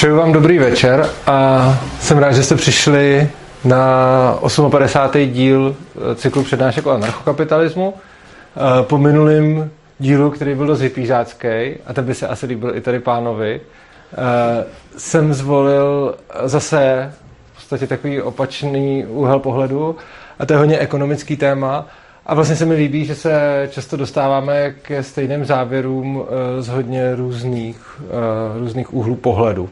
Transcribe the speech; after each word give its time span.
Přeju 0.00 0.16
vám 0.16 0.32
dobrý 0.32 0.58
večer 0.58 1.10
a 1.26 1.78
jsem 2.00 2.18
rád, 2.18 2.32
že 2.32 2.42
jste 2.42 2.56
přišli 2.56 3.30
na 3.64 4.38
58. 4.70 5.32
díl 5.32 5.76
eh, 6.12 6.14
cyklu 6.14 6.42
přednášek 6.42 6.86
o 6.86 6.90
anarchokapitalismu. 6.90 7.94
Eh, 7.94 8.82
po 8.82 8.98
minulém 8.98 9.70
dílu, 9.98 10.30
který 10.30 10.54
byl 10.54 10.66
dost 10.66 10.80
hypířácký, 10.80 11.48
a 11.86 11.92
ten 11.92 12.04
by 12.04 12.14
se 12.14 12.28
asi 12.28 12.46
líbil 12.46 12.76
i 12.76 12.80
tady 12.80 13.00
pánovi, 13.00 13.60
eh, 13.60 14.64
jsem 14.96 15.34
zvolil 15.34 16.14
zase 16.44 17.12
v 17.52 17.54
podstatě 17.54 17.86
takový 17.86 18.22
opačný 18.22 19.06
úhel 19.06 19.38
pohledu 19.38 19.96
a 20.38 20.46
to 20.46 20.52
je 20.52 20.58
hodně 20.58 20.78
ekonomický 20.78 21.36
téma 21.36 21.86
a 22.26 22.34
vlastně 22.34 22.56
se 22.56 22.66
mi 22.66 22.74
líbí, 22.74 23.04
že 23.04 23.14
se 23.14 23.68
často 23.70 23.96
dostáváme 23.96 24.70
ke 24.70 25.02
stejným 25.02 25.44
závěrům 25.44 26.24
z 26.58 26.68
hodně 26.68 27.14
různých, 27.16 28.00
různých 28.58 28.94
úhlů 28.94 29.16
pohledu. 29.16 29.68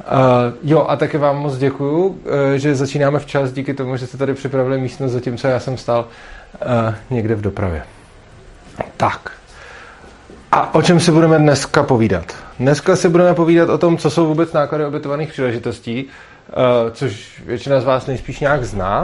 Uh, 0.00 0.54
jo, 0.62 0.86
a 0.88 0.96
také 0.96 1.18
vám 1.18 1.36
moc 1.38 1.56
děkuju, 1.56 2.06
uh, 2.06 2.16
že 2.56 2.74
začínáme 2.74 3.18
včas 3.18 3.52
díky 3.52 3.74
tomu, 3.74 3.96
že 3.96 4.06
jste 4.06 4.16
tady 4.18 4.34
připravili 4.34 4.78
místnost, 4.78 5.12
zatímco 5.12 5.48
já 5.48 5.60
jsem 5.60 5.76
stal 5.76 6.04
uh, 6.06 6.94
někde 7.10 7.34
v 7.34 7.40
dopravě. 7.40 7.82
Tak. 8.96 9.30
A 10.52 10.74
o 10.74 10.82
čem 10.82 11.00
si 11.00 11.12
budeme 11.12 11.38
dneska 11.38 11.82
povídat? 11.82 12.34
Dneska 12.58 12.96
si 12.96 13.08
budeme 13.08 13.34
povídat 13.34 13.68
o 13.68 13.78
tom, 13.78 13.96
co 13.96 14.10
jsou 14.10 14.26
vůbec 14.26 14.52
náklady 14.52 14.84
obětovaných 14.84 15.28
příležitostí, 15.32 16.04
uh, 16.04 16.90
což 16.92 17.42
většina 17.46 17.80
z 17.80 17.84
vás 17.84 18.06
nejspíš 18.06 18.40
nějak 18.40 18.64
zná. 18.64 19.02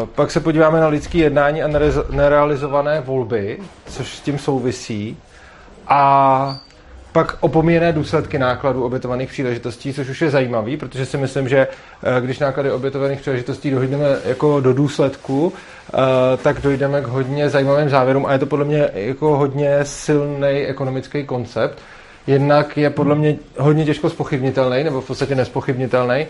Uh, 0.00 0.06
pak 0.06 0.30
se 0.30 0.40
podíváme 0.40 0.80
na 0.80 0.88
lidské 0.88 1.18
jednání 1.18 1.62
a 1.62 1.68
nerealizované 2.10 3.00
volby, 3.00 3.58
což 3.86 4.16
s 4.16 4.20
tím 4.20 4.38
souvisí. 4.38 5.16
A 5.88 6.60
pak 7.12 7.36
opomíjené 7.40 7.92
důsledky 7.92 8.38
nákladů 8.38 8.84
obětovaných 8.84 9.28
příležitostí, 9.28 9.94
což 9.94 10.08
už 10.08 10.20
je 10.20 10.30
zajímavý, 10.30 10.76
protože 10.76 11.06
si 11.06 11.16
myslím, 11.16 11.48
že 11.48 11.68
eh, 11.68 12.20
když 12.20 12.38
náklady 12.38 12.70
obětovaných 12.72 13.20
příležitostí 13.20 13.70
dojdeme 13.70 14.06
jako 14.24 14.60
do 14.60 14.72
důsledku, 14.72 15.52
eh, 15.52 15.96
tak 16.36 16.60
dojdeme 16.60 17.00
k 17.00 17.06
hodně 17.06 17.50
zajímavým 17.50 17.88
závěrům 17.88 18.26
a 18.26 18.32
je 18.32 18.38
to 18.38 18.46
podle 18.46 18.64
mě 18.64 18.90
jako 18.94 19.36
hodně 19.36 19.78
silný 19.82 20.48
ekonomický 20.48 21.24
koncept. 21.24 21.78
Jednak 22.26 22.76
je 22.76 22.90
podle 22.90 23.14
mě 23.14 23.36
hodně 23.58 23.84
těžko 23.84 24.10
spochybnitelný, 24.10 24.84
nebo 24.84 25.00
v 25.00 25.06
podstatě 25.06 25.34
nespochybnitelný, 25.34 26.26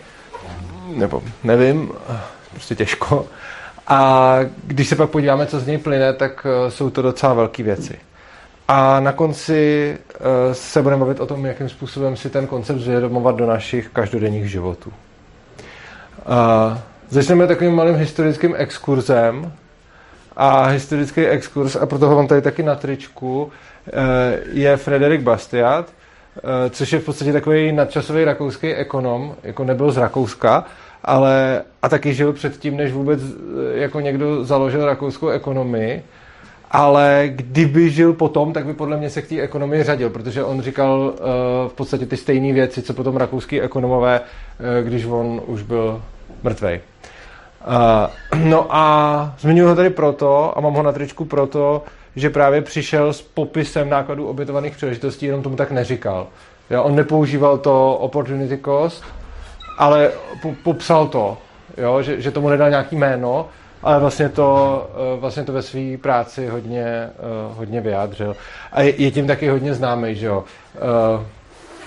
nebo 0.96 1.22
nevím, 1.44 1.92
prostě 2.52 2.74
těžko. 2.74 3.26
A 3.86 4.38
když 4.64 4.88
se 4.88 4.96
pak 4.96 5.10
podíváme, 5.10 5.46
co 5.46 5.60
z 5.60 5.66
něj 5.66 5.78
plyne, 5.78 6.12
tak 6.12 6.46
eh, 6.46 6.70
jsou 6.70 6.90
to 6.90 7.02
docela 7.02 7.34
velké 7.34 7.62
věci. 7.62 7.98
A 8.72 9.00
na 9.00 9.12
konci 9.12 9.98
uh, 10.20 10.26
se 10.52 10.82
budeme 10.82 11.00
bavit 11.00 11.20
o 11.20 11.26
tom, 11.26 11.46
jakým 11.46 11.68
způsobem 11.68 12.16
si 12.16 12.30
ten 12.30 12.46
koncept 12.46 12.78
zvědomovat 12.78 13.36
do 13.36 13.46
našich 13.46 13.88
každodenních 13.88 14.50
životů. 14.50 14.90
Uh, 14.90 16.78
začneme 17.08 17.46
takovým 17.46 17.74
malým 17.74 17.96
historickým 17.96 18.54
exkurzem. 18.56 19.52
A 20.36 20.66
historický 20.66 21.26
exkurs, 21.26 21.76
a 21.76 21.86
proto 21.86 22.08
ho 22.08 22.16
mám 22.16 22.26
tady 22.26 22.42
taky 22.42 22.62
na 22.62 22.74
tričku, 22.74 23.42
uh, 23.44 23.50
je 24.52 24.76
Frederik 24.76 25.20
Bastiat, 25.20 25.92
což 26.70 26.92
je 26.92 26.98
v 26.98 27.04
podstatě 27.04 27.32
takový 27.32 27.72
nadčasový 27.72 28.24
rakouský 28.24 28.74
ekonom, 28.74 29.34
jako 29.42 29.64
nebyl 29.64 29.92
z 29.92 29.96
Rakouska, 29.96 30.64
ale 31.04 31.62
a 31.82 31.88
taky 31.88 32.14
žil 32.14 32.32
předtím, 32.32 32.76
než 32.76 32.92
vůbec 32.92 33.20
jako 33.74 34.00
někdo 34.00 34.44
založil 34.44 34.86
rakouskou 34.86 35.28
ekonomii 35.28 36.02
ale 36.70 37.24
kdyby 37.28 37.90
žil 37.90 38.12
potom, 38.12 38.52
tak 38.52 38.66
by 38.66 38.74
podle 38.74 38.96
mě 38.96 39.10
se 39.10 39.22
k 39.22 39.28
té 39.28 39.40
ekonomii 39.40 39.82
řadil, 39.82 40.10
protože 40.10 40.44
on 40.44 40.60
říkal 40.60 41.00
uh, 41.00 41.14
v 41.70 41.72
podstatě 41.74 42.06
ty 42.06 42.16
stejné 42.16 42.52
věci, 42.52 42.82
co 42.82 42.94
potom 42.94 43.16
rakouský 43.16 43.60
ekonomové, 43.60 44.20
uh, 44.20 44.86
když 44.86 45.04
on 45.04 45.42
už 45.46 45.62
byl 45.62 46.02
mrtvej. 46.42 46.80
Uh, 47.66 48.44
no 48.44 48.66
a 48.70 49.34
zmiňuji 49.38 49.68
ho 49.68 49.76
tady 49.76 49.90
proto, 49.90 50.58
a 50.58 50.60
mám 50.60 50.74
ho 50.74 50.82
na 50.82 50.92
tričku 50.92 51.24
proto, 51.24 51.82
že 52.16 52.30
právě 52.30 52.62
přišel 52.62 53.12
s 53.12 53.22
popisem 53.22 53.88
nákladů 53.90 54.26
obětovaných 54.26 54.76
příležitostí, 54.76 55.26
jenom 55.26 55.42
tomu 55.42 55.56
tak 55.56 55.70
neříkal. 55.70 56.26
Jo, 56.70 56.82
on 56.82 56.96
nepoužíval 56.96 57.58
to 57.58 57.94
opportunity 57.94 58.58
cost, 58.64 59.04
ale 59.78 60.10
po, 60.42 60.54
popsal 60.64 61.06
to, 61.06 61.38
jo, 61.76 62.02
že, 62.02 62.20
že 62.20 62.30
tomu 62.30 62.48
nedal 62.48 62.70
nějaký 62.70 62.96
jméno, 62.96 63.48
ale 63.82 64.00
vlastně 64.00 64.28
to, 64.28 64.90
eh, 64.94 65.20
vlastně 65.20 65.44
to 65.44 65.52
ve 65.52 65.62
své 65.62 65.96
práci 65.96 66.46
hodně, 66.46 66.84
eh, 66.84 67.10
hodně 67.56 67.80
vyjádřil. 67.80 68.36
A 68.72 68.82
je, 68.82 69.02
je 69.02 69.10
tím 69.10 69.26
taky 69.26 69.48
hodně 69.48 69.74
známý, 69.74 70.14
že 70.14 70.26
jo. 70.26 70.44
Eh, 70.76 71.26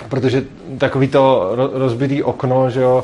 protože 0.10 0.44
takový 0.78 1.08
to 1.08 1.52
rozbitý 1.74 2.24
okno, 2.24 2.70
že 2.70 2.82
jo, 2.82 3.04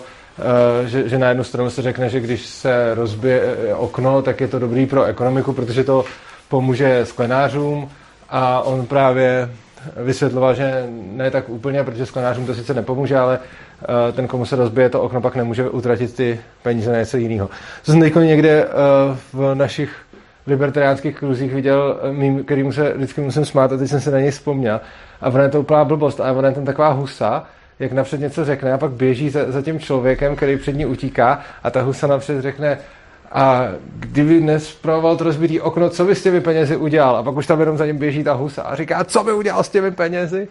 že, 0.86 1.10
že 1.10 1.18
na 1.18 1.30
jednu 1.30 1.44
stranu 1.44 1.70
se 1.70 1.82
řekne, 1.82 2.10
že 2.10 2.20
když 2.20 2.46
se 2.46 2.96
rozbije 2.96 3.76
okno, 3.76 4.22
tak 4.22 4.42
je 4.42 4.48
to 4.48 4.60
dobrý 4.60 4.86
pro 4.86 5.04
ekonomiku, 5.04 5.54
protože 5.54 5.84
to 5.84 6.06
pomůže 6.50 7.06
sklenářům 7.06 7.90
a 8.30 8.62
on 8.62 8.86
právě 8.86 9.50
vysvětloval, 9.98 10.56
že 10.56 10.88
ne 10.92 11.32
tak 11.32 11.50
úplně, 11.50 11.84
protože 11.84 12.06
sklenářům 12.06 12.46
to 12.46 12.54
sice 12.54 12.74
nepomůže, 12.74 13.18
ale 13.18 13.40
Eh, 13.84 14.12
ten, 14.12 14.28
komu 14.28 14.46
se 14.46 14.56
rozbije 14.56 14.90
to 14.90 15.02
okno, 15.02 15.22
pak 15.22 15.36
nemůže 15.36 15.70
utratit 15.70 16.16
ty 16.16 16.40
peníze 16.64 16.92
na 16.92 17.00
něco 17.00 17.18
jiného. 17.18 17.50
Co 17.84 17.92
jsem 17.92 18.02
teď 18.02 18.16
někde 18.16 18.64
eh, 18.64 18.68
v 19.34 19.56
našich 19.56 19.96
libertariánských 20.48 21.16
kruzích 21.18 21.54
viděl 21.54 22.00
eh, 22.04 22.12
mým, 22.12 22.44
kterým 22.44 22.74
se 22.74 22.94
vždycky 22.94 23.22
musím 23.22 23.46
smát 23.46 23.72
a 23.72 23.78
teď 23.78 23.90
jsem 23.90 24.02
se 24.02 24.12
na 24.12 24.20
něj 24.20 24.32
vzpomněl. 24.32 24.82
A 25.22 25.30
ona 25.30 25.44
je 25.44 25.50
to 25.50 25.60
úplná 25.60 25.86
blbost. 25.86 26.20
A 26.20 26.32
ona 26.32 26.48
je 26.48 26.56
tam 26.56 26.66
taková 26.66 26.90
husa, 26.90 27.44
jak 27.80 27.92
napřed 27.92 28.20
něco 28.20 28.46
řekne 28.46 28.74
a 28.74 28.78
pak 28.78 28.92
běží 28.92 29.30
za, 29.30 29.52
za 29.52 29.62
tím 29.62 29.80
člověkem, 29.80 30.36
který 30.36 30.58
před 30.58 30.76
ní 30.76 30.86
utíká 30.86 31.40
a 31.64 31.72
ta 31.72 31.82
husa 31.82 32.08
napřed 32.08 32.42
řekne 32.42 32.78
a 33.32 33.68
kdyby 33.96 34.42
nespravoval 34.42 35.18
to 35.18 35.24
rozbitý 35.24 35.62
okno, 35.62 35.90
co 35.90 36.06
by 36.06 36.16
s 36.16 36.24
těmi 36.24 36.42
penězi 36.42 36.76
udělal? 36.78 37.16
A 37.16 37.24
pak 37.24 37.36
už 37.36 37.48
tam 37.48 37.60
jenom 37.60 37.78
za 37.78 37.86
ním 37.86 37.98
běží 37.98 38.24
ta 38.24 38.34
husa 38.34 38.64
a 38.64 38.76
říká, 38.76 39.04
co 39.04 39.24
by 39.24 39.34
udělal 39.34 39.64
s 39.64 39.70
těmi 39.70 39.92
penězi? 39.92 40.48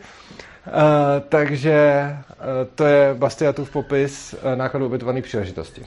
Uh, 0.67 0.73
takže 1.29 2.07
uh, 2.29 2.45
to 2.75 2.85
je 2.85 3.15
Bastiatův 3.15 3.71
popis 3.71 4.35
uh, 4.35 4.57
nákladů 4.57 4.87
ubytované 4.87 5.23
příležitosti. 5.23 5.81
Uh, 5.81 5.87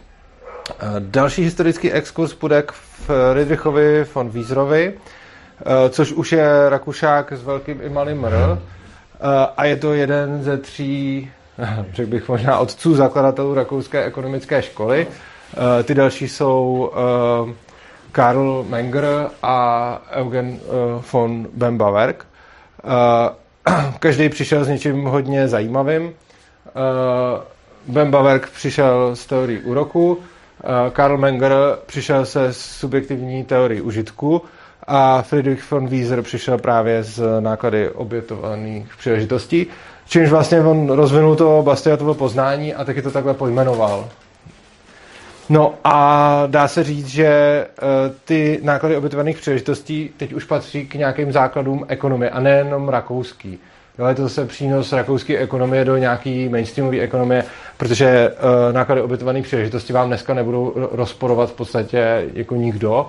další 0.99 1.43
historický 1.43 1.91
exkurs 1.91 2.33
bude 2.33 2.61
k 2.61 2.71
Friedrichovi 2.71 4.05
von 4.15 4.29
Wieserovi, 4.29 4.93
uh, 4.93 5.71
což 5.89 6.11
už 6.11 6.31
je 6.31 6.69
Rakušák 6.69 7.31
s 7.31 7.43
velkým 7.43 7.81
i 7.81 7.89
malým 7.89 8.25
R. 8.25 8.33
Uh, 8.33 8.57
a 9.57 9.65
je 9.65 9.75
to 9.75 9.93
jeden 9.93 10.43
ze 10.43 10.57
tří, 10.57 11.31
řekl 11.93 12.09
bych 12.09 12.29
možná 12.29 12.57
otců 12.57 12.95
zakladatelů 12.95 13.53
rakouské 13.53 14.03
ekonomické 14.03 14.61
školy. 14.61 15.07
Uh, 15.07 15.13
ty 15.83 15.95
další 15.95 16.29
jsou 16.29 16.91
uh, 17.45 17.51
Karl 18.11 18.65
Menger 18.69 19.29
a 19.43 20.01
Eugen 20.11 20.47
uh, 20.47 21.01
von 21.11 21.47
Bembawerk. 21.53 22.25
Uh, 22.83 23.91
každý 23.99 24.29
přišel 24.29 24.65
s 24.65 24.67
něčím 24.67 25.03
hodně 25.03 25.47
zajímavým. 25.47 26.03
Uh, 26.03 26.11
ben 27.87 28.11
Bawerk 28.11 28.49
přišel 28.49 29.15
s 29.15 29.25
teorií 29.25 29.59
úroku, 29.59 30.11
uh, 30.13 30.19
Karl 30.91 31.17
Menger 31.17 31.53
přišel 31.85 32.25
se 32.25 32.53
subjektivní 32.53 33.43
teorií 33.43 33.81
užitku 33.81 34.41
a 34.87 35.21
Friedrich 35.21 35.71
von 35.71 35.87
Wieser 35.87 36.21
přišel 36.21 36.57
právě 36.57 37.03
z 37.03 37.23
náklady 37.39 37.89
obětovaných 37.89 38.95
příležitostí, 38.97 39.67
čímž 40.07 40.29
vlastně 40.29 40.61
on 40.61 40.89
rozvinul 40.89 41.35
to 41.35 41.61
Bastiatovo 41.65 42.13
poznání 42.13 42.73
a 42.73 42.83
taky 42.83 43.01
to 43.01 43.11
takhle 43.11 43.33
pojmenoval. 43.33 44.09
No 45.51 45.73
a 45.83 46.43
dá 46.47 46.67
se 46.67 46.83
říct, 46.83 47.07
že 47.07 47.25
eh, 47.25 47.67
ty 48.25 48.59
náklady 48.63 48.97
obětovaných 48.97 49.37
příležitostí 49.37 50.09
teď 50.17 50.33
už 50.33 50.43
patří 50.43 50.87
k 50.87 50.95
nějakým 50.95 51.31
základům 51.31 51.85
ekonomie 51.87 52.29
a 52.29 52.39
nejenom 52.39 52.89
rakouský. 52.89 53.59
Jo, 53.99 54.05
je 54.05 54.15
to 54.15 54.21
zase 54.21 54.45
přínos 54.45 54.93
rakouské 54.93 55.37
ekonomie 55.37 55.85
do 55.85 55.97
nějaký 55.97 56.49
mainstreamové 56.49 56.99
ekonomie, 56.99 57.43
protože 57.77 58.29
uh, 58.29 58.73
náklady 58.73 59.01
obětovaných 59.01 59.45
příležitostí 59.45 59.93
vám 59.93 60.07
dneska 60.07 60.33
nebudou 60.33 60.73
rozporovat 60.91 61.49
v 61.49 61.53
podstatě 61.53 62.29
jako 62.33 62.55
nikdo 62.55 63.07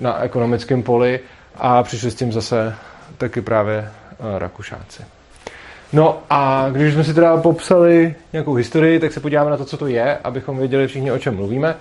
na 0.00 0.22
ekonomickém 0.22 0.82
poli 0.82 1.20
a 1.56 1.82
přišli 1.82 2.10
s 2.10 2.14
tím 2.14 2.32
zase 2.32 2.74
taky 3.18 3.40
právě 3.40 3.78
uh, 4.18 4.38
Rakušáci. 4.38 5.02
No 5.92 6.22
a 6.30 6.68
když 6.72 6.94
jsme 6.94 7.04
si 7.04 7.14
teda 7.14 7.36
popsali 7.36 8.14
nějakou 8.32 8.54
historii, 8.54 9.00
tak 9.00 9.12
se 9.12 9.20
podíváme 9.20 9.50
na 9.50 9.56
to, 9.56 9.64
co 9.64 9.76
to 9.76 9.86
je, 9.86 10.18
abychom 10.24 10.58
věděli 10.58 10.86
všichni, 10.86 11.12
o 11.12 11.18
čem 11.18 11.36
mluvíme. 11.36 11.74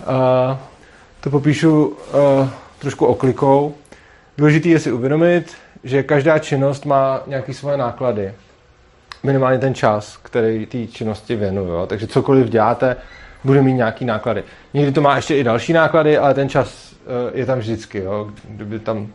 Uh, 0.00 0.56
to 1.20 1.30
popíšu 1.30 1.86
uh, 1.86 2.48
trošku 2.78 3.06
oklikou. 3.06 3.74
Důležité 4.38 4.68
je 4.68 4.78
si 4.78 4.92
uvědomit, 4.92 5.54
že 5.84 6.02
každá 6.02 6.38
činnost 6.38 6.86
má 6.86 7.22
nějaké 7.26 7.54
svoje 7.54 7.76
náklady. 7.76 8.34
Minimálně 9.22 9.58
ten 9.58 9.74
čas, 9.74 10.16
který 10.16 10.66
té 10.66 10.86
činnosti 10.86 11.36
věnuju. 11.36 11.86
Takže 11.86 12.06
cokoliv 12.06 12.48
děláte, 12.48 12.96
bude 13.44 13.62
mít 13.62 13.72
nějaký 13.72 14.04
náklady. 14.04 14.44
Někdy 14.74 14.92
to 14.92 15.00
má 15.00 15.16
ještě 15.16 15.36
i 15.36 15.44
další 15.44 15.72
náklady, 15.72 16.18
ale 16.18 16.34
ten 16.34 16.48
čas 16.48 16.92
uh, 16.92 17.38
je 17.38 17.46
tam 17.46 17.58
vždycky. 17.58 17.98
Jo? 17.98 18.30
Kdyby, 18.48 18.78
tam, 18.78 19.08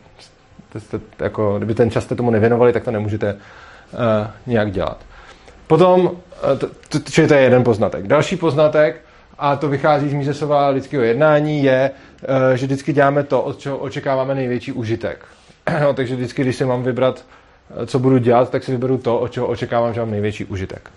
jste, 0.77 0.99
jako, 1.19 1.57
kdyby 1.57 1.73
ten 1.73 1.91
čas 1.91 2.03
jste 2.03 2.15
tomu 2.15 2.31
nevěnovali, 2.31 2.73
tak 2.73 2.83
to 2.83 2.91
nemůžete 2.91 3.37
nějak 4.47 4.71
dělat. 4.71 4.97
Potom, 5.67 6.11
čili 7.11 7.27
to 7.27 7.33
je 7.33 7.41
jeden 7.41 7.63
poznatek. 7.63 8.07
Další 8.07 8.35
poznatek, 8.35 9.01
a 9.37 9.55
to 9.55 9.69
vychází 9.69 10.09
z 10.09 10.13
Mízesova 10.13 10.69
lidského 10.69 11.03
jednání, 11.03 11.63
je, 11.63 11.91
že 12.55 12.65
vždycky 12.65 12.93
děláme 12.93 13.23
to, 13.23 13.41
od 13.41 13.59
čeho 13.59 13.77
očekáváme 13.77 14.35
největší 14.35 14.71
užitek. 14.71 15.25
No, 15.81 15.93
takže 15.93 16.15
vždycky, 16.15 16.41
když 16.41 16.55
si 16.55 16.65
mám 16.65 16.83
vybrat, 16.83 17.25
co 17.85 17.99
budu 17.99 18.17
dělat, 18.17 18.49
tak 18.49 18.63
si 18.63 18.71
vyberu 18.71 18.97
to, 18.97 19.19
od 19.19 19.31
čeho 19.31 19.47
očekávám, 19.47 19.93
že 19.93 19.99
mám 19.99 20.11
největší 20.11 20.45
užitek. 20.45 20.89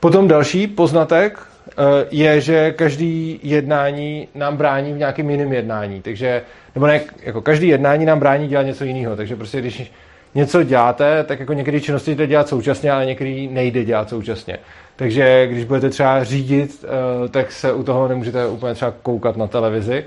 Potom 0.00 0.28
další 0.28 0.66
poznatek 0.66 1.38
Eh, 1.76 2.06
je, 2.10 2.40
že 2.40 2.72
každý 2.72 3.40
jednání 3.42 4.28
nám 4.34 4.56
brání 4.56 4.92
v 4.92 4.98
nějakém 4.98 5.30
jiném 5.30 5.52
jednání. 5.52 6.02
Takže, 6.02 6.42
nebo 6.74 6.86
ne, 6.86 7.00
jako 7.22 7.42
každý 7.42 7.68
jednání 7.68 8.06
nám 8.06 8.18
brání 8.18 8.48
dělat 8.48 8.62
něco 8.62 8.84
jiného. 8.84 9.16
Takže 9.16 9.36
prostě 9.36 9.60
když 9.60 9.92
něco 10.38 10.62
děláte, 10.62 11.24
tak 11.24 11.40
jako 11.40 11.52
některé 11.52 11.80
činnosti 11.80 12.14
jde 12.14 12.26
dělat 12.26 12.48
současně, 12.48 12.92
ale 12.92 13.06
některé 13.06 13.46
nejde 13.50 13.84
dělat 13.84 14.08
současně. 14.08 14.58
Takže 14.96 15.46
když 15.46 15.64
budete 15.64 15.90
třeba 15.90 16.24
řídit, 16.24 16.84
eh, 16.84 17.28
tak 17.28 17.52
se 17.52 17.72
u 17.72 17.82
toho 17.82 18.08
nemůžete 18.08 18.46
úplně 18.46 18.74
třeba 18.74 18.94
koukat 19.02 19.36
na 19.36 19.46
televizi, 19.46 20.04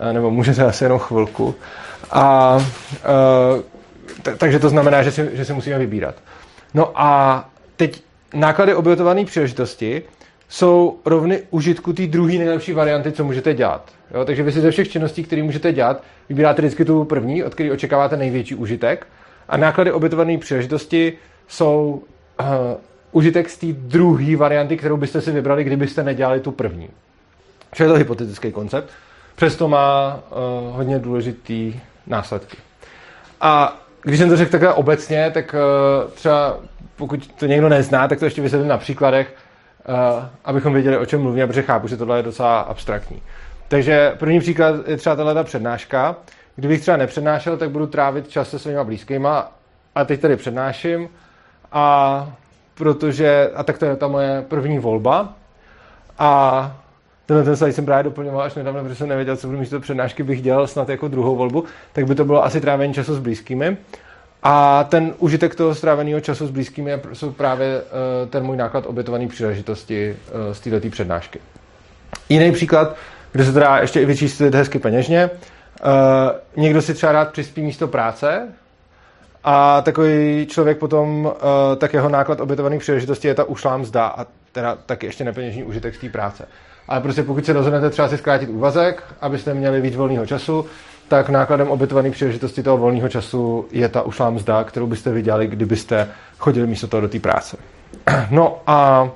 eh, 0.00 0.12
nebo 0.12 0.30
můžete 0.30 0.64
asi 0.64 0.84
jenom 0.84 0.98
chvilku. 0.98 1.54
A, 2.10 2.58
t- 4.22 4.36
takže 4.36 4.58
to 4.58 4.68
znamená, 4.68 5.02
že 5.02 5.12
si, 5.12 5.30
že 5.32 5.44
si 5.44 5.52
musíme 5.52 5.78
vybírat. 5.78 6.14
No 6.74 6.92
a 6.94 7.44
teď 7.76 8.02
náklady 8.34 8.74
obětované 8.74 9.24
příležitosti 9.24 10.02
jsou 10.48 10.98
rovny 11.04 11.42
užitku 11.50 11.92
té 11.92 12.06
druhé 12.06 12.32
nejlepší 12.32 12.72
varianty, 12.72 13.12
co 13.12 13.24
můžete 13.24 13.54
dělat. 13.54 13.92
Jo? 14.14 14.24
Takže 14.24 14.42
vy 14.42 14.52
si 14.52 14.60
ze 14.60 14.70
všech 14.70 14.88
činností, 14.88 15.24
které 15.24 15.42
můžete 15.42 15.72
dělat, 15.72 16.02
vybíráte 16.28 16.62
vždycky 16.62 16.84
tu 16.84 17.04
první, 17.04 17.44
od 17.44 17.54
které 17.54 17.72
očekáváte 17.72 18.16
největší 18.16 18.54
užitek. 18.54 19.06
A 19.48 19.56
náklady 19.56 19.92
obětované 19.92 20.38
příležitosti 20.38 21.12
jsou 21.48 22.02
uh, 22.40 22.46
užitek 23.12 23.50
z 23.50 23.58
té 23.58 23.66
druhé 23.72 24.36
varianty, 24.36 24.76
kterou 24.76 24.96
byste 24.96 25.20
si 25.20 25.30
vybrali, 25.30 25.64
kdybyste 25.64 26.02
nedělali 26.02 26.40
tu 26.40 26.52
první. 26.52 26.88
Čo 27.72 27.82
je 27.82 27.88
to 27.88 27.94
hypotetický 27.94 28.52
koncept. 28.52 28.90
Přesto 29.36 29.68
má 29.68 30.14
uh, 30.14 30.76
hodně 30.76 30.98
důležitý 30.98 31.80
následky. 32.06 32.56
A 33.40 33.80
když 34.02 34.18
jsem 34.18 34.28
to 34.28 34.36
řekl 34.36 34.50
takhle 34.50 34.72
obecně, 34.72 35.30
tak 35.34 35.54
uh, 35.54 36.10
třeba 36.10 36.56
pokud 36.96 37.26
to 37.26 37.46
někdo 37.46 37.68
nezná, 37.68 38.08
tak 38.08 38.18
to 38.18 38.24
ještě 38.24 38.42
vysvětlím 38.42 38.68
na 38.68 38.78
příkladech 38.78 39.34
uh, 39.88 40.24
abychom 40.44 40.72
věděli, 40.72 40.98
o 40.98 41.06
čem 41.06 41.22
mluvíme, 41.22 41.46
protože 41.46 41.62
chápu, 41.62 41.88
že 41.88 41.96
tohle 41.96 42.18
je 42.18 42.22
docela 42.22 42.60
abstraktní. 42.60 43.22
Takže 43.68 44.12
první 44.18 44.40
příklad 44.40 44.74
je 44.86 44.96
třeba 44.96 45.16
tahle 45.16 45.44
přednáška. 45.44 46.16
Kdybych 46.56 46.80
třeba 46.80 46.96
nepřednášel, 46.96 47.56
tak 47.56 47.70
budu 47.70 47.86
trávit 47.86 48.28
čas 48.28 48.50
se 48.50 48.58
svýma 48.58 48.84
blízkýma 48.84 49.52
a 49.94 50.04
teď 50.04 50.20
tady 50.20 50.36
přednáším 50.36 51.08
a 51.72 52.36
protože, 52.74 53.50
a 53.54 53.62
tak 53.62 53.78
to 53.78 53.84
je 53.84 53.96
ta 53.96 54.08
moje 54.08 54.44
první 54.48 54.78
volba 54.78 55.34
a 56.18 56.76
tenhle 57.26 57.44
ten 57.44 57.56
slide 57.56 57.72
jsem 57.72 57.84
právě 57.84 58.02
doplňoval 58.02 58.42
až 58.42 58.54
nedávno, 58.54 58.82
protože 58.82 58.94
jsem 58.94 59.08
nevěděl, 59.08 59.36
co 59.36 59.46
budu 59.46 59.58
místo 59.58 59.80
přednášky 59.80 60.22
bych 60.22 60.42
dělal 60.42 60.66
snad 60.66 60.88
jako 60.88 61.08
druhou 61.08 61.36
volbu, 61.36 61.64
tak 61.92 62.06
by 62.06 62.14
to 62.14 62.24
bylo 62.24 62.44
asi 62.44 62.60
trávení 62.60 62.94
času 62.94 63.14
s 63.14 63.18
blízkými. 63.18 63.76
A 64.42 64.84
ten 64.84 65.14
užitek 65.18 65.54
toho 65.54 65.74
stráveného 65.74 66.20
času 66.20 66.46
s 66.46 66.50
blízkými 66.50 66.92
jsou 67.12 67.32
právě 67.32 67.82
uh, 67.82 68.28
ten 68.28 68.44
můj 68.44 68.56
náklad 68.56 68.86
obětované 68.86 69.28
příležitosti 69.28 70.16
uh, 70.16 70.54
z 70.54 70.60
této 70.60 70.90
přednášky. 70.90 71.38
Jiný 72.28 72.52
příklad, 72.52 72.96
kde 73.32 73.44
se 73.44 73.52
teda 73.52 73.78
ještě 73.78 74.00
i 74.00 74.04
vyčíslit 74.04 74.54
hezky 74.54 74.78
peněžně. 74.78 75.30
Uh, 75.84 76.62
někdo 76.62 76.82
si 76.82 76.94
třeba 76.94 77.12
rád 77.12 77.32
přispí 77.32 77.62
místo 77.62 77.88
práce 77.88 78.48
a 79.44 79.80
takový 79.80 80.46
člověk 80.50 80.78
potom, 80.78 81.24
uh, 81.24 81.32
tak 81.78 81.92
jeho 81.92 82.08
náklad 82.08 82.40
obětovaných 82.40 82.80
příležitosti 82.80 83.28
je 83.28 83.34
ta 83.34 83.44
ušlá 83.44 83.76
mzda 83.76 84.06
a 84.06 84.26
teda 84.52 84.78
taky 84.86 85.06
ještě 85.06 85.24
nepeněžní 85.24 85.64
užitek 85.64 85.94
z 85.94 85.98
té 85.98 86.08
práce. 86.08 86.48
Ale 86.88 87.00
prostě 87.00 87.22
pokud 87.22 87.46
se 87.46 87.52
rozhodnete 87.52 87.90
třeba 87.90 88.08
si 88.08 88.18
zkrátit 88.18 88.48
úvazek, 88.48 89.02
abyste 89.20 89.54
měli 89.54 89.80
víc 89.80 89.96
volného 89.96 90.26
času, 90.26 90.66
tak 91.08 91.28
nákladem 91.28 91.68
obětované 91.68 92.10
příležitosti 92.10 92.62
toho 92.62 92.76
volného 92.76 93.08
času 93.08 93.66
je 93.70 93.88
ta 93.88 94.02
ušlá 94.02 94.30
mzda, 94.30 94.64
kterou 94.64 94.86
byste 94.86 95.12
vydělali, 95.12 95.46
kdybyste 95.46 96.08
chodili 96.38 96.66
místo 96.66 96.86
toho 96.86 97.00
do 97.00 97.08
té 97.08 97.20
práce. 97.20 97.56
No 98.30 98.58
a 98.66 99.08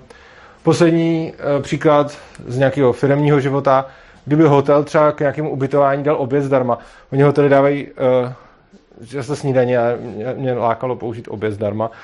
poslední 0.63 1.33
eh, 1.33 1.63
příklad 1.63 2.19
z 2.47 2.59
nějakého 2.59 2.93
firmního 2.93 3.41
života, 3.41 3.87
kdyby 4.29 4.45
hotel 4.45 4.85
třeba 4.85 5.13
k 5.13 5.21
nějakému 5.21 5.51
ubytování 5.51 6.03
dal 6.03 6.17
oběd 6.17 6.45
zdarma. 6.45 6.79
Oni 7.13 7.23
hotely 7.23 7.49
dávají 7.49 7.87
uh, 7.87 9.07
často 9.07 9.37
snídaně 9.37 9.79
a 9.79 9.97
mě, 10.01 10.35
mě 10.37 10.53
lákalo 10.53 10.97
použít 10.97 11.29
oběd 11.29 11.53
zdarma. 11.53 11.89
Uh, 11.89 11.95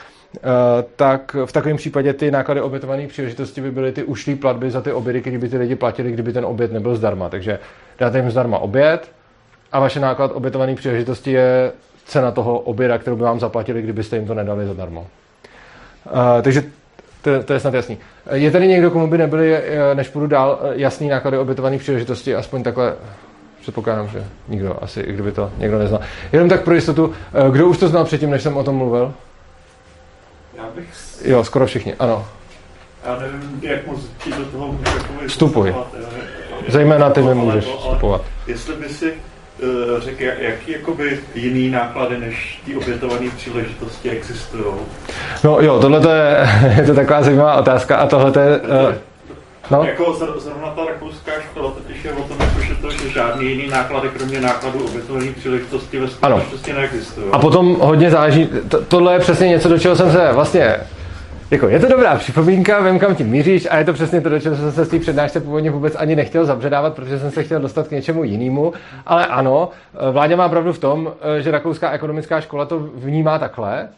tak 0.97 1.37
v 1.45 1.53
takovém 1.53 1.77
případě 1.77 2.13
ty 2.13 2.31
náklady 2.31 2.61
obětované 2.61 3.07
příležitosti 3.07 3.61
by 3.61 3.71
byly 3.71 3.93
ty 3.93 4.05
ušlý 4.05 4.35
platby 4.35 4.71
za 4.71 4.81
ty 4.81 4.93
obědy, 4.93 5.21
které 5.21 5.39
by 5.39 5.49
ty 5.49 5.59
lidi 5.59 5.75
platili, 5.77 6.13
kdyby 6.13 6.33
ten 6.33 6.45
oběd 6.45 6.73
nebyl 6.73 6.97
zdarma. 6.97 7.29
Takže 7.29 7.59
dáte 7.99 8.19
jim 8.19 8.31
zdarma 8.31 8.59
oběd, 8.59 9.11
a 9.73 9.81
vaše 9.81 10.01
náklad 10.01 10.31
obětované 10.35 10.75
příležitosti 10.75 11.33
je 11.33 11.73
cena 12.05 12.31
toho 12.31 12.59
oběda, 12.59 12.99
kterou 12.99 13.17
by 13.17 13.23
vám 13.23 13.41
zaplatili, 13.41 13.83
kdybyste 13.83 14.17
jim 14.17 14.27
to 14.27 14.35
nedali 14.35 14.67
zadarmo. 14.67 15.01
Uh, 15.01 16.43
takže 16.43 16.63
to, 17.25 17.43
to 17.43 17.53
je 17.53 17.61
snad 17.61 17.75
jasný. 17.75 17.99
Je 18.33 18.51
tady 18.51 18.69
někdo, 18.69 18.91
komu 18.91 19.07
by 19.07 19.19
nebyly, 19.19 19.57
eh, 19.57 19.95
než 19.95 20.09
půjdu 20.09 20.27
dál, 20.27 20.59
eh, 20.63 20.73
jasný 20.75 21.09
náklady 21.09 21.39
obětované 21.39 21.79
příležitosti, 21.79 22.35
aspoň 22.35 22.63
takhle 22.63 22.95
předpokládám, 23.61 24.09
že 24.09 24.25
nikdo 24.49 24.77
asi, 24.81 25.01
i 25.01 25.13
kdyby 25.13 25.33
to 25.33 25.51
někdo 25.59 25.79
neznal. 25.79 26.01
Jenom 26.33 26.49
tak 26.49 26.65
pro 26.65 26.75
jistotu, 26.75 27.13
kdo 27.51 27.67
už 27.69 27.79
to 27.79 27.89
znal 27.89 28.05
předtím, 28.05 28.31
než 28.31 28.43
jsem 28.43 28.57
o 28.57 28.65
tom 28.65 28.77
mluvil? 28.77 29.15
Já 30.57 30.65
bych... 30.75 30.89
Jo, 31.25 31.45
skoro 31.45 31.67
všichni, 31.67 31.95
ano. 31.95 32.27
Já 33.07 33.19
nevím, 33.19 33.61
jak 33.63 33.87
moc 33.87 34.01
ti 34.25 34.31
do 34.31 34.45
toho 34.45 34.73
můžu 34.73 35.29
Vstupuj. 35.29 35.75
Zejména 36.69 37.11
ty 37.11 37.23
mi 37.23 37.35
můžeš 37.35 37.65
vstupovat. 37.65 38.23
Jestli 38.47 38.77
by 38.77 38.89
si 38.89 39.13
Eh, 39.13 39.34
řekl, 39.99 40.23
jaký 40.39 40.73
jakoby 40.73 41.21
jiný 41.35 41.71
náklady 41.71 42.19
než 42.19 42.63
ty 42.67 42.77
obětované 42.77 43.31
příležitosti 43.37 44.11
existují? 44.11 44.65
No 45.45 45.61
jo, 45.61 45.79
tohle 45.81 46.17
je, 46.17 46.49
je 46.77 46.87
to 46.87 46.95
taková 46.95 47.23
zajímavá 47.23 47.55
otázka 47.55 47.97
a 47.97 48.07
tohle 48.07 48.33
je... 48.43 48.61
Uh, 48.61 48.95
no? 49.71 49.85
Jako 49.85 50.15
zrovna 50.39 50.69
ta 50.69 50.85
rakouská 50.85 51.33
škola 51.51 51.71
totiž 51.71 52.05
je 52.05 52.13
o 52.13 52.23
tom, 52.23 52.37
jako, 52.41 52.61
že, 52.61 52.75
to, 52.75 52.91
že 52.91 53.11
žádný 53.11 53.51
jiný 53.51 53.69
náklady, 53.69 54.09
kromě 54.09 54.41
nákladů 54.41 54.85
obětované 54.85 55.33
příležitosti 55.33 55.99
ve 55.99 56.09
skutečnosti 56.09 56.73
neexistují. 56.73 57.27
A 57.33 57.39
potom 57.39 57.77
hodně 57.81 58.11
záleží, 58.11 58.49
to, 58.69 58.85
tohle 58.85 59.13
je 59.13 59.19
přesně 59.19 59.49
něco, 59.49 59.69
do 59.69 59.79
čeho 59.79 59.97
jsem 59.97 60.13
se 60.13 60.33
vlastně 60.33 60.77
jako, 61.51 61.69
je 61.69 61.81
to 61.81 61.89
dobrá 61.89 62.17
připomínka, 62.17 62.81
vím, 62.81 62.99
kam 62.99 63.15
tím 63.15 63.29
míříš 63.29 63.69
a 63.71 63.77
je 63.77 63.85
to 63.85 63.93
přesně 63.93 64.21
to, 64.21 64.29
do 64.29 64.41
čeho 64.41 64.57
jsem 64.57 64.73
se 64.73 64.85
z 64.85 64.89
té 64.89 64.99
přednášce 64.99 65.41
původně 65.41 65.71
vůbec 65.71 65.97
ani 65.97 66.17
nechtěl 66.17 66.45
zabředávat, 66.45 66.95
protože 66.95 67.19
jsem 67.19 67.31
se 67.31 67.43
chtěl 67.45 67.61
dostat 67.61 67.89
k 67.89 67.91
něčemu 67.91 68.25
jinému. 68.25 68.73
Ale 69.07 69.27
ano, 69.27 69.69
vládě 70.11 70.37
má 70.37 70.49
pravdu 70.49 70.73
v 70.73 70.79
tom, 70.79 71.13
že 71.39 71.51
Rakouská 71.51 71.91
ekonomická 71.91 72.41
škola 72.41 72.65
to 72.65 72.79
vnímá 72.79 73.39
takhle. 73.39 73.89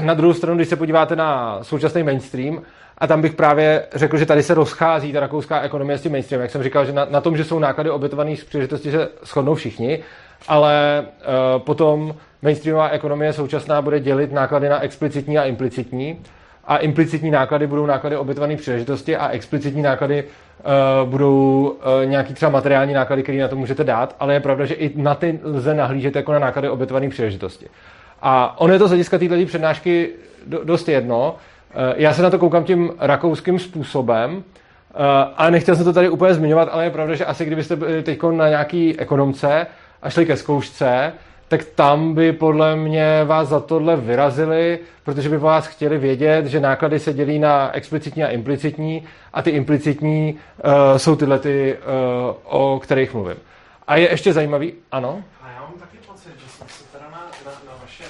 Na 0.00 0.14
druhou 0.14 0.34
stranu, 0.34 0.56
když 0.56 0.68
se 0.68 0.76
podíváte 0.76 1.16
na 1.16 1.58
současný 1.62 2.02
mainstream, 2.02 2.62
a 2.98 3.06
tam 3.06 3.22
bych 3.22 3.34
právě 3.34 3.86
řekl, 3.94 4.16
že 4.16 4.26
tady 4.26 4.42
se 4.42 4.54
rozchází 4.54 5.12
ta 5.12 5.20
rakouská 5.20 5.60
ekonomie 5.60 5.98
s 5.98 6.02
tím 6.02 6.12
mainstreamem. 6.12 6.42
Jak 6.42 6.50
jsem 6.50 6.62
říkal, 6.62 6.84
že 6.84 6.92
na, 6.92 7.06
na 7.10 7.20
tom, 7.20 7.36
že 7.36 7.44
jsou 7.44 7.58
náklady 7.58 7.90
obětovaných 7.90 8.40
z 8.40 8.44
příležitosti, 8.44 8.90
se 8.90 9.08
shodnou 9.24 9.54
všichni, 9.54 9.98
ale 10.48 11.04
uh, 11.04 11.62
potom 11.62 12.14
mainstreamová 12.42 12.88
ekonomie 12.88 13.32
současná 13.32 13.82
bude 13.82 14.00
dělit 14.00 14.32
náklady 14.32 14.68
na 14.68 14.80
explicitní 14.80 15.38
a 15.38 15.44
implicitní 15.44 16.20
a 16.66 16.76
implicitní 16.76 17.30
náklady 17.30 17.66
budou 17.66 17.86
náklady 17.86 18.16
obětované 18.16 18.56
příležitosti 18.56 19.16
a 19.16 19.28
explicitní 19.28 19.82
náklady 19.82 20.24
uh, 20.24 21.10
budou 21.10 21.68
uh, 21.68 22.10
nějaký 22.10 22.34
třeba 22.34 22.50
materiální 22.50 22.94
náklady, 22.94 23.22
které 23.22 23.38
na 23.38 23.48
to 23.48 23.56
můžete 23.56 23.84
dát, 23.84 24.16
ale 24.20 24.34
je 24.34 24.40
pravda, 24.40 24.64
že 24.64 24.74
i 24.74 25.02
na 25.02 25.14
ty 25.14 25.40
lze 25.42 25.74
nahlížet 25.74 26.16
jako 26.16 26.32
na 26.32 26.38
náklady 26.38 26.68
obětované 26.68 27.08
příležitosti. 27.08 27.66
A 28.22 28.60
ono 28.60 28.72
je 28.72 28.78
to 28.78 28.86
z 28.86 28.90
hlediska 28.90 29.18
této 29.18 29.46
přednášky 29.46 30.10
do, 30.46 30.64
dost 30.64 30.88
jedno. 30.88 31.34
Uh, 31.34 31.80
já 31.96 32.14
se 32.14 32.22
na 32.22 32.30
to 32.30 32.38
koukám 32.38 32.64
tím 32.64 32.92
rakouským 32.98 33.58
způsobem, 33.58 34.36
uh, 34.36 34.42
ale 35.36 35.50
nechtěl 35.50 35.76
jsem 35.76 35.84
to 35.84 35.92
tady 35.92 36.08
úplně 36.08 36.34
zmiňovat, 36.34 36.68
ale 36.72 36.84
je 36.84 36.90
pravda, 36.90 37.14
že 37.14 37.24
asi 37.24 37.44
kdybyste 37.44 37.76
byli 37.76 38.02
teď 38.02 38.22
na 38.22 38.48
nějaký 38.48 39.00
ekonomce 39.00 39.66
a 40.02 40.10
šli 40.10 40.26
ke 40.26 40.36
zkoušce, 40.36 41.12
tak 41.48 41.64
tam 41.64 42.14
by 42.14 42.32
podle 42.32 42.76
mě 42.76 43.24
vás 43.24 43.48
za 43.48 43.60
tohle 43.60 43.96
vyrazili, 43.96 44.78
protože 45.04 45.28
by 45.28 45.38
vás 45.38 45.66
chtěli 45.66 45.98
vědět, 45.98 46.46
že 46.46 46.60
náklady 46.60 46.98
se 46.98 47.12
dělí 47.12 47.38
na 47.38 47.72
explicitní 47.72 48.24
a 48.24 48.28
implicitní 48.28 49.04
a 49.32 49.42
ty 49.42 49.50
implicitní 49.50 50.34
uh, 50.34 50.72
jsou 50.96 51.16
tyhle, 51.16 51.38
ty, 51.38 51.76
uh, 51.78 52.34
o 52.44 52.80
kterých 52.80 53.14
mluvím. 53.14 53.36
A 53.86 53.96
je 53.96 54.10
ještě 54.10 54.32
zajímavý, 54.32 54.72
ano? 54.92 55.22
A 55.42 55.48
já 55.50 55.60
mám 55.60 55.72
taky 55.72 55.96
pocit, 56.06 56.32
že 56.38 56.48
jsme 56.48 56.66
se 56.68 56.84
teda 56.92 57.04
na, 57.12 57.30
na, 57.46 57.52
na 57.66 57.78
vaše 57.82 58.04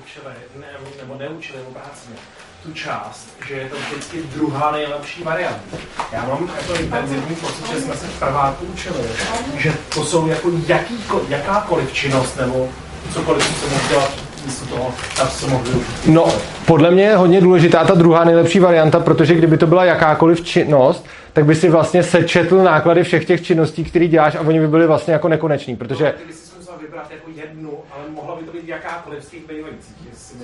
učili, 0.00 0.34
ne, 0.60 0.66
nebo 1.00 1.14
neučili 1.14 1.58
tu 2.66 2.72
část, 2.72 3.28
že 3.48 3.54
je 3.54 3.68
to 3.68 3.76
vždycky 3.76 4.18
druhá 4.34 4.72
nejlepší 4.72 5.22
varianta. 5.22 5.76
Já 6.12 6.24
mám 6.28 6.50
jako 6.60 6.82
intenzivní 6.82 7.36
pocit, 7.36 7.66
že 7.72 7.80
jsme 7.80 7.96
se 7.96 8.06
v 8.06 8.18
prváku 8.18 8.64
učili, 8.64 8.98
že 9.58 9.72
to 9.94 10.04
jsou 10.04 10.26
jako 10.26 10.50
jaký, 10.66 10.94
jakákoliv 11.28 11.92
činnost 11.92 12.36
nebo 12.40 12.68
cokoliv, 13.12 13.60
co 13.60 13.68
se 13.68 13.74
může 13.74 13.88
dělat 13.88 14.10
toho, 14.68 14.92
mohli 15.48 15.70
No, 16.06 16.26
podle 16.66 16.90
mě 16.90 17.02
je 17.02 17.16
hodně 17.16 17.40
důležitá 17.40 17.84
ta 17.84 17.94
druhá 17.94 18.24
nejlepší 18.24 18.58
varianta, 18.58 19.00
protože 19.00 19.34
kdyby 19.34 19.58
to 19.58 19.66
byla 19.66 19.84
jakákoliv 19.84 20.44
činnost, 20.44 21.06
tak 21.32 21.44
by 21.44 21.54
si 21.54 21.68
vlastně 21.68 22.02
sečetl 22.02 22.62
náklady 22.62 23.02
všech 23.02 23.24
těch 23.24 23.42
činností, 23.42 23.84
které 23.84 24.08
děláš 24.08 24.34
a 24.34 24.40
oni 24.40 24.60
by 24.60 24.68
byly 24.68 24.86
vlastně 24.86 25.12
jako 25.12 25.28
nekoneční, 25.28 25.76
protože... 25.76 26.14
No, 26.28 26.45
vybrat 26.86 27.10
jako 27.10 27.30
jednu, 27.34 27.70
ale 27.94 28.02
mohla 28.14 28.36
by 28.36 28.44
to 28.44 28.52
být 28.52 28.68
jakákoliv 28.68 29.24
z 29.24 29.28
těch 29.28 29.46
bývajících, 29.48 29.96
jestli. 30.10 30.38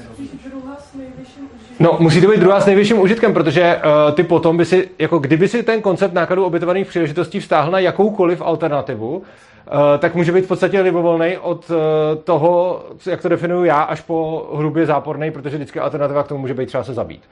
No, 1.80 1.96
musí 1.99 2.20
to 2.20 2.28
být 2.30 2.40
druhá 2.40 2.61
s 2.61 2.66
nejvyšším 2.66 2.99
užitkem, 2.99 3.34
protože 3.34 3.76
uh, 3.76 4.14
ty 4.14 4.22
potom 4.22 4.56
by 4.56 4.64
si, 4.64 4.88
jako 4.99 5.18
kdyby 5.18 5.49
si 5.49 5.62
ten 5.62 5.82
koncept 5.82 6.12
nákladů 6.12 6.44
obětovaných 6.44 6.87
příležitostí 6.87 7.40
vztáhl 7.40 7.70
na 7.70 7.78
jakoukoliv 7.78 8.42
alternativu, 8.42 9.16
uh, 9.16 9.25
tak 9.99 10.14
může 10.14 10.32
být 10.32 10.44
v 10.44 10.49
podstatě 10.49 10.80
libovolný 10.80 11.38
od 11.38 11.70
uh, 11.70 11.76
toho, 12.25 12.84
co- 12.99 13.11
jak 13.11 13.22
to 13.22 13.28
definuju 13.28 13.64
já, 13.64 13.82
až 13.82 14.00
po 14.00 14.49
hrubě 14.56 14.87
záporný, 14.87 15.30
protože 15.30 15.56
vždycky 15.56 15.80
alternativa 15.80 16.22
k 16.22 16.28
tomu 16.28 16.40
může 16.40 16.54
být 16.54 16.66
třeba 16.66 16.84
se 16.84 16.94
zabít. 16.94 17.22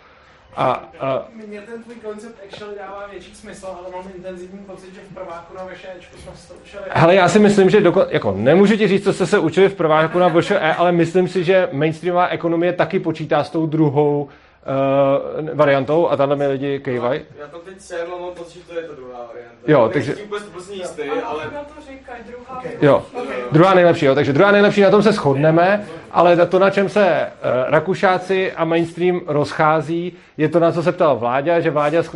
A, 0.56 0.88
a 1.00 1.28
Mně 1.46 1.60
ten 1.60 1.82
tvůj 1.82 1.94
koncept 1.94 2.40
actually 2.48 2.74
dává 2.78 3.06
větší 3.10 3.34
smysl, 3.34 3.66
ale 3.66 3.90
mám 3.96 4.12
intenzivní 4.16 4.58
pocit, 4.58 4.94
že 4.94 5.00
v 5.10 5.14
prváku 5.14 5.54
na 5.56 5.64
VŠEčku 5.66 6.16
jsme 6.16 6.32
se 6.34 6.48
to 6.48 6.54
učili. 6.64 6.82
hele, 6.90 7.14
já 7.14 7.28
si 7.28 7.38
myslím, 7.38 7.70
že 7.70 7.80
doko- 7.80 8.06
jako 8.10 8.32
nemůžu 8.36 8.76
ti 8.76 8.88
říct, 8.88 9.04
co 9.04 9.12
jste 9.12 9.26
se 9.26 9.38
učili 9.38 9.68
v 9.68 9.74
prváku 9.74 10.18
na 10.18 10.28
VŠE, 10.28 10.74
ale 10.74 10.92
myslím 10.92 11.28
si, 11.28 11.44
že 11.44 11.68
mainstreamová 11.72 12.26
ekonomie 12.28 12.72
taky 12.72 12.98
počítá 13.00 13.44
s 13.44 13.50
tou 13.50 13.66
druhou 13.66 14.28
uh, 14.66 15.48
variantou 15.54 16.08
a 16.08 16.16
tahle 16.16 16.36
mi 16.36 16.46
lidi 16.46 16.80
kejvají. 16.80 17.20
Já 17.38 17.46
to 17.48 17.58
teď 17.58 17.80
sedl, 17.80 18.10
mám 18.20 18.34
pocit, 18.34 18.58
že 18.58 18.64
to 18.64 18.74
je 18.78 18.82
ta 18.88 18.94
druhá 18.94 19.18
varianta. 19.18 19.56
Jo, 19.66 19.78
Nejsem 19.78 19.92
takže- 19.92 20.14
tím 20.14 20.24
vůbec 20.24 20.42
prostě 20.42 20.74
jistý, 20.74 21.02
Ale 21.02 21.22
ale... 21.22 21.46
oba 21.46 21.64
to 21.64 21.80
říkají, 21.90 22.22
druhá. 22.26 22.58
Okay. 22.58 22.72
Jo, 22.82 23.06
Okay. 23.22 23.36
druhá 23.52 23.74
nejlepší, 23.74 24.04
jo. 24.06 24.14
takže 24.14 24.32
druhá 24.32 24.52
nejlepší, 24.52 24.80
na 24.80 24.90
tom 24.90 25.02
se 25.02 25.12
shodneme, 25.12 25.86
ale 26.10 26.46
to, 26.46 26.58
na 26.58 26.70
čem 26.70 26.88
se 26.88 27.26
uh, 27.26 27.70
Rakušáci 27.70 28.52
a 28.52 28.64
mainstream 28.64 29.20
rozchází, 29.26 30.12
je 30.36 30.48
to, 30.48 30.60
na 30.60 30.72
co 30.72 30.82
se 30.82 30.92
ptal 30.92 31.16
Vláďa, 31.16 31.60
že 31.60 31.70
Vláďa 31.70 32.00
uh, 32.00 32.06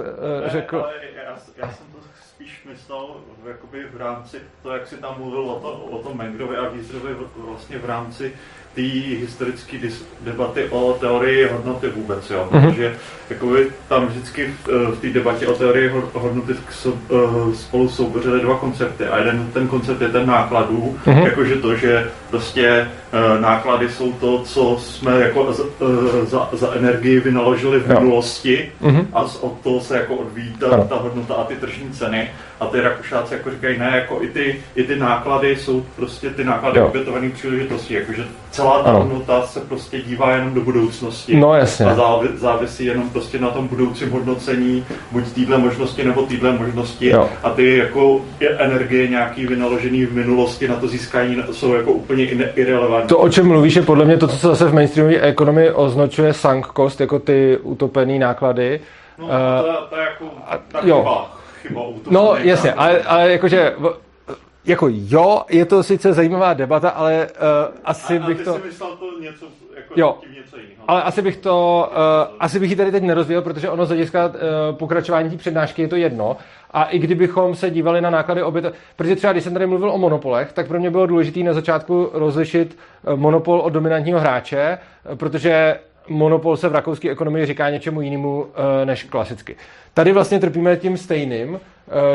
řekl... 0.46 0.76
Ale 0.76 0.92
já, 1.16 1.36
já 1.56 1.72
jsem 1.72 1.86
to 1.86 1.98
spíš 2.34 2.64
myslel 2.70 3.06
jakoby 3.48 3.84
v 3.94 3.96
rámci 3.96 4.40
to, 4.62 4.70
jak 4.74 4.86
si 4.86 4.96
tam 4.96 5.14
mluvil 5.18 5.40
o, 5.40 5.60
to, 5.60 5.72
o 5.72 5.98
tom 6.02 6.18
Mengrovi 6.18 6.56
a 6.56 6.68
Gieserovi 6.68 7.14
vlastně 7.36 7.78
v 7.78 7.84
rámci 7.84 8.34
té 8.74 8.82
historické 9.20 9.76
debaty 10.20 10.64
o 10.70 10.96
teorii 11.00 11.48
hodnoty 11.52 11.88
vůbec, 11.88 12.30
jo. 12.30 12.48
Mhm. 12.50 12.66
Protože 12.70 12.94
jakoby 13.30 13.66
tam 13.88 14.06
vždycky 14.06 14.46
v, 14.46 14.68
eh, 14.68 14.90
v 14.92 14.98
té 15.00 15.08
debatě 15.08 15.46
o 15.46 15.54
teorii 15.54 15.88
ho- 15.88 16.10
hodnoty 16.12 16.52
eh, 16.88 16.94
spolu 17.54 17.88
soupeřily 17.88 18.40
dva 18.40 18.58
koncepty 18.58 19.04
a 19.06 19.18
jeden 19.18 19.50
ten 19.52 19.68
koncept 19.68 20.00
je 20.02 20.08
ten 20.08 20.26
nákladů, 20.26 20.96
Mhm. 21.06 21.18
jakože 21.22 21.56
to, 21.56 21.74
že 21.76 22.10
prostě 22.30 22.88
eh, 23.12 23.40
náklady 23.40 23.88
jsou 23.88 24.12
to, 24.12 24.38
co 24.42 24.76
jsme 24.80 25.20
jako 25.20 25.52
za, 25.52 25.64
za, 26.24 26.48
za 26.52 26.72
energii 26.74 27.20
vynaložili 27.20 27.78
v 27.80 27.88
minulosti 27.88 28.72
Mhm. 28.80 29.08
a 29.12 29.28
z- 29.28 29.36
od 29.42 29.60
toho 29.62 29.80
se 29.80 29.96
jako 29.96 30.14
odvíjí 30.16 30.52
ta, 30.60 30.84
ta 30.84 30.96
hodnota 30.96 31.34
a 31.34 31.44
ty 31.44 31.56
tržní 31.56 31.90
ceny. 31.90 32.30
A 32.60 32.66
ty 32.66 32.80
Rakušáci 32.80 33.34
jako 33.34 33.50
říkají, 33.50 33.78
ne, 33.78 33.90
jako 33.94 34.22
i 34.22 34.28
ty, 34.28 34.56
i 34.76 34.82
ty 34.82 34.96
náklady 34.96 35.56
jsou 35.56 35.86
prostě 35.96 36.30
ty 36.30 36.44
náklady 36.44 36.80
obětované 36.80 37.30
příležitosti, 37.30 37.94
jakože 37.94 38.24
celá 38.54 38.82
ta 38.82 38.90
Ano. 38.90 38.98
hodnota 38.98 39.42
se 39.46 39.60
prostě 39.60 39.98
dívá 40.00 40.32
jenom 40.34 40.54
do 40.54 40.60
budoucnosti. 40.60 41.36
No 41.36 41.54
jasně. 41.54 41.86
A 41.86 41.94
závi, 41.94 42.28
závisí 42.34 42.84
jenom 42.84 43.10
prostě 43.10 43.38
na 43.38 43.50
tom 43.50 43.68
budoucím 43.68 44.10
hodnocení, 44.10 44.84
buď 45.12 45.24
týhle 45.32 45.58
možnosti 45.58 46.04
nebo 46.04 46.22
týhle 46.22 46.52
možnosti. 46.52 47.08
Jo. 47.08 47.28
A 47.42 47.50
ty 47.50 47.76
jako 47.76 48.20
je 48.40 48.48
energie 48.58 49.08
nějaký 49.08 49.46
vynaložený 49.46 50.04
v 50.06 50.14
minulosti 50.14 50.68
na 50.68 50.76
to 50.76 50.88
získání 50.88 51.36
jsou 51.52 51.74
jako 51.74 51.92
úplně 51.92 52.24
irrelevantní. 52.54 53.08
To, 53.08 53.18
o 53.18 53.28
čem 53.28 53.48
mluvíš, 53.48 53.76
je 53.76 53.82
podle 53.82 54.04
mě 54.04 54.16
to, 54.16 54.28
co 54.28 54.36
se 54.36 54.46
zase 54.46 54.64
v 54.68 54.74
mainstreamové 54.74 55.20
ekonomii 55.20 55.70
označuje 55.70 56.32
sunk 56.32 56.66
cost, 56.76 57.00
jako 57.00 57.18
ty 57.18 57.58
utopený 57.62 58.18
náklady. 58.18 58.80
No, 59.18 59.28
Eh, 59.30 59.62
to, 59.62 59.66
je- 59.68 59.74
to 59.90 59.96
je 59.96 60.02
jako 60.02 60.24
ta 60.72 60.80
jo. 60.84 60.96
chyba. 60.96 61.36
chyba 61.62 61.80
No 62.10 62.34
jasně, 62.42 62.72
ale, 62.72 62.98
ale 63.02 63.32
jakože, 63.32 63.72
jako 64.66 64.88
jo, 64.90 65.42
je 65.50 65.64
to 65.64 65.82
sice 65.82 66.12
zajímavá 66.12 66.54
debata, 66.54 66.88
ale 66.90 67.26
uh, 67.26 67.74
asi 67.84 68.18
a, 68.18 68.24
a 68.24 68.26
bych 68.26 68.40
to... 68.40 68.60
myslel 68.64 68.96
to 68.96 69.20
něco, 69.20 69.46
jako 69.76 69.94
Jo. 69.96 70.18
tím 70.20 70.32
něco 70.32 70.56
jiného. 70.56 70.84
Ale 70.88 71.02
asi 71.02 71.22
bych 71.22 71.36
to, 71.36 71.88
uh, 71.90 72.36
asi 72.40 72.60
bych 72.60 72.70
ji 72.70 72.76
tady 72.76 72.92
teď 72.92 73.02
nerozvíjel, 73.02 73.42
protože 73.42 73.70
ono 73.70 73.86
z 73.86 73.88
hlediska 73.88 74.26
uh, 74.26 74.32
pokračování 74.76 75.30
té 75.30 75.36
přednášky 75.36 75.82
je 75.82 75.88
to 75.88 75.96
jedno. 75.96 76.36
A 76.70 76.84
i 76.84 76.98
kdybychom 76.98 77.54
se 77.54 77.70
dívali 77.70 78.00
na 78.00 78.10
náklady 78.10 78.42
obět, 78.42 78.74
protože 78.96 79.16
třeba 79.16 79.32
když 79.32 79.44
jsem 79.44 79.52
tady 79.52 79.66
mluvil 79.66 79.90
o 79.90 79.98
monopolech, 79.98 80.52
tak 80.52 80.68
pro 80.68 80.80
mě 80.80 80.90
bylo 80.90 81.06
důležité 81.06 81.40
na 81.40 81.52
začátku 81.52 82.10
rozlišit 82.12 82.78
monopol 83.16 83.60
od 83.60 83.70
dominantního 83.70 84.20
hráče, 84.20 84.78
protože 85.14 85.78
monopol 86.08 86.56
se 86.56 86.68
v 86.68 86.72
rakouské 86.72 87.10
ekonomii 87.10 87.46
říká 87.46 87.70
něčemu 87.70 88.00
jinému 88.00 88.46
než 88.84 89.04
klasicky. 89.04 89.56
Tady 89.94 90.12
vlastně 90.12 90.40
trpíme 90.40 90.76
tím 90.76 90.96
stejným, 90.96 91.60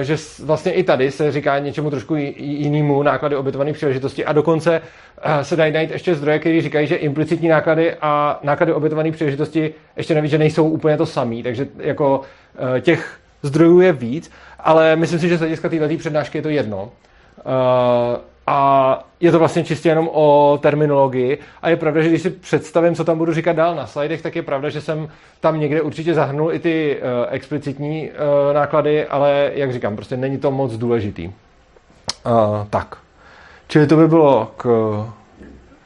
že 0.01 0.17
s- 0.17 0.39
vlastně 0.39 0.71
i 0.71 0.83
tady 0.83 1.11
se 1.11 1.31
říká 1.31 1.59
něčemu 1.59 1.89
trošku 1.89 2.15
ji- 2.15 2.35
jinému 2.38 3.03
náklady 3.03 3.35
obětované 3.35 3.73
příležitosti 3.73 4.25
a 4.25 4.33
dokonce 4.33 4.81
eh, 5.21 5.43
se 5.43 5.55
dají 5.55 5.73
najít 5.73 5.91
ještě 5.91 6.15
zdroje, 6.15 6.39
které 6.39 6.61
říkají, 6.61 6.88
že 6.88 6.95
implicitní 6.95 7.47
náklady 7.47 7.95
a 8.01 8.39
náklady 8.43 8.73
obětované 8.73 9.11
příležitosti 9.11 9.73
ještě 9.97 10.15
navíc, 10.15 10.31
že 10.31 10.38
nejsou 10.38 10.69
úplně 10.69 10.97
to 10.97 11.05
samý, 11.05 11.43
takže 11.43 11.67
jako 11.77 12.21
eh, 12.77 12.81
těch 12.81 13.17
zdrojů 13.43 13.79
je 13.81 13.93
víc, 13.93 14.31
ale 14.59 14.95
myslím 14.95 15.19
si, 15.19 15.29
že 15.29 15.38
z 15.38 15.39
hlediska 15.39 15.69
této 15.69 15.97
přednášky 15.97 16.38
je 16.38 16.41
to 16.41 16.49
jedno. 16.49 16.91
Uh, 18.50 18.56
a 18.56 19.03
je 19.20 19.32
to 19.32 19.39
vlastně 19.39 19.63
čistě 19.63 19.89
jenom 19.89 20.10
o 20.13 20.60
terminologii. 20.62 21.38
A 21.62 21.70
je 21.70 21.75
pravda, 21.75 22.01
že 22.01 22.10
když 22.10 22.22
si 22.22 22.29
představím, 22.29 22.96
co 22.96 23.03
tam 23.03 23.18
budu 23.18 23.34
říkat 23.34 23.56
dál 23.56 23.75
na 23.75 23.88
slidech, 23.88 24.22
tak 24.22 24.36
je 24.36 24.41
pravda, 24.41 24.70
že 24.70 24.82
jsem 24.82 25.10
tam 25.39 25.60
někde 25.60 25.82
určitě 25.82 26.13
zahrnul 26.13 26.53
i 26.53 26.60
ty 26.60 26.98
uh, 26.98 27.27
explicitní 27.29 28.10
uh, 28.10 28.53
náklady, 28.53 29.06
ale 29.06 29.51
jak 29.53 29.74
říkám, 29.74 29.96
prostě 29.96 30.18
není 30.18 30.38
to 30.38 30.51
moc 30.51 30.74
důležitý. 30.74 31.27
Uh, 31.27 31.34
tak. 32.70 32.98
Čili 33.68 33.88
to 33.88 33.96
by 33.98 34.08
bylo 34.08 34.51
k 34.58 34.68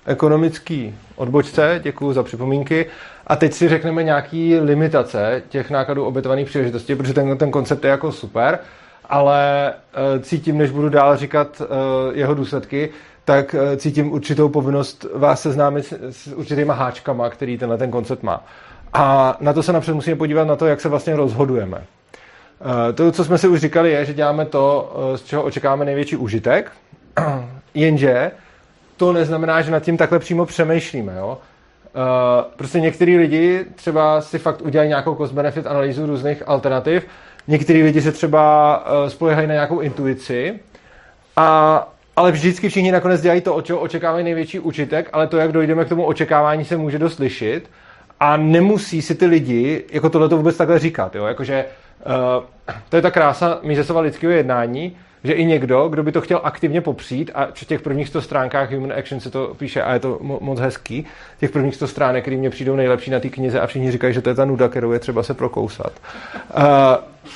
ekonomický 0.06 0.96
odbočce, 1.16 1.80
děkuji 1.84 2.14
za 2.14 2.24
připomínky. 2.24 2.86
A 3.28 3.36
teď 3.36 3.54
si 3.54 3.70
řekneme 3.70 4.04
nějaký 4.04 4.60
limitace 4.60 5.44
těch 5.50 5.70
nákladů 5.70 6.06
obětovaných 6.06 6.48
příležitostí, 6.48 6.96
protože 6.96 7.14
ten, 7.14 7.38
ten 7.38 7.52
koncept 7.52 7.84
je 7.84 7.90
jako 7.90 8.12
super, 8.12 8.60
ale 9.10 9.70
e, 9.70 10.20
cítím, 10.20 10.58
než 10.58 10.72
budu 10.72 10.90
dál 10.90 11.18
říkat 11.18 11.62
e, 11.62 11.66
jeho 12.18 12.34
důsledky, 12.34 12.90
tak 13.26 13.56
e, 13.56 13.78
cítím 13.78 14.12
určitou 14.12 14.50
povinnost 14.50 15.06
vás 15.16 15.42
seznámit 15.42 15.94
s, 16.10 16.28
určitýma 16.28 16.74
háčkama, 16.74 17.30
který 17.30 17.58
tenhle 17.58 17.78
ten 17.78 17.92
koncept 17.92 18.24
má. 18.24 18.46
A 18.94 19.38
na 19.40 19.54
to 19.54 19.64
se 19.64 19.74
napřed 19.74 19.94
musíme 19.94 20.16
podívat 20.16 20.48
na 20.48 20.56
to, 20.56 20.66
jak 20.66 20.82
se 20.82 20.90
vlastně 20.90 21.16
rozhodujeme. 21.16 21.84
To, 22.94 23.12
co 23.12 23.26
jsme 23.26 23.38
si 23.38 23.48
už 23.48 23.60
říkali, 23.60 23.92
je, 23.92 24.06
že 24.06 24.14
děláme 24.14 24.46
to, 24.46 24.94
z 25.16 25.24
čeho 25.24 25.44
očekáváme 25.44 25.86
největší 25.86 26.16
užitek, 26.16 26.72
jenže 27.74 28.32
to 28.98 29.14
neznamená, 29.14 29.62
že 29.62 29.72
nad 29.72 29.80
tím 29.80 29.98
takhle 29.98 30.20
přímo 30.20 30.46
přemýšlíme. 30.46 31.14
Jo? 31.18 31.38
Prostě 32.56 32.80
některý 32.80 33.18
lidi 33.18 33.66
třeba 33.76 34.22
si 34.22 34.40
fakt 34.40 34.62
udělají 34.62 34.90
nějakou 34.90 35.16
cost-benefit 35.16 35.68
analýzu 35.68 36.06
různých 36.06 36.44
alternativ, 36.48 37.08
některý 37.48 37.84
lidi 37.84 38.02
se 38.02 38.12
třeba 38.12 38.78
uh, 38.78 39.10
spolehají 39.10 39.48
na 39.48 39.54
nějakou 39.54 39.80
intuici, 39.80 40.60
a, 41.36 41.94
ale 42.16 42.32
vždycky 42.32 42.70
všichni 42.70 42.92
nakonec 42.92 43.22
dělají 43.22 43.42
to, 43.42 43.56
od 43.56 43.66
čeho 43.66 43.80
očekávají 43.80 44.24
největší 44.24 44.60
užitek, 44.60 45.10
ale 45.14 45.28
to, 45.28 45.38
jak 45.38 45.52
dojdeme 45.52 45.86
k 45.86 45.90
tomu 45.90 46.06
očekávání, 46.06 46.66
se 46.66 46.78
může 46.78 47.00
dost 47.00 47.20
lišit 47.20 47.70
a 48.20 48.38
nemusí 48.38 49.02
si 49.02 49.16
ty 49.16 49.26
lidi 49.26 49.84
jako 49.92 50.10
tohle 50.10 50.30
to 50.30 50.38
vůbec 50.38 50.58
takhle 50.58 50.80
říkat. 50.80 51.16
Jo? 51.16 51.26
Jakože, 51.26 51.66
uh, 52.06 52.44
to 52.90 52.96
je 52.96 53.02
ta 53.02 53.12
krása 53.12 53.60
Misesova 53.64 54.02
lidského 54.02 54.34
jednání, 54.34 54.98
že 55.24 55.34
i 55.34 55.46
někdo, 55.46 55.90
kdo 55.90 56.04
by 56.04 56.12
to 56.12 56.22
chtěl 56.22 56.42
aktivně 56.44 56.82
popřít, 56.82 57.32
a 57.34 57.48
v 57.54 57.66
těch 57.66 57.82
prvních 57.82 58.08
100 58.08 58.22
stránkách 58.22 58.72
Human 58.72 58.94
Action 58.94 59.20
se 59.20 59.30
to 59.30 59.54
píše 59.58 59.82
a 59.82 59.94
je 59.94 60.00
to 60.00 60.16
mo- 60.16 60.38
moc 60.42 60.60
hezký, 60.60 61.06
těch 61.40 61.52
prvních 61.52 61.76
100 61.76 61.88
stránek, 61.88 62.24
které 62.24 62.38
mě 62.38 62.50
přijdou 62.50 62.76
nejlepší 62.76 63.12
na 63.12 63.20
té 63.20 63.30
knize 63.30 63.60
a 63.60 63.68
všichni 63.68 63.92
říkají, 63.92 64.14
že 64.14 64.22
to 64.22 64.30
je 64.30 64.36
ta 64.36 64.46
nuda, 64.46 64.68
kterou 64.68 64.92
je 64.92 65.00
třeba 65.00 65.24
se 65.24 65.34
prokousat. 65.34 65.94
Uh, 66.58 66.64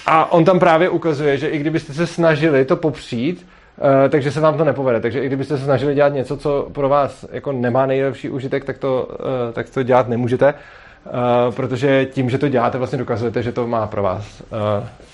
a 0.06 0.32
on 0.32 0.46
tam 0.46 0.60
právě 0.60 0.89
ukazuje, 0.89 1.38
že 1.38 1.48
i 1.48 1.58
kdybyste 1.58 1.94
se 1.94 2.08
snažili 2.08 2.65
to 2.65 2.75
popřít, 2.75 3.46
Uh, 3.82 4.10
takže 4.10 4.32
se 4.32 4.39
vám 4.39 4.58
to 4.58 4.63
nepovede. 4.63 5.00
Takže 5.00 5.24
i 5.24 5.27
kdybyste 5.27 5.58
se 5.58 5.63
snažili 5.63 5.96
dělat 5.96 6.13
něco, 6.13 6.38
co 6.38 6.70
pro 6.72 6.89
vás 6.89 7.25
jako 7.32 7.51
nemá 7.51 7.86
nejlepší 7.86 8.29
užitek, 8.29 8.65
tak 8.65 8.77
to, 8.77 9.08
uh, 9.10 9.53
tak 9.53 9.70
to 9.70 9.84
dělat 9.84 10.08
nemůžete, 10.08 10.53
uh, 10.53 11.56
protože 11.56 12.06
tím, 12.06 12.29
že 12.29 12.38
to 12.38 12.50
děláte, 12.50 12.77
vlastně 12.77 12.98
dokazujete, 12.98 13.44
že 13.44 13.51
to 13.51 13.67
má 13.67 13.88
pro 13.88 14.03
vás 14.03 14.44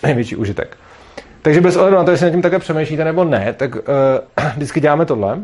největší 0.03 0.35
užitek. 0.35 0.77
Takže 1.43 1.61
bez 1.61 1.75
ohledu 1.75 1.95
na 1.95 2.03
to, 2.03 2.11
jestli 2.11 2.25
nad 2.25 2.31
tím 2.31 2.41
takhle 2.41 2.59
přemýšlíte 2.59 3.03
nebo 3.03 3.23
ne, 3.23 3.53
tak 3.57 3.75
uh, 3.75 3.81
vždycky 4.55 4.79
děláme 4.79 5.05
tohle. 5.05 5.39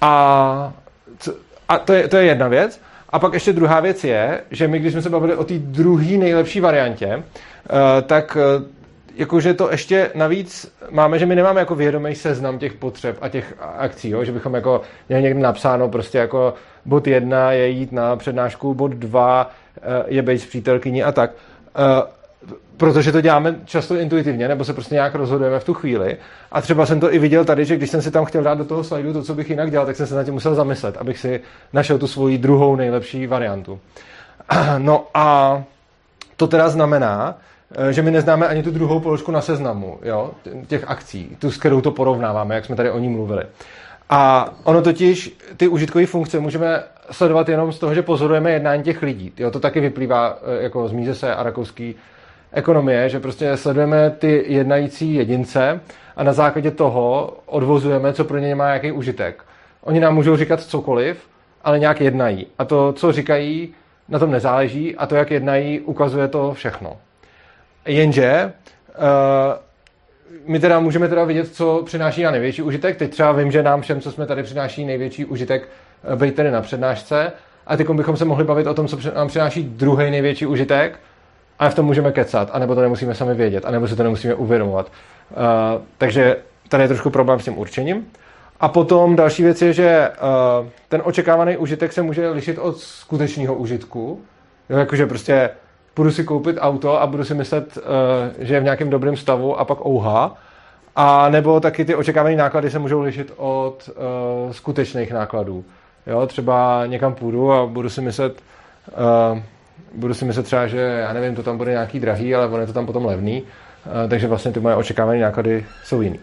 A, 0.00 0.72
co, 1.18 1.34
a 1.68 1.78
to, 1.78 1.92
je, 1.92 2.08
to 2.08 2.16
je 2.16 2.24
jedna 2.24 2.48
věc. 2.48 2.80
A 3.08 3.18
pak 3.18 3.34
ještě 3.34 3.52
druhá 3.52 3.80
věc 3.80 4.04
je, 4.04 4.40
že 4.50 4.68
my, 4.68 4.78
když 4.78 4.92
jsme 4.92 5.02
se 5.02 5.10
bavili 5.10 5.36
o 5.36 5.44
té 5.44 5.54
druhé 5.58 6.16
nejlepší 6.16 6.60
variantě, 6.60 7.16
uh, 7.16 7.22
tak 8.06 8.36
uh, 8.36 8.64
jakože 9.14 9.54
to 9.54 9.70
ještě 9.70 10.10
navíc 10.14 10.74
máme, 10.90 11.18
že 11.18 11.26
my 11.26 11.36
nemáme 11.36 11.60
jako 11.60 11.74
vědomý 11.74 12.14
seznam 12.14 12.58
těch 12.58 12.72
potřeb 12.74 13.18
a 13.20 13.28
těch 13.28 13.54
akcí, 13.60 14.10
jo? 14.10 14.24
že 14.24 14.32
bychom 14.32 14.54
jako 14.54 14.80
měli 15.08 15.22
někde 15.22 15.40
napsáno 15.40 15.88
prostě 15.88 16.18
jako 16.18 16.54
bod 16.84 17.06
jedna 17.06 17.52
je 17.52 17.68
jít 17.68 17.92
na 17.92 18.16
přednášku, 18.16 18.74
bod 18.74 18.90
dva 18.92 19.50
je 20.06 20.22
být 20.22 20.38
s 20.38 20.46
přítelkyní 20.46 21.02
a 21.02 21.12
tak. 21.12 21.30
Eh, 21.76 22.02
protože 22.76 23.12
to 23.12 23.20
děláme 23.20 23.56
často 23.64 23.96
intuitivně, 23.96 24.48
nebo 24.48 24.64
se 24.64 24.72
prostě 24.72 24.94
nějak 24.94 25.14
rozhodujeme 25.14 25.60
v 25.60 25.64
tu 25.64 25.74
chvíli. 25.74 26.16
A 26.52 26.60
třeba 26.60 26.86
jsem 26.86 27.00
to 27.00 27.14
i 27.14 27.18
viděl 27.18 27.44
tady, 27.44 27.64
že 27.64 27.76
když 27.76 27.90
jsem 27.90 28.02
si 28.02 28.10
tam 28.10 28.24
chtěl 28.24 28.42
dát 28.42 28.58
do 28.58 28.64
toho 28.64 28.84
slajdu 28.84 29.12
to, 29.12 29.22
co 29.22 29.34
bych 29.34 29.50
jinak 29.50 29.70
dělal, 29.70 29.86
tak 29.86 29.96
jsem 29.96 30.06
se 30.06 30.14
na 30.14 30.24
tím 30.24 30.34
musel 30.34 30.54
zamyslet, 30.54 30.96
abych 30.96 31.18
si 31.18 31.40
našel 31.72 31.98
tu 31.98 32.06
svoji 32.06 32.38
druhou 32.38 32.76
nejlepší 32.76 33.26
variantu. 33.26 33.80
No 34.78 35.06
a 35.14 35.62
to 36.36 36.46
teda 36.46 36.68
znamená, 36.68 37.38
eh, 37.76 37.92
že 37.92 38.02
my 38.02 38.10
neznáme 38.10 38.48
ani 38.48 38.62
tu 38.62 38.70
druhou 38.70 39.00
položku 39.00 39.32
na 39.32 39.40
seznamu 39.40 39.98
jo, 40.02 40.30
těch 40.66 40.84
akcí, 40.86 41.36
tu, 41.38 41.50
s 41.50 41.56
kterou 41.56 41.80
to 41.80 41.90
porovnáváme, 41.90 42.54
jak 42.54 42.64
jsme 42.64 42.76
tady 42.76 42.90
o 42.90 42.98
ní 42.98 43.08
mluvili. 43.08 43.44
A 44.10 44.50
ono 44.64 44.82
totiž, 44.82 45.36
ty 45.56 45.68
užitkové 45.68 46.06
funkce 46.06 46.40
můžeme 46.40 46.82
sledovat 47.10 47.48
jenom 47.48 47.72
z 47.72 47.78
toho, 47.78 47.94
že 47.94 48.02
pozorujeme 48.02 48.50
jednání 48.50 48.82
těch 48.82 49.02
lidí. 49.02 49.32
Jo, 49.38 49.50
to 49.50 49.60
taky 49.60 49.80
vyplývá 49.80 50.38
eh, 50.42 50.62
jako 50.62 50.88
z 50.88 50.92
Mízese 50.92 51.34
a 51.34 51.42
rakouský 51.42 51.94
ekonomie, 52.54 53.08
že 53.08 53.20
prostě 53.20 53.56
sledujeme 53.56 54.10
ty 54.10 54.44
jednající 54.46 55.14
jedince 55.14 55.80
a 56.16 56.22
na 56.22 56.32
základě 56.32 56.70
toho 56.70 57.36
odvozujeme, 57.46 58.12
co 58.12 58.24
pro 58.24 58.38
ně 58.38 58.54
má 58.54 58.68
jaký 58.68 58.92
užitek. 58.92 59.42
Oni 59.80 60.00
nám 60.00 60.14
můžou 60.14 60.36
říkat 60.36 60.60
cokoliv, 60.60 61.18
ale 61.64 61.78
nějak 61.78 62.00
jednají. 62.00 62.46
A 62.58 62.64
to, 62.64 62.92
co 62.92 63.12
říkají, 63.12 63.74
na 64.08 64.18
tom 64.18 64.30
nezáleží 64.30 64.96
a 64.96 65.06
to, 65.06 65.14
jak 65.14 65.30
jednají, 65.30 65.80
ukazuje 65.80 66.28
to 66.28 66.54
všechno. 66.54 66.96
Jenže 67.86 68.52
uh, 68.98 69.64
my 70.46 70.58
teda 70.58 70.80
můžeme 70.80 71.08
teda 71.08 71.24
vidět, 71.24 71.54
co 71.54 71.82
přináší 71.84 72.22
na 72.22 72.30
největší 72.30 72.62
užitek. 72.62 72.96
Teď 72.96 73.10
třeba 73.10 73.32
vím, 73.32 73.50
že 73.50 73.62
nám 73.62 73.80
všem, 73.80 74.00
co 74.00 74.12
jsme 74.12 74.26
tady, 74.26 74.42
přináší 74.42 74.84
největší 74.84 75.24
užitek 75.24 75.68
eh, 76.12 76.16
být 76.16 76.34
tady 76.34 76.50
na 76.50 76.60
přednášce. 76.60 77.32
A 77.66 77.76
teď 77.76 77.90
bychom 77.90 78.16
se 78.16 78.24
mohli 78.24 78.44
bavit 78.44 78.66
o 78.66 78.74
tom, 78.74 78.88
co 78.88 78.98
nám 79.14 79.28
přináší 79.28 79.62
druhý 79.62 80.10
největší 80.10 80.46
užitek. 80.46 80.98
A 81.64 81.68
v 81.70 81.74
tom 81.74 81.86
můžeme 81.86 82.12
kecat, 82.12 82.50
anebo 82.52 82.74
to 82.74 82.80
nemusíme 82.80 83.14
sami 83.14 83.34
vědět, 83.34 83.64
anebo 83.64 83.88
si 83.88 83.96
to 83.96 84.02
nemusíme 84.02 84.34
uvědomovat. 84.34 84.86
Uh, 84.86 85.82
takže 85.98 86.36
tady 86.68 86.84
je 86.84 86.88
trošku 86.88 87.10
problém 87.10 87.40
s 87.40 87.44
tím 87.44 87.58
určením. 87.58 88.06
A 88.60 88.68
potom 88.68 89.16
další 89.16 89.42
věc 89.42 89.62
je, 89.62 89.72
že 89.72 90.10
uh, 90.60 90.66
ten 90.88 91.02
očekávaný 91.04 91.56
užitek 91.56 91.92
se 91.92 92.02
může 92.02 92.28
lišit 92.28 92.58
od 92.58 92.78
skutečného 92.78 93.54
užitku. 93.54 94.20
Jo, 94.70 94.78
jakože 94.78 95.06
prostě 95.06 95.50
budu 95.96 96.10
si 96.10 96.24
koupit 96.24 96.56
auto 96.60 97.02
a 97.02 97.06
budu 97.06 97.24
si 97.24 97.34
myslet, 97.34 97.76
uh, 97.76 97.82
že 98.38 98.54
je 98.54 98.60
v 98.60 98.64
nějakém 98.64 98.90
dobrém 98.90 99.16
stavu 99.16 99.58
a 99.60 99.64
pak 99.64 99.86
ouha. 99.86 100.36
A 100.96 101.28
nebo 101.28 101.60
taky 101.60 101.84
ty 101.84 101.94
očekávané 101.94 102.36
náklady 102.36 102.70
se 102.70 102.78
můžou 102.78 103.00
lišit 103.00 103.32
od 103.36 103.88
uh, 103.88 104.52
skutečných 104.52 105.12
nákladů. 105.12 105.64
Jo, 106.06 106.26
třeba 106.26 106.86
někam 106.86 107.14
půjdu 107.14 107.52
a 107.52 107.66
budu 107.66 107.88
si 107.88 108.00
myslet, 108.00 108.42
uh, 109.32 109.38
budu 109.94 110.14
si 110.14 110.24
myslet 110.24 110.42
třeba, 110.42 110.66
že 110.66 110.78
já 110.78 111.12
nevím, 111.12 111.34
to 111.34 111.42
tam 111.42 111.56
bude 111.56 111.70
nějaký 111.70 112.00
drahý, 112.00 112.34
ale 112.34 112.48
on 112.48 112.60
je 112.60 112.66
to 112.66 112.72
tam 112.72 112.86
potom 112.86 113.04
levný, 113.04 113.42
uh, 113.42 114.10
takže 114.10 114.26
vlastně 114.26 114.52
ty 114.52 114.60
moje 114.60 114.76
očekávané 114.76 115.20
náklady 115.20 115.66
jsou 115.84 116.00
jiný. 116.00 116.20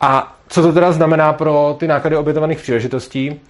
A 0.00 0.36
co 0.48 0.62
to 0.62 0.72
teda 0.72 0.92
znamená 0.92 1.32
pro 1.32 1.76
ty 1.78 1.88
náklady 1.88 2.16
obětovaných 2.16 2.58
příležitostí? 2.58 3.40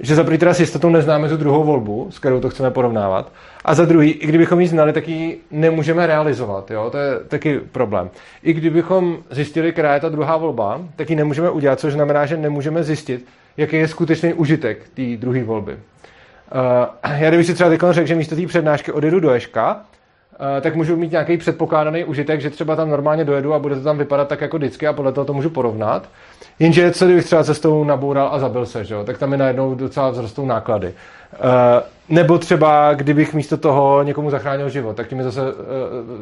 Že 0.00 0.14
za 0.14 0.24
prvý 0.24 0.38
teda 0.38 0.54
s 0.54 0.60
jistotou 0.60 0.88
neznáme 0.88 1.28
tu 1.28 1.36
druhou 1.36 1.64
volbu, 1.64 2.08
s 2.10 2.18
kterou 2.18 2.40
to 2.40 2.50
chceme 2.50 2.70
porovnávat. 2.70 3.32
A 3.64 3.74
za 3.74 3.84
druhý, 3.84 4.10
i 4.10 4.26
kdybychom 4.26 4.60
ji 4.60 4.68
znali, 4.68 4.92
tak 4.92 5.08
ji 5.08 5.40
nemůžeme 5.50 6.06
realizovat. 6.06 6.70
Jo? 6.70 6.90
To 6.90 6.98
je 6.98 7.18
taky 7.28 7.60
problém. 7.60 8.10
I 8.42 8.52
kdybychom 8.52 9.18
zjistili, 9.30 9.72
která 9.72 9.94
je 9.94 10.00
ta 10.00 10.08
druhá 10.08 10.36
volba, 10.36 10.80
tak 10.96 11.10
ji 11.10 11.16
nemůžeme 11.16 11.50
udělat, 11.50 11.80
což 11.80 11.92
znamená, 11.92 12.26
že 12.26 12.36
nemůžeme 12.36 12.82
zjistit, 12.82 13.26
jaký 13.56 13.76
je 13.76 13.88
skutečný 13.88 14.34
užitek 14.34 14.88
té 14.94 15.16
druhé 15.16 15.44
volby. 15.44 15.76
Uh, 16.54 17.12
já 17.16 17.28
kdybych 17.28 17.46
si 17.46 17.54
třeba 17.54 17.70
teď 17.70 17.80
řekl, 17.90 18.06
že 18.06 18.14
místo 18.14 18.36
té 18.36 18.46
přednášky 18.46 18.92
odjedu 18.92 19.20
do 19.20 19.30
Eška, 19.30 19.84
Eh, 20.42 20.60
tak 20.60 20.74
můžu 20.74 20.96
mít 20.96 21.12
nějaký 21.12 21.36
předpokládaný 21.36 22.04
užitek, 22.04 22.40
že 22.40 22.50
třeba 22.50 22.76
tam 22.76 22.90
normálně 22.90 23.24
dojedu 23.24 23.54
a 23.54 23.58
bude 23.58 23.74
to 23.74 23.82
tam 23.82 23.98
vypadat 23.98 24.28
tak 24.28 24.40
jako 24.40 24.56
vždycky 24.56 24.86
a 24.86 24.92
podle 24.92 25.12
toho 25.12 25.24
to 25.24 25.34
můžu 25.34 25.50
porovnat. 25.50 26.08
Jenže 26.58 26.90
co 26.90 27.04
kdybych 27.04 27.24
třeba 27.24 27.44
cestou 27.44 27.84
naboural 27.84 28.28
a 28.32 28.38
zabil 28.38 28.66
se, 28.66 28.84
že 28.84 28.94
jo? 28.94 29.04
tak 29.04 29.18
tam 29.18 29.30
mi 29.30 29.36
najednou 29.36 29.74
docela 29.74 30.12
vzrostou 30.12 30.46
náklady. 30.46 30.86
Uh, 30.88 30.94
nebo 32.08 32.38
třeba, 32.38 32.94
kdybych 32.94 33.34
místo 33.34 33.56
toho 33.56 34.02
někomu 34.02 34.30
zachránil 34.30 34.68
život, 34.68 34.96
tak 34.96 35.08
tím 35.08 35.18
mi 35.18 35.24
zase 35.24 35.40
uh, 35.42 35.56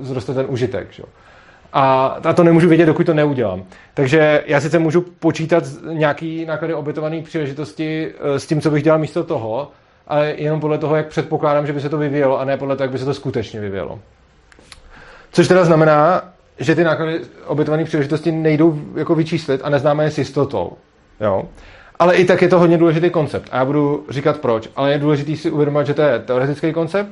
vzroste 0.03 0.35
ten 0.35 0.47
užitek. 0.49 0.87
Že 0.91 1.03
jo? 1.03 1.09
A, 1.73 2.07
a 2.25 2.33
to 2.33 2.45
nemůžu 2.45 2.69
vědět, 2.69 2.87
dokud 2.87 3.07
to 3.07 3.15
neudělám. 3.15 3.65
Takže 3.95 4.45
já 4.47 4.61
sice 4.61 4.79
můžu 4.79 5.01
počítat 5.01 5.65
nějaký 5.93 6.45
náklady 6.45 6.75
obětované 6.75 7.23
příležitosti 7.23 8.13
s 8.21 8.47
tím, 8.47 8.61
co 8.61 8.71
bych 8.71 8.83
dělal 8.83 8.99
místo 8.99 9.25
toho, 9.25 9.71
ale 10.09 10.35
jenom 10.37 10.61
podle 10.61 10.79
toho, 10.79 10.97
jak 10.97 11.07
předpokládám, 11.07 11.67
že 11.67 11.73
by 11.73 11.81
se 11.81 11.89
to 11.89 11.99
vyvíjelo, 11.99 12.41
a 12.41 12.45
ne 12.45 12.57
podle 12.57 12.77
toho, 12.77 12.85
jak 12.85 12.91
by 12.91 12.99
se 12.99 13.05
to 13.05 13.15
skutečně 13.15 13.61
vyvíjelo. 13.61 14.01
Což 15.33 15.49
teda 15.49 15.65
znamená, 15.65 16.23
že 16.59 16.75
ty 16.75 16.85
náklady 16.85 17.21
obětované 17.47 17.85
příležitosti 17.85 18.33
nejdou 18.33 18.81
jako 18.95 19.15
vyčíslit 19.15 19.61
a 19.65 19.71
neznáme 19.71 20.05
je 20.05 20.11
s 20.11 20.19
jistotou. 20.19 20.73
Jo? 21.21 21.49
Ale 21.99 22.15
i 22.15 22.25
tak 22.25 22.43
je 22.43 22.49
to 22.49 22.59
hodně 22.59 22.79
důležitý 22.79 23.11
koncept. 23.11 23.49
A 23.51 23.57
já 23.57 23.65
budu 23.65 24.07
říkat 24.09 24.39
proč. 24.39 24.69
Ale 24.77 24.93
je 24.93 24.99
důležité 24.99 25.37
si 25.37 25.51
uvědomit, 25.51 25.87
že 25.87 25.95
to 25.95 26.03
je 26.03 26.19
teoretický 26.19 26.73
koncept, 26.73 27.11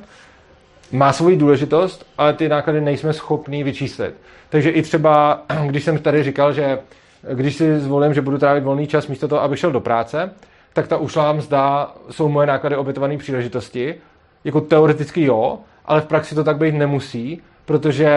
má 0.91 1.13
svoji 1.13 1.37
důležitost, 1.37 2.05
ale 2.17 2.33
ty 2.33 2.49
náklady 2.49 2.81
nejsme 2.81 3.13
schopní 3.13 3.63
vyčíslit. 3.63 4.13
Takže 4.49 4.69
i 4.69 4.81
třeba, 4.81 5.43
když 5.67 5.83
jsem 5.83 5.97
tady 5.97 6.23
říkal, 6.23 6.53
že 6.53 6.79
když 7.33 7.55
si 7.55 7.79
zvolím, 7.79 8.13
že 8.13 8.21
budu 8.21 8.37
trávit 8.37 8.63
volný 8.63 8.87
čas 8.87 9.07
místo 9.07 9.27
toho, 9.27 9.41
abych 9.41 9.59
šel 9.59 9.71
do 9.71 9.79
práce, 9.79 10.31
tak 10.77 10.87
ta 10.87 10.97
ušlá 10.97 11.33
mzda 11.33 11.91
jsou 12.09 12.29
moje 12.29 12.47
náklady 12.47 12.75
obětované 12.75 13.17
příležitosti. 13.17 13.95
Jako 14.43 14.61
teoreticky 14.61 15.23
jo, 15.23 15.59
ale 15.85 16.01
v 16.01 16.05
praxi 16.05 16.35
to 16.35 16.43
tak 16.43 16.57
být 16.57 16.75
nemusí, 16.75 17.41
protože 17.65 18.09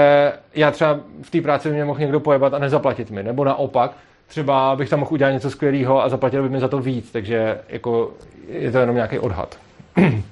já 0.54 0.70
třeba 0.70 1.00
v 1.22 1.30
té 1.30 1.40
práci 1.40 1.68
by 1.68 1.74
mě 1.74 1.84
mohl 1.84 2.00
někdo 2.00 2.20
pojebat 2.20 2.54
a 2.54 2.58
nezaplatit 2.58 3.10
mi, 3.10 3.22
nebo 3.22 3.44
naopak, 3.44 3.92
třeba 4.26 4.76
bych 4.76 4.88
tam 4.88 5.00
mohl 5.00 5.12
udělat 5.12 5.30
něco 5.30 5.50
skvělého 5.50 6.04
a 6.04 6.08
zaplatil 6.08 6.42
by 6.42 6.48
mi 6.48 6.60
za 6.60 6.68
to 6.68 6.78
víc, 6.78 7.12
takže 7.12 7.60
jako 7.68 8.10
je 8.48 8.72
to 8.72 8.78
jenom 8.78 8.96
nějaký 8.96 9.18
odhad. 9.18 9.56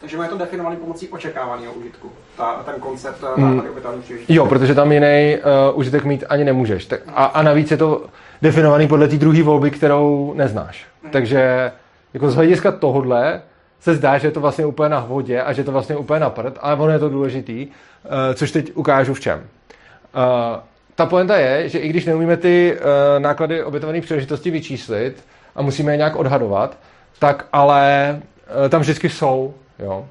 Takže 0.00 0.16
je 0.16 0.28
to 0.28 0.38
definovaný 0.38 0.76
pomocí 0.76 1.08
očekávaného 1.08 1.72
užitku, 1.72 2.08
ta, 2.36 2.62
ten 2.64 2.74
koncept 2.80 3.24
mm. 3.36 3.44
náklady 3.44 3.70
obětovaných 3.70 4.04
příležitostí. 4.04 4.34
Jo, 4.34 4.46
protože 4.46 4.74
tam 4.74 4.92
jiný 4.92 5.36
uh, 5.36 5.78
užitek 5.78 6.04
mít 6.04 6.24
ani 6.28 6.44
nemůžeš. 6.44 6.86
Tak, 6.86 7.00
a, 7.06 7.24
a 7.24 7.42
navíc 7.42 7.70
je 7.70 7.76
to 7.76 8.06
definovaný 8.42 8.88
podle 8.88 9.08
té 9.08 9.16
druhé 9.16 9.42
volby, 9.42 9.70
kterou 9.70 10.34
neznáš. 10.36 10.91
Takže 11.10 11.72
jako 12.14 12.30
z 12.30 12.34
hlediska 12.34 12.72
tohodle 12.72 13.42
se 13.80 13.94
zdá, 13.94 14.18
že 14.18 14.26
je 14.26 14.30
to 14.30 14.40
vlastně 14.40 14.66
úplně 14.66 14.88
na 14.88 15.00
vodě 15.00 15.42
a 15.42 15.52
že 15.52 15.60
je 15.60 15.64
to 15.64 15.72
vlastně 15.72 15.96
úplně 15.96 16.20
na 16.20 16.30
prd, 16.30 16.58
ale 16.60 16.76
ono 16.76 16.92
je 16.92 16.98
to 16.98 17.08
důležitý, 17.08 17.66
uh, 17.66 18.12
což 18.34 18.50
teď 18.50 18.72
ukážu 18.74 19.14
v 19.14 19.20
čem. 19.20 19.38
Uh, 19.38 20.60
ta 20.94 21.06
poenta 21.06 21.36
je, 21.36 21.68
že 21.68 21.78
i 21.78 21.88
když 21.88 22.04
neumíme 22.04 22.36
ty 22.36 22.76
uh, 22.76 23.22
náklady 23.22 23.64
obětované 23.64 24.00
příležitosti 24.00 24.50
vyčíslit 24.50 25.24
a 25.56 25.62
musíme 25.62 25.92
je 25.92 25.96
nějak 25.96 26.16
odhadovat, 26.16 26.78
tak 27.18 27.46
ale 27.52 28.20
tam 28.68 28.80
vždycky 28.80 29.08
jsou. 29.08 29.54
Jo? 29.78 30.06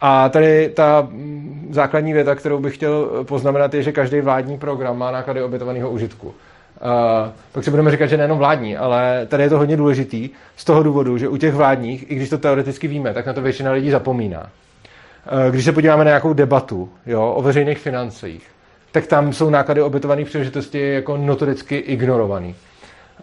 A 0.00 0.28
tady 0.28 0.68
ta 0.68 1.08
mm, 1.10 1.68
základní 1.70 2.12
věta, 2.12 2.34
kterou 2.34 2.58
bych 2.58 2.74
chtěl 2.74 3.24
poznamenat, 3.24 3.74
je, 3.74 3.82
že 3.82 3.92
každý 3.92 4.20
vládní 4.20 4.58
program 4.58 4.98
má 4.98 5.10
náklady 5.10 5.42
obětovaného 5.42 5.90
užitku. 5.90 6.34
Uh, 6.80 7.28
pak 7.52 7.64
si 7.64 7.70
budeme 7.70 7.90
říkat, 7.90 8.06
že 8.06 8.16
nejenom 8.16 8.38
vládní, 8.38 8.76
ale 8.76 9.26
tady 9.26 9.42
je 9.42 9.48
to 9.48 9.58
hodně 9.58 9.76
důležitý 9.76 10.30
z 10.56 10.64
toho 10.64 10.82
důvodu, 10.82 11.18
že 11.18 11.28
u 11.28 11.36
těch 11.36 11.54
vládních, 11.54 12.10
i 12.10 12.14
když 12.14 12.28
to 12.30 12.38
teoreticky 12.38 12.88
víme, 12.88 13.14
tak 13.14 13.26
na 13.26 13.32
to 13.32 13.42
většina 13.42 13.72
lidí 13.72 13.90
zapomíná. 13.90 14.40
Uh, 14.40 15.50
když 15.50 15.64
se 15.64 15.72
podíváme 15.72 16.04
na 16.04 16.08
nějakou 16.08 16.32
debatu 16.32 16.88
jo, 17.06 17.32
o 17.36 17.42
veřejných 17.42 17.78
financích, 17.78 18.48
tak 18.92 19.06
tam 19.06 19.32
jsou 19.32 19.50
náklady 19.50 19.82
obětovaných 19.82 20.26
příležitosti 20.26 20.92
jako 20.92 21.16
notoricky 21.16 21.76
ignorovaný. 21.76 22.54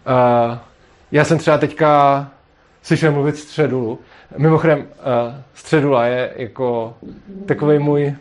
Uh, 0.08 0.58
já 1.12 1.24
jsem 1.24 1.38
třeba 1.38 1.58
teďka 1.58 2.28
slyšel 2.84 3.12
mluvit 3.12 3.38
středulu. 3.38 4.00
Mimochodem, 4.38 4.80
uh, 4.80 4.86
středula 5.54 6.06
je 6.06 6.34
jako 6.36 6.94
takový 7.46 7.80
můj... 7.80 8.16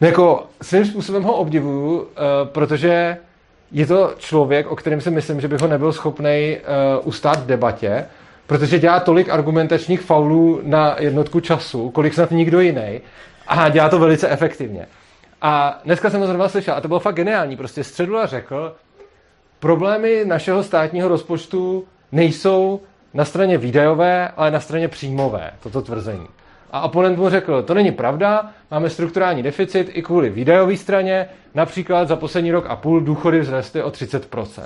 No 0.00 0.06
jako 0.06 0.46
svým 0.62 0.84
způsobem 0.84 1.22
ho 1.22 1.32
obdivuju, 1.32 2.00
uh, 2.00 2.06
protože 2.44 3.16
je 3.72 3.86
to 3.86 4.14
člověk, 4.18 4.70
o 4.70 4.76
kterém 4.76 5.00
si 5.00 5.10
myslím, 5.10 5.40
že 5.40 5.48
bych 5.48 5.60
ho 5.60 5.68
nebyl 5.68 5.92
schopný 5.92 6.56
uh, 6.56 7.08
ustát 7.08 7.38
v 7.38 7.46
debatě, 7.46 8.06
protože 8.46 8.78
dělá 8.78 9.00
tolik 9.00 9.28
argumentačních 9.28 10.00
faulů 10.00 10.60
na 10.62 10.96
jednotku 10.98 11.40
času, 11.40 11.90
kolik 11.90 12.14
snad 12.14 12.30
nikdo 12.30 12.60
jiný, 12.60 13.00
a 13.46 13.68
dělá 13.68 13.88
to 13.88 13.98
velice 13.98 14.28
efektivně. 14.28 14.86
A 15.42 15.80
dneska 15.84 16.10
jsem 16.10 16.20
to 16.20 16.26
zrovna 16.26 16.48
slyšel, 16.48 16.74
a 16.74 16.80
to 16.80 16.88
bylo 16.88 17.00
fakt 17.00 17.14
geniální. 17.14 17.56
Prostě 17.56 17.84
Středula 17.84 18.26
řekl, 18.26 18.74
problémy 19.60 20.24
našeho 20.24 20.62
státního 20.62 21.08
rozpočtu 21.08 21.84
nejsou 22.12 22.80
na 23.14 23.24
straně 23.24 23.58
výdajové, 23.58 24.28
ale 24.28 24.50
na 24.50 24.60
straně 24.60 24.88
příjmové, 24.88 25.50
toto 25.62 25.82
tvrzení. 25.82 26.26
A 26.72 26.80
oponent 26.80 27.18
mu 27.18 27.28
řekl, 27.28 27.62
to 27.62 27.74
není 27.74 27.92
pravda, 27.92 28.50
máme 28.70 28.90
strukturální 28.90 29.42
deficit 29.42 29.90
i 29.92 30.02
kvůli 30.02 30.30
výdajové 30.30 30.76
straně, 30.76 31.26
například 31.54 32.08
za 32.08 32.16
poslední 32.16 32.52
rok 32.52 32.64
a 32.68 32.76
půl 32.76 33.00
důchody 33.00 33.40
vzrostly 33.40 33.82
o 33.82 33.90
30%. 33.90 34.62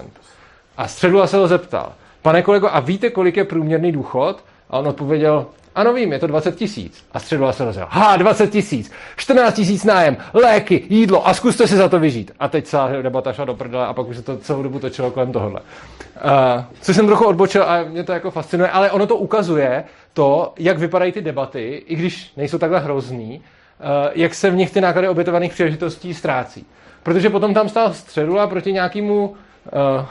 A 0.77 0.89
Středula 0.89 1.27
se 1.27 1.37
ho 1.37 1.49
zeptal, 1.49 1.93
pane 2.23 2.43
kolego, 2.43 2.69
a 2.73 2.81
víte, 2.81 3.11
kolik 3.11 3.37
je 3.37 3.45
průměrný 3.45 3.93
důchod? 3.93 4.45
A 4.71 4.79
on 4.79 4.89
odpověděl, 4.89 5.47
ano 5.75 5.93
vím, 5.93 6.13
je 6.13 6.19
to 6.19 6.27
20 6.27 6.57
tisíc. 6.57 7.05
A 7.13 7.19
Středula 7.19 7.53
se 7.53 7.65
rozjel, 7.65 7.87
ha, 7.91 8.17
20 8.17 8.51
tisíc, 8.51 8.93
14 9.17 9.55
tisíc 9.55 9.85
nájem, 9.85 10.17
léky, 10.35 10.85
jídlo 10.89 11.29
a 11.29 11.35
zkuste 11.35 11.67
si 11.67 11.77
za 11.77 11.89
to 11.89 11.99
vyžít. 11.99 12.31
A 12.41 12.49
teď 12.49 12.65
celá 12.65 12.89
debata 13.03 13.33
šla 13.33 13.45
do 13.45 13.55
prdele 13.55 13.87
a 13.87 13.93
pak 13.93 14.09
už 14.09 14.17
se 14.17 14.23
to 14.23 14.37
celou 14.37 14.63
dobu 14.63 14.79
točilo 14.79 15.11
kolem 15.11 15.33
tohohle. 15.33 15.61
Uh, 15.61 16.65
co 16.81 16.95
jsem 16.95 17.07
trochu 17.07 17.25
odbočil 17.25 17.63
a 17.63 17.83
mě 17.83 18.05
to 18.05 18.13
jako 18.13 18.31
fascinuje, 18.31 18.71
ale 18.71 18.91
ono 18.91 19.07
to 19.07 19.17
ukazuje 19.17 19.85
to, 20.17 20.53
jak 20.59 20.79
vypadají 20.79 21.13
ty 21.13 21.21
debaty, 21.21 21.83
i 21.87 21.95
když 21.95 22.33
nejsou 22.37 22.59
takhle 22.59 22.81
hrozný, 22.81 23.41
uh, 23.41 23.87
jak 24.15 24.35
se 24.35 24.51
v 24.51 24.55
nich 24.55 24.71
ty 24.71 24.81
náklady 24.81 25.09
obětovaných 25.09 25.53
příležitostí 25.53 26.15
ztrácí. 26.15 26.67
Protože 27.03 27.31
potom 27.31 27.55
tam 27.55 27.69
stál 27.69 27.93
Středula 27.93 28.47
proti 28.47 28.73
nějakému 28.73 29.29
uh, 29.29 29.37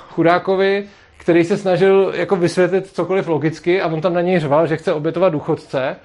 chudákovi, 0.10 0.86
který 1.18 1.44
se 1.44 1.58
snažil 1.58 2.14
jako 2.16 2.36
vysvětlit 2.36 2.88
cokoliv 2.88 3.28
logicky 3.28 3.82
a 3.82 3.88
on 3.88 4.02
tam 4.02 4.14
na 4.14 4.22
něj 4.22 4.40
řval, 4.40 4.68
že 4.68 4.78
chce 4.78 4.94
obětovat 4.94 5.34
důchodce. 5.34 5.96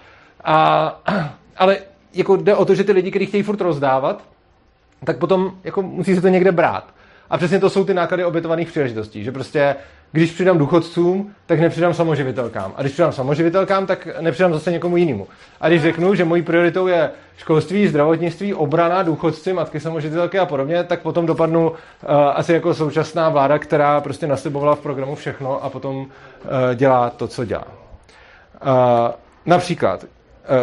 A, 0.45 1.01
ale 1.57 1.77
jako 2.15 2.37
jde 2.37 2.55
o 2.55 2.65
to, 2.65 2.75
že 2.75 2.85
ty 2.85 2.93
lidi, 2.93 3.11
kteří 3.11 3.27
chtějí 3.27 3.43
furt 3.43 3.61
rozdávat, 3.61 4.25
tak 5.05 5.19
potom 5.19 5.53
jako 5.65 5.83
musí 5.83 6.15
se 6.15 6.21
to 6.21 6.29
někde 6.29 6.53
brát. 6.53 6.95
A 7.31 7.37
přesně 7.37 7.59
to 7.59 7.71
jsou 7.71 7.85
ty 7.85 7.95
náklady 7.95 8.25
obětovaných 8.25 8.69
příležitostí, 8.69 9.25
že 9.25 9.33
prostě 9.33 9.77
když 10.13 10.33
přidám 10.33 10.59
důchodcům, 10.59 11.35
tak 11.47 11.61
nepřidám 11.61 11.95
samoživitelkám. 11.95 12.73
A 12.77 12.81
když 12.81 12.93
přidám 12.93 13.13
samoživitelkám, 13.13 13.87
tak 13.87 14.09
nepřidám 14.21 14.53
zase 14.53 14.73
někomu 14.73 14.97
jinému. 14.97 15.27
A 15.61 15.69
když 15.69 15.83
řeknu, 15.83 16.15
že 16.15 16.25
mojí 16.25 16.43
prioritou 16.43 16.87
je 16.87 17.11
školství, 17.37 17.89
zdravotnictví, 17.89 18.55
obrana, 18.55 19.03
důchodci, 19.03 19.53
matky 19.53 19.81
samoživitelky 19.81 20.39
a 20.39 20.47
podobně, 20.47 20.85
tak 20.85 21.01
potom 21.01 21.27
dopadnu 21.27 21.71
uh, 21.71 21.77
asi 22.35 22.53
jako 22.53 22.75
současná 22.75 23.29
vláda, 23.29 23.59
která 23.59 24.01
prostě 24.01 24.27
naslibovala 24.27 24.75
v 24.75 24.81
programu 24.81 25.15
všechno 25.15 25.65
a 25.65 25.71
potom 25.71 25.97
uh, 25.97 26.07
dělá 26.75 27.11
to, 27.11 27.29
co 27.29 27.45
dělá. 27.45 27.65
Uh, 27.67 28.71
například, 29.47 30.05
uh, 30.05 30.09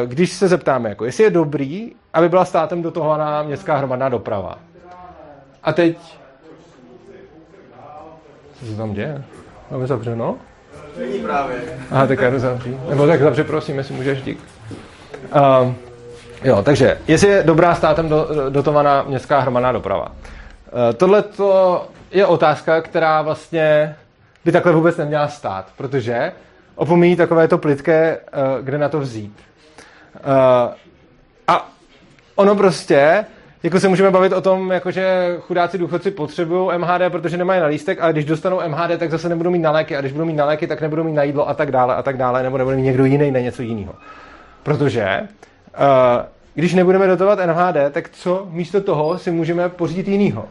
když 0.05 0.33
se 0.33 0.47
zeptáme, 0.47 0.89
jako, 0.89 1.05
jestli 1.05 1.23
je 1.23 1.29
dobrý, 1.29 1.91
aby 2.13 2.29
byla 2.29 2.45
státem 2.45 2.81
dotovaná 2.81 3.43
městská 3.43 3.77
hromadná 3.77 4.09
doprava. 4.09 4.59
A 5.63 5.73
teď 5.73 5.97
co 8.59 8.65
se 8.65 8.75
tam 8.75 8.93
děje? 8.93 9.23
Máme 9.71 9.87
zavřeno? 9.87 10.37
Není 10.99 11.19
právě. 11.19 11.55
Aha, 11.91 12.07
tak 12.07 12.21
já 12.21 12.29
jdu 12.29 12.39
zavřít. 12.39 12.89
Nebo 12.89 13.07
tak 13.07 13.21
zavře, 13.21 13.43
prosím, 13.43 13.77
jestli 13.77 13.95
můžeš 13.95 14.21
dík. 14.21 14.39
Uh, 15.35 15.73
jo, 16.43 16.63
takže, 16.63 16.97
jestli 17.07 17.27
je 17.27 17.43
dobrá 17.43 17.75
státem 17.75 18.09
do, 18.09 18.27
dotovaná 18.49 19.03
městská 19.03 19.39
hromadná 19.39 19.71
doprava. 19.71 20.07
Uh, 20.07 20.13
Tohle 20.97 21.23
je 22.11 22.25
otázka, 22.25 22.81
která 22.81 23.21
vlastně 23.21 23.95
by 24.45 24.51
takhle 24.51 24.71
vůbec 24.71 24.97
neměla 24.97 25.27
stát, 25.27 25.65
protože 25.77 26.31
opomíjí 26.75 27.15
takové 27.15 27.47
to 27.47 27.57
plitké, 27.57 28.17
uh, 28.17 28.65
kde 28.65 28.77
na 28.77 28.89
to 28.89 28.99
vzít. 28.99 29.37
Uh, 30.15 30.73
a 31.47 31.69
ono 32.35 32.55
prostě 32.55 33.25
jako 33.63 33.79
se 33.79 33.87
můžeme 33.87 34.11
bavit 34.11 34.33
o 34.33 34.41
tom, 34.41 34.71
jako 34.71 34.91
že 34.91 35.35
chudáci 35.39 35.77
důchodci 35.77 36.11
potřebují 36.11 36.77
MHD, 36.77 37.01
protože 37.09 37.37
nemají 37.37 37.61
na 37.61 37.67
lístek, 37.67 38.01
ale 38.01 38.13
když 38.13 38.25
dostanou 38.25 38.61
MHD, 38.67 38.99
tak 38.99 39.11
zase 39.11 39.29
nebudou 39.29 39.49
mít 39.49 39.59
na 39.59 39.71
léky, 39.71 39.95
a 39.95 40.01
když 40.01 40.13
budou 40.13 40.25
mít 40.25 40.35
na 40.35 40.45
léky, 40.45 40.67
tak 40.67 40.81
nebudou 40.81 41.03
mít 41.03 41.13
na 41.13 41.23
jídlo 41.23 41.49
a 41.49 41.53
tak 41.53 41.71
dále 41.71 41.95
a 41.95 42.01
tak 42.01 42.17
dále, 42.17 42.43
nebo 42.43 42.57
nebudou 42.57 42.77
mít 42.77 42.83
někdo 42.83 43.05
jiný 43.05 43.31
na 43.31 43.39
něco 43.39 43.61
jiného. 43.61 43.95
Protože 44.63 45.19
uh, 45.21 46.25
když 46.55 46.73
nebudeme 46.73 47.07
dotovat 47.07 47.39
MHD, 47.45 47.77
tak 47.91 48.09
co 48.09 48.47
místo 48.51 48.81
toho 48.81 49.17
si 49.17 49.31
můžeme 49.31 49.69
pořídit 49.69 50.07
jinýho? 50.07 50.45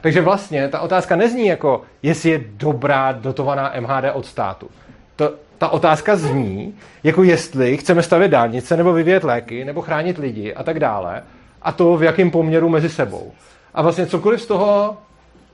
Takže 0.00 0.20
vlastně 0.20 0.68
ta 0.68 0.80
otázka 0.80 1.16
nezní 1.16 1.46
jako, 1.46 1.82
jestli 2.02 2.30
je 2.30 2.40
dobrá 2.56 3.12
dotovaná 3.12 3.72
MHD 3.80 4.04
od 4.12 4.26
státu. 4.26 4.68
To, 5.16 5.32
ta 5.58 5.68
otázka 5.68 6.16
zní, 6.16 6.74
jako 7.04 7.22
jestli 7.22 7.76
chceme 7.76 8.02
stavět 8.02 8.28
dálnice, 8.28 8.76
nebo 8.76 8.92
vyvíjet 8.92 9.24
léky, 9.24 9.64
nebo 9.64 9.82
chránit 9.82 10.18
lidi 10.18 10.54
a 10.54 10.62
tak 10.62 10.80
dále, 10.80 11.22
a 11.66 11.72
to 11.72 11.96
v 11.96 12.02
jakém 12.02 12.30
poměru 12.30 12.68
mezi 12.68 12.88
sebou. 12.88 13.32
A 13.74 13.82
vlastně 13.82 14.06
cokoliv 14.06 14.42
z 14.42 14.46
toho 14.46 14.96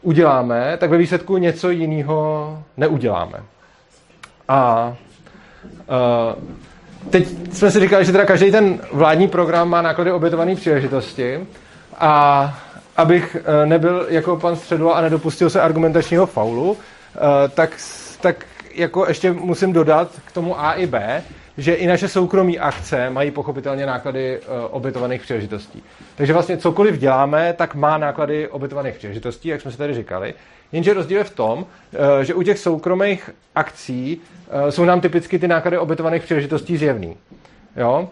uděláme, 0.02 0.76
tak 0.80 0.90
ve 0.90 0.98
výsledku 0.98 1.36
něco 1.36 1.70
jiného 1.70 2.58
neuděláme. 2.76 3.42
A 4.48 4.92
uh, 5.68 6.42
teď 7.10 7.28
jsme 7.52 7.70
si 7.70 7.80
říkali, 7.80 8.04
že 8.04 8.12
teda 8.12 8.24
každý 8.24 8.50
ten 8.50 8.80
vládní 8.92 9.28
program 9.28 9.68
má 9.68 9.82
náklady 9.82 10.12
obětované 10.12 10.54
příležitosti 10.54 11.46
a 11.98 12.54
abych 12.96 13.36
nebyl 13.64 14.06
jako 14.08 14.36
pan 14.36 14.56
Středula 14.56 14.94
a 14.94 15.00
nedopustil 15.00 15.50
se 15.50 15.60
argumentačního 15.60 16.26
faulu, 16.26 16.76
tak, 17.54 17.70
tak 18.20 18.46
jako 18.74 19.06
ještě 19.08 19.32
musím 19.32 19.72
dodat 19.72 20.08
k 20.24 20.32
tomu 20.32 20.60
A 20.60 20.72
i 20.72 20.86
B, 20.86 21.22
že 21.58 21.74
i 21.74 21.86
naše 21.86 22.08
soukromí 22.08 22.58
akce 22.58 23.10
mají 23.10 23.30
pochopitelně 23.30 23.86
náklady 23.86 24.40
obětovaných 24.70 25.22
příležitostí. 25.22 25.82
Takže 26.16 26.32
vlastně 26.32 26.56
cokoliv 26.56 26.98
děláme, 26.98 27.54
tak 27.58 27.74
má 27.74 27.98
náklady 27.98 28.48
obětovaných 28.48 28.94
příležitostí, 28.94 29.48
jak 29.48 29.60
jsme 29.60 29.70
si 29.70 29.78
tady 29.78 29.94
říkali. 29.94 30.34
Jenže 30.72 30.94
rozdíl 30.94 31.18
je 31.18 31.24
v 31.24 31.34
tom, 31.34 31.66
že 32.22 32.34
u 32.34 32.42
těch 32.42 32.58
soukromých 32.58 33.30
akcí 33.54 34.20
jsou 34.70 34.84
nám 34.84 35.00
typicky 35.00 35.38
ty 35.38 35.48
náklady 35.48 35.78
obětovaných 35.78 36.22
příležitostí 36.22 36.76
zjevný. 36.76 37.16
Jo? 37.76 38.08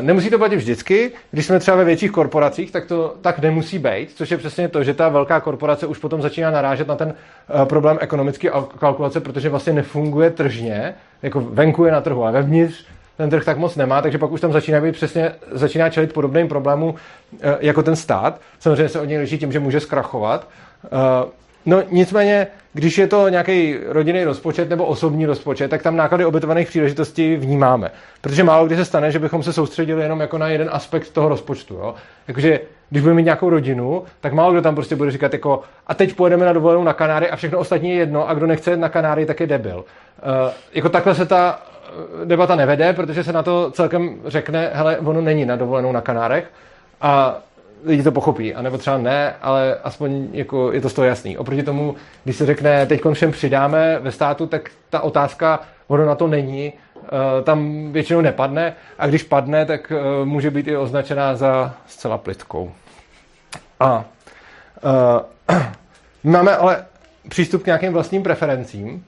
Nemusí 0.00 0.30
to 0.30 0.38
platit 0.38 0.56
vždycky. 0.56 1.12
Když 1.30 1.46
jsme 1.46 1.60
třeba 1.60 1.76
ve 1.76 1.84
větších 1.84 2.10
korporacích, 2.10 2.70
tak 2.70 2.86
to 2.86 3.16
tak 3.20 3.38
nemusí 3.38 3.78
být, 3.78 4.12
což 4.14 4.30
je 4.30 4.36
přesně 4.36 4.68
to, 4.68 4.84
že 4.84 4.94
ta 4.94 5.08
velká 5.08 5.40
korporace 5.40 5.86
už 5.86 5.98
potom 5.98 6.22
začíná 6.22 6.50
narážet 6.50 6.88
na 6.88 6.96
ten 6.96 7.14
problém 7.64 7.98
ekonomické 8.00 8.50
kalkulace, 8.78 9.20
protože 9.20 9.48
vlastně 9.48 9.72
nefunguje 9.72 10.30
tržně, 10.30 10.94
jako 11.22 11.40
venku 11.40 11.84
je 11.84 11.92
na 11.92 12.00
trhu, 12.00 12.22
ale 12.22 12.32
vevnitř 12.32 12.84
ten 13.16 13.30
trh 13.30 13.44
tak 13.44 13.58
moc 13.58 13.76
nemá, 13.76 14.02
takže 14.02 14.18
pak 14.18 14.30
už 14.30 14.40
tam 14.40 14.52
začíná 14.52 14.80
být 14.80 14.92
přesně, 14.92 15.32
začíná 15.52 15.90
čelit 15.90 16.12
podobným 16.12 16.48
problémům 16.48 16.94
jako 17.60 17.82
ten 17.82 17.96
stát. 17.96 18.40
Samozřejmě 18.58 18.88
se 18.88 19.00
od 19.00 19.04
něj 19.04 19.18
liší 19.18 19.38
tím, 19.38 19.52
že 19.52 19.60
může 19.60 19.80
zkrachovat. 19.80 20.48
No 21.66 21.82
nicméně, 21.90 22.46
když 22.72 22.98
je 22.98 23.06
to 23.06 23.28
nějaký 23.28 23.76
rodinný 23.86 24.24
rozpočet 24.24 24.70
nebo 24.70 24.84
osobní 24.84 25.26
rozpočet, 25.26 25.68
tak 25.68 25.82
tam 25.82 25.96
náklady 25.96 26.24
obětovaných 26.24 26.68
příležitostí 26.68 27.36
vnímáme. 27.36 27.90
Protože 28.20 28.44
málo 28.44 28.66
kdy 28.66 28.76
se 28.76 28.84
stane, 28.84 29.10
že 29.10 29.18
bychom 29.18 29.42
se 29.42 29.52
soustředili 29.52 30.02
jenom 30.02 30.20
jako 30.20 30.38
na 30.38 30.48
jeden 30.48 30.68
aspekt 30.72 31.10
toho 31.10 31.28
rozpočtu. 31.28 31.74
Jo? 31.74 31.94
Jakože 32.28 32.60
když 32.90 33.02
budeme 33.02 33.16
mít 33.16 33.24
nějakou 33.24 33.50
rodinu, 33.50 34.04
tak 34.20 34.32
málo 34.32 34.52
kdo 34.52 34.62
tam 34.62 34.74
prostě 34.74 34.96
bude 34.96 35.10
říkat 35.10 35.32
jako 35.32 35.62
a 35.86 35.94
teď 35.94 36.14
pojedeme 36.14 36.46
na 36.46 36.52
dovolenou 36.52 36.84
na 36.84 36.92
Kanáry 36.92 37.30
a 37.30 37.36
všechno 37.36 37.58
ostatní 37.58 37.90
je 37.90 37.96
jedno 37.96 38.28
a 38.28 38.34
kdo 38.34 38.46
nechce 38.46 38.76
na 38.76 38.88
Kanáry, 38.88 39.26
tak 39.26 39.40
je 39.40 39.46
debil. 39.46 39.76
Uh, 39.76 39.84
jako 40.74 40.88
takhle 40.88 41.14
se 41.14 41.26
ta 41.26 41.62
debata 42.24 42.56
nevede, 42.56 42.92
protože 42.92 43.24
se 43.24 43.32
na 43.32 43.42
to 43.42 43.70
celkem 43.70 44.16
řekne, 44.24 44.70
hele, 44.72 44.98
ono 44.98 45.20
není 45.20 45.46
na 45.46 45.56
dovolenou 45.56 45.92
na 45.92 46.00
Kanárech 46.00 46.50
a 47.00 47.38
lidi 47.86 48.02
to 48.02 48.12
pochopí, 48.12 48.54
anebo 48.54 48.78
třeba 48.78 48.98
ne, 48.98 49.34
ale 49.42 49.76
aspoň 49.84 50.28
jako 50.32 50.72
je 50.72 50.80
to 50.80 50.88
z 50.88 50.94
toho 50.94 51.06
jasný. 51.06 51.38
Oproti 51.38 51.62
tomu, 51.62 51.96
když 52.24 52.36
se 52.36 52.46
řekne, 52.46 52.86
teď 52.86 53.00
všem 53.12 53.32
přidáme 53.32 53.98
ve 54.00 54.12
státu, 54.12 54.46
tak 54.46 54.70
ta 54.90 55.00
otázka, 55.00 55.60
ono 55.88 56.06
na 56.06 56.14
to 56.14 56.26
není, 56.26 56.72
tam 57.42 57.92
většinou 57.92 58.20
nepadne 58.20 58.74
a 58.98 59.06
když 59.06 59.22
padne, 59.22 59.66
tak 59.66 59.92
může 60.24 60.50
být 60.50 60.68
i 60.68 60.76
označená 60.76 61.34
za 61.34 61.74
zcela 61.86 62.18
plitkou. 62.18 62.72
A 63.80 64.04
uh, 65.48 65.56
máme 66.24 66.56
ale 66.56 66.84
přístup 67.28 67.62
k 67.62 67.66
nějakým 67.66 67.92
vlastním 67.92 68.22
preferencím, 68.22 69.04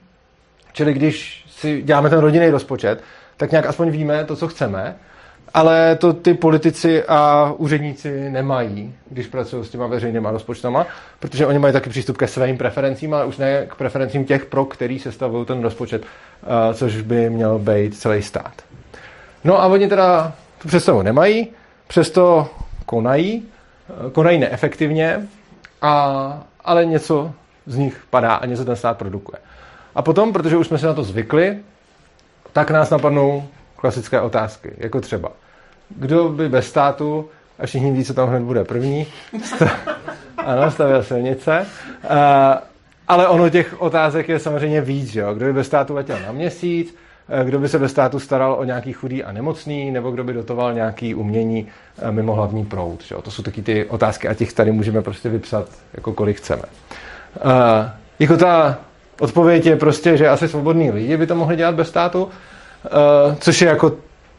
čili 0.73 0.93
když 0.93 1.45
si 1.49 1.81
děláme 1.81 2.09
ten 2.09 2.19
rodinný 2.19 2.49
rozpočet, 2.49 3.03
tak 3.37 3.51
nějak 3.51 3.65
aspoň 3.65 3.89
víme 3.89 4.25
to, 4.25 4.35
co 4.35 4.47
chceme, 4.47 4.95
ale 5.53 5.95
to 5.95 6.13
ty 6.13 6.33
politici 6.33 7.03
a 7.03 7.51
úředníci 7.57 8.29
nemají, 8.29 8.95
když 9.09 9.27
pracují 9.27 9.65
s 9.65 9.69
těma 9.69 9.87
veřejnýma 9.87 10.31
rozpočtama, 10.31 10.87
protože 11.19 11.45
oni 11.45 11.59
mají 11.59 11.73
taky 11.73 11.89
přístup 11.89 12.17
ke 12.17 12.27
svým 12.27 12.57
preferencím, 12.57 13.13
ale 13.13 13.25
už 13.25 13.37
ne 13.37 13.65
k 13.65 13.75
preferencím 13.75 14.25
těch, 14.25 14.45
pro 14.45 14.65
který 14.65 14.99
se 14.99 15.11
stavují 15.11 15.45
ten 15.45 15.61
rozpočet, 15.61 16.05
což 16.73 17.01
by 17.01 17.29
měl 17.29 17.59
být 17.59 17.95
celý 17.95 18.21
stát. 18.21 18.53
No 19.43 19.61
a 19.61 19.65
oni 19.65 19.87
teda 19.87 20.33
tu 20.61 20.67
představu 20.67 21.01
nemají, 21.01 21.47
přesto 21.87 22.49
konají, 22.85 23.45
konají 24.11 24.39
neefektivně, 24.39 25.27
a, 25.81 26.43
ale 26.65 26.85
něco 26.85 27.31
z 27.65 27.77
nich 27.77 28.01
padá 28.09 28.33
a 28.33 28.45
něco 28.45 28.65
ten 28.65 28.75
stát 28.75 28.97
produkuje. 28.97 29.39
A 29.95 30.01
potom, 30.01 30.33
protože 30.33 30.57
už 30.57 30.67
jsme 30.67 30.77
se 30.77 30.87
na 30.87 30.93
to 30.93 31.03
zvykli, 31.03 31.57
tak 32.53 32.71
nás 32.71 32.89
napadnou 32.89 33.43
klasické 33.79 34.21
otázky, 34.21 34.71
jako 34.77 35.01
třeba, 35.01 35.31
kdo 35.89 36.29
by 36.29 36.49
bez 36.49 36.67
státu, 36.67 37.29
a 37.59 37.65
všichni 37.65 37.91
ví, 37.91 38.05
co 38.05 38.13
tam 38.13 38.29
hned 38.29 38.43
bude 38.43 38.63
první, 38.63 39.07
ano, 40.37 40.71
stavěl 40.71 41.03
silnice, 41.03 41.65
uh, 42.03 42.17
ale 43.07 43.27
ono 43.27 43.49
těch 43.49 43.81
otázek 43.81 44.29
je 44.29 44.39
samozřejmě 44.39 44.81
víc, 44.81 45.15
jo? 45.15 45.33
kdo 45.33 45.45
by 45.45 45.53
bez 45.53 45.67
státu 45.67 45.95
letěl 45.95 46.17
na 46.25 46.31
měsíc, 46.31 46.95
kdo 47.43 47.59
by 47.59 47.69
se 47.69 47.77
ve 47.77 47.89
státu 47.89 48.19
staral 48.19 48.53
o 48.53 48.63
nějaký 48.63 48.93
chudý 48.93 49.23
a 49.23 49.31
nemocný, 49.31 49.91
nebo 49.91 50.11
kdo 50.11 50.23
by 50.23 50.33
dotoval 50.33 50.73
nějaký 50.73 51.15
umění 51.15 51.67
mimo 52.09 52.33
hlavní 52.33 52.65
proud. 52.65 53.03
Že? 53.03 53.15
To 53.23 53.31
jsou 53.31 53.43
taky 53.43 53.61
ty 53.61 53.85
otázky 53.85 54.27
a 54.27 54.33
těch 54.33 54.53
tady 54.53 54.71
můžeme 54.71 55.01
prostě 55.01 55.29
vypsat, 55.29 55.69
jako 55.93 56.13
kolik 56.13 56.37
chceme. 56.37 56.61
Uh, 57.45 57.51
jako 58.19 58.37
ta 58.37 58.77
odpověď 59.19 59.65
je 59.65 59.75
prostě, 59.75 60.17
že 60.17 60.29
asi 60.29 60.47
svobodní 60.47 60.91
lidi 60.91 61.17
by 61.17 61.27
to 61.27 61.35
mohli 61.35 61.55
dělat 61.55 61.75
bez 61.75 61.87
státu, 61.87 62.29
což 63.39 63.61
je 63.61 63.67
jako 63.67 63.91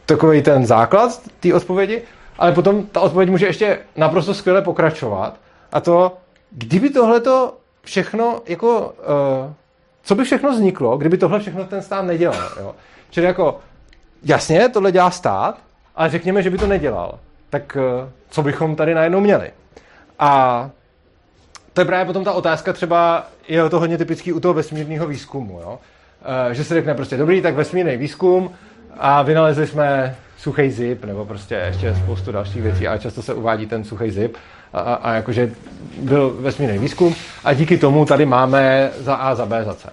takový 0.05 0.41
ten 0.41 0.65
základ 0.65 1.21
té 1.39 1.53
odpovědi, 1.53 2.01
ale 2.37 2.51
potom 2.51 2.85
ta 2.85 2.99
odpověď 2.99 3.29
může 3.29 3.45
ještě 3.45 3.79
naprosto 3.95 4.33
skvěle 4.33 4.61
pokračovat 4.61 5.39
a 5.71 5.79
to, 5.79 6.17
kdyby 6.51 6.89
tohleto 6.89 7.57
všechno 7.83 8.41
jako, 8.45 8.79
uh, 8.79 9.53
co 10.03 10.15
by 10.15 10.23
všechno 10.23 10.51
vzniklo, 10.51 10.97
kdyby 10.97 11.17
tohle 11.17 11.39
všechno 11.39 11.65
ten 11.65 11.81
stát 11.81 12.01
nedělal, 12.01 12.49
jo? 12.59 12.75
Čili 13.09 13.25
jako, 13.25 13.59
jasně, 14.23 14.69
tohle 14.69 14.91
dělá 14.91 15.11
stát, 15.11 15.57
ale 15.95 16.09
řekněme, 16.09 16.41
že 16.41 16.49
by 16.49 16.57
to 16.57 16.67
nedělal. 16.67 17.19
Tak 17.49 17.77
uh, 17.79 18.09
co 18.29 18.43
bychom 18.43 18.75
tady 18.75 18.93
najednou 18.93 19.19
měli? 19.19 19.51
A 20.19 20.69
to 21.73 21.81
je 21.81 21.85
právě 21.85 22.05
potom 22.05 22.23
ta 22.23 22.31
otázka 22.31 22.73
třeba, 22.73 23.27
je 23.47 23.69
to 23.69 23.79
hodně 23.79 23.97
typický 23.97 24.33
u 24.33 24.39
toho 24.39 24.53
vesmírného 24.53 25.07
výzkumu, 25.07 25.59
jo? 25.59 25.79
Uh, 26.47 26.53
že 26.53 26.63
se 26.63 26.73
řekne 26.73 26.93
prostě, 26.93 27.17
dobrý, 27.17 27.41
tak 27.41 27.55
vesmírný 27.55 27.97
výzkum 27.97 28.51
a 28.97 29.21
vynalezli 29.21 29.67
jsme 29.67 30.15
suchý 30.37 30.71
zip, 30.71 31.05
nebo 31.05 31.25
prostě 31.25 31.55
ještě 31.55 31.95
spoustu 31.95 32.31
dalších 32.31 32.61
věcí, 32.61 32.87
ale 32.87 32.99
často 32.99 33.21
se 33.21 33.33
uvádí 33.33 33.65
ten 33.65 33.83
suchý 33.83 34.11
zip 34.11 34.37
a, 34.73 34.79
a, 34.79 34.93
a 34.93 35.13
jakože 35.13 35.51
byl 36.01 36.35
vesmírný 36.39 36.77
výzkum 36.77 37.15
a 37.43 37.53
díky 37.53 37.77
tomu 37.77 38.05
tady 38.05 38.25
máme 38.25 38.91
za 38.99 39.15
A, 39.15 39.35
za 39.35 39.45
B, 39.45 39.63
za 39.63 39.73
C. 39.73 39.89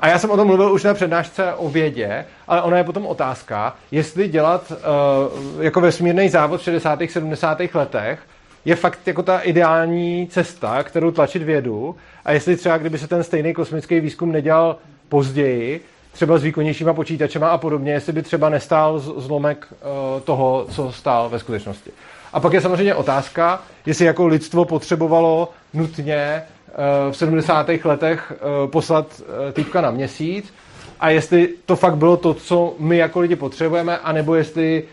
A 0.00 0.08
já 0.08 0.18
jsem 0.18 0.30
o 0.30 0.36
tom 0.36 0.46
mluvil 0.46 0.72
už 0.72 0.84
na 0.84 0.94
přednášce 0.94 1.54
o 1.54 1.68
vědě, 1.68 2.24
ale 2.48 2.62
ona 2.62 2.78
je 2.78 2.84
potom 2.84 3.06
otázka, 3.06 3.76
jestli 3.90 4.28
dělat 4.28 4.72
uh, 4.72 5.62
jako 5.62 5.80
vesmírný 5.80 6.28
závod 6.28 6.60
v 6.60 6.64
60. 6.64 6.98
70. 7.08 7.58
letech 7.74 8.20
je 8.64 8.76
fakt 8.76 9.06
jako 9.06 9.22
ta 9.22 9.38
ideální 9.38 10.28
cesta, 10.30 10.82
kterou 10.82 11.10
tlačit 11.10 11.42
vědu 11.42 11.96
a 12.24 12.32
jestli 12.32 12.56
třeba, 12.56 12.78
kdyby 12.78 12.98
se 12.98 13.08
ten 13.08 13.22
stejný 13.22 13.54
kosmický 13.54 14.00
výzkum 14.00 14.32
nedělal 14.32 14.76
později, 15.10 15.80
třeba 16.12 16.38
s 16.38 16.42
výkonnějšíma 16.42 16.94
počítačema 16.94 17.48
a 17.48 17.58
podobně, 17.58 17.92
jestli 17.92 18.12
by 18.12 18.22
třeba 18.22 18.48
nestál 18.48 18.98
zlomek 18.98 19.66
uh, 19.70 20.20
toho, 20.20 20.66
co 20.70 20.92
stál 20.92 21.28
ve 21.28 21.38
skutečnosti. 21.38 21.90
A 22.32 22.40
pak 22.40 22.52
je 22.52 22.60
samozřejmě 22.60 22.94
otázka, 22.94 23.62
jestli 23.86 24.04
jako 24.04 24.26
lidstvo 24.26 24.64
potřebovalo 24.64 25.48
nutně 25.74 26.42
uh, 26.68 27.12
v 27.12 27.16
70. 27.16 27.66
letech 27.84 28.32
uh, 28.32 28.70
poslat 28.70 29.22
týpka 29.52 29.80
na 29.80 29.90
měsíc 29.90 30.54
a 31.00 31.10
jestli 31.10 31.48
to 31.66 31.76
fakt 31.76 31.96
bylo 31.96 32.16
to, 32.16 32.34
co 32.34 32.74
my 32.78 32.96
jako 32.96 33.20
lidi 33.20 33.36
potřebujeme, 33.36 33.98
anebo 33.98 34.34
jestli 34.34 34.84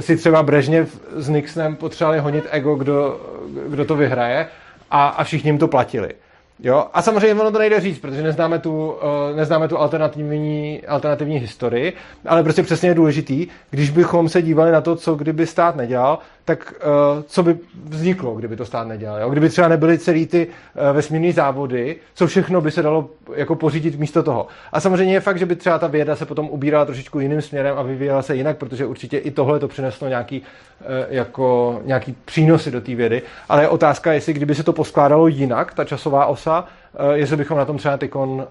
si 0.00 0.16
třeba 0.16 0.42
Brežněv 0.42 1.00
s 1.16 1.28
Nixonem 1.28 1.76
potřebovali 1.76 2.18
honit 2.18 2.44
ego, 2.50 2.74
kdo, 2.74 3.20
kdo 3.68 3.84
to 3.84 3.96
vyhraje 3.96 4.46
a, 4.90 5.08
a 5.08 5.24
všichni 5.24 5.48
jim 5.48 5.58
to 5.58 5.68
platili. 5.68 6.10
Jo? 6.62 6.86
A 6.92 7.02
samozřejmě 7.02 7.40
ono 7.40 7.50
to 7.50 7.58
nejde 7.58 7.80
říct, 7.80 7.98
protože 7.98 8.22
neznáme 8.22 8.58
tu, 8.58 8.90
uh, 8.90 9.36
neznáme 9.36 9.68
tu 9.68 9.78
alternativní, 9.78 10.82
alternativní 10.86 11.36
historii, 11.36 11.92
ale 12.26 12.42
prostě 12.42 12.62
přesně 12.62 12.88
je 12.88 12.94
důležitý, 12.94 13.46
když 13.70 13.90
bychom 13.90 14.28
se 14.28 14.42
dívali 14.42 14.72
na 14.72 14.80
to, 14.80 14.96
co 14.96 15.14
kdyby 15.14 15.46
stát 15.46 15.76
nedělal, 15.76 16.18
tak 16.50 16.74
uh, 17.16 17.22
co 17.26 17.42
by 17.42 17.58
vzniklo, 17.84 18.34
kdyby 18.34 18.56
to 18.56 18.64
stát 18.64 18.88
nedělal. 18.88 19.20
Jo? 19.20 19.30
Kdyby 19.30 19.48
třeba 19.48 19.68
nebyly 19.68 19.98
celý 19.98 20.26
ty 20.26 20.46
uh, 20.46 20.96
vesmírné 20.96 21.32
závody, 21.32 21.96
co 22.14 22.26
všechno 22.26 22.60
by 22.60 22.70
se 22.70 22.82
dalo 22.82 23.10
jako 23.34 23.54
pořídit 23.54 23.98
místo 23.98 24.22
toho. 24.22 24.46
A 24.72 24.80
samozřejmě 24.80 25.14
je 25.14 25.20
fakt, 25.20 25.38
že 25.38 25.46
by 25.46 25.56
třeba 25.56 25.78
ta 25.78 25.86
věda 25.86 26.16
se 26.16 26.26
potom 26.26 26.48
ubírala 26.48 26.84
trošičku 26.84 27.20
jiným 27.20 27.42
směrem 27.42 27.78
a 27.78 27.82
vyvíjela 27.82 28.22
se 28.22 28.36
jinak, 28.36 28.56
protože 28.56 28.86
určitě 28.86 29.18
i 29.18 29.30
tohle 29.30 29.58
to 29.58 29.68
přineslo 29.68 30.08
nějaký, 30.08 30.40
uh, 30.40 30.86
jako, 31.08 31.80
nějaký 31.84 32.16
přínosy 32.24 32.70
do 32.70 32.80
té 32.80 32.94
vědy. 32.94 33.22
Ale 33.48 33.62
je 33.62 33.68
otázka, 33.68 34.12
jestli 34.12 34.32
kdyby 34.32 34.54
se 34.54 34.62
to 34.62 34.72
poskládalo 34.72 35.26
jinak, 35.26 35.74
ta 35.74 35.84
časová 35.84 36.26
osa, 36.26 36.64
uh, 36.64 37.10
jestli 37.12 37.36
bychom 37.36 37.58
na 37.58 37.64
tom 37.64 37.78
třeba 37.78 37.96
tykon 37.96 38.30
uh, 38.30 38.46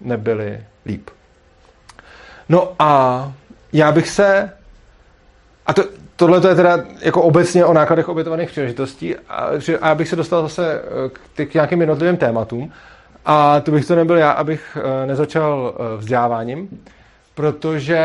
nebyli 0.00 0.60
líp. 0.86 1.10
No 2.48 2.72
a 2.78 3.32
já 3.72 3.92
bych 3.92 4.08
se 4.08 4.52
a 5.66 5.72
to, 5.72 5.84
tohle 6.20 6.40
to 6.40 6.48
je 6.48 6.54
teda 6.54 6.78
jako 7.00 7.22
obecně 7.22 7.64
o 7.64 7.72
nákladech 7.72 8.08
obětovaných 8.08 8.50
příležitostí 8.50 9.16
a, 9.28 9.50
já 9.82 9.94
bych 9.94 10.08
se 10.08 10.16
dostal 10.16 10.42
zase 10.42 10.82
eh, 11.36 11.44
k, 11.44 11.50
k 11.50 11.54
nějakým 11.54 11.80
jednotlivým 11.80 12.16
tématům 12.16 12.72
a 13.26 13.60
to 13.60 13.70
bych 13.70 13.86
to 13.86 13.94
nebyl 13.94 14.16
já, 14.16 14.30
abych 14.30 14.76
uh, 14.76 15.06
nezačal 15.06 15.74
uh, 15.78 16.00
vzděláváním, 16.00 16.68
protože 17.34 18.00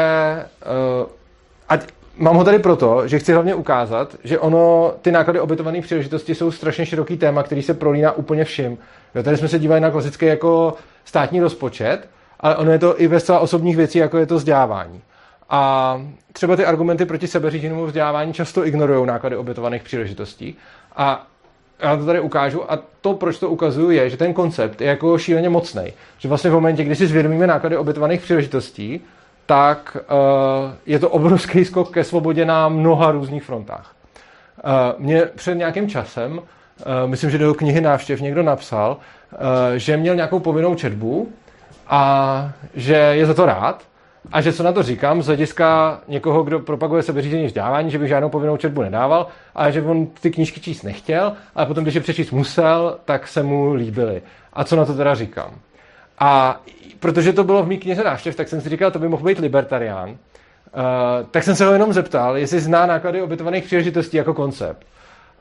ať, 1.69 1.87
mám 2.17 2.35
ho 2.35 2.43
tady 2.43 2.59
proto, 2.59 3.07
že 3.07 3.19
chci 3.19 3.33
hlavně 3.33 3.55
ukázat, 3.55 4.15
že 4.23 4.39
ono, 4.39 4.93
ty 5.01 5.11
náklady 5.11 5.39
obětovaných 5.39 5.85
příležitostí 5.85 6.35
jsou 6.35 6.51
strašně 6.51 6.85
široký 6.85 7.17
téma, 7.17 7.43
který 7.43 7.61
se 7.61 7.73
prolíná 7.73 8.11
úplně 8.11 8.45
všim. 8.45 8.77
Jo, 9.15 9.23
tady 9.23 9.37
jsme 9.37 9.47
se 9.47 9.59
dívali 9.59 9.81
na 9.81 9.91
klasický 9.91 10.25
jako 10.25 10.73
státní 11.05 11.39
rozpočet, 11.39 12.09
ale 12.39 12.55
ono 12.55 12.71
je 12.71 12.79
to 12.79 13.01
i 13.01 13.07
ve 13.07 13.19
zcela 13.19 13.39
osobních 13.39 13.77
věcí, 13.77 13.97
jako 13.97 14.17
je 14.17 14.25
to 14.25 14.35
vzdělávání. 14.35 15.01
A 15.49 16.01
třeba 16.33 16.55
ty 16.55 16.65
argumenty 16.65 17.05
proti 17.05 17.27
sebeřízenému 17.27 17.85
vzdělávání 17.85 18.33
často 18.33 18.65
ignorují 18.65 19.07
náklady 19.07 19.37
obětovaných 19.37 19.83
příležitostí. 19.83 20.55
A 20.95 21.27
já 21.79 21.97
to 21.97 22.05
tady 22.05 22.19
ukážu 22.19 22.71
a 22.71 22.79
to, 23.01 23.13
proč 23.13 23.39
to 23.39 23.49
ukazuju, 23.49 23.89
je, 23.89 24.09
že 24.09 24.17
ten 24.17 24.33
koncept 24.33 24.81
je 24.81 24.87
jako 24.87 25.17
šíleně 25.17 25.49
mocný. 25.49 25.93
Že 26.17 26.29
vlastně 26.29 26.49
v 26.49 26.53
momentě, 26.53 26.83
kdy 26.83 26.95
si 26.95 27.07
zvědomíme 27.07 27.47
náklady 27.47 27.77
obětovaných 27.77 28.21
příležitostí, 28.21 29.01
tak 29.45 29.97
uh, 29.97 30.73
je 30.85 30.99
to 30.99 31.09
obrovský 31.09 31.65
skok 31.65 31.91
ke 31.91 32.03
svobodě 32.03 32.45
na 32.45 32.69
mnoha 32.69 33.11
různých 33.11 33.43
frontách. 33.43 33.95
Uh, 34.63 34.71
mě 35.05 35.25
před 35.25 35.55
nějakým 35.55 35.89
časem, 35.89 36.37
uh, 36.37 36.41
myslím, 37.05 37.29
že 37.29 37.37
do 37.37 37.53
knihy 37.53 37.81
návštěv 37.81 38.21
někdo 38.21 38.43
napsal, 38.43 38.97
uh, 39.31 39.37
že 39.75 39.97
měl 39.97 40.15
nějakou 40.15 40.39
povinnou 40.39 40.75
četbu 40.75 41.29
a 41.87 42.51
že 42.73 42.93
je 42.93 43.25
za 43.25 43.33
to 43.33 43.45
rád, 43.45 43.83
a 44.31 44.41
že 44.41 44.53
co 44.53 44.63
na 44.63 44.71
to 44.71 44.83
říkám 44.83 45.21
z 45.21 45.25
hlediska 45.25 45.99
někoho, 46.07 46.43
kdo 46.43 46.59
propaguje 46.59 47.03
sebeřízení 47.03 47.45
vzdělávání, 47.45 47.91
že 47.91 47.99
bych 47.99 48.09
žádnou 48.09 48.29
povinnou 48.29 48.57
četbu 48.57 48.81
nedával, 48.81 49.27
ale 49.55 49.71
že 49.71 49.81
on 49.81 50.07
ty 50.07 50.31
knížky 50.31 50.59
číst 50.59 50.83
nechtěl, 50.83 51.33
ale 51.55 51.65
potom, 51.65 51.83
když 51.83 51.95
je 51.95 52.01
přečíst 52.01 52.31
musel, 52.31 52.97
tak 53.05 53.27
se 53.27 53.43
mu 53.43 53.73
líbily. 53.73 54.21
A 54.53 54.63
co 54.63 54.75
na 54.75 54.85
to 54.85 54.93
teda 54.93 55.15
říkám? 55.15 55.51
A 56.19 56.61
protože 56.99 57.33
to 57.33 57.43
bylo 57.43 57.63
v 57.63 57.67
mý 57.67 57.77
knize 57.77 58.03
návštěv, 58.03 58.35
tak 58.35 58.47
jsem 58.47 58.61
si 58.61 58.69
říkal, 58.69 58.91
to 58.91 58.99
by 58.99 59.09
mohl 59.09 59.23
být 59.23 59.39
libertarián. 59.39 60.09
Uh, 60.09 60.15
tak 61.31 61.43
jsem 61.43 61.55
se 61.55 61.65
ho 61.65 61.73
jenom 61.73 61.93
zeptal, 61.93 62.37
jestli 62.37 62.59
zná 62.59 62.85
náklady 62.85 63.21
obytovaných 63.21 63.63
příležitostí 63.63 64.17
jako 64.17 64.33
koncept. 64.33 64.85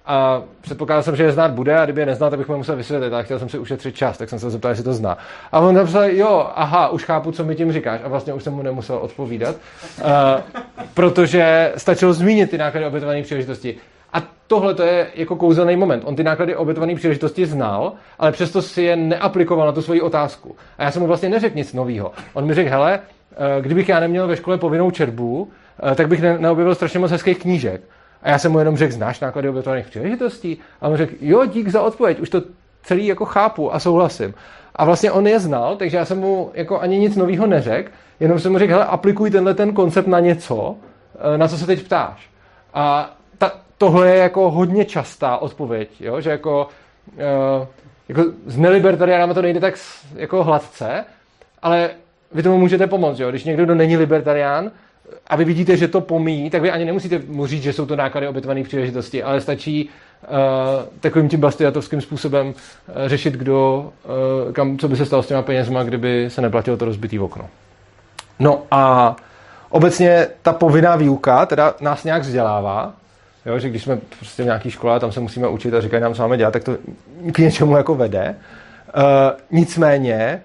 A 0.06 0.42
předpokládal 0.60 1.02
jsem, 1.02 1.16
že 1.16 1.22
je 1.22 1.32
znát 1.32 1.50
bude 1.50 1.78
a 1.78 1.84
kdyby 1.84 2.00
je 2.00 2.06
neznal, 2.06 2.30
tak 2.30 2.38
bych 2.38 2.48
mu 2.48 2.56
musel 2.56 2.76
vysvětlit, 2.76 3.12
ale 3.12 3.24
chtěl 3.24 3.38
jsem 3.38 3.48
si 3.48 3.58
ušetřit 3.58 3.96
čas, 3.96 4.18
tak 4.18 4.28
jsem 4.28 4.38
se 4.38 4.50
zeptal, 4.50 4.70
jestli 4.70 4.84
to 4.84 4.94
zná. 4.94 5.18
A 5.52 5.60
on 5.60 5.74
napsal, 5.74 6.04
jo, 6.04 6.50
aha, 6.54 6.88
už 6.88 7.04
chápu, 7.04 7.32
co 7.32 7.44
mi 7.44 7.54
tím 7.54 7.72
říkáš. 7.72 8.00
A 8.04 8.08
vlastně 8.08 8.32
už 8.32 8.42
jsem 8.42 8.52
mu 8.52 8.62
nemusel 8.62 8.96
odpovídat, 8.96 9.56
uh, 9.56 10.06
protože 10.94 11.72
stačilo 11.76 12.12
zmínit 12.12 12.50
ty 12.50 12.58
náklady 12.58 12.86
obětované 12.86 13.22
příležitosti. 13.22 13.76
A 14.12 14.22
tohle 14.46 14.74
to 14.74 14.82
je 14.82 15.06
jako 15.14 15.36
kouzelný 15.36 15.76
moment. 15.76 16.02
On 16.06 16.16
ty 16.16 16.24
náklady 16.24 16.56
obětované 16.56 16.94
příležitosti 16.94 17.46
znal, 17.46 17.92
ale 18.18 18.32
přesto 18.32 18.62
si 18.62 18.82
je 18.82 18.96
neaplikoval 18.96 19.66
na 19.66 19.72
tu 19.72 19.82
svoji 19.82 20.00
otázku. 20.00 20.56
A 20.78 20.84
já 20.84 20.90
jsem 20.90 21.02
mu 21.02 21.08
vlastně 21.08 21.28
neřekl 21.28 21.56
nic 21.56 21.72
nového. 21.72 22.12
On 22.34 22.46
mi 22.46 22.54
řekl, 22.54 22.70
hele, 22.70 23.00
eh, 23.32 23.62
kdybych 23.62 23.88
já 23.88 24.00
neměl 24.00 24.26
ve 24.26 24.36
škole 24.36 24.58
povinnou 24.58 24.90
četbu, 24.90 25.48
eh, 25.92 25.94
tak 25.94 26.08
bych 26.08 26.22
neobjevil 26.22 26.74
strašně 26.74 26.98
moc 26.98 27.10
hezkých 27.10 27.38
knížek. 27.38 27.80
A 28.24 28.30
já 28.30 28.38
jsem 28.38 28.52
mu 28.52 28.58
jenom 28.58 28.76
řekl, 28.76 28.92
znáš 28.92 29.20
náklady 29.20 29.48
obětovaných 29.48 29.86
příležitostí? 29.86 30.58
A 30.80 30.88
on 30.88 30.96
řekl, 30.96 31.14
jo, 31.20 31.46
dík 31.46 31.68
za 31.68 31.82
odpověď, 31.82 32.20
už 32.20 32.28
to 32.28 32.42
celý 32.82 33.06
jako 33.06 33.24
chápu 33.24 33.74
a 33.74 33.78
souhlasím. 33.78 34.34
A 34.76 34.84
vlastně 34.84 35.12
on 35.12 35.26
je 35.26 35.40
znal, 35.40 35.76
takže 35.76 35.96
já 35.96 36.04
jsem 36.04 36.18
mu 36.18 36.50
jako 36.54 36.80
ani 36.80 36.98
nic 36.98 37.16
nového 37.16 37.46
neřekl, 37.46 37.90
jenom 38.20 38.38
jsem 38.38 38.52
mu 38.52 38.58
řekl, 38.58 38.72
hele, 38.72 38.84
aplikuj 38.84 39.30
tenhle 39.30 39.54
ten 39.54 39.72
koncept 39.72 40.06
na 40.06 40.20
něco, 40.20 40.76
eh, 41.34 41.38
na 41.38 41.48
co 41.48 41.58
se 41.58 41.66
teď 41.66 41.82
ptáš. 41.82 42.30
A 42.74 43.16
ta, 43.38 43.52
tohle 43.78 44.10
je 44.10 44.16
jako 44.16 44.50
hodně 44.50 44.84
častá 44.84 45.36
odpověď, 45.36 46.00
jo? 46.00 46.20
že 46.20 46.30
jako, 46.30 46.68
uh, 47.60 47.66
jako 48.08 48.24
s 48.46 48.56
nelibertariánama 48.56 49.34
to 49.34 49.42
nejde 49.42 49.60
tak 49.60 49.74
jako 50.14 50.44
hladce, 50.44 51.04
ale 51.62 51.90
vy 52.32 52.42
tomu 52.42 52.58
můžete 52.58 52.86
pomoct, 52.86 53.18
jo? 53.18 53.30
když 53.30 53.44
někdo, 53.44 53.64
kdo 53.64 53.74
není 53.74 53.96
libertarián, 53.96 54.70
a 55.26 55.36
vy 55.36 55.44
vidíte, 55.44 55.76
že 55.76 55.88
to 55.88 56.00
pomíjí, 56.00 56.50
tak 56.50 56.62
vy 56.62 56.70
ani 56.70 56.84
nemusíte 56.84 57.20
mu 57.26 57.46
říct, 57.46 57.62
že 57.62 57.72
jsou 57.72 57.86
to 57.86 57.96
náklady 57.96 58.28
obětované 58.28 58.62
příležitosti, 58.62 59.22
ale 59.22 59.40
stačí 59.40 59.88
uh, 60.22 60.30
takovým 61.00 61.28
tím 61.28 61.40
bastiatovským 61.40 62.00
způsobem 62.00 62.46
uh, 62.46 62.54
řešit, 63.06 63.34
kdo, 63.34 63.92
uh, 64.46 64.52
kam, 64.52 64.78
co 64.78 64.88
by 64.88 64.96
se 64.96 65.06
stalo 65.06 65.22
s 65.22 65.26
těma 65.26 65.42
penězma, 65.42 65.82
kdyby 65.82 66.30
se 66.30 66.40
neplatilo 66.40 66.76
to 66.76 66.84
rozbitý 66.84 67.18
okno. 67.18 67.48
No 68.38 68.62
a 68.70 69.16
obecně 69.70 70.26
ta 70.42 70.52
povinná 70.52 70.96
výuka 70.96 71.46
teda 71.46 71.74
nás 71.80 72.04
nějak 72.04 72.22
vzdělává, 72.22 72.92
jo, 73.46 73.58
že 73.58 73.68
když 73.68 73.82
jsme 73.82 73.98
prostě 74.18 74.42
v 74.42 74.46
nějaké 74.46 74.70
škole 74.70 74.96
a 74.96 74.98
tam 74.98 75.12
se 75.12 75.20
musíme 75.20 75.48
učit 75.48 75.74
a 75.74 75.80
říkají 75.80 76.02
nám, 76.02 76.14
co 76.14 76.22
máme 76.22 76.36
dělat, 76.36 76.50
tak 76.50 76.64
to 76.64 76.76
k 77.32 77.38
něčemu 77.38 77.76
jako 77.76 77.94
vede. 77.94 78.34
Uh, 78.96 79.02
nicméně 79.50 80.42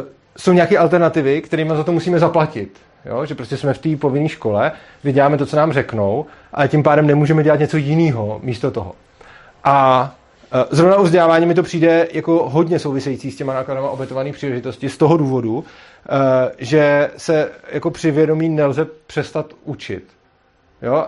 uh, 0.00 0.08
jsou 0.36 0.52
nějaké 0.52 0.78
alternativy, 0.78 1.42
kterými 1.42 1.76
za 1.76 1.84
to 1.84 1.92
musíme 1.92 2.18
zaplatit. 2.18 2.78
Jo? 3.06 3.26
Že 3.26 3.34
prostě 3.34 3.56
jsme 3.56 3.74
v 3.74 3.78
té 3.78 3.96
povinné 3.96 4.28
škole, 4.28 4.72
kde 5.02 5.12
děláme 5.12 5.38
to, 5.38 5.46
co 5.46 5.56
nám 5.56 5.72
řeknou, 5.72 6.26
ale 6.52 6.68
tím 6.68 6.82
pádem 6.82 7.06
nemůžeme 7.06 7.42
dělat 7.42 7.60
něco 7.60 7.76
jiného 7.76 8.40
místo 8.42 8.70
toho. 8.70 8.94
A 9.64 10.14
e, 10.52 10.64
Zrovna 10.70 10.96
u 10.96 11.02
vzdělávání 11.02 11.46
mi 11.46 11.54
to 11.54 11.62
přijde 11.62 12.08
jako 12.12 12.48
hodně 12.48 12.78
související 12.78 13.30
s 13.30 13.36
těma 13.36 13.54
nákladama 13.54 13.90
obětovaných 13.90 14.34
příležitostí 14.34 14.88
z 14.88 14.96
toho 14.96 15.16
důvodu, 15.16 15.64
e, 16.08 16.52
že 16.58 17.10
se 17.16 17.50
jako 17.72 17.90
při 17.90 18.10
vědomí 18.10 18.48
nelze 18.48 18.86
přestat 19.06 19.46
učit. 19.64 20.04
Jo? 20.82 21.06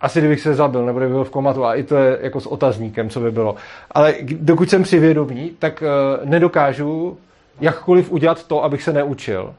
Asi 0.00 0.18
kdybych 0.18 0.40
se 0.40 0.54
zabil, 0.54 0.86
nebo 0.86 0.98
kdyby 0.98 1.12
byl 1.12 1.24
v 1.24 1.30
komatu, 1.30 1.64
a 1.64 1.74
i 1.74 1.82
to 1.82 1.96
je 1.96 2.18
jako 2.20 2.40
s 2.40 2.46
otazníkem, 2.46 3.10
co 3.10 3.20
by 3.20 3.30
bylo. 3.30 3.54
Ale 3.90 4.14
dokud 4.22 4.70
jsem 4.70 4.82
při 4.82 4.98
vědomí, 4.98 5.50
tak 5.58 5.82
e, 5.82 5.86
nedokážu 6.24 7.18
jakkoliv 7.60 8.12
udělat 8.12 8.46
to, 8.46 8.64
abych 8.64 8.82
se 8.82 8.92
neučil. 8.92 9.54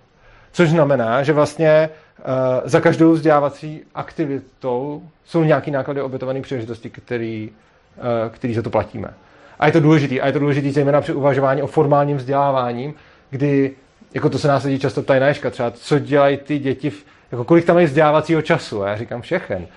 Což 0.51 0.69
znamená, 0.69 1.23
že 1.23 1.33
vlastně 1.33 1.89
uh, 2.19 2.25
za 2.63 2.81
každou 2.81 3.11
vzdělávací 3.11 3.81
aktivitou 3.95 5.03
jsou 5.25 5.43
nějaké 5.43 5.71
náklady 5.71 6.01
obětované 6.01 6.41
příležitosti, 6.41 6.89
který, 6.89 7.49
uh, 7.97 8.31
který 8.31 8.53
za 8.53 8.61
to 8.61 8.69
platíme. 8.69 9.13
A 9.59 9.65
je 9.65 9.71
to 9.71 9.79
důležité. 9.79 10.19
A 10.19 10.27
je 10.27 10.33
to 10.33 10.39
důležité 10.39 10.71
zejména 10.71 11.01
při 11.01 11.13
uvažování 11.13 11.61
o 11.61 11.67
formálním 11.67 12.17
vzdělávání, 12.17 12.93
kdy, 13.29 13.71
jako 14.13 14.29
to 14.29 14.39
se 14.39 14.47
nás 14.47 14.63
lidi 14.63 14.79
často 14.79 15.01
ptají 15.01 15.21
na 15.21 15.27
ješka, 15.27 15.49
třeba 15.49 15.71
co 15.71 15.99
dělají 15.99 16.37
ty 16.37 16.59
děti, 16.59 16.89
v, 16.89 17.05
jako 17.31 17.43
kolik 17.43 17.65
tam 17.65 17.75
mají 17.75 17.85
vzdělávacího 17.85 18.41
času. 18.41 18.83
A 18.83 18.89
já 18.89 18.97
říkám 18.97 19.21
všechen. 19.21 19.67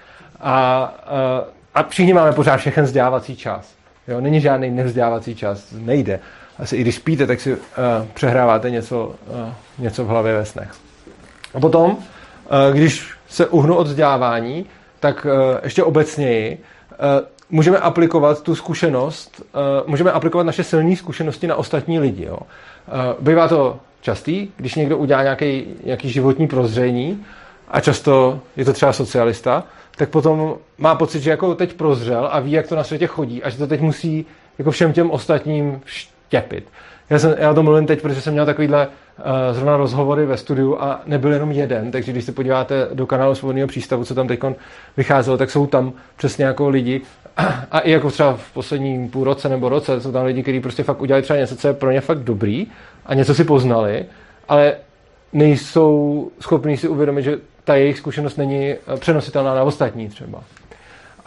A, 0.40 0.94
uh, 1.42 1.48
a 1.74 1.82
všichni 1.82 2.12
máme 2.12 2.32
pořád 2.32 2.56
všechen 2.56 2.84
vzdělávací 2.84 3.36
čas. 3.36 3.74
Jo, 4.08 4.20
není 4.20 4.40
žádný 4.40 4.70
nevzdělávací 4.70 5.34
čas, 5.34 5.72
nejde 5.78 6.20
asi 6.62 6.76
i 6.76 6.80
když 6.80 6.94
spíte, 6.94 7.26
tak 7.26 7.40
si 7.40 7.52
uh, 7.52 7.58
přehráváte 8.14 8.70
něco, 8.70 9.06
uh, 9.06 9.48
něco 9.78 10.04
v 10.04 10.08
hlavě 10.08 10.34
ve 10.34 10.44
snech. 10.44 10.70
A 11.54 11.60
potom, 11.60 11.90
uh, 11.90 11.96
když 12.72 13.10
se 13.28 13.46
uhnu 13.46 13.76
od 13.76 13.86
vzdělávání, 13.86 14.66
tak 15.00 15.26
uh, 15.26 15.32
ještě 15.62 15.84
obecněji 15.84 16.58
uh, 16.90 16.96
můžeme 17.50 17.78
aplikovat 17.78 18.42
tu 18.42 18.54
zkušenost, 18.54 19.42
uh, 19.54 19.88
můžeme 19.90 20.12
aplikovat 20.12 20.44
naše 20.44 20.64
silné 20.64 20.96
zkušenosti 20.96 21.46
na 21.46 21.56
ostatní 21.56 21.98
lidi. 21.98 22.24
Jo. 22.24 22.38
Uh, 22.38 22.44
bývá 23.20 23.48
to 23.48 23.78
častý, 24.00 24.48
když 24.56 24.74
někdo 24.74 24.98
udělá 24.98 25.22
nějaký, 25.22 25.64
nějaký 25.84 26.10
životní 26.10 26.48
prozření 26.48 27.24
a 27.68 27.80
často 27.80 28.40
je 28.56 28.64
to 28.64 28.72
třeba 28.72 28.92
socialista, 28.92 29.64
tak 29.96 30.08
potom 30.08 30.54
má 30.78 30.94
pocit, 30.94 31.20
že 31.20 31.30
jako 31.30 31.54
teď 31.54 31.72
prozřel 31.74 32.28
a 32.32 32.40
ví, 32.40 32.52
jak 32.52 32.66
to 32.66 32.76
na 32.76 32.84
světě 32.84 33.06
chodí 33.06 33.42
a 33.42 33.50
že 33.50 33.58
to 33.58 33.66
teď 33.66 33.80
musí 33.80 34.26
jako 34.58 34.70
všem 34.70 34.92
těm 34.92 35.10
ostatním 35.10 35.80
štěpit. 36.32 36.64
Já, 37.10 37.18
jsem, 37.18 37.34
já 37.38 37.50
o 37.50 37.54
tom 37.54 37.64
mluvím 37.64 37.86
teď, 37.86 38.02
protože 38.02 38.20
jsem 38.20 38.32
měl 38.32 38.46
takovýhle 38.46 38.86
uh, 38.86 39.24
zrovna 39.52 39.76
rozhovory 39.76 40.26
ve 40.26 40.36
studiu 40.36 40.76
a 40.80 41.00
nebyl 41.06 41.32
jenom 41.32 41.52
jeden, 41.52 41.90
takže 41.90 42.12
když 42.12 42.24
se 42.24 42.32
podíváte 42.32 42.88
do 42.94 43.06
kanálu 43.06 43.34
Svobodného 43.34 43.68
přístavu, 43.68 44.04
co 44.04 44.14
tam 44.14 44.28
teď 44.28 44.40
vycházelo, 44.96 45.38
tak 45.38 45.50
jsou 45.50 45.66
tam 45.66 45.92
přesně 46.16 46.44
jako 46.44 46.68
lidi 46.68 47.00
a 47.70 47.78
i 47.78 47.90
jako 47.90 48.10
třeba 48.10 48.34
v 48.36 48.52
posledním 48.52 49.08
půl 49.08 49.24
roce 49.24 49.48
nebo 49.48 49.68
roce 49.68 50.00
jsou 50.00 50.12
tam 50.12 50.24
lidi, 50.24 50.42
kteří 50.42 50.60
prostě 50.60 50.82
fakt 50.82 51.00
udělali 51.00 51.22
třeba 51.22 51.38
něco, 51.38 51.56
co 51.56 51.68
je 51.68 51.74
pro 51.74 51.90
ně 51.90 52.00
fakt 52.00 52.18
dobrý 52.18 52.66
a 53.06 53.14
něco 53.14 53.34
si 53.34 53.44
poznali, 53.44 54.04
ale 54.48 54.74
nejsou 55.32 56.30
schopní 56.40 56.76
si 56.76 56.88
uvědomit, 56.88 57.22
že 57.22 57.38
ta 57.64 57.74
jejich 57.74 57.98
zkušenost 57.98 58.36
není 58.36 58.74
přenositelná 58.98 59.54
na 59.54 59.62
ostatní 59.62 60.08
třeba. 60.08 60.42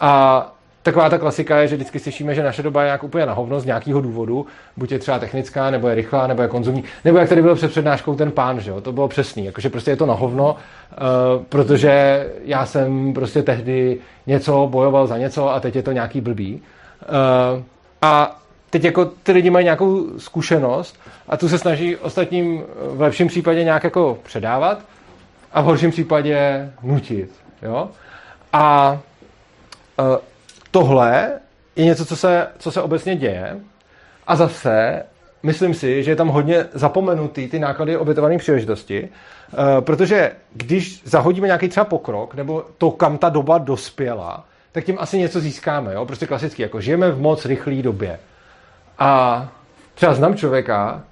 A 0.00 0.55
Taková 0.86 1.10
ta 1.10 1.18
klasika 1.18 1.58
je, 1.58 1.68
že 1.68 1.76
vždycky 1.76 1.98
slyšíme, 1.98 2.34
že 2.34 2.42
naše 2.42 2.62
doba 2.62 2.82
je 2.82 2.90
jak 2.90 3.04
úplně 3.04 3.26
na 3.26 3.32
hovno 3.32 3.60
z 3.60 3.64
nějakého 3.64 4.00
důvodu, 4.00 4.46
buď 4.76 4.92
je 4.92 4.98
třeba 4.98 5.18
technická, 5.18 5.70
nebo 5.70 5.88
je 5.88 5.94
rychlá, 5.94 6.26
nebo 6.26 6.42
je 6.42 6.48
konzumní, 6.48 6.84
nebo 7.04 7.18
jak 7.18 7.28
tady 7.28 7.42
byl 7.42 7.54
před 7.54 7.70
přednáškou 7.70 8.14
ten 8.14 8.30
pán, 8.30 8.60
že 8.60 8.70
jo? 8.70 8.80
to 8.80 8.92
bylo 8.92 9.08
přesný, 9.08 9.44
jakože 9.44 9.70
prostě 9.70 9.90
je 9.90 9.96
to 9.96 10.06
na 10.06 10.14
hovno, 10.14 10.52
uh, 10.54 11.44
protože 11.48 12.26
já 12.44 12.66
jsem 12.66 13.14
prostě 13.14 13.42
tehdy 13.42 13.98
něco 14.26 14.68
bojoval 14.70 15.06
za 15.06 15.18
něco 15.18 15.50
a 15.50 15.60
teď 15.60 15.76
je 15.76 15.82
to 15.82 15.92
nějaký 15.92 16.20
blbý. 16.20 16.54
Uh, 16.54 17.62
a 18.02 18.40
teď 18.70 18.84
jako 18.84 19.04
ty 19.04 19.32
lidi 19.32 19.50
mají 19.50 19.64
nějakou 19.64 20.18
zkušenost 20.18 21.00
a 21.28 21.36
tu 21.36 21.48
se 21.48 21.58
snaží 21.58 21.96
ostatním 21.96 22.62
v 22.90 23.00
lepším 23.00 23.28
případě 23.28 23.64
nějak 23.64 23.84
jako 23.84 24.18
předávat 24.22 24.78
a 25.52 25.60
v 25.60 25.64
horším 25.64 25.90
případě 25.90 26.70
nutit. 26.82 27.30
Jo? 27.62 27.88
A 28.52 28.98
uh, 29.98 30.16
tohle 30.76 31.32
je 31.76 31.84
něco, 31.84 32.04
co 32.04 32.16
se, 32.16 32.46
co 32.58 32.70
se 32.70 32.82
obecně 32.82 33.16
děje. 33.16 33.56
A 34.26 34.36
zase, 34.36 35.02
myslím 35.42 35.74
si, 35.74 36.02
že 36.02 36.10
je 36.10 36.16
tam 36.16 36.28
hodně 36.28 36.64
zapomenutý 36.72 37.48
ty 37.48 37.58
náklady 37.58 37.96
obětované 37.96 38.38
příležitosti, 38.38 39.08
uh, 39.08 39.58
protože 39.80 40.32
když 40.52 41.02
zahodíme 41.04 41.46
nějaký 41.46 41.68
třeba 41.68 41.84
pokrok, 41.84 42.34
nebo 42.34 42.64
to, 42.78 42.90
kam 42.90 43.18
ta 43.18 43.28
doba 43.28 43.58
dospěla, 43.58 44.44
tak 44.72 44.84
tím 44.84 44.96
asi 45.00 45.18
něco 45.18 45.40
získáme. 45.40 45.94
Jo? 45.94 46.06
Prostě 46.06 46.26
klasicky, 46.26 46.62
jako 46.62 46.80
žijeme 46.80 47.10
v 47.10 47.20
moc 47.20 47.44
rychlé 47.44 47.82
době. 47.82 48.18
A 48.98 49.48
třeba 49.94 50.14
znám 50.14 50.36
člověka, 50.36 51.02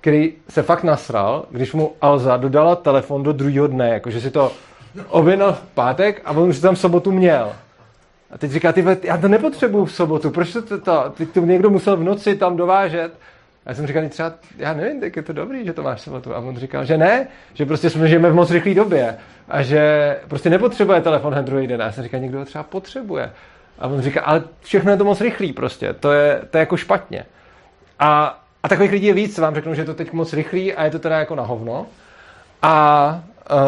který 0.00 0.32
se 0.48 0.62
fakt 0.62 0.84
nasral, 0.84 1.44
když 1.50 1.72
mu 1.72 1.92
Alza 2.00 2.36
dodala 2.36 2.76
telefon 2.76 3.22
do 3.22 3.32
druhého 3.32 3.66
dne, 3.66 3.88
jakože 3.88 4.20
si 4.20 4.30
to 4.30 4.52
objednal 5.08 5.52
v 5.52 5.62
pátek 5.74 6.22
a 6.24 6.30
on 6.30 6.48
už 6.48 6.60
tam 6.60 6.76
sobotu 6.76 7.12
měl. 7.12 7.52
A 8.34 8.38
teď 8.38 8.50
říká, 8.50 8.72
ty, 8.72 8.84
já 9.02 9.16
to 9.16 9.28
nepotřebuju 9.28 9.84
v 9.84 9.92
sobotu, 9.92 10.30
proč 10.30 10.52
to, 10.52 10.62
to, 10.62 10.78
to 10.78 11.12
teď 11.16 11.30
to 11.30 11.40
někdo 11.40 11.70
musel 11.70 11.96
v 11.96 12.02
noci 12.02 12.36
tam 12.36 12.56
dovážet. 12.56 13.12
A 13.66 13.70
já 13.70 13.74
jsem 13.74 13.86
říkal, 13.86 14.08
třeba, 14.08 14.32
já 14.56 14.74
nevím, 14.74 15.00
tak 15.00 15.16
je 15.16 15.22
to 15.22 15.32
dobrý, 15.32 15.64
že 15.64 15.72
to 15.72 15.82
máš 15.82 15.98
v 15.98 16.02
sobotu. 16.02 16.34
A 16.34 16.38
on 16.38 16.56
říkal, 16.56 16.84
že 16.84 16.98
ne, 16.98 17.28
že 17.54 17.66
prostě 17.66 17.90
jsme 17.90 18.08
žijeme 18.08 18.30
v 18.30 18.34
moc 18.34 18.50
rychlé 18.50 18.74
době 18.74 19.16
a 19.48 19.62
že 19.62 20.16
prostě 20.28 20.50
nepotřebuje 20.50 21.00
telefon 21.00 21.32
hned 21.32 21.46
druhý 21.46 21.66
den. 21.66 21.82
A 21.82 21.84
já 21.84 21.92
jsem 21.92 22.04
říkal, 22.04 22.20
někdo 22.20 22.38
ho 22.38 22.44
třeba 22.44 22.64
potřebuje. 22.64 23.32
A 23.78 23.86
on 23.86 24.00
říká, 24.00 24.20
ale 24.20 24.42
všechno 24.60 24.90
je 24.90 24.96
to 24.96 25.04
moc 25.04 25.20
rychlý 25.20 25.52
prostě, 25.52 25.92
to 25.92 26.12
je, 26.12 26.40
to 26.50 26.58
je 26.58 26.60
jako 26.60 26.76
špatně. 26.76 27.26
A, 27.98 28.40
a 28.62 28.68
takových 28.68 28.92
lidí 28.92 29.06
je 29.06 29.14
víc, 29.14 29.38
vám 29.38 29.54
řeknu, 29.54 29.74
že 29.74 29.80
je 29.80 29.86
to 29.86 29.94
teď 29.94 30.12
moc 30.12 30.32
rychlý 30.32 30.74
a 30.74 30.84
je 30.84 30.90
to 30.90 30.98
teda 30.98 31.18
jako 31.18 31.34
na 31.34 31.42
hovno. 31.42 31.86
A 32.62 33.24
uh, 33.50 33.58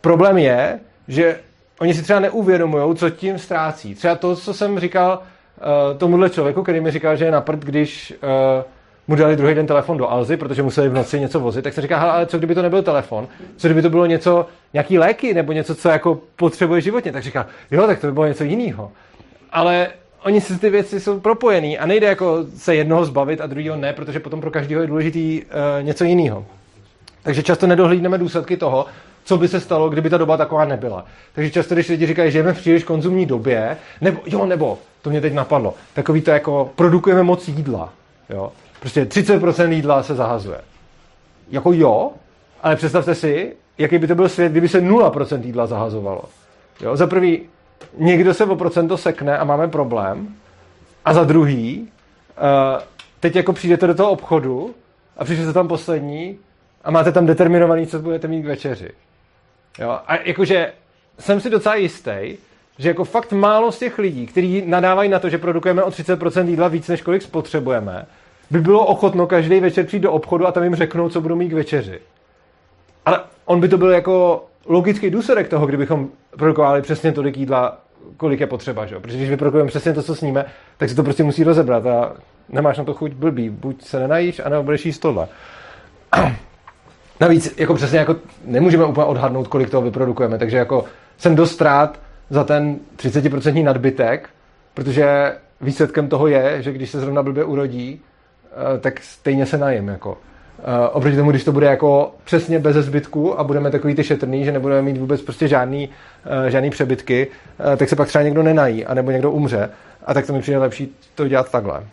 problém 0.00 0.38
je, 0.38 0.80
že 1.08 1.40
oni 1.80 1.94
si 1.94 2.02
třeba 2.02 2.20
neuvědomují, 2.20 2.96
co 2.96 3.10
tím 3.10 3.38
ztrácí. 3.38 3.94
Třeba 3.94 4.14
to, 4.14 4.36
co 4.36 4.54
jsem 4.54 4.78
říkal 4.78 5.18
uh, 5.18 5.98
tomuhle 5.98 6.30
člověku, 6.30 6.62
který 6.62 6.80
mi 6.80 6.90
říkal, 6.90 7.16
že 7.16 7.24
je 7.24 7.30
na 7.30 7.40
prd, 7.40 7.60
když 7.60 8.14
uh, 8.22 8.64
mu 9.08 9.16
dali 9.16 9.36
druhý 9.36 9.54
den 9.54 9.66
telefon 9.66 9.96
do 9.96 10.10
Alzy, 10.10 10.36
protože 10.36 10.62
museli 10.62 10.88
v 10.88 10.92
noci 10.92 11.20
něco 11.20 11.40
vozit, 11.40 11.64
tak 11.64 11.72
se 11.72 11.80
říká, 11.80 11.98
ale 11.98 12.26
co 12.26 12.38
kdyby 12.38 12.54
to 12.54 12.62
nebyl 12.62 12.82
telefon? 12.82 13.28
Co 13.56 13.68
kdyby 13.68 13.82
to 13.82 13.90
bylo 13.90 14.06
něco, 14.06 14.46
nějaký 14.72 14.98
léky 14.98 15.34
nebo 15.34 15.52
něco, 15.52 15.74
co 15.74 15.88
jako 15.88 16.20
potřebuje 16.36 16.80
životně? 16.80 17.12
Tak 17.12 17.22
říká, 17.22 17.46
jo, 17.70 17.86
tak 17.86 18.00
to 18.00 18.06
by 18.06 18.12
bylo 18.12 18.26
něco 18.26 18.44
jiného. 18.44 18.92
Ale 19.52 19.88
oni 20.24 20.40
si 20.40 20.58
ty 20.58 20.70
věci 20.70 21.00
jsou 21.00 21.20
propojený 21.20 21.78
a 21.78 21.86
nejde 21.86 22.06
jako 22.06 22.38
se 22.56 22.74
jednoho 22.74 23.04
zbavit 23.04 23.40
a 23.40 23.46
druhého 23.46 23.76
ne, 23.76 23.92
protože 23.92 24.20
potom 24.20 24.40
pro 24.40 24.50
každého 24.50 24.82
je 24.82 24.88
důležitý 24.88 25.42
uh, 25.42 25.84
něco 25.84 26.04
jiného. 26.04 26.46
Takže 27.22 27.42
často 27.42 27.66
nedohlídneme 27.66 28.18
důsledky 28.18 28.56
toho, 28.56 28.86
co 29.24 29.36
by 29.36 29.48
se 29.48 29.60
stalo, 29.60 29.88
kdyby 29.88 30.10
ta 30.10 30.18
doba 30.18 30.36
taková 30.36 30.64
nebyla. 30.64 31.04
Takže 31.34 31.50
často, 31.50 31.74
když 31.74 31.88
lidi 31.88 32.06
říkají, 32.06 32.28
že 32.28 32.32
žijeme 32.32 32.52
v 32.52 32.58
příliš 32.58 32.84
konzumní 32.84 33.26
době, 33.26 33.76
nebo 34.00 34.20
jo, 34.26 34.46
nebo, 34.46 34.78
to 35.02 35.10
mě 35.10 35.20
teď 35.20 35.32
napadlo, 35.32 35.74
takový 35.94 36.20
to 36.20 36.30
jako 36.30 36.70
produkujeme 36.74 37.22
moc 37.22 37.48
jídla. 37.48 37.92
Jo? 38.30 38.52
Prostě 38.80 39.04
30% 39.04 39.70
jídla 39.70 40.02
se 40.02 40.14
zahazuje. 40.14 40.60
Jako 41.50 41.72
jo, 41.72 42.10
ale 42.62 42.76
představte 42.76 43.14
si, 43.14 43.56
jaký 43.78 43.98
by 43.98 44.06
to 44.06 44.14
byl 44.14 44.28
svět, 44.28 44.52
kdyby 44.52 44.68
se 44.68 44.80
0% 44.80 45.44
jídla 45.44 45.66
zahazovalo. 45.66 46.22
Jo? 46.80 46.96
Za 46.96 47.06
prvý, 47.06 47.42
někdo 47.98 48.34
se 48.34 48.44
o 48.44 48.56
procento 48.56 48.96
sekne 48.96 49.38
a 49.38 49.44
máme 49.44 49.68
problém. 49.68 50.28
A 51.04 51.14
za 51.14 51.24
druhý, 51.24 51.80
uh, 51.80 52.82
teď 53.20 53.36
jako 53.36 53.52
přijdete 53.52 53.86
do 53.86 53.94
toho 53.94 54.10
obchodu 54.10 54.74
a 55.16 55.24
přišli 55.24 55.44
se 55.44 55.52
tam 55.52 55.68
poslední 55.68 56.38
a 56.84 56.90
máte 56.90 57.12
tam 57.12 57.26
determinovaný, 57.26 57.86
co 57.86 57.98
budete 57.98 58.28
mít 58.28 58.42
k 58.42 58.46
večeři. 58.46 58.90
Jo? 59.78 59.98
A 60.06 60.16
jakože 60.16 60.72
jsem 61.18 61.40
si 61.40 61.50
docela 61.50 61.74
jistý, 61.74 62.36
že 62.78 62.88
jako 62.88 63.04
fakt 63.04 63.32
málo 63.32 63.72
z 63.72 63.78
těch 63.78 63.98
lidí, 63.98 64.26
kteří 64.26 64.62
nadávají 64.66 65.10
na 65.10 65.18
to, 65.18 65.28
že 65.28 65.38
produkujeme 65.38 65.82
o 65.82 65.90
30% 65.90 66.48
jídla 66.48 66.68
víc, 66.68 66.88
než 66.88 67.02
kolik 67.02 67.22
spotřebujeme, 67.22 68.06
by 68.50 68.60
bylo 68.60 68.86
ochotno 68.86 69.26
každý 69.26 69.60
večer 69.60 69.86
přijít 69.86 70.00
do 70.00 70.12
obchodu 70.12 70.46
a 70.46 70.52
tam 70.52 70.64
jim 70.64 70.74
řeknou, 70.74 71.08
co 71.08 71.20
budou 71.20 71.36
mít 71.36 71.48
k 71.48 71.52
večeři. 71.52 72.00
Ale 73.06 73.20
on 73.44 73.60
by 73.60 73.68
to 73.68 73.78
byl 73.78 73.90
jako 73.90 74.44
logický 74.66 75.10
důsledek 75.10 75.48
toho, 75.48 75.66
kdybychom 75.66 76.08
produkovali 76.30 76.82
přesně 76.82 77.12
tolik 77.12 77.36
jídla, 77.36 77.78
kolik 78.16 78.40
je 78.40 78.46
potřeba, 78.46 78.86
že? 78.86 78.98
Protože 78.98 79.16
když 79.16 79.30
vyprodukujeme 79.30 79.68
přesně 79.68 79.92
to, 79.92 80.02
co 80.02 80.14
sníme, 80.14 80.44
tak 80.76 80.88
se 80.88 80.94
to 80.94 81.02
prostě 81.02 81.22
musí 81.22 81.44
rozebrat 81.44 81.86
a 81.86 82.12
nemáš 82.48 82.78
na 82.78 82.84
to 82.84 82.94
chuť 82.94 83.12
blbý. 83.12 83.48
Buď 83.48 83.82
se 83.82 84.00
nenajíš, 84.00 84.40
anebo 84.44 84.62
budeš 84.62 84.86
jíst 84.86 84.98
tohle. 84.98 85.28
Navíc 87.20 87.54
jako 87.56 87.74
přesně 87.74 87.98
jako 87.98 88.16
nemůžeme 88.44 88.84
úplně 88.84 89.04
odhadnout, 89.04 89.48
kolik 89.48 89.70
toho 89.70 89.82
vyprodukujeme, 89.82 90.38
takže 90.38 90.56
jako 90.56 90.84
jsem 91.18 91.34
dost 91.34 91.60
rád 91.60 92.00
za 92.30 92.44
ten 92.44 92.76
30% 92.96 93.64
nadbytek, 93.64 94.28
protože 94.74 95.36
výsledkem 95.60 96.08
toho 96.08 96.26
je, 96.26 96.62
že 96.62 96.72
když 96.72 96.90
se 96.90 97.00
zrovna 97.00 97.22
blbě 97.22 97.44
urodí, 97.44 98.00
eh, 98.44 98.78
tak 98.78 99.00
stejně 99.00 99.46
se 99.46 99.58
najím. 99.58 99.88
Jako. 99.88 100.18
oproti 100.92 101.16
tomu, 101.16 101.30
když 101.30 101.44
to 101.44 101.52
bude 101.52 101.66
jako 101.66 102.14
přesně 102.24 102.58
bez 102.58 102.76
zbytku 102.76 103.40
a 103.40 103.44
budeme 103.44 103.70
takový 103.70 103.94
ty 103.94 104.04
šetrný, 104.04 104.44
že 104.44 104.52
nebudeme 104.52 104.82
mít 104.82 104.98
vůbec 104.98 105.22
prostě 105.22 105.48
žádný, 105.48 105.88
uh, 105.88 106.50
žádný 106.50 106.70
přebytky, 106.70 107.26
tak 107.76 107.88
se 107.88 107.96
pak 107.96 108.08
třeba 108.08 108.24
někdo 108.24 108.42
nenají, 108.42 108.86
anebo 108.86 109.10
někdo 109.10 109.30
umře. 109.30 109.70
A 110.06 110.14
tak 110.14 110.26
to 110.26 110.32
mi 110.32 110.40
přijde 110.40 110.58
lepší 110.58 110.96
to 111.14 111.28
dělat 111.28 111.50
takhle. 111.50 111.84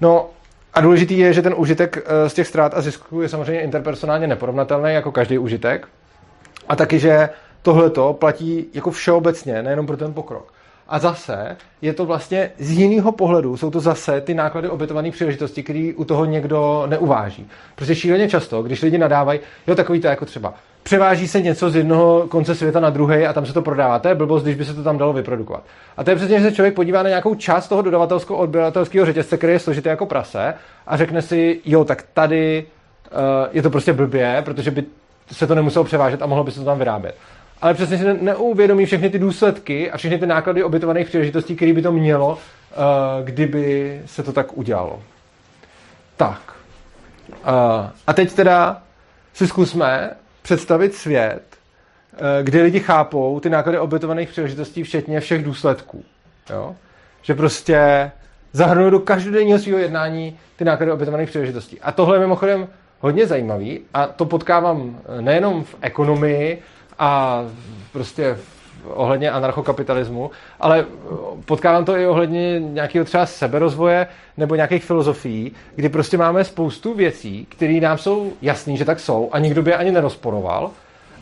No 0.00 0.30
a 0.78 0.80
důležitý 0.80 1.18
je, 1.18 1.32
že 1.32 1.42
ten 1.42 1.54
užitek 1.56 1.96
uh, 1.96 2.28
z 2.28 2.34
těch 2.34 2.46
ztrát 2.46 2.74
a 2.74 2.80
zisků 2.80 3.22
je 3.22 3.28
samozřejmě 3.28 3.60
interpersonálně 3.62 4.26
neporovnatelný 4.26 4.94
jako 4.94 5.12
každý 5.12 5.38
užitek. 5.38 5.88
A 6.68 6.76
taky, 6.76 6.98
že 6.98 7.28
tohleto 7.62 8.12
platí 8.12 8.66
jako 8.74 8.90
všeobecně, 8.90 9.62
nejenom 9.62 9.86
pro 9.86 9.96
ten 9.96 10.14
pokrok. 10.14 10.52
A 10.88 10.98
zase 10.98 11.56
je 11.82 11.92
to 11.92 12.06
vlastně 12.06 12.50
z 12.58 12.70
jiného 12.70 13.12
pohledu, 13.12 13.56
jsou 13.56 13.70
to 13.70 13.80
zase 13.80 14.20
ty 14.20 14.34
náklady 14.34 14.68
obětované 14.68 15.10
příležitosti, 15.10 15.62
které 15.62 15.92
u 15.96 16.04
toho 16.04 16.24
někdo 16.24 16.84
neuváží. 16.86 17.48
Protože 17.74 17.94
šíleně 17.94 18.28
často, 18.28 18.62
když 18.62 18.82
lidi 18.82 18.98
nadávají, 18.98 19.40
jo, 19.66 19.74
takový 19.74 20.00
to 20.00 20.06
jako 20.06 20.24
třeba, 20.24 20.54
převáží 20.82 21.28
se 21.28 21.40
něco 21.42 21.70
z 21.70 21.76
jednoho 21.76 22.26
konce 22.28 22.54
světa 22.54 22.80
na 22.80 22.90
druhý 22.90 23.26
a 23.26 23.32
tam 23.32 23.46
se 23.46 23.52
to 23.52 23.62
prodává. 23.62 23.98
To 23.98 24.08
je 24.08 24.14
blbost, 24.14 24.42
když 24.42 24.56
by 24.56 24.64
se 24.64 24.74
to 24.74 24.82
tam 24.82 24.98
dalo 24.98 25.12
vyprodukovat. 25.12 25.62
A 25.96 26.04
to 26.04 26.10
je 26.10 26.16
přesně, 26.16 26.38
že 26.38 26.44
se 26.44 26.56
člověk 26.56 26.74
podívá 26.74 27.02
na 27.02 27.08
nějakou 27.08 27.34
část 27.34 27.68
toho 27.68 27.82
dodavatelského 27.82 28.38
odběratelského 28.38 29.06
řetězce, 29.06 29.36
který 29.36 29.52
je 29.52 29.58
složitý 29.58 29.88
jako 29.88 30.06
prase, 30.06 30.54
a 30.86 30.96
řekne 30.96 31.22
si, 31.22 31.60
jo, 31.64 31.84
tak 31.84 32.04
tady 32.14 32.66
uh, 33.10 33.18
je 33.52 33.62
to 33.62 33.70
prostě 33.70 33.92
blbě, 33.92 34.42
protože 34.44 34.70
by 34.70 34.84
se 35.32 35.46
to 35.46 35.54
nemuselo 35.54 35.84
převážet 35.84 36.22
a 36.22 36.26
mohlo 36.26 36.44
by 36.44 36.50
se 36.50 36.58
to 36.58 36.64
tam 36.64 36.78
vyrábět 36.78 37.14
ale 37.62 37.74
přesně 37.74 37.98
si 37.98 38.04
neuvědomí 38.04 38.86
všechny 38.86 39.10
ty 39.10 39.18
důsledky 39.18 39.90
a 39.90 39.96
všechny 39.96 40.18
ty 40.18 40.26
náklady 40.26 40.64
obytovaných 40.64 41.06
příležitostí, 41.06 41.56
které 41.56 41.72
by 41.72 41.82
to 41.82 41.92
mělo, 41.92 42.38
eh, 42.72 42.76
kdyby 43.24 44.00
se 44.06 44.22
to 44.22 44.32
tak 44.32 44.58
udělalo. 44.58 45.02
Tak. 46.16 46.54
Eh, 47.32 47.90
a 48.06 48.12
teď 48.12 48.32
teda 48.32 48.82
si 49.34 49.46
zkusme 49.46 50.10
představit 50.42 50.94
svět, 50.94 51.42
eh, 52.14 52.42
kde 52.42 52.62
lidi 52.62 52.80
chápou 52.80 53.40
ty 53.40 53.50
náklady 53.50 53.78
obytovaných 53.78 54.28
příležitostí, 54.28 54.82
včetně 54.82 55.20
všech 55.20 55.44
důsledků. 55.44 56.04
Jo? 56.50 56.76
Že 57.22 57.34
prostě 57.34 58.10
zahrnují 58.52 58.90
do 58.90 59.00
každodenního 59.00 59.58
svého 59.58 59.78
jednání 59.78 60.38
ty 60.56 60.64
náklady 60.64 60.92
obytovaných 60.92 61.28
příležitostí. 61.28 61.80
A 61.80 61.92
tohle 61.92 62.16
je 62.16 62.20
mimochodem 62.20 62.68
hodně 63.00 63.26
zajímavý 63.26 63.80
a 63.94 64.06
to 64.06 64.24
potkávám 64.24 65.00
nejenom 65.20 65.64
v 65.64 65.76
ekonomii, 65.80 66.62
a 66.98 67.42
prostě 67.92 68.36
ohledně 68.84 69.30
anarchokapitalismu, 69.30 70.30
ale 70.60 70.86
potkávám 71.44 71.84
to 71.84 71.96
i 71.96 72.06
ohledně 72.06 72.60
nějakého 72.60 73.04
třeba 73.04 73.26
seberozvoje 73.26 74.06
nebo 74.36 74.54
nějakých 74.54 74.84
filozofií, 74.84 75.52
kdy 75.76 75.88
prostě 75.88 76.16
máme 76.18 76.44
spoustu 76.44 76.94
věcí, 76.94 77.46
které 77.50 77.80
nám 77.80 77.98
jsou 77.98 78.32
jasný, 78.42 78.76
že 78.76 78.84
tak 78.84 79.00
jsou 79.00 79.28
a 79.32 79.38
nikdo 79.38 79.62
by 79.62 79.70
je 79.70 79.76
ani 79.76 79.92
nerozporoval, 79.92 80.70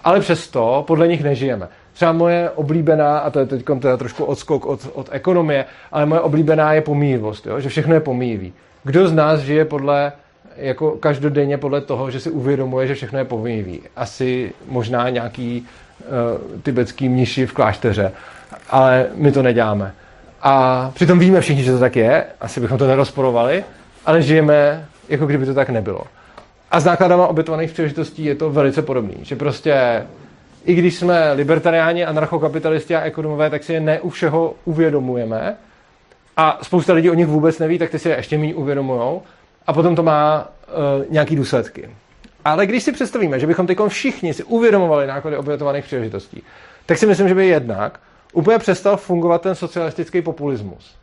ale 0.05 0.21
přesto 0.21 0.85
podle 0.87 1.09
nich 1.09 1.25
nežijeme. 1.25 1.69
Třeba 1.93 2.13
moje 2.13 2.51
oblíbená, 2.51 3.19
a 3.19 3.31
to 3.31 3.39
je 3.39 3.47
teď 3.47 3.65
teda 3.81 3.97
trošku 3.97 4.25
odskok 4.25 4.67
od, 4.67 4.81
od 4.95 5.09
ekonomie, 5.13 5.65
ale 5.93 6.07
moje 6.07 6.21
oblíbená 6.21 6.73
je 6.73 6.81
pomíjivost, 6.81 7.47
jo? 7.47 7.61
že 7.61 7.69
všechno 7.69 7.95
je 7.95 8.01
pomíjivý. 8.01 8.53
Kdo 8.85 9.09
z 9.09 9.13
nás 9.13 9.41
žije 9.41 9.65
podle 9.65 10.13
jako 10.57 10.91
každodenně 10.91 11.59
podle 11.59 11.81
toho, 11.81 12.11
že 12.11 12.21
si 12.21 12.31
uvědomuje, 12.31 12.87
že 12.87 12.95
všechno 12.95 13.19
je 13.19 13.25
povinný. 13.25 13.81
Asi 13.97 14.53
možná 14.69 15.09
nějaký 15.09 15.67
uh, 16.01 16.63
tibetský 16.63 17.09
mniši 17.09 17.47
v 17.47 17.53
klášteře, 17.53 18.13
ale 18.71 19.07
my 19.15 19.33
to 19.33 19.43
neděláme. 19.43 19.93
A 20.43 20.91
přitom 20.95 21.19
víme 21.19 21.41
všichni, 21.41 21.63
že 21.63 21.73
to 21.73 21.79
tak 21.79 21.97
je, 21.97 22.25
asi 22.41 22.61
bychom 22.61 22.79
to 22.79 22.87
nerozporovali, 22.87 23.65
ale 24.07 24.23
žijeme, 24.23 24.87
jako 25.09 25.27
kdyby 25.27 25.47
to 25.47 25.55
tak 25.55 25.71
nebylo. 25.71 26.01
A 26.71 26.81
s 26.81 26.85
nákladama 26.85 27.27
obětovaných 27.27 27.71
příležitostí 27.71 28.25
je 28.25 28.35
to 28.35 28.51
velice 28.51 28.83
podobný, 28.83 29.15
že 29.23 29.37
prostě 29.37 30.03
i 30.65 30.75
když 30.75 30.97
jsme 30.97 31.33
libertariáni, 31.33 32.05
anarchokapitalisti 32.05 32.97
a 32.97 33.01
ekonomové, 33.01 33.51
tak 33.51 33.63
si 33.63 33.73
je 33.73 33.81
ne 33.81 34.01
u 34.01 34.11
všeho 34.11 34.55
uvědomujeme 34.65 35.57
a 36.37 36.59
spousta 36.63 36.93
lidí 36.93 37.11
o 37.11 37.15
nich 37.15 37.27
vůbec 37.27 37.59
neví, 37.59 37.79
tak 37.79 37.91
ty 37.91 37.99
si 37.99 38.09
je 38.09 38.17
ještě 38.17 38.39
méně 38.39 38.55
uvědomujou 38.55 39.23
a 39.67 39.73
potom 39.73 39.97
to 39.97 40.03
má 40.03 40.49
uh, 40.69 41.05
nějaký 41.13 41.37
důsledky. 41.37 41.91
Ale 42.45 42.67
když 42.67 42.83
si 42.83 42.93
představíme, 42.93 43.41
že 43.41 43.47
bychom 43.47 43.67
teď 43.67 43.79
všichni 43.89 44.35
si 44.35 44.45
uvědomovali 44.45 45.07
náklady 45.07 45.37
obětovaných 45.37 45.85
příležitostí, 45.85 46.43
tak 46.87 46.99
si 46.99 47.07
myslím, 47.07 47.29
že 47.29 47.35
by 47.35 47.47
jednak 47.47 48.01
úplně 48.33 48.59
přestal 48.59 48.97
fungovat 48.97 49.43
ten 49.43 49.55
socialistický 49.55 50.23
populismus. 50.23 50.97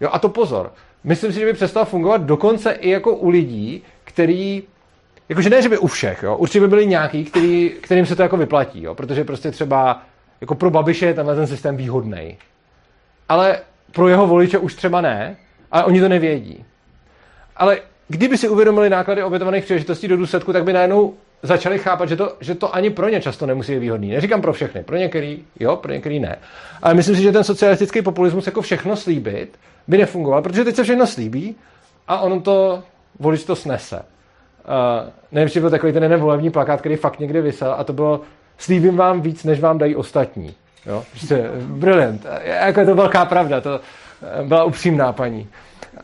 Jo, 0.00 0.08
a 0.12 0.18
to 0.18 0.28
pozor. 0.28 0.72
Myslím 1.04 1.32
si, 1.32 1.40
že 1.40 1.46
by 1.46 1.52
přestal 1.52 1.84
fungovat 1.84 2.22
dokonce 2.22 2.72
i 2.72 2.90
jako 2.90 3.16
u 3.16 3.28
lidí, 3.28 3.82
který 4.04 4.62
Jakože 5.28 5.50
ne, 5.50 5.62
že 5.62 5.68
by 5.68 5.78
u 5.78 5.86
všech, 5.86 6.22
jo. 6.22 6.36
Určitě 6.36 6.60
by 6.60 6.68
byli 6.68 6.86
nějaký, 6.86 7.24
který, 7.24 7.70
kterým 7.70 8.06
se 8.06 8.16
to 8.16 8.22
jako 8.22 8.36
vyplatí, 8.36 8.82
jo. 8.82 8.94
Protože 8.94 9.24
prostě 9.24 9.50
třeba 9.50 10.02
jako 10.40 10.54
pro 10.54 10.70
Babiše 10.70 11.06
je 11.06 11.14
tenhle 11.14 11.34
ten 11.34 11.46
systém 11.46 11.76
výhodný. 11.76 12.38
Ale 13.28 13.60
pro 13.92 14.08
jeho 14.08 14.26
voliče 14.26 14.58
už 14.58 14.74
třeba 14.74 15.00
ne, 15.00 15.36
ale 15.72 15.84
oni 15.84 16.00
to 16.00 16.08
nevědí. 16.08 16.64
Ale 17.56 17.78
kdyby 18.08 18.38
si 18.38 18.48
uvědomili 18.48 18.90
náklady 18.90 19.22
obětovaných 19.22 19.64
příležitostí 19.64 20.08
do 20.08 20.16
důsledku, 20.16 20.52
tak 20.52 20.64
by 20.64 20.72
najednou 20.72 21.14
začali 21.42 21.78
chápat, 21.78 22.08
že 22.08 22.16
to, 22.16 22.36
že 22.40 22.54
to 22.54 22.74
ani 22.74 22.90
pro 22.90 23.08
ně 23.08 23.20
často 23.20 23.46
nemusí 23.46 23.72
být 23.72 23.78
výhodný. 23.78 24.10
Neříkám 24.10 24.42
pro 24.42 24.52
všechny, 24.52 24.82
pro 24.82 24.96
některý 24.96 25.44
jo, 25.60 25.76
pro 25.76 25.92
některý 25.92 26.20
ne. 26.20 26.36
Ale 26.82 26.94
myslím 26.94 27.16
si, 27.16 27.22
že 27.22 27.32
ten 27.32 27.44
socialistický 27.44 28.02
populismus 28.02 28.46
jako 28.46 28.62
všechno 28.62 28.96
slíbit 28.96 29.58
by 29.88 29.98
nefungoval, 29.98 30.42
protože 30.42 30.64
teď 30.64 30.76
se 30.76 30.82
všechno 30.82 31.06
slíbí 31.06 31.56
a 32.08 32.20
on 32.20 32.42
to, 32.42 32.82
volič 33.18 33.44
to 33.44 33.56
snese. 33.56 33.96
Uh, 33.96 35.10
nevím, 35.32 35.60
byl 35.60 35.70
takový 35.70 35.92
ten 35.92 36.02
jeden 36.02 36.20
volební 36.20 36.50
plakát, 36.50 36.80
který 36.80 36.96
fakt 36.96 37.20
někde 37.20 37.40
vysel 37.40 37.74
a 37.78 37.84
to 37.84 37.92
bylo 37.92 38.20
slíbím 38.58 38.96
vám 38.96 39.20
víc, 39.20 39.44
než 39.44 39.60
vám 39.60 39.78
dají 39.78 39.96
ostatní. 39.96 40.54
Jo? 40.86 41.04
Prostě 41.10 41.50
brilliant. 41.58 42.26
Jako 42.42 42.80
je 42.80 42.86
to 42.86 42.94
velká 42.94 43.24
pravda, 43.24 43.60
to 43.60 43.80
byla 44.42 44.64
upřímná 44.64 45.12
paní. 45.12 45.48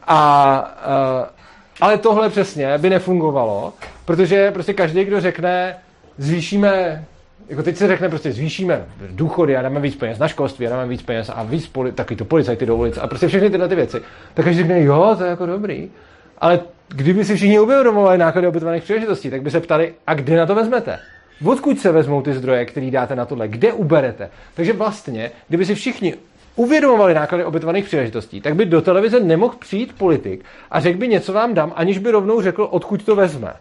A, 0.06 0.74
uh, 1.22 1.39
ale 1.80 1.98
tohle 1.98 2.28
přesně 2.28 2.78
by 2.78 2.90
nefungovalo, 2.90 3.72
protože 4.04 4.50
prostě 4.50 4.74
každý, 4.74 5.04
kdo 5.04 5.20
řekne, 5.20 5.76
zvýšíme 6.18 7.04
jako 7.48 7.62
teď 7.62 7.76
se 7.76 7.88
řekne 7.88 8.08
prostě 8.08 8.32
zvýšíme 8.32 8.84
důchody 9.10 9.56
a 9.56 9.62
dáme 9.62 9.80
víc 9.80 9.96
peněz 9.96 10.18
na 10.18 10.28
školství 10.28 10.66
a 10.66 10.70
dáme 10.70 10.88
víc 10.88 11.02
peněz 11.02 11.30
a 11.34 11.42
víc 11.42 11.66
poli, 11.66 11.92
taky 11.92 12.16
to 12.16 12.24
policajty 12.24 12.66
do 12.66 12.76
ulic 12.76 12.98
a 12.98 13.06
prostě 13.06 13.28
všechny 13.28 13.50
tyhle 13.50 13.68
ty 13.68 13.74
věci. 13.74 14.02
Tak 14.34 14.44
každý 14.44 14.62
řekne, 14.62 14.84
jo, 14.84 15.14
to 15.18 15.24
je 15.24 15.30
jako 15.30 15.46
dobrý. 15.46 15.90
Ale 16.38 16.60
kdyby 16.88 17.24
si 17.24 17.36
všichni 17.36 17.60
uvědomovali 17.60 18.18
náklady 18.18 18.46
obytovaných 18.46 18.82
příležitostí, 18.82 19.30
tak 19.30 19.42
by 19.42 19.50
se 19.50 19.60
ptali, 19.60 19.94
a 20.06 20.14
kde 20.14 20.36
na 20.36 20.46
to 20.46 20.54
vezmete? 20.54 20.98
Odkud 21.44 21.80
se 21.80 21.92
vezmou 21.92 22.22
ty 22.22 22.32
zdroje, 22.32 22.64
které 22.64 22.90
dáte 22.90 23.16
na 23.16 23.24
tohle? 23.24 23.48
Kde 23.48 23.72
uberete? 23.72 24.30
Takže 24.54 24.72
vlastně, 24.72 25.30
kdyby 25.48 25.64
si 25.64 25.74
všichni 25.74 26.14
uvědomovali 26.60 27.14
náklady 27.14 27.44
obětovaných 27.44 27.84
příležitostí, 27.84 28.40
tak 28.40 28.54
by 28.54 28.66
do 28.66 28.82
televize 28.82 29.20
nemohl 29.20 29.54
přijít 29.58 29.98
politik 29.98 30.44
a 30.70 30.80
řekl 30.80 30.98
by 30.98 31.08
něco 31.08 31.32
vám 31.32 31.54
dám, 31.54 31.72
aniž 31.76 31.98
by 31.98 32.10
rovnou 32.10 32.42
řekl, 32.42 32.68
odkud 32.70 33.04
to 33.04 33.16
vezme. 33.16 33.52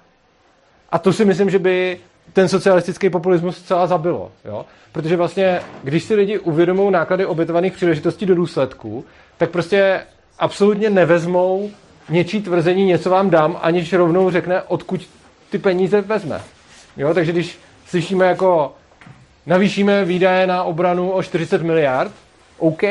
A 0.91 0.99
to 0.99 1.13
si 1.13 1.25
myslím, 1.25 1.49
že 1.49 1.59
by 1.59 1.99
ten 2.33 2.47
socialistický 2.47 3.09
populismus 3.09 3.57
zcela 3.57 3.87
zabilo. 3.87 4.31
Jo? 4.45 4.65
Protože 4.91 5.15
vlastně, 5.15 5.61
když 5.83 6.03
si 6.03 6.15
lidi 6.15 6.39
uvědomou 6.39 6.89
náklady 6.89 7.25
obětovaných 7.25 7.73
příležitostí 7.73 8.25
do 8.25 8.35
důsledků, 8.35 9.05
tak 9.37 9.49
prostě 9.49 10.01
absolutně 10.39 10.89
nevezmou 10.89 11.69
něčí 12.09 12.41
tvrzení, 12.41 12.85
něco 12.85 13.09
vám 13.09 13.29
dám, 13.29 13.57
aniž 13.61 13.93
rovnou 13.93 14.31
řekne, 14.31 14.61
odkud 14.61 15.01
ty 15.49 15.57
peníze 15.57 16.01
vezme. 16.01 16.41
Jo? 16.97 17.13
Takže 17.13 17.31
když 17.31 17.59
slyšíme 17.85 18.25
jako 18.25 18.73
navýšíme 19.45 20.05
výdaje 20.05 20.47
na 20.47 20.63
obranu 20.63 21.11
o 21.11 21.23
40 21.23 21.61
miliard, 21.61 22.11
OK, 22.59 22.83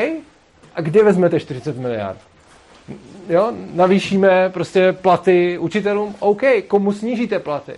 a 0.75 0.81
kde 0.81 1.03
vezmete 1.03 1.39
40 1.39 1.77
miliard? 1.77 2.17
Jo, 3.29 3.53
navýšíme 3.73 4.49
prostě 4.49 4.93
platy 4.93 5.57
učitelům, 5.57 6.15
OK, 6.19 6.41
komu 6.67 6.93
snížíte 6.93 7.39
platy? 7.39 7.73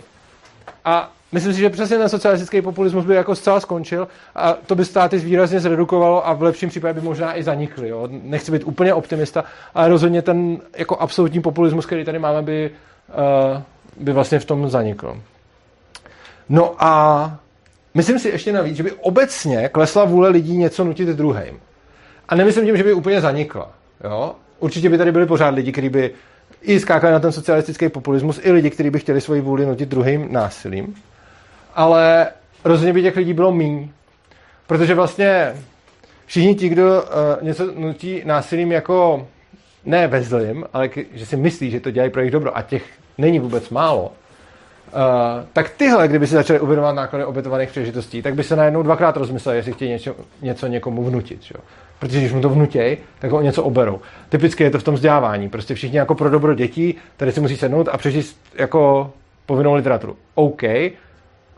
A 0.84 1.12
myslím 1.32 1.54
si, 1.54 1.60
že 1.60 1.70
přesně 1.70 1.98
ten 1.98 2.08
socialistický 2.08 2.62
populismus 2.62 3.04
by 3.04 3.14
jako 3.14 3.34
zcela 3.34 3.60
skončil 3.60 4.08
a 4.34 4.52
to 4.52 4.74
by 4.74 4.84
státy 4.84 5.18
výrazně 5.18 5.60
zredukovalo 5.60 6.28
a 6.28 6.32
v 6.32 6.42
lepším 6.42 6.68
případě 6.68 7.00
by 7.00 7.06
možná 7.06 7.38
i 7.38 7.42
zanikly. 7.42 7.88
Jo. 7.88 8.08
Nechci 8.10 8.52
být 8.52 8.64
úplně 8.64 8.94
optimista, 8.94 9.44
ale 9.74 9.88
rozhodně 9.88 10.22
ten 10.22 10.58
jako 10.76 10.96
absolutní 10.96 11.42
populismus, 11.42 11.86
který 11.86 12.04
tady 12.04 12.18
máme, 12.18 12.42
by, 12.42 12.70
uh, 13.54 13.62
by 14.04 14.12
vlastně 14.12 14.38
v 14.38 14.44
tom 14.44 14.68
zanikl. 14.70 15.20
No 16.48 16.74
a 16.78 17.38
myslím 17.94 18.18
si 18.18 18.28
ještě 18.28 18.52
navíc, 18.52 18.76
že 18.76 18.82
by 18.82 18.92
obecně 18.92 19.68
klesla 19.68 20.04
vůle 20.04 20.28
lidí 20.28 20.56
něco 20.56 20.84
nutit 20.84 21.08
druhým. 21.08 21.60
A 22.32 22.34
nemyslím 22.34 22.64
tím, 22.64 22.76
že 22.76 22.84
by 22.84 22.92
úplně 22.92 23.20
zanikla. 23.20 23.70
Jo? 24.04 24.34
Určitě 24.58 24.88
by 24.88 24.98
tady 24.98 25.12
byli 25.12 25.26
pořád 25.26 25.48
lidi, 25.48 25.72
kteří 25.72 25.88
by 25.88 26.10
i 26.62 26.80
skákali 26.80 27.12
na 27.12 27.20
ten 27.20 27.32
socialistický 27.32 27.88
populismus, 27.88 28.40
i 28.42 28.52
lidi, 28.52 28.70
kteří 28.70 28.90
by 28.90 28.98
chtěli 28.98 29.20
svoji 29.20 29.40
vůli 29.40 29.66
nutit 29.66 29.88
druhým 29.88 30.32
násilím. 30.32 30.94
Ale 31.74 32.28
rozhodně 32.64 32.92
by 32.92 33.02
těch 33.02 33.16
lidí 33.16 33.32
bylo 33.32 33.52
míň. 33.52 33.88
Protože 34.66 34.94
vlastně 34.94 35.54
všichni 36.26 36.54
ti, 36.54 36.68
kdo 36.68 37.02
uh, 37.02 37.42
něco 37.42 37.72
nutí 37.76 38.22
násilím 38.24 38.72
jako 38.72 39.28
ne 39.84 40.06
ve 40.06 40.22
zlým, 40.22 40.64
ale 40.72 40.88
k, 40.88 40.98
že 41.14 41.26
si 41.26 41.36
myslí, 41.36 41.70
že 41.70 41.80
to 41.80 41.90
dělají 41.90 42.10
pro 42.10 42.20
jejich 42.20 42.32
dobro, 42.32 42.56
a 42.56 42.62
těch 42.62 42.84
není 43.18 43.38
vůbec 43.38 43.70
málo, 43.70 44.12
tak 45.52 45.70
tyhle, 45.70 46.08
kdyby 46.08 46.26
si 46.26 46.34
začali 46.34 46.60
uvědomovat 46.60 46.92
náklady 46.92 47.24
obětovaných 47.24 47.70
příležitostí, 47.70 48.22
tak 48.22 48.34
by 48.34 48.44
se 48.44 48.56
najednou 48.56 48.82
dvakrát 48.82 49.16
rozmysleli, 49.16 49.58
jestli 49.58 49.72
chtějí 49.72 49.90
něco, 49.90 50.16
něco 50.42 50.66
někomu 50.66 51.04
vnutit. 51.04 51.42
Že? 51.42 51.54
Protože 52.02 52.18
když 52.18 52.32
mu 52.32 52.40
to 52.40 52.48
vnutěj, 52.48 52.98
tak 53.18 53.30
ho 53.30 53.42
něco 53.42 53.62
oberou. 53.62 54.00
Typicky 54.28 54.64
je 54.64 54.70
to 54.70 54.78
v 54.78 54.82
tom 54.82 54.94
vzdělávání. 54.94 55.48
Prostě 55.48 55.74
všichni 55.74 55.98
jako 55.98 56.14
pro 56.14 56.30
dobro 56.30 56.54
dětí, 56.54 56.94
tady 57.16 57.32
si 57.32 57.40
musí 57.40 57.56
sednout 57.56 57.88
a 57.92 57.96
přečíst 57.96 58.40
jako 58.54 59.10
povinnou 59.46 59.74
literaturu. 59.74 60.16
OK, 60.34 60.62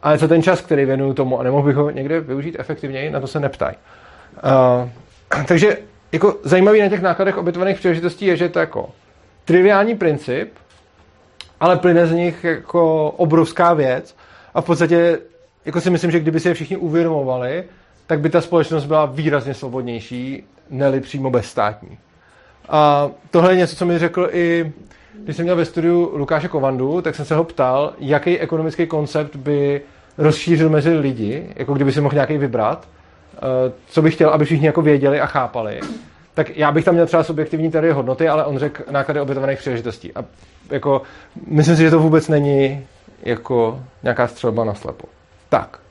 ale 0.02 0.18
co 0.18 0.28
ten 0.28 0.42
čas, 0.42 0.60
který 0.60 0.84
věnuju 0.84 1.14
tomu 1.14 1.40
a 1.40 1.42
nemohl 1.42 1.66
bych 1.66 1.76
ho 1.76 1.90
někde 1.90 2.20
využít 2.20 2.56
efektivněji, 2.58 3.10
na 3.10 3.20
to 3.20 3.26
se 3.26 3.40
neptaj. 3.40 3.74
Uh, 4.44 5.44
takže 5.48 5.78
jako 6.12 6.36
zajímavý 6.42 6.80
na 6.80 6.88
těch 6.88 7.02
nákladech 7.02 7.36
obětovaných 7.38 7.78
příležitostí 7.78 8.26
je, 8.26 8.36
že 8.36 8.48
to 8.48 8.58
jako 8.58 8.90
triviální 9.44 9.94
princip, 9.94 10.52
ale 11.60 11.76
plyne 11.76 12.06
z 12.06 12.12
nich 12.12 12.44
jako 12.44 13.10
obrovská 13.10 13.74
věc 13.74 14.16
a 14.54 14.60
v 14.60 14.64
podstatě 14.64 15.18
jako 15.64 15.80
si 15.80 15.90
myslím, 15.90 16.10
že 16.10 16.20
kdyby 16.20 16.40
si 16.40 16.48
je 16.48 16.54
všichni 16.54 16.76
uvědomovali, 16.76 17.64
tak 18.06 18.20
by 18.20 18.30
ta 18.30 18.40
společnost 18.40 18.84
byla 18.84 19.06
výrazně 19.06 19.54
svobodnější, 19.54 20.44
neli 20.70 21.00
přímo 21.00 21.30
bezstátní. 21.30 21.98
A 22.68 23.10
tohle 23.30 23.52
je 23.52 23.56
něco, 23.56 23.76
co 23.76 23.86
mi 23.86 23.98
řekl 23.98 24.28
i, 24.32 24.72
když 25.24 25.36
jsem 25.36 25.44
měl 25.44 25.56
ve 25.56 25.64
studiu 25.64 26.10
Lukáše 26.14 26.48
Kovandu, 26.48 27.00
tak 27.00 27.14
jsem 27.14 27.24
se 27.24 27.34
ho 27.34 27.44
ptal, 27.44 27.92
jaký 27.98 28.38
ekonomický 28.38 28.86
koncept 28.86 29.36
by 29.36 29.80
rozšířil 30.18 30.70
mezi 30.70 30.94
lidi, 30.94 31.46
jako 31.56 31.74
kdyby 31.74 31.92
si 31.92 32.00
mohl 32.00 32.14
nějaký 32.14 32.38
vybrat, 32.38 32.88
eh, 33.36 33.40
co 33.86 34.02
bych 34.02 34.14
chtěl, 34.14 34.30
aby 34.30 34.44
všichni 34.44 34.66
jako 34.66 34.82
věděli 34.82 35.20
a 35.20 35.26
chápali. 35.26 35.80
Tak 36.34 36.56
já 36.56 36.72
bych 36.72 36.84
tam 36.84 36.94
měl 36.94 37.06
třeba 37.06 37.24
subjektivní 37.24 37.70
teorie 37.70 37.92
hodnoty, 37.92 38.28
ale 38.28 38.44
on 38.44 38.58
řekl 38.58 38.82
náklady 38.90 39.20
obětovaných 39.20 39.58
příležitostí. 39.58 40.12
A 40.14 40.24
jako, 40.70 41.02
myslím 41.46 41.76
si, 41.76 41.82
že 41.82 41.90
to 41.90 41.98
vůbec 41.98 42.28
není 42.28 42.86
jako 43.22 43.80
nějaká 44.02 44.26
střelba 44.26 44.64
na 44.64 44.74
slepo. 44.74 45.08
Tak. 45.48 45.83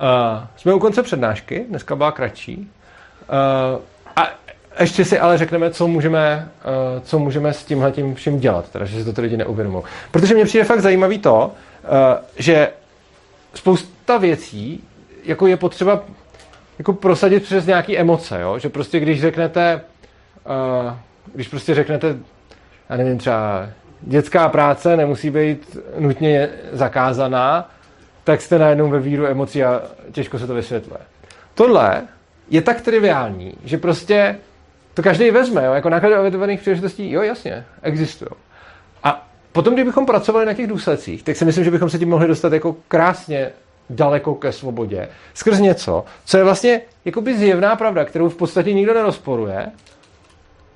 Uh, 0.00 0.46
jsme 0.56 0.74
u 0.74 0.78
konce 0.78 1.02
přednášky, 1.02 1.64
dneska 1.68 1.96
byla 1.96 2.12
kratší. 2.12 2.70
Uh, 3.76 3.80
a 4.16 4.28
ještě 4.80 5.04
si 5.04 5.18
ale 5.18 5.38
řekneme, 5.38 5.70
co 5.70 5.88
můžeme, 5.88 6.48
uh, 6.94 7.02
co 7.02 7.18
můžeme 7.18 7.52
s 7.52 7.64
tímhle 7.64 7.92
tím 7.92 8.14
vším 8.14 8.40
dělat, 8.40 8.68
teda, 8.68 8.84
že 8.84 8.98
si 8.98 9.04
to 9.04 9.12
ty 9.12 9.20
lidi 9.20 9.36
neuvědomují. 9.36 9.84
Protože 10.10 10.34
mě 10.34 10.44
přijde 10.44 10.64
fakt 10.64 10.80
zajímavý 10.80 11.18
to, 11.18 11.52
uh, 11.82 11.90
že 12.36 12.70
spousta 13.54 14.18
věcí 14.18 14.84
jako 15.24 15.46
je 15.46 15.56
potřeba 15.56 16.02
jako 16.78 16.92
prosadit 16.92 17.42
přes 17.42 17.66
nějaké 17.66 17.96
emoce, 17.96 18.40
jo? 18.40 18.58
že 18.58 18.68
prostě 18.68 19.00
když 19.00 19.20
řeknete, 19.20 19.80
uh, 20.84 20.92
když 21.34 21.48
prostě 21.48 21.74
řeknete, 21.74 22.16
já 22.90 22.96
nevím, 22.96 23.18
třeba 23.18 23.68
dětská 24.00 24.48
práce 24.48 24.96
nemusí 24.96 25.30
být 25.30 25.76
nutně 25.98 26.48
zakázaná, 26.72 27.70
tak 28.24 28.40
jste 28.40 28.58
najednou 28.58 28.90
ve 28.90 28.98
víru 28.98 29.26
emocí 29.26 29.64
a 29.64 29.82
těžko 30.12 30.38
se 30.38 30.46
to 30.46 30.54
vysvětluje. 30.54 31.00
Tohle 31.54 32.02
je 32.50 32.62
tak 32.62 32.80
triviální, 32.80 33.54
že 33.64 33.78
prostě 33.78 34.38
to 34.94 35.02
každý 35.02 35.30
vezme, 35.30 35.64
jo? 35.64 35.72
jako 35.72 35.88
náklady 35.88 36.18
obětovaných 36.18 36.60
příležitostí, 36.60 37.10
jo 37.10 37.22
jasně, 37.22 37.64
existují. 37.82 38.30
A 39.02 39.28
potom, 39.52 39.74
kdybychom 39.74 40.06
pracovali 40.06 40.46
na 40.46 40.54
těch 40.54 40.66
důsledcích, 40.66 41.22
tak 41.22 41.36
si 41.36 41.44
myslím, 41.44 41.64
že 41.64 41.70
bychom 41.70 41.90
se 41.90 41.98
tím 41.98 42.08
mohli 42.08 42.28
dostat 42.28 42.52
jako 42.52 42.76
krásně 42.88 43.50
daleko 43.90 44.34
ke 44.34 44.52
svobodě. 44.52 45.08
Skrz 45.34 45.58
něco, 45.58 46.04
co 46.24 46.36
je 46.36 46.44
vlastně 46.44 46.80
jakoby 47.04 47.38
zjevná 47.38 47.76
pravda, 47.76 48.04
kterou 48.04 48.28
v 48.28 48.36
podstatě 48.36 48.72
nikdo 48.72 48.94
nerozporuje 48.94 49.70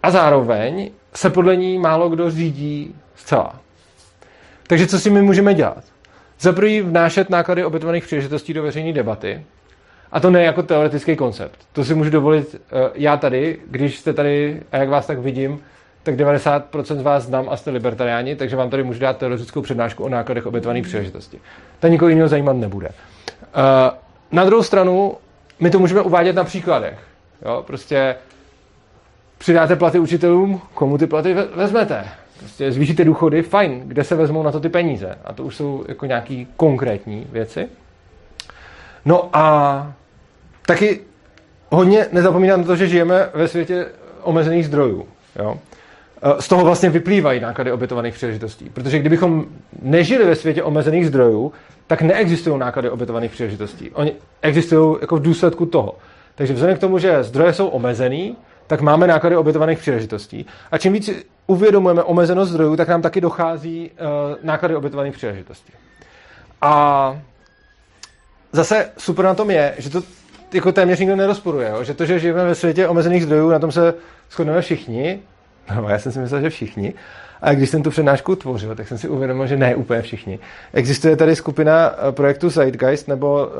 a 0.03 0.11
zároveň 0.11 0.91
se 1.15 1.31
podle 1.31 1.57
ní 1.57 1.79
málo 1.79 2.09
kdo 2.09 2.31
řídí 2.31 2.95
zcela. 3.17 3.61
Takže 4.67 4.87
co 4.87 5.01
si 5.01 5.11
my 5.11 5.23
můžeme 5.23 5.55
dělat? 5.55 5.94
Za 6.41 6.53
prvý 6.53 6.81
vnášet 6.81 7.31
náklady 7.31 7.65
obětovaných 7.65 8.05
příležitostí 8.05 8.55
do 8.55 8.63
veřejné 8.63 8.93
debaty. 8.93 9.43
A 10.13 10.21
to 10.21 10.31
ne 10.31 10.43
jako 10.43 10.63
teoretický 10.63 11.17
koncept. 11.17 11.59
To 11.73 11.85
si 11.85 11.95
můžu 11.95 12.11
dovolit 12.11 12.55
uh, 12.55 12.81
já 12.95 13.17
tady, 13.17 13.59
když 13.71 13.99
jste 13.99 14.13
tady 14.13 14.63
a 14.73 14.77
jak 14.77 14.89
vás 14.89 15.07
tak 15.07 15.19
vidím, 15.19 15.61
tak 16.03 16.15
90% 16.15 16.99
z 16.99 17.03
vás 17.03 17.25
znám 17.25 17.49
a 17.49 17.57
jste 17.57 17.71
libertariáni, 17.71 18.37
takže 18.37 18.57
vám 18.57 18.71
tady 18.71 18.83
můžu 18.83 19.01
dát 19.01 19.17
teoretickou 19.17 19.63
přednášku 19.63 20.05
o 20.05 20.09
nákladech 20.09 20.47
obětovaných 20.47 20.87
příležitosti. 20.87 21.41
To 21.81 21.89
nikoho 21.89 22.09
jiného 22.09 22.29
zajímat 22.29 22.57
nebude. 22.57 22.89
Uh, 22.89 22.93
na 24.33 24.45
druhou 24.45 24.63
stranu, 24.63 25.15
my 25.61 25.71
to 25.71 25.79
můžeme 25.79 26.01
uvádět 26.01 26.37
na 26.37 26.45
příkladech. 26.45 26.99
Jo? 27.45 27.65
Prostě 27.67 28.17
přidáte 29.39 29.77
platy 29.77 29.99
učitelům, 29.99 30.61
komu 30.75 30.99
ty 30.99 31.07
platy 31.07 31.35
vezmete? 31.55 32.05
Prostě 32.39 32.73
zvýšíte 32.73 33.05
důchody, 33.05 33.43
fajn, 33.43 33.83
kde 33.85 34.05
se 34.05 34.15
vezmou 34.15 34.43
na 34.43 34.53
to 34.53 34.61
ty 34.61 34.69
peníze? 34.69 35.19
A 35.25 35.33
to 35.33 35.45
už 35.45 35.57
jsou 35.57 35.85
jako 35.89 36.07
nějaký 36.07 36.49
konkrétní 36.57 37.27
věci. 37.33 37.69
No 39.05 39.29
a 39.33 39.93
taky 40.67 41.01
hodně 41.71 42.07
nezapomínám 42.13 42.61
na 42.61 42.67
to, 42.67 42.77
že 42.77 42.89
žijeme 42.89 43.29
ve 43.35 43.49
světě 43.49 43.87
omezených 44.23 44.67
zdrojů. 44.67 45.07
Jo? 45.37 45.59
E, 46.23 46.43
z 46.43 46.49
toho 46.49 46.65
vlastně 46.65 46.91
vyplývají 46.91 47.41
náklady 47.41 47.73
obětovaných 47.73 48.15
příležitostí. 48.15 48.71
Protože 48.71 48.99
kdybychom 48.99 49.45
nežili 49.83 50.25
ve 50.25 50.35
světě 50.35 50.63
omezených 50.63 51.07
zdrojů, 51.07 51.53
tak 51.87 52.03
neexistují 52.03 52.59
náklady 52.59 52.91
obětovaných 52.91 53.31
příležitostí. 53.31 53.91
Oni 53.91 54.13
existují 54.43 54.97
jako 55.01 55.17
v 55.17 55.23
důsledku 55.23 55.67
toho. 55.67 55.95
Takže 56.35 56.55
vzhledem 56.55 56.77
k 56.77 56.81
tomu, 56.81 56.99
že 56.99 57.23
zdroje 57.23 57.53
jsou 57.53 57.67
omezený, 57.67 58.37
tak 58.67 58.81
máme 58.81 59.07
náklady 59.07 59.37
obětovaných 59.37 59.79
příležitostí. 59.79 60.47
A 60.71 60.79
čím 60.79 60.93
víc 60.93 61.11
uvědomujeme 61.47 62.03
omezenost 62.03 62.51
zdrojů, 62.51 62.77
tak 62.77 62.89
nám 62.89 63.03
taky 63.03 63.21
dochází 63.21 63.91
uh, 63.91 64.37
náklady 64.43 64.77
obětovaných 64.77 65.15
příležitostí. 65.15 65.73
A 66.63 67.19
zase 68.53 68.91
super 68.99 69.25
na 69.25 69.35
tom 69.35 69.51
je, 69.51 69.75
že 69.79 69.91
to 69.91 70.03
jako 70.53 70.73
téměř 70.73 70.99
nikdo 70.99 71.17
nerozporuje, 71.17 71.69
jo? 71.69 71.85
že 71.85 71.95
to, 71.95 72.07
že 72.07 72.19
žijeme 72.19 72.45
ve 72.45 72.55
světě 72.55 72.89
omezených 72.89 73.23
zdrojů, 73.23 73.51
na 73.51 73.59
tom 73.59 73.73
se 73.73 73.95
shodneme 74.31 74.61
všichni, 74.63 75.21
no 75.77 75.89
já 75.89 75.99
jsem 75.99 76.13
si 76.13 76.19
myslel, 76.19 76.41
že 76.41 76.51
všichni, 76.51 76.95
a 77.43 77.55
když 77.55 77.71
jsem 77.71 77.83
tu 77.83 77.91
přednášku 77.91 78.37
tvořil, 78.37 78.75
tak 78.75 78.89
jsem 78.89 78.99
si 78.99 79.09
uvědomil, 79.09 79.47
že 79.47 79.57
ne 79.57 79.75
úplně 79.75 80.03
všichni. 80.03 80.39
Existuje 80.73 81.17
tady 81.17 81.37
skupina 81.37 81.91
eh, 81.91 82.13
projektu 82.13 82.51
Zeitgeist 82.51 83.09
nebo 83.09 83.47
uh, 83.47 83.53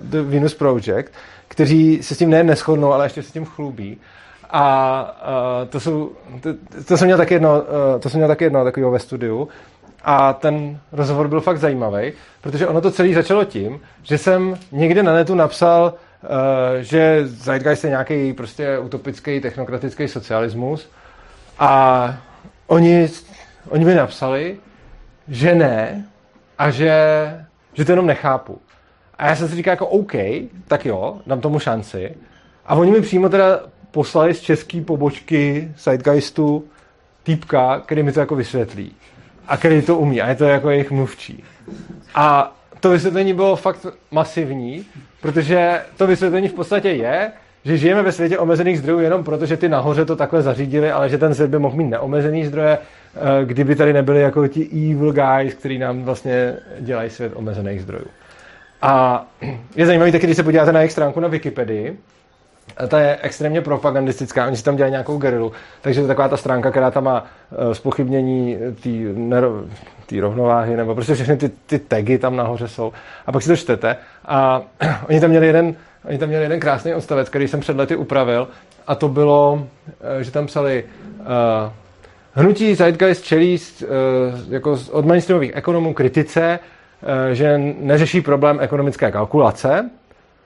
The 0.00 0.20
Venus 0.20 0.54
Project, 0.54 1.12
kteří 1.48 2.02
se 2.02 2.14
s 2.14 2.18
tím 2.18 2.30
nejen 2.30 2.46
neschodnou, 2.46 2.92
ale 2.92 3.06
ještě 3.06 3.22
se 3.22 3.32
tím 3.32 3.44
chlubí. 3.44 3.98
A 4.50 5.16
uh, 5.62 5.68
to, 5.68 5.80
jsou, 5.80 6.12
to, 6.40 6.50
to, 6.88 6.96
jsem 6.96 7.06
měl 7.06 7.18
taky 7.18 7.34
jedno, 7.34 7.60
uh, 7.60 8.00
to 8.00 8.10
jsem 8.10 8.18
měl 8.18 8.28
taky 8.28 8.44
jedno 8.44 8.64
takového 8.64 8.90
ve 8.90 8.98
studiu. 8.98 9.48
A 10.04 10.32
ten 10.32 10.78
rozhovor 10.92 11.28
byl 11.28 11.40
fakt 11.40 11.58
zajímavý, 11.58 12.12
protože 12.40 12.66
ono 12.66 12.80
to 12.80 12.90
celé 12.90 13.14
začalo 13.14 13.44
tím, 13.44 13.80
že 14.02 14.18
jsem 14.18 14.56
někde 14.72 15.02
na 15.02 15.12
netu 15.12 15.34
napsal, 15.34 15.94
uh, 16.22 16.28
že 16.80 17.20
Zeitgeist 17.26 17.84
je 17.84 17.90
nějaký 17.90 18.32
prostě 18.32 18.78
utopický 18.78 19.40
technokratický 19.40 20.08
socialismus 20.08 20.90
a 21.58 22.14
oni, 22.66 23.08
oni 23.68 23.84
mi 23.84 23.94
napsali, 23.94 24.56
že 25.28 25.54
ne 25.54 26.06
a 26.58 26.70
že, 26.70 26.94
že 27.74 27.84
to 27.84 27.92
jenom 27.92 28.06
nechápu. 28.06 28.60
A 29.18 29.26
já 29.26 29.36
jsem 29.36 29.48
si 29.48 29.54
říkal 29.56 29.72
jako 29.72 29.86
OK, 29.86 30.12
tak 30.68 30.86
jo, 30.86 31.20
dám 31.26 31.40
tomu 31.40 31.58
šanci. 31.58 32.14
A 32.66 32.74
oni 32.74 32.90
mi 32.90 33.00
přímo 33.00 33.28
teda 33.28 33.60
poslali 33.96 34.34
z 34.34 34.40
české 34.40 34.80
pobočky 34.80 35.68
Sidegeistu 35.76 36.64
týpka, 37.22 37.80
který 37.80 38.02
mi 38.02 38.12
to 38.12 38.20
jako 38.20 38.36
vysvětlí. 38.36 38.92
A 39.48 39.56
který 39.56 39.82
to 39.82 39.96
umí. 39.96 40.20
A 40.20 40.28
je 40.28 40.34
to 40.34 40.44
jako 40.44 40.70
jejich 40.70 40.90
mluvčí. 40.90 41.44
A 42.14 42.56
to 42.80 42.90
vysvětlení 42.90 43.34
bylo 43.34 43.56
fakt 43.56 43.86
masivní, 44.10 44.84
protože 45.20 45.80
to 45.96 46.06
vysvětlení 46.06 46.48
v 46.48 46.52
podstatě 46.52 46.88
je, 46.88 47.32
že 47.64 47.78
žijeme 47.78 48.02
ve 48.02 48.12
světě 48.12 48.38
omezených 48.38 48.78
zdrojů 48.78 49.00
jenom 49.00 49.24
proto, 49.24 49.46
že 49.46 49.56
ty 49.56 49.68
nahoře 49.68 50.04
to 50.04 50.16
takhle 50.16 50.42
zařídili, 50.42 50.90
ale 50.90 51.08
že 51.08 51.18
ten 51.18 51.34
svět 51.34 51.50
by 51.50 51.58
mohl 51.58 51.76
mít 51.76 51.88
neomezený 51.88 52.46
zdroje, 52.46 52.78
eh, 52.78 53.44
kdyby 53.44 53.76
tady 53.76 53.92
nebyli 53.92 54.20
jako 54.20 54.48
ti 54.48 54.92
evil 54.92 55.12
guys, 55.12 55.54
který 55.54 55.78
nám 55.78 56.02
vlastně 56.02 56.56
dělají 56.80 57.10
svět 57.10 57.32
omezených 57.34 57.82
zdrojů. 57.82 58.06
A 58.82 59.26
je 59.76 59.86
zajímavé 59.86 60.12
taky, 60.12 60.26
když 60.26 60.36
se 60.36 60.42
podíváte 60.42 60.72
na 60.72 60.80
jejich 60.80 60.92
stránku 60.92 61.20
na 61.20 61.28
Wikipedii, 61.28 61.96
ta 62.88 63.00
je 63.00 63.18
extrémně 63.22 63.60
propagandistická, 63.60 64.46
oni 64.46 64.56
si 64.56 64.64
tam 64.64 64.76
dělají 64.76 64.90
nějakou 64.90 65.18
gerilu, 65.18 65.52
takže 65.80 66.00
to 66.00 66.04
je 66.04 66.08
taková 66.08 66.28
ta 66.28 66.36
stránka, 66.36 66.70
která 66.70 66.90
tam 66.90 67.04
má 67.04 67.24
spochybnění 67.72 68.56
té 70.06 70.20
rovnováhy, 70.20 70.76
nebo 70.76 70.94
prostě 70.94 71.14
všechny 71.14 71.36
ty, 71.36 71.50
ty 71.66 71.78
tagy 71.78 72.18
tam 72.18 72.36
nahoře 72.36 72.68
jsou. 72.68 72.92
A 73.26 73.32
pak 73.32 73.42
si 73.42 73.48
to 73.48 73.56
čtete 73.56 73.96
a 74.24 74.62
oni 75.08 75.20
tam 75.20 75.30
měli 75.30 75.46
jeden, 75.46 75.74
oni 76.04 76.18
tam 76.18 76.28
měli 76.28 76.44
jeden 76.44 76.60
krásný 76.60 76.94
odstavec, 76.94 77.28
který 77.28 77.48
jsem 77.48 77.60
před 77.60 77.76
lety 77.76 77.96
upravil. 77.96 78.48
A 78.86 78.94
to 78.94 79.08
bylo, 79.08 79.66
eh, 80.20 80.24
že 80.24 80.30
tam 80.30 80.46
psali 80.46 80.84
uh, 81.18 81.26
hnutí 82.32 82.74
Zeitgeist 82.74 83.24
čelí 83.24 83.58
uh, 83.82 83.88
jako 84.48 84.78
od 84.90 85.04
mainstreamových 85.04 85.52
ekonomů 85.54 85.94
kritice, 85.94 86.58
uh, 87.02 87.32
že 87.32 87.58
neřeší 87.78 88.20
problém 88.20 88.58
ekonomické 88.60 89.10
kalkulace. 89.10 89.90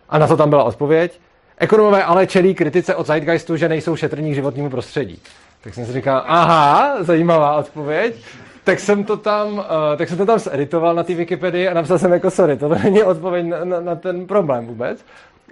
A 0.09 0.19
na 0.19 0.27
to 0.27 0.37
tam 0.37 0.51
byla 0.51 0.65
odpověď, 0.65 1.21
Ekonomové 1.63 2.05
ale 2.05 2.27
čelí 2.27 2.55
kritice 2.55 2.95
od 2.95 3.07
Zeitgeistu, 3.07 3.57
že 3.57 3.69
nejsou 3.69 3.97
šetrní 3.97 4.31
k 4.31 4.35
životnímu 4.35 4.71
prostředí. 4.71 5.23
Tak 5.61 5.75
jsem 5.75 5.87
si 5.87 5.93
říkal, 5.93 6.23
aha, 6.27 7.05
zajímavá 7.05 7.57
odpověď. 7.57 8.15
tak 8.65 8.81
jsem 8.81 9.05
to 9.05 9.17
tam, 9.17 9.53
uh, 9.53 9.65
tak 9.97 10.09
jsem 10.09 10.19
to 10.19 10.27
tam 10.27 10.39
zeditoval 10.39 10.95
na 10.95 11.03
té 11.03 11.15
Wikipedii 11.15 11.69
a 11.69 11.75
napsal 11.75 11.99
jsem 11.99 12.13
jako 12.13 12.31
sorry, 12.31 12.57
to 12.57 12.69
není 12.69 13.03
odpověď 13.03 13.47
na, 13.47 13.65
na, 13.65 13.81
na 13.81 13.95
ten 13.95 14.27
problém 14.27 14.67
vůbec. 14.67 15.05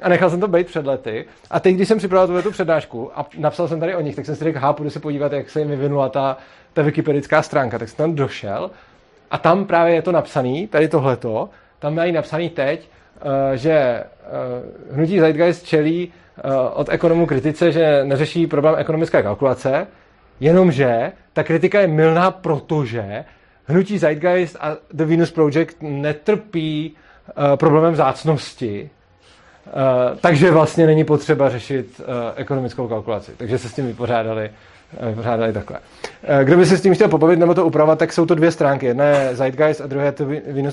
A 0.02 0.08
nechal 0.08 0.30
jsem 0.30 0.40
to 0.40 0.48
být 0.48 0.66
před 0.66 0.86
lety. 0.86 1.24
A 1.50 1.60
teď, 1.60 1.74
když 1.74 1.88
jsem 1.88 1.98
připravil 1.98 2.42
tu 2.42 2.50
přednášku 2.50 3.10
a 3.18 3.26
napsal 3.38 3.68
jsem 3.68 3.80
tady 3.80 3.94
o 3.94 4.00
nich, 4.00 4.16
tak 4.16 4.26
jsem 4.26 4.36
si 4.36 4.44
řekl, 4.44 4.72
půjdu 4.72 4.90
se 4.90 5.00
podívat, 5.00 5.32
jak 5.32 5.50
se 5.50 5.60
jim 5.60 5.68
vyvinula 5.68 6.08
ta, 6.08 6.36
ta 6.72 6.82
wikipedická 6.82 7.42
stránka. 7.42 7.78
Tak 7.78 7.88
jsem 7.88 7.96
tam 7.96 8.14
došel 8.14 8.70
a 9.30 9.38
tam 9.38 9.64
právě 9.64 9.94
je 9.94 10.02
to 10.02 10.12
napsaný, 10.12 10.66
tady 10.66 10.88
tohleto, 10.88 11.48
tam 11.78 11.94
mají 11.94 12.12
napsaný 12.12 12.50
teď, 12.50 12.88
uh, 13.24 13.30
že 13.54 14.04
hnutí 14.92 15.20
Zeitgeist 15.20 15.66
čelí 15.66 16.12
uh, 16.44 16.52
od 16.74 16.88
ekonomů 16.88 17.26
kritice, 17.26 17.72
že 17.72 18.04
neřeší 18.04 18.46
problém 18.46 18.74
ekonomické 18.78 19.22
kalkulace, 19.22 19.86
jenomže 20.40 21.12
ta 21.32 21.42
kritika 21.44 21.80
je 21.80 21.86
milná, 21.86 22.30
protože 22.30 23.24
hnutí 23.64 23.98
Zeitgeist 23.98 24.56
a 24.60 24.76
The 24.92 25.04
Venus 25.04 25.30
Project 25.30 25.76
netrpí 25.80 26.96
uh, 27.38 27.56
problémem 27.56 27.96
zácnosti, 27.96 28.90
takže 30.20 30.50
vlastně 30.50 30.86
není 30.86 31.04
potřeba 31.04 31.48
řešit 31.50 32.00
ekonomickou 32.36 32.88
kalkulaci. 32.88 33.32
Takže 33.36 33.58
se 33.58 33.68
s 33.68 33.74
tím 33.74 33.86
vypořádali, 33.86 34.50
uh, 35.00 35.08
vypořádali 35.08 35.52
takhle. 35.52 35.78
Uh, 35.78 36.44
kdo 36.44 36.56
by 36.56 36.66
se 36.66 36.78
s 36.78 36.82
tím 36.82 36.94
chtěl 36.94 37.08
pobavit 37.08 37.38
nebo 37.38 37.54
to 37.54 37.66
upravovat, 37.66 37.98
tak 37.98 38.12
jsou 38.12 38.26
to 38.26 38.34
dvě 38.34 38.52
stránky. 38.52 38.86
Jedna 38.86 39.04
je 39.04 39.36
Zeitgeist 39.36 39.80
a 39.80 39.86
druhá 39.86 40.04
je 40.04 40.14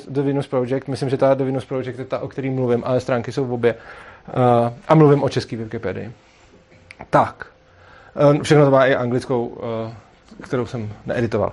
The 0.07 0.22
Venus, 0.22 0.47
Project. 0.47 0.88
Myslím, 0.88 1.09
že 1.09 1.18
ta 1.18 1.34
The 1.34 1.43
Venus 1.43 1.66
Project 1.66 1.99
je 1.99 2.05
ta, 2.05 2.20
o 2.20 2.28
který 2.28 2.49
mluvím, 2.49 2.84
ale 2.86 2.99
stránky 2.99 3.32
jsou 3.32 3.45
v 3.45 3.53
obě. 3.53 3.76
Uh, 4.28 4.70
a 4.88 4.95
mluvím 4.95 5.24
o 5.24 5.30
české 5.30 5.55
Wikipedii. 5.55 6.11
Tak. 7.09 7.45
Všechno 8.41 8.66
to 8.66 8.72
má 8.72 8.86
i 8.86 8.95
anglickou, 8.95 9.57
kterou 10.41 10.66
jsem 10.66 10.89
needitoval. 11.05 11.51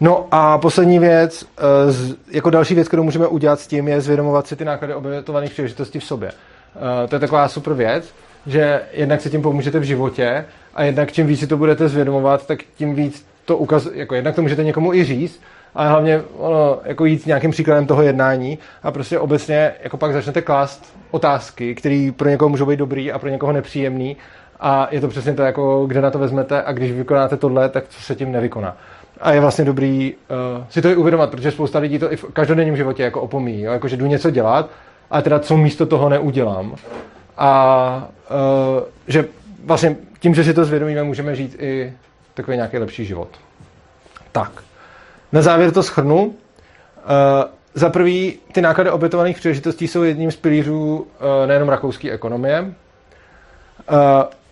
No 0.00 0.26
a 0.30 0.58
poslední 0.58 0.98
věc, 0.98 1.44
jako 2.30 2.50
další 2.50 2.74
věc, 2.74 2.88
kterou 2.88 3.02
můžeme 3.02 3.26
udělat 3.26 3.60
s 3.60 3.66
tím, 3.66 3.88
je 3.88 4.00
zvědomovat 4.00 4.46
si 4.46 4.56
ty 4.56 4.64
náklady 4.64 4.94
obětovaných 4.94 5.50
příležitostí 5.50 5.98
v 5.98 6.04
sobě. 6.04 6.30
To 7.08 7.14
je 7.14 7.18
taková 7.18 7.48
super 7.48 7.74
věc, 7.74 8.14
že 8.48 8.80
jednak 8.92 9.20
se 9.20 9.30
tím 9.30 9.42
pomůžete 9.42 9.78
v 9.78 9.82
životě 9.82 10.44
a 10.74 10.82
jednak 10.82 11.12
čím 11.12 11.26
víc 11.26 11.40
si 11.40 11.46
to 11.46 11.56
budete 11.56 11.88
zvědomovat, 11.88 12.46
tak 12.46 12.58
tím 12.76 12.94
víc 12.94 13.26
to 13.44 13.56
ukaz, 13.56 13.88
jako 13.94 14.14
jednak 14.14 14.34
to 14.34 14.42
můžete 14.42 14.64
někomu 14.64 14.94
i 14.94 15.04
říct, 15.04 15.40
ale 15.74 15.88
hlavně 15.88 16.22
ono, 16.36 16.78
jako 16.84 17.04
jít 17.04 17.26
nějakým 17.26 17.50
příkladem 17.50 17.86
toho 17.86 18.02
jednání 18.02 18.58
a 18.82 18.90
prostě 18.90 19.18
obecně 19.18 19.72
jako 19.82 19.96
pak 19.96 20.12
začnete 20.12 20.42
klást 20.42 20.96
otázky, 21.10 21.74
které 21.74 22.10
pro 22.16 22.28
někoho 22.28 22.48
můžou 22.48 22.66
být 22.66 22.76
dobrý 22.76 23.12
a 23.12 23.18
pro 23.18 23.28
někoho 23.28 23.52
nepříjemný 23.52 24.16
a 24.60 24.88
je 24.90 25.00
to 25.00 25.08
přesně 25.08 25.34
to, 25.34 25.42
jako 25.42 25.86
kde 25.86 26.00
na 26.00 26.10
to 26.10 26.18
vezmete 26.18 26.62
a 26.62 26.72
když 26.72 26.92
vykonáte 26.92 27.36
tohle, 27.36 27.68
tak 27.68 27.84
co 27.88 28.02
se 28.02 28.14
tím 28.14 28.32
nevykoná. 28.32 28.76
A 29.20 29.32
je 29.32 29.40
vlastně 29.40 29.64
dobrý 29.64 30.14
uh, 30.14 30.64
si 30.68 30.82
to 30.82 30.88
i 30.88 30.96
uvědomit, 30.96 31.30
protože 31.30 31.50
spousta 31.50 31.78
lidí 31.78 31.98
to 31.98 32.12
i 32.12 32.16
v 32.16 32.24
každodenním 32.32 32.76
životě 32.76 33.02
jako 33.02 33.20
opomíjí, 33.20 33.60
jako 33.60 33.88
že 33.88 33.96
jdu 33.96 34.06
něco 34.06 34.30
dělat, 34.30 34.70
ale 35.10 35.22
teda 35.22 35.38
co 35.38 35.56
místo 35.56 35.86
toho 35.86 36.08
neudělám. 36.08 36.74
A 37.38 38.08
uh, 38.30 38.82
že 39.06 39.24
vlastně 39.64 39.96
tím, 40.20 40.34
že 40.34 40.44
si 40.44 40.54
to 40.54 40.64
zvědomíme, 40.64 41.02
můžeme 41.02 41.36
žít 41.36 41.56
i 41.58 41.92
takový 42.34 42.56
nějaký 42.56 42.78
lepší 42.78 43.04
život. 43.04 43.28
Tak. 44.32 44.62
Na 45.32 45.42
závěr 45.42 45.70
to 45.70 45.82
schrnu. 45.82 46.24
Uh, 46.24 46.32
za 47.74 47.90
prvý, 47.90 48.38
ty 48.52 48.60
náklady 48.60 48.90
obětovaných 48.90 49.36
příležitostí 49.36 49.88
jsou 49.88 50.02
jedním 50.02 50.30
z 50.30 50.36
pilířů 50.36 50.96
uh, 50.96 51.06
nejenom 51.46 51.68
rakouské 51.68 52.10
ekonomie. 52.10 52.60
Uh, 52.60 52.66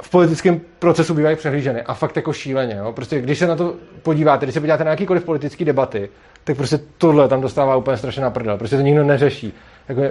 v 0.02 0.10
politickém 0.10 0.60
procesu 0.78 1.14
bývají 1.14 1.36
přehlíženy 1.36 1.82
a 1.82 1.94
fakt 1.94 2.16
jako 2.16 2.32
šíleně. 2.32 2.74
Jo? 2.74 2.92
Prostě 2.92 3.20
když 3.20 3.38
se 3.38 3.46
na 3.46 3.56
to 3.56 3.74
podíváte, 4.02 4.46
když 4.46 4.54
se 4.54 4.60
podíváte 4.60 4.84
na 4.84 4.90
jakýkoliv 4.90 5.24
politické 5.24 5.64
debaty, 5.64 6.08
tak 6.44 6.56
prostě 6.56 6.78
tohle 6.98 7.28
tam 7.28 7.40
dostává 7.40 7.76
úplně 7.76 7.96
strašně 7.96 8.22
na 8.22 8.30
prdel. 8.30 8.58
Prostě 8.58 8.76
to 8.76 8.82
nikdo 8.82 9.04
neřeší. 9.04 9.52
Jako, 9.88 10.02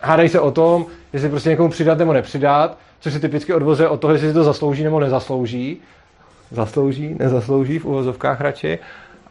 hádají 0.00 0.28
se 0.28 0.40
o 0.40 0.50
tom, 0.50 0.86
jestli 1.12 1.28
prostě 1.28 1.50
někomu 1.50 1.68
přidat 1.68 1.98
nebo 1.98 2.12
nepřidat, 2.12 2.78
což 3.00 3.12
se 3.12 3.20
typicky 3.20 3.54
odvozuje 3.54 3.88
od 3.88 4.00
toho, 4.00 4.12
jestli 4.12 4.28
si 4.28 4.34
to 4.34 4.44
zaslouží 4.44 4.84
nebo 4.84 5.00
nezaslouží. 5.00 5.80
Zaslouží, 6.50 7.16
nezaslouží 7.18 7.78
v 7.78 7.84
uvozovkách 7.84 8.40
radši. 8.40 8.78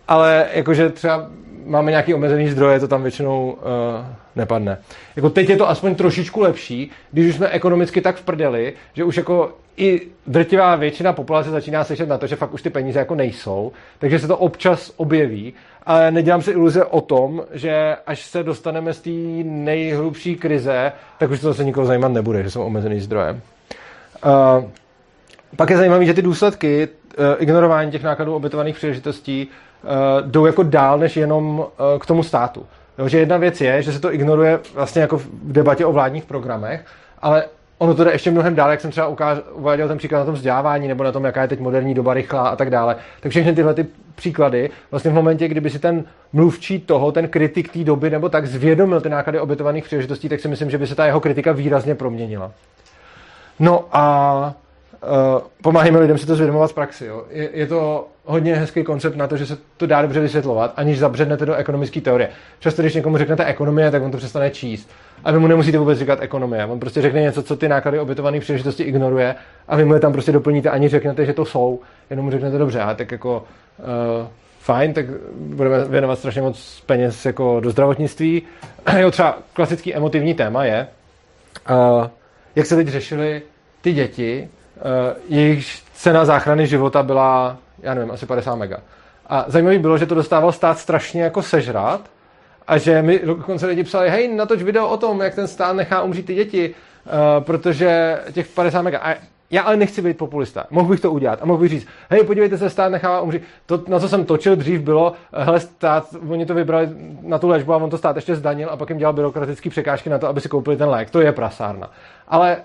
Ale 0.07 0.47
jakože 0.53 0.89
třeba 0.89 1.27
máme 1.65 1.91
nějaký 1.91 2.13
omezený 2.13 2.49
zdroje, 2.49 2.79
to 2.79 2.87
tam 2.87 3.01
většinou 3.01 3.51
uh, 3.51 4.05
nepadne. 4.35 4.77
Jako 5.15 5.29
teď 5.29 5.49
je 5.49 5.57
to 5.57 5.69
aspoň 5.69 5.95
trošičku 5.95 6.41
lepší, 6.41 6.91
když 7.11 7.29
už 7.29 7.35
jsme 7.35 7.47
ekonomicky 7.47 8.01
tak 8.01 8.15
v 8.15 8.21
prdeli, 8.21 8.73
že 8.93 9.03
už 9.03 9.17
jako 9.17 9.53
i 9.77 10.01
drtivá 10.27 10.75
většina 10.75 11.13
populace 11.13 11.49
začíná 11.49 11.83
slyšet 11.83 12.09
na 12.09 12.17
to, 12.17 12.27
že 12.27 12.35
fakt 12.35 12.53
už 12.53 12.61
ty 12.61 12.69
peníze 12.69 12.99
jako 12.99 13.15
nejsou, 13.15 13.71
takže 13.99 14.19
se 14.19 14.27
to 14.27 14.37
občas 14.37 14.93
objeví, 14.97 15.53
ale 15.89 16.11
nedělám 16.11 16.41
si 16.41 16.51
iluze 16.51 16.85
o 16.85 17.01
tom, 17.01 17.43
že 17.51 17.97
až 18.07 18.21
se 18.21 18.43
dostaneme 18.43 18.93
z 18.93 19.01
té 19.01 19.09
nejhlubší 19.43 20.35
krize, 20.35 20.91
tak 21.19 21.31
už 21.31 21.39
to 21.39 21.47
zase 21.47 21.63
nikoho 21.63 21.85
zajímat 21.85 22.11
nebude, 22.11 22.43
že 22.43 22.51
jsou 22.51 22.63
omezený 22.63 22.99
zdrojem. 22.99 23.41
Uh, 24.25 24.63
pak 25.55 25.69
je 25.69 25.77
zajímavé, 25.77 26.05
že 26.05 26.13
ty 26.13 26.21
důsledky 26.21 26.87
uh, 26.87 27.25
ignorování 27.37 27.91
těch 27.91 28.03
nákladů 28.03 28.35
obětovaných 28.35 28.75
příležitostí 28.75 29.47
uh, 29.47 30.29
jdou 30.29 30.45
jako 30.45 30.63
dál 30.63 30.99
než 30.99 31.17
jenom 31.17 31.59
uh, 31.59 31.65
k 31.99 32.05
tomu 32.05 32.23
státu. 32.23 32.65
Jo, 32.97 33.07
že 33.07 33.19
jedna 33.19 33.37
věc 33.37 33.61
je, 33.61 33.81
že 33.81 33.91
se 33.91 33.99
to 33.99 34.13
ignoruje 34.13 34.59
vlastně 34.73 35.01
jako 35.01 35.17
v 35.17 35.27
debatě 35.43 35.85
o 35.85 35.91
vládních 35.91 36.25
programech, 36.25 36.85
ale 37.21 37.43
ono 37.77 37.95
to 37.95 38.03
jde 38.03 38.11
ještě 38.11 38.31
mnohem 38.31 38.55
dál, 38.55 38.71
jak 38.71 38.81
jsem 38.81 38.91
třeba 38.91 39.07
uváděl 39.53 39.87
ten 39.87 39.97
příklad 39.97 40.19
na 40.19 40.25
tom 40.25 40.35
vzdělávání 40.35 40.87
nebo 40.87 41.03
na 41.03 41.11
tom, 41.11 41.25
jaká 41.25 41.41
je 41.41 41.47
teď 41.47 41.59
moderní 41.59 41.93
doba 41.93 42.13
rychlá 42.13 42.49
a 42.49 42.55
tak 42.55 42.69
dále. 42.69 42.95
Tak 43.19 43.31
všechny 43.31 43.55
tyhle 43.55 43.73
ty 43.73 43.85
příklady, 44.19 44.69
vlastně 44.91 45.11
v 45.11 45.13
momentě, 45.13 45.47
kdyby 45.47 45.69
si 45.69 45.79
ten 45.79 46.03
mluvčí 46.33 46.79
toho, 46.79 47.11
ten 47.11 47.27
kritik 47.27 47.73
té 47.73 47.83
doby 47.83 48.09
nebo 48.09 48.29
tak 48.29 48.45
zvědomil 48.45 49.01
ty 49.01 49.09
náklady 49.09 49.39
obětovaných 49.39 49.83
příležitostí, 49.83 50.29
tak 50.29 50.39
si 50.39 50.47
myslím, 50.47 50.69
že 50.69 50.77
by 50.77 50.87
se 50.87 50.95
ta 50.95 51.05
jeho 51.05 51.19
kritika 51.19 51.51
výrazně 51.51 51.95
proměnila. 51.95 52.51
No 53.59 53.87
a 53.91 54.53
uh, 55.03 55.41
pomáháme 55.61 55.99
lidem 55.99 56.17
si 56.17 56.25
to 56.25 56.35
zvědomovat 56.35 56.67
z 56.67 56.73
praxi. 56.73 57.05
Jo. 57.05 57.23
Je, 57.29 57.49
je 57.53 57.67
to 57.67 58.07
hodně 58.25 58.55
hezký 58.55 58.83
koncept 58.83 59.15
na 59.15 59.27
to, 59.27 59.37
že 59.37 59.45
se 59.45 59.57
to 59.77 59.85
dá 59.87 60.01
dobře 60.01 60.19
vysvětlovat, 60.19 60.73
aniž 60.75 60.99
zabřednete 60.99 61.45
do 61.45 61.55
ekonomické 61.55 62.01
teorie. 62.01 62.29
Často, 62.59 62.81
když 62.81 62.93
někomu 62.93 63.17
řeknete 63.17 63.45
ekonomie, 63.45 63.91
tak 63.91 64.03
on 64.03 64.11
to 64.11 64.17
přestane 64.17 64.49
číst. 64.49 64.89
A 65.23 65.31
vy 65.31 65.39
mu 65.39 65.47
nemusíte 65.47 65.77
vůbec 65.77 65.99
říkat 65.99 66.21
ekonomie. 66.21 66.65
On 66.65 66.79
prostě 66.79 67.01
řekne 67.01 67.21
něco, 67.21 67.43
co 67.43 67.55
ty 67.55 67.69
náklady 67.69 67.99
obětované 67.99 68.39
příležitosti 68.39 68.83
ignoruje 68.83 69.35
a 69.67 69.75
vy 69.75 69.85
mu 69.85 69.93
je 69.93 69.99
tam 69.99 70.13
prostě 70.13 70.31
doplníte, 70.31 70.69
ani 70.69 70.89
řeknete, 70.89 71.25
že 71.25 71.33
to 71.33 71.45
jsou, 71.45 71.79
jenom 72.09 72.25
mu 72.25 72.31
řeknete 72.31 72.57
dobře, 72.57 72.81
a 72.81 72.93
tak 72.93 73.11
jako 73.11 73.43
uh, 73.79 74.27
fajn, 74.59 74.93
tak 74.93 75.05
budeme 75.35 75.85
věnovat 75.85 76.19
strašně 76.19 76.41
moc 76.41 76.83
peněz 76.85 77.25
jako 77.25 77.59
do 77.59 77.69
zdravotnictví. 77.69 78.41
jo, 78.97 79.11
třeba 79.11 79.37
klasický 79.53 79.95
emotivní 79.95 80.33
téma 80.33 80.65
je, 80.65 80.87
uh, 81.69 82.07
jak 82.55 82.65
se 82.65 82.75
teď 82.75 82.87
řešili 82.87 83.41
ty 83.81 83.93
děti, 83.93 84.49
jejich 85.29 85.81
cena 85.93 86.25
záchrany 86.25 86.67
života 86.67 87.03
byla, 87.03 87.57
já 87.81 87.93
nevím, 87.93 88.11
asi 88.11 88.25
50 88.25 88.55
mega. 88.55 88.77
A 89.27 89.45
zajímavé 89.47 89.79
bylo, 89.79 89.97
že 89.97 90.05
to 90.05 90.15
dostával 90.15 90.51
stát 90.51 90.77
strašně 90.77 91.23
jako 91.23 91.41
sežrat 91.41 92.01
a 92.67 92.77
že 92.77 93.01
mi 93.01 93.19
dokonce 93.19 93.65
lidi 93.65 93.83
psali, 93.83 94.09
hej, 94.09 94.35
natoč 94.35 94.61
video 94.61 94.87
o 94.87 94.97
tom, 94.97 95.21
jak 95.21 95.35
ten 95.35 95.47
stát 95.47 95.75
nechá 95.75 96.01
umřít 96.01 96.25
ty 96.25 96.35
děti, 96.35 96.69
uh, 96.69 97.43
protože 97.43 98.19
těch 98.31 98.47
50 98.47 98.81
mega. 98.81 98.99
A 98.99 99.15
já 99.51 99.61
ale 99.61 99.77
nechci 99.77 100.01
být 100.01 100.17
populista. 100.17 100.65
Mohl 100.69 100.89
bych 100.89 100.99
to 100.99 101.11
udělat 101.11 101.39
a 101.41 101.45
mohl 101.45 101.59
bych 101.59 101.69
říct, 101.69 101.87
hej, 102.09 102.23
podívejte 102.23 102.57
se, 102.57 102.69
stát 102.69 102.89
nechává 102.89 103.21
umřít. 103.21 103.43
To, 103.65 103.83
na 103.87 103.99
co 103.99 104.09
jsem 104.09 104.25
točil 104.25 104.55
dřív, 104.55 104.81
bylo, 104.81 105.13
hele, 105.33 105.59
stát, 105.59 106.07
oni 106.29 106.45
to 106.45 106.53
vybrali 106.53 106.89
na 107.21 107.39
tu 107.39 107.47
léčbu 107.47 107.73
a 107.73 107.77
on 107.77 107.89
to 107.89 107.97
stát 107.97 108.15
ještě 108.15 108.35
zdanil 108.35 108.69
a 108.69 108.77
pak 108.77 108.89
jim 108.89 108.97
dělal 108.97 109.13
byrokratické 109.13 109.69
překážky 109.69 110.09
na 110.09 110.17
to, 110.17 110.27
aby 110.27 110.41
si 110.41 110.49
koupili 110.49 110.77
ten 110.77 110.89
lék. 110.89 111.09
To 111.09 111.21
je 111.21 111.31
prasárna. 111.31 111.91
Ale 112.27 112.57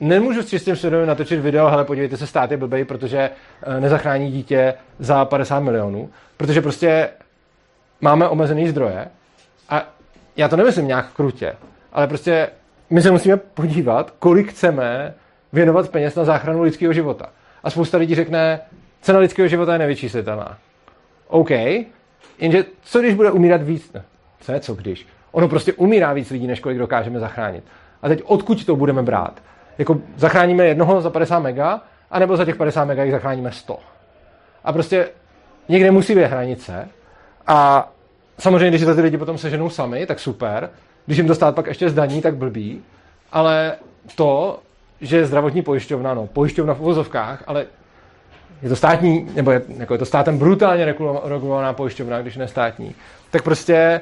nemůžu 0.00 0.42
s 0.42 0.48
čistým 0.48 0.76
svědomím 0.76 1.06
natočit 1.06 1.40
video, 1.40 1.68
hele, 1.68 1.84
podívejte 1.84 2.16
se, 2.16 2.26
stát 2.26 2.50
je 2.50 2.56
blbej, 2.56 2.84
protože 2.84 3.30
eh, 3.62 3.80
nezachrání 3.80 4.30
dítě 4.30 4.74
za 4.98 5.24
50 5.24 5.60
milionů, 5.60 6.10
protože 6.36 6.62
prostě 6.62 7.08
máme 8.00 8.28
omezený 8.28 8.68
zdroje 8.68 9.06
a 9.68 9.86
já 10.36 10.48
to 10.48 10.56
nemyslím 10.56 10.86
nějak 10.86 11.12
krutě, 11.12 11.56
ale 11.92 12.06
prostě 12.06 12.48
my 12.90 13.02
se 13.02 13.10
musíme 13.10 13.36
podívat, 13.36 14.10
kolik 14.18 14.50
chceme 14.50 15.14
věnovat 15.52 15.88
peněz 15.88 16.14
na 16.14 16.24
záchranu 16.24 16.62
lidského 16.62 16.92
života. 16.92 17.26
A 17.64 17.70
spousta 17.70 17.98
lidí 17.98 18.14
řekne, 18.14 18.60
cena 19.00 19.18
lidského 19.18 19.48
života 19.48 19.72
je 19.72 19.78
nevyčíslitelná. 19.78 20.58
OK, 21.28 21.50
jenže 22.38 22.64
co 22.82 23.00
když 23.00 23.14
bude 23.14 23.30
umírat 23.30 23.62
víc? 23.62 23.92
Ne, 23.92 24.04
co 24.40 24.52
je 24.52 24.60
co 24.60 24.74
když? 24.74 25.06
Ono 25.32 25.48
prostě 25.48 25.72
umírá 25.72 26.12
víc 26.12 26.30
lidí, 26.30 26.46
než 26.46 26.60
kolik 26.60 26.78
dokážeme 26.78 27.20
zachránit. 27.20 27.64
A 28.02 28.08
teď 28.08 28.22
odkud 28.24 28.64
to 28.64 28.76
budeme 28.76 29.02
brát? 29.02 29.42
Jako 29.80 29.98
zachráníme 30.16 30.66
jednoho 30.66 31.00
za 31.00 31.10
50 31.10 31.38
mega, 31.38 31.80
anebo 32.10 32.36
za 32.36 32.44
těch 32.44 32.56
50 32.56 32.84
mega 32.84 33.02
jich 33.02 33.12
zachráníme 33.12 33.52
100. 33.52 33.78
A 34.64 34.72
prostě 34.72 35.08
někde 35.68 35.90
musí 35.90 36.14
být 36.14 36.24
hranice 36.24 36.88
a 37.46 37.90
samozřejmě, 38.38 38.70
když 38.70 38.84
to 38.84 38.94
ty 38.94 39.00
lidi 39.00 39.18
potom 39.18 39.38
seženou 39.38 39.70
sami, 39.70 40.06
tak 40.06 40.20
super. 40.20 40.70
Když 41.06 41.18
jim 41.18 41.26
to 41.26 41.34
stát 41.34 41.54
pak 41.54 41.66
ještě 41.66 41.90
zdaní, 41.90 42.22
tak 42.22 42.36
blbý. 42.36 42.82
Ale 43.32 43.72
to, 44.14 44.58
že 45.00 45.26
zdravotní 45.26 45.62
pojišťovna, 45.62 46.14
no, 46.14 46.26
pojišťovna 46.26 46.74
v 46.74 46.80
uvozovkách, 46.80 47.44
ale 47.46 47.66
je 48.62 48.68
to 48.68 48.76
státní, 48.76 49.28
nebo 49.34 49.50
je, 49.50 49.62
jako 49.76 49.94
je 49.94 49.98
to 49.98 50.04
státem 50.04 50.38
brutálně 50.38 50.86
regulo- 50.86 51.20
regulovaná 51.24 51.72
pojišťovna, 51.72 52.22
když 52.22 52.36
ne 52.36 52.48
státní, 52.48 52.94
tak 53.30 53.42
prostě 53.42 54.00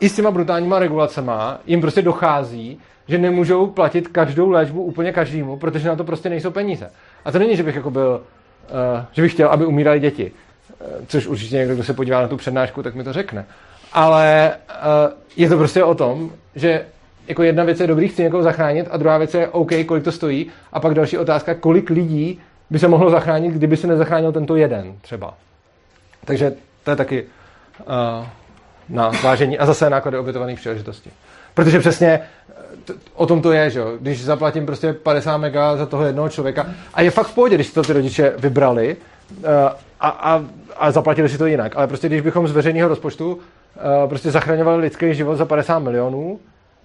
i 0.00 0.08
s 0.08 0.16
těma 0.16 0.30
brutálníma 0.30 0.78
regulacema 0.78 1.60
jim 1.66 1.80
prostě 1.80 2.02
dochází, 2.02 2.80
že 3.08 3.18
nemůžou 3.18 3.66
platit 3.66 4.08
každou 4.08 4.50
léčbu 4.50 4.82
úplně 4.82 5.12
každému, 5.12 5.56
protože 5.56 5.88
na 5.88 5.96
to 5.96 6.04
prostě 6.04 6.28
nejsou 6.28 6.50
peníze. 6.50 6.90
A 7.24 7.32
to 7.32 7.38
není, 7.38 7.56
že 7.56 7.62
bych 7.62 7.74
jako 7.74 7.90
byl, 7.90 8.22
uh, 8.70 9.04
že 9.12 9.22
bych 9.22 9.32
chtěl, 9.32 9.48
aby 9.48 9.66
umírali 9.66 10.00
děti. 10.00 10.32
Uh, 10.80 10.86
což 11.06 11.26
určitě 11.26 11.56
někdo, 11.56 11.74
kdo 11.74 11.84
se 11.84 11.94
podívá 11.94 12.22
na 12.22 12.28
tu 12.28 12.36
přednášku, 12.36 12.82
tak 12.82 12.94
mi 12.94 13.04
to 13.04 13.12
řekne. 13.12 13.44
Ale 13.92 14.52
uh, 14.68 15.12
je 15.36 15.48
to 15.48 15.56
prostě 15.56 15.84
o 15.84 15.94
tom, 15.94 16.30
že 16.54 16.84
jako 17.28 17.42
jedna 17.42 17.64
věc 17.64 17.80
je 17.80 17.86
dobrý, 17.86 18.08
chci 18.08 18.22
někoho 18.22 18.42
zachránit 18.42 18.88
a 18.90 18.96
druhá 18.96 19.18
věc 19.18 19.34
je 19.34 19.48
OK, 19.48 19.70
kolik 19.86 20.04
to 20.04 20.12
stojí 20.12 20.50
a 20.72 20.80
pak 20.80 20.94
další 20.94 21.18
otázka, 21.18 21.54
kolik 21.54 21.90
lidí 21.90 22.40
by 22.70 22.78
se 22.78 22.88
mohlo 22.88 23.10
zachránit, 23.10 23.52
kdyby 23.52 23.76
se 23.76 23.86
nezachránil 23.86 24.32
tento 24.32 24.56
jeden 24.56 24.94
třeba. 25.00 25.34
Takže 26.24 26.52
to 26.84 26.90
je 26.90 26.96
taky 26.96 27.22
uh, 27.22 28.26
na 28.88 29.10
vážení 29.22 29.58
a 29.58 29.66
zase 29.66 29.90
náklady 29.90 30.18
obětovaných 30.18 30.58
příležitostí. 30.58 31.10
Protože 31.54 31.78
přesně 31.78 32.20
t- 32.88 33.00
o 33.14 33.26
tom 33.26 33.42
to 33.42 33.52
je, 33.52 33.70
že 33.70 33.78
jo? 33.78 33.92
Když 34.00 34.24
zaplatím 34.24 34.66
prostě 34.66 34.92
50 34.92 35.36
mega 35.36 35.76
za 35.76 35.86
toho 35.86 36.04
jednoho 36.04 36.28
člověka 36.28 36.66
a 36.94 37.02
je 37.02 37.10
fakt 37.10 37.26
v 37.26 37.34
pohodě, 37.34 37.54
když 37.54 37.66
si 37.66 37.74
to 37.74 37.82
ty 37.82 37.92
rodiče 37.92 38.32
vybrali 38.38 38.96
uh, 39.38 39.44
a, 40.00 40.08
a, 40.08 40.44
a 40.76 40.90
zaplatili 40.90 41.28
si 41.28 41.38
to 41.38 41.46
jinak. 41.46 41.76
Ale 41.76 41.86
prostě 41.86 42.08
když 42.08 42.20
bychom 42.20 42.48
z 42.48 42.52
veřejného 42.52 42.88
rozpočtu 42.88 43.34
uh, 43.34 43.40
prostě 44.08 44.30
zachraňovali 44.30 44.80
lidský 44.80 45.14
život 45.14 45.36
za 45.36 45.44
50 45.44 45.78
milionů, 45.78 46.38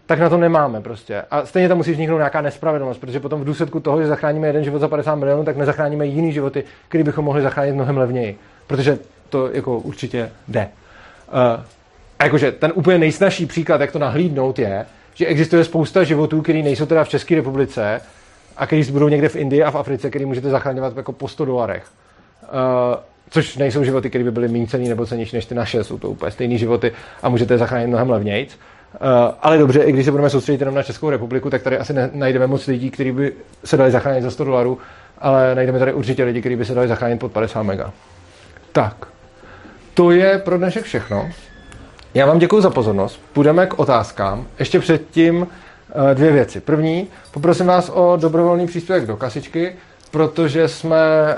tak 0.06 0.20
na 0.20 0.30
to 0.30 0.38
nemáme 0.38 0.82
prostě. 0.82 1.24
A 1.32 1.46
stejně 1.46 1.68
tam 1.68 1.78
musí 1.78 1.92
vzniknout 1.92 2.18
nějaká 2.18 2.42
nespravedlnost, 2.42 3.00
protože 3.00 3.20
potom 3.20 3.42
v 3.42 3.46
důsledku 3.46 3.80
toho, 3.80 4.02
že 4.02 4.08
zachráníme 4.08 4.48
jeden 4.48 4.64
život 4.64 4.80
za 4.80 4.88
50 4.88 5.16
milionů, 5.16 5.44
tak 5.44 5.58
nezachráníme 5.58 6.06
jiný 6.06 6.34
životy, 6.34 6.64
který 6.88 7.04
bychom 7.04 7.26
mohli 7.26 7.42
zachránit 7.42 7.74
mnohem 7.74 7.98
levněji. 7.98 8.38
Protože 8.68 9.00
to 9.30 9.50
jako 9.52 9.78
určitě 9.78 10.32
jde. 10.48 10.70
Uh, 11.34 11.64
a 12.20 12.26
jakože 12.26 12.52
ten 12.52 12.72
úplně 12.76 12.98
nejsnažší 12.98 13.46
příklad, 13.46 13.82
jak 13.82 13.92
to 13.92 14.00
nahlídnout, 14.00 14.60
je, 14.60 14.86
že 15.14 15.26
existuje 15.26 15.64
spousta 15.64 16.04
životů, 16.04 16.42
které 16.42 16.64
nejsou 16.64 16.86
teda 16.86 17.04
v 17.04 17.10
České 17.10 17.36
republice 17.36 18.02
a 18.58 18.68
který 18.68 18.84
budou 18.92 19.08
někde 19.08 19.30
v 19.30 19.36
Indii 19.36 19.64
a 19.64 19.72
v 19.72 19.76
Africe, 19.76 20.10
který 20.10 20.26
můžete 20.26 20.50
zachraňovat 20.50 20.98
jako 20.98 21.12
po 21.12 21.28
100 21.28 21.46
dolarech. 21.46 21.84
Uh, 22.44 22.50
což 23.30 23.58
nejsou 23.58 23.84
životy, 23.84 24.10
které 24.10 24.24
by 24.24 24.32
byly 24.32 24.48
méně 24.48 24.68
cený 24.68 24.90
nebo 24.90 25.06
cenější 25.06 25.36
než 25.36 25.46
ty 25.46 25.56
naše, 25.56 25.84
jsou 25.84 25.98
to 25.98 26.10
úplně 26.10 26.32
stejné 26.32 26.58
životy 26.58 26.92
a 27.24 27.30
můžete 27.30 27.54
je 27.54 27.58
zachránit 27.58 27.88
mnohem 27.88 28.10
levnějc. 28.10 28.58
Uh, 28.94 29.08
ale 29.42 29.58
dobře, 29.58 29.84
i 29.84 29.92
když 29.92 30.06
se 30.06 30.12
budeme 30.12 30.30
soustředit 30.30 30.62
jenom 30.62 30.76
na 30.76 30.84
Českou 30.84 31.10
republiku, 31.10 31.50
tak 31.50 31.62
tady 31.62 31.78
asi 31.78 31.94
ne- 31.94 32.10
najdeme 32.14 32.48
moc 32.48 32.68
lidí, 32.68 32.92
kteří 32.92 33.12
by 33.12 33.34
se 33.66 33.78
dali 33.78 33.92
zachránit 33.92 34.22
za 34.22 34.32
100 34.32 34.44
dolarů, 34.44 34.78
ale 35.18 35.56
najdeme 35.56 35.80
tady 35.80 35.94
určitě 35.94 36.24
lidi, 36.24 36.40
kteří 36.40 36.56
by 36.56 36.66
se 36.66 36.74
dali 36.74 36.88
zachránit 36.88 37.20
pod 37.20 37.32
50 37.32 37.64
mega. 37.64 37.94
Tak, 38.72 39.08
to 39.94 40.12
je 40.12 40.38
pro 40.38 40.58
dnešek 40.58 40.84
všechno. 40.84 41.30
Já 42.16 42.26
vám 42.26 42.40
děkuji 42.40 42.62
za 42.62 42.70
pozornost. 42.70 43.20
Půjdeme 43.34 43.68
k 43.68 43.80
otázkám. 43.80 44.48
Ještě 44.60 44.80
předtím 44.80 45.48
eh, 46.12 46.16
dvě 46.16 46.32
věci. 46.32 46.62
První, 46.62 47.08
poprosím 47.32 47.66
vás 47.66 47.92
o 47.94 48.18
dobrovolný 48.22 48.68
příspěvek 48.68 49.06
do 49.08 49.18
kasičky, 49.18 49.76
protože 50.12 50.68
jsme 50.68 50.98
eh, 50.98 51.38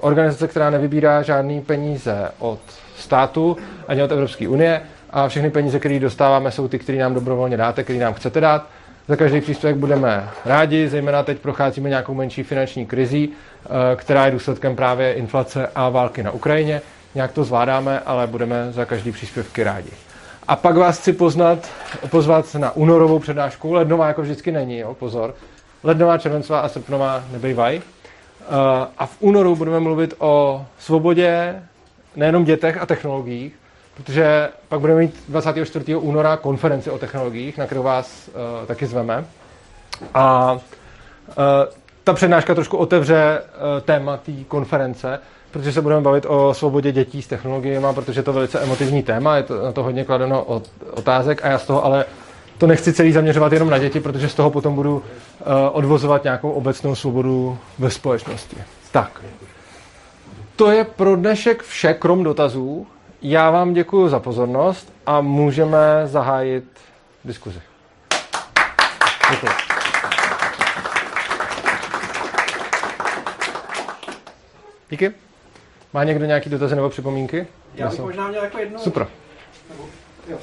organizace, 0.00 0.48
která 0.48 0.70
nevybírá 0.70 1.22
žádný 1.22 1.60
peníze 1.60 2.28
od 2.38 2.58
státu 2.96 3.56
ani 3.88 4.02
od 4.02 4.12
Evropské 4.12 4.48
unie 4.48 4.80
a 5.10 5.28
všechny 5.28 5.50
peníze, 5.50 5.78
které 5.78 5.98
dostáváme, 5.98 6.50
jsou 6.50 6.68
ty, 6.68 6.78
které 6.78 6.98
nám 6.98 7.14
dobrovolně 7.14 7.56
dáte, 7.56 7.84
které 7.84 7.98
nám 7.98 8.14
chcete 8.14 8.40
dát. 8.40 8.66
Za 9.08 9.16
každý 9.16 9.40
příspěvek 9.40 9.76
budeme 9.76 10.28
rádi, 10.44 10.88
zejména 10.88 11.22
teď 11.22 11.38
procházíme 11.38 11.88
nějakou 11.88 12.14
menší 12.14 12.42
finanční 12.42 12.86
krizi, 12.86 13.28
eh, 13.28 13.96
která 13.96 14.24
je 14.26 14.32
důsledkem 14.32 14.76
právě 14.76 15.12
inflace 15.12 15.68
a 15.74 15.88
války 15.88 16.22
na 16.22 16.30
Ukrajině. 16.30 16.80
Nějak 17.14 17.32
to 17.32 17.44
zvládáme, 17.44 18.00
ale 18.00 18.26
budeme 18.26 18.72
za 18.72 18.84
každý 18.84 19.12
příspěvky 19.12 19.62
rádi. 19.62 19.90
A 20.48 20.56
pak 20.56 20.76
vás 20.76 20.98
chci 20.98 21.12
poznat, 21.12 21.58
pozvat 22.10 22.54
na 22.54 22.76
únorovou 22.76 23.18
přednášku. 23.18 23.72
Lednová 23.72 24.08
jako 24.08 24.22
vždycky 24.22 24.52
není, 24.52 24.78
jo, 24.78 24.94
pozor. 24.94 25.34
Lednová, 25.84 26.18
červencová 26.18 26.60
a 26.60 26.68
srpnová 26.68 27.24
nebejvají. 27.32 27.78
Uh, 27.78 27.84
a 28.98 29.06
v 29.06 29.16
únoru 29.20 29.56
budeme 29.56 29.80
mluvit 29.80 30.14
o 30.18 30.66
svobodě, 30.78 31.62
nejenom 32.16 32.44
dětech 32.44 32.78
a 32.82 32.86
technologiích, 32.86 33.54
protože 33.94 34.48
pak 34.68 34.80
budeme 34.80 35.00
mít 35.00 35.24
24. 35.28 35.96
února 35.96 36.36
konferenci 36.36 36.90
o 36.90 36.98
technologiích, 36.98 37.58
na 37.58 37.66
kterou 37.66 37.82
vás 37.82 38.28
uh, 38.28 38.66
taky 38.66 38.86
zveme. 38.86 39.24
A 40.14 40.52
uh, 40.52 40.58
ta 42.04 42.12
přednáška 42.12 42.54
trošku 42.54 42.76
otevře 42.76 43.42
uh, 43.42 43.80
téma 43.80 44.16
té 44.16 44.32
konference, 44.48 45.18
protože 45.50 45.72
se 45.72 45.82
budeme 45.82 46.00
bavit 46.00 46.26
o 46.28 46.54
svobodě 46.54 46.92
dětí 46.92 47.22
s 47.22 47.26
technologiemi, 47.26 47.86
protože 47.94 48.22
to 48.22 48.32
velice 48.32 48.60
emotivní 48.60 49.02
téma, 49.02 49.36
je 49.36 49.42
to 49.42 49.62
na 49.64 49.72
to 49.72 49.82
hodně 49.82 50.04
kladeno 50.04 50.62
otázek 50.90 51.44
a 51.44 51.48
já 51.48 51.58
z 51.58 51.66
toho 51.66 51.84
ale 51.84 52.04
to 52.58 52.66
nechci 52.66 52.92
celý 52.92 53.12
zaměřovat 53.12 53.52
jenom 53.52 53.70
na 53.70 53.78
děti, 53.78 54.00
protože 54.00 54.28
z 54.28 54.34
toho 54.34 54.50
potom 54.50 54.74
budu 54.74 54.96
uh, 54.96 55.02
odvozovat 55.72 56.24
nějakou 56.24 56.50
obecnou 56.50 56.94
svobodu 56.94 57.58
ve 57.78 57.90
společnosti. 57.90 58.56
Tak. 58.92 59.22
To 60.56 60.70
je 60.70 60.84
pro 60.84 61.16
dnešek 61.16 61.62
vše, 61.62 61.94
krom 61.94 62.24
dotazů. 62.24 62.86
Já 63.22 63.50
vám 63.50 63.72
děkuji 63.72 64.08
za 64.08 64.20
pozornost 64.20 64.92
a 65.06 65.20
můžeme 65.20 65.78
zahájit 66.04 66.64
diskuzi. 67.24 67.60
Děkuji. 69.30 69.52
Díky. 74.90 75.27
Má 75.92 76.04
někdo 76.04 76.24
nějaký 76.24 76.50
dotazy 76.50 76.76
nebo 76.76 76.90
připomínky? 76.90 77.46
Já 77.74 77.88
bych 77.88 78.00
možná 78.00 78.28
měl 78.28 78.44
jako 78.44 78.58
jednu... 78.58 78.78
Super. 78.78 79.06
Nebo, 79.70 79.84
jo. 80.28 80.38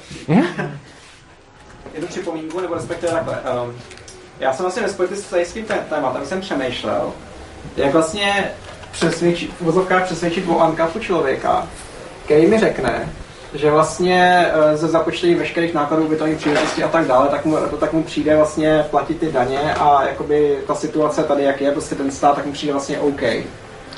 jednu 1.94 2.08
připomínku, 2.08 2.60
nebo 2.60 2.74
respektive 2.74 3.12
takhle. 3.12 3.38
Um, 3.64 3.76
já 4.40 4.52
jsem 4.52 4.64
vlastně 4.64 4.82
ve 4.82 4.88
spojitosti 4.88 5.44
s 5.44 5.52
tím 5.52 5.64
tématem 5.64 6.26
jsem 6.26 6.40
přemýšlel, 6.40 7.12
jak 7.76 7.92
vlastně 7.92 8.50
přesvědčit, 8.92 9.50
v 9.52 9.60
vozovkách 9.60 10.04
přesvědčit 10.04 10.48
o 10.48 10.60
ankapu 10.60 10.98
člověka, 10.98 11.68
který 12.24 12.46
mi 12.46 12.58
řekne, 12.58 13.12
že 13.54 13.70
vlastně 13.70 14.50
ze 14.74 14.88
započtení 14.88 15.34
veškerých 15.34 15.74
nákladů 15.74 16.04
ubytování 16.04 16.36
příležitosti 16.36 16.84
a 16.84 16.88
tak 16.88 17.06
dále, 17.06 17.28
tak 17.28 17.44
mu, 17.44 17.56
to 17.56 17.76
tak 17.76 17.92
mu 17.92 18.02
přijde 18.02 18.36
vlastně 18.36 18.84
platit 18.90 19.20
ty 19.20 19.32
daně 19.32 19.74
a 19.74 20.04
jakoby 20.08 20.58
ta 20.66 20.74
situace 20.74 21.24
tady, 21.24 21.42
jak 21.42 21.60
je, 21.60 21.72
prostě 21.72 21.94
ten 21.94 22.10
stát, 22.10 22.36
tak 22.36 22.46
mu 22.46 22.52
přijde 22.52 22.72
vlastně 22.72 22.98
OK. 22.98 23.22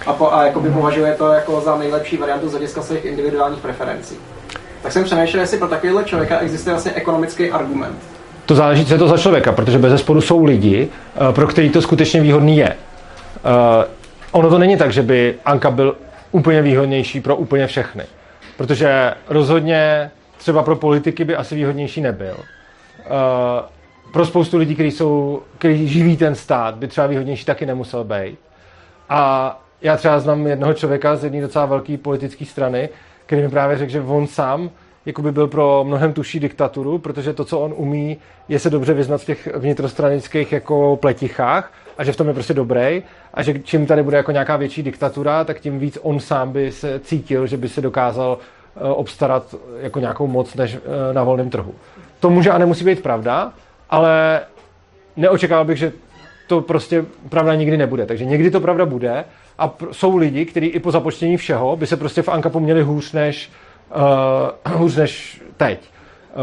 A, 0.07 0.13
po, 0.13 0.33
a 0.33 0.45
jakoby 0.45 0.71
považuje 0.71 1.15
to 1.15 1.29
jako 1.29 1.61
za 1.61 1.77
nejlepší 1.77 2.17
variantu 2.17 2.49
z 2.49 2.51
hlediska 2.51 2.83
svých 2.83 3.05
individuálních 3.05 3.61
preferencí. 3.61 4.17
Tak 4.83 4.93
jsem 4.93 5.05
přemýšlel, 5.05 5.41
jestli 5.41 5.59
pro 5.59 5.69
takového 5.69 6.03
člověka 6.03 6.39
existuje 6.39 6.75
vlastně 6.75 6.93
ekonomický 6.93 7.51
argument. 7.51 7.99
To 8.47 8.55
záleží, 8.55 8.87
co 8.87 8.95
je 8.95 8.99
to 8.99 9.09
za 9.09 9.19
člověka, 9.19 9.53
protože 9.53 9.79
bez 9.79 9.91
zesporu 9.91 10.21
jsou 10.21 10.45
lidi, 10.45 10.89
pro 11.33 11.47
který 11.47 11.71
to 11.71 11.83
skutečně 11.83 12.21
výhodný 12.21 12.57
je. 12.57 12.77
Uh, 13.45 13.85
ono 14.31 14.51
to 14.51 14.59
není 14.59 14.77
tak, 14.77 14.93
že 14.93 15.03
by 15.03 15.35
Anka 15.45 15.71
byl 15.71 15.97
úplně 16.33 16.63
výhodnější 16.63 17.21
pro 17.21 17.37
úplně 17.37 17.67
všechny. 17.67 18.05
Protože 18.57 19.15
rozhodně 19.29 20.11
třeba 20.39 20.63
pro 20.63 20.77
politiky 20.77 21.25
by 21.25 21.37
asi 21.37 21.55
výhodnější 21.55 22.01
nebyl. 22.01 22.37
Uh, 22.37 23.15
pro 24.13 24.27
spoustu 24.27 24.57
lidí, 24.57 24.75
kteří, 24.75 24.91
jsou, 24.91 25.43
kteří 25.59 25.89
živí 25.89 26.17
ten 26.17 26.35
stát, 26.35 26.75
by 26.75 26.89
třeba 26.89 27.07
výhodnější 27.07 27.45
taky 27.45 27.67
nemusel 27.67 28.05
být. 28.05 28.39
A 29.09 29.61
já 29.83 29.97
třeba 29.97 30.21
znám 30.21 30.47
jednoho 30.47 30.75
člověka 30.75 31.17
z 31.17 31.25
jedné 31.25 31.41
docela 31.41 31.67
velké 31.67 31.97
politické 31.97 32.45
strany, 32.45 32.89
který 33.27 33.43
mi 33.43 33.49
právě 33.49 33.79
řekl, 33.79 33.93
že 33.93 34.01
on 34.01 34.27
sám 34.27 34.71
jakoby 35.07 35.33
byl 35.33 35.49
pro 35.49 35.85
mnohem 35.87 36.13
tuší 36.13 36.41
diktaturu, 36.41 36.99
protože 36.99 37.33
to, 37.33 37.45
co 37.45 37.61
on 37.61 37.75
umí, 37.77 38.17
je 38.49 38.59
se 38.59 38.71
dobře 38.71 38.95
vyznat 38.95 39.21
v 39.21 39.25
těch 39.25 39.49
vnitrostranických 39.57 40.53
jako 40.53 40.99
pletichách 41.01 41.73
a 41.99 42.05
že 42.05 42.13
v 42.13 42.17
tom 42.17 42.29
je 42.29 42.35
prostě 42.35 42.55
dobrý 42.55 43.03
a 43.35 43.43
že 43.43 43.59
čím 43.59 43.87
tady 43.87 44.03
bude 44.03 44.17
jako 44.17 44.33
nějaká 44.33 44.57
větší 44.57 44.83
diktatura, 44.83 45.45
tak 45.45 45.61
tím 45.61 45.79
víc 45.79 45.99
on 46.03 46.21
sám 46.21 46.53
by 46.53 46.73
se 46.73 47.01
cítil, 47.01 47.47
že 47.47 47.57
by 47.57 47.69
se 47.69 47.81
dokázal 47.81 48.39
obstarat 48.81 49.55
jako 49.81 50.01
nějakou 50.01 50.27
moc 50.27 50.55
než 50.55 50.79
na 51.13 51.23
volném 51.25 51.51
trhu. 51.51 51.75
To 52.21 52.31
může 52.31 52.51
a 52.51 52.59
nemusí 52.59 52.85
být 52.85 53.03
pravda, 53.03 53.53
ale 53.91 54.41
neočekával 55.17 55.65
bych, 55.65 55.79
že 55.79 55.93
to 56.47 56.61
prostě 56.61 57.05
pravda 57.29 57.55
nikdy 57.55 57.77
nebude. 57.77 58.07
Takže 58.07 58.25
někdy 58.25 58.51
to 58.51 58.61
pravda 58.61 58.87
bude 58.87 59.25
a 59.59 59.69
pr- 59.69 59.91
jsou 59.93 60.17
lidi, 60.17 60.45
kteří 60.45 60.67
i 60.67 60.81
po 60.81 60.91
započtění 60.91 61.37
všeho 61.37 61.77
by 61.77 61.87
se 61.87 61.97
prostě 61.97 62.23
v 62.23 62.29
Ankapu 62.29 62.61
měli 62.61 62.83
hůř 62.83 63.13
než, 63.13 63.51
uh, 64.67 64.73
hůř 64.75 64.97
než 64.97 65.43
teď. 65.57 65.81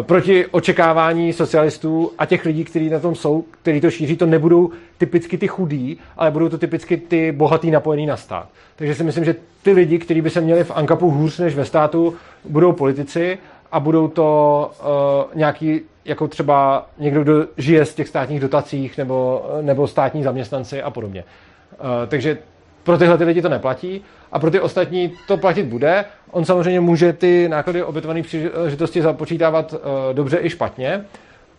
Proti 0.01 0.45
očekávání 0.45 1.33
socialistů 1.33 2.11
a 2.17 2.25
těch 2.25 2.45
lidí, 2.45 2.63
kteří 2.63 2.89
na 2.89 2.99
tom 2.99 3.15
jsou, 3.15 3.45
kteří 3.51 3.81
to 3.81 3.91
šíří, 3.91 4.17
to 4.17 4.25
nebudou 4.25 4.71
typicky 4.97 5.37
ty 5.37 5.47
chudí, 5.47 5.99
ale 6.17 6.31
budou 6.31 6.49
to 6.49 6.57
typicky 6.57 6.97
ty 6.97 7.31
bohatý 7.31 7.71
napojený 7.71 8.05
na 8.05 8.17
stát. 8.17 8.49
Takže 8.75 8.95
si 8.95 9.03
myslím, 9.03 9.25
že 9.25 9.35
ty 9.63 9.71
lidi, 9.71 9.99
kteří 9.99 10.21
by 10.21 10.29
se 10.29 10.41
měli 10.41 10.63
v 10.63 10.71
Ankapu 10.75 11.11
hůř 11.11 11.39
než 11.39 11.55
ve 11.55 11.65
státu, 11.65 12.15
budou 12.49 12.71
politici 12.71 13.37
a 13.71 13.79
budou 13.79 14.07
to 14.07 14.71
uh, 14.79 15.37
nějaký, 15.37 15.81
jako 16.05 16.27
třeba 16.27 16.87
někdo, 16.97 17.23
kdo 17.23 17.45
žije 17.57 17.85
z 17.85 17.95
těch 17.95 18.07
státních 18.07 18.39
dotacích 18.39 18.97
nebo, 18.97 19.45
nebo 19.61 19.87
státní 19.87 20.23
zaměstnanci 20.23 20.81
a 20.81 20.89
podobně. 20.89 21.23
Uh, 21.23 21.87
takže 22.07 22.37
pro 22.85 22.97
tyhle 22.97 23.17
ty 23.17 23.23
lidi 23.23 23.41
to 23.41 23.49
neplatí 23.49 24.01
a 24.31 24.39
pro 24.39 24.51
ty 24.51 24.59
ostatní 24.59 25.13
to 25.27 25.37
platit 25.37 25.63
bude. 25.63 26.05
On 26.31 26.45
samozřejmě 26.45 26.79
může 26.79 27.13
ty 27.13 27.49
náklady 27.49 27.83
obětované 27.83 28.21
příležitosti 28.21 29.01
započítávat 29.01 29.73
uh, 29.73 29.79
dobře 30.13 30.39
i 30.41 30.49
špatně. 30.49 31.05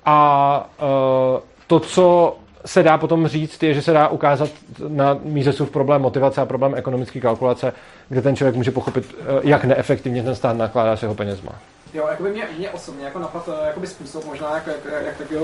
A 0.05 0.71
uh, 0.81 1.41
to, 1.67 1.81
co 1.81 2.37
se 2.65 2.83
dá 2.83 2.99
potom 2.99 3.29
říct, 3.29 3.63
je, 3.63 3.75
že 3.75 3.83
se 3.83 3.93
dá 3.93 4.09
ukázat 4.09 4.51
na 4.89 5.19
Mízesův 5.25 5.71
problém 5.71 6.03
motivace 6.03 6.41
a 6.41 6.47
problém 6.47 6.75
ekonomické 6.75 7.21
kalkulace, 7.21 7.73
kde 8.09 8.23
ten 8.23 8.37
člověk 8.37 8.55
může 8.55 8.71
pochopit, 8.71 9.15
uh, 9.15 9.27
jak 9.43 9.65
neefektivně 9.65 10.23
ten 10.23 10.35
stát 10.35 10.57
nakládá 10.57 10.97
s 10.97 11.03
jeho 11.03 11.15
penězma. 11.15 11.53
Jo, 11.95 12.07
jako 12.11 12.23
by 12.23 12.31
mě, 12.31 12.45
mě 12.59 12.71
osobně 12.71 13.05
jako 13.05 13.19
napad, 13.19 13.49
jakoby 13.67 13.87
způsob, 13.87 14.25
možná 14.25 14.55
jak, 14.55 14.67
jak, 14.67 15.05
jak 15.05 15.17
takový 15.17 15.41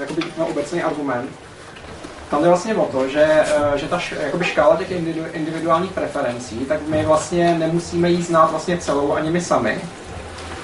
jakoby, 0.00 0.22
no, 0.38 0.46
obecný 0.46 0.82
argument, 0.82 1.30
tam 2.30 2.42
jde 2.42 2.48
vlastně 2.48 2.74
o 2.74 2.84
to, 2.84 3.08
že, 3.08 3.24
eh, 3.24 3.78
že 3.78 3.86
ta 3.86 4.00
jakoby 4.20 4.44
škála 4.44 4.76
těch 4.76 4.90
individuálních 5.32 5.92
preferencí, 5.92 6.56
tak 6.56 6.80
my 6.88 7.04
vlastně 7.04 7.58
nemusíme 7.58 8.10
jí 8.10 8.22
znát 8.22 8.50
vlastně 8.50 8.78
celou 8.78 9.12
ani 9.12 9.30
my 9.30 9.40
sami. 9.40 9.78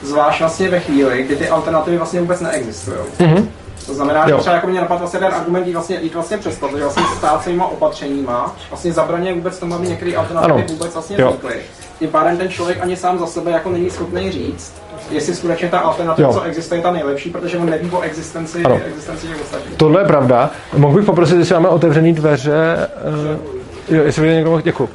Zvlášť 0.02 0.40
vlastně 0.40 0.68
ve 0.68 0.80
chvíli, 0.80 1.22
kdy 1.22 1.36
ty 1.36 1.48
alternativy 1.48 1.96
vlastně 1.96 2.20
vůbec 2.20 2.40
neexistují. 2.40 2.96
Mm-hmm. 3.18 3.46
To 3.86 3.94
znamená, 3.94 4.28
že 4.28 4.34
třeba 4.34 4.54
jako 4.54 4.66
mě 4.66 4.80
napadl 4.80 4.98
vlastně 4.98 5.20
ten 5.20 5.34
argument 5.34 5.66
jít 5.66 5.72
vlastně, 5.72 5.98
jít 6.00 6.14
vlastně 6.14 6.38
přes 6.38 6.58
to, 6.58 6.68
že 6.68 6.82
vlastně 6.82 7.02
stát 7.16 7.42
svýma 7.42 7.66
opatřeníma 7.66 8.56
vlastně 8.70 8.92
zabraně 8.92 9.34
vůbec 9.34 9.58
tomu, 9.58 9.74
aby 9.74 9.88
některé 9.88 10.16
alternativy 10.16 10.52
ano. 10.52 10.64
vůbec 10.68 10.92
vlastně 10.92 11.16
vznikly. 11.16 11.60
Tím 12.02 12.10
pádem 12.10 12.36
ten 12.36 12.48
člověk 12.48 12.78
ani 12.82 12.96
sám 12.96 13.18
za 13.18 13.26
sebe 13.26 13.50
jako 13.50 13.70
není 13.70 13.90
schopný 13.90 14.30
říct, 14.30 14.82
jestli 15.10 15.34
skutečně 15.34 15.68
ta 15.68 15.78
alternativa, 15.78 16.28
jo. 16.28 16.34
co 16.34 16.42
existuje, 16.42 16.78
je 16.78 16.82
ta 16.82 16.92
nejlepší, 16.92 17.30
protože 17.30 17.58
on 17.58 17.70
neví 17.70 17.90
o 17.90 18.00
existenci, 18.00 18.62
ano. 18.62 18.80
existenci 18.86 19.26
těch 19.26 19.42
ostatních. 19.42 19.76
Tohle 19.76 20.00
je 20.00 20.04
pravda. 20.04 20.50
Mohl 20.76 20.94
bych 20.94 21.04
poprosit, 21.04 21.38
jestli 21.38 21.54
máme 21.54 21.68
otevřený 21.68 22.12
dveře. 22.12 22.88
Uh, 23.88 23.96
jo, 23.96 24.04
jestli 24.04 24.22
by 24.22 24.28
někdo 24.28 24.50
mohl, 24.50 24.62
děkuji. 24.62 24.82
Uh, 24.84 24.90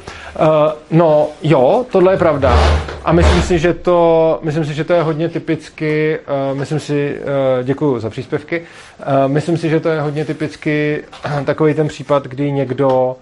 no, 0.90 1.28
jo, 1.42 1.86
tohle 1.92 2.12
je 2.12 2.16
pravda. 2.16 2.58
A 3.04 3.12
myslím 3.12 3.42
si, 3.42 3.58
že 3.58 3.74
to, 3.74 4.38
myslím 4.42 4.64
si, 4.64 4.74
že 4.74 4.84
to 4.84 4.92
je 4.92 5.02
hodně 5.02 5.28
typicky, 5.28 6.18
uh, 6.52 6.58
myslím 6.58 6.80
si, 6.80 7.16
uh, 7.20 7.64
děkuji 7.64 7.98
za 7.98 8.10
příspěvky, 8.10 8.60
uh, 8.60 9.32
myslím 9.32 9.56
si, 9.56 9.68
že 9.68 9.80
to 9.80 9.88
je 9.88 10.00
hodně 10.00 10.24
typicky 10.24 11.04
uh, 11.26 11.40
takový 11.44 11.74
ten 11.74 11.88
případ, 11.88 12.24
kdy 12.26 12.52
někdo 12.52 13.16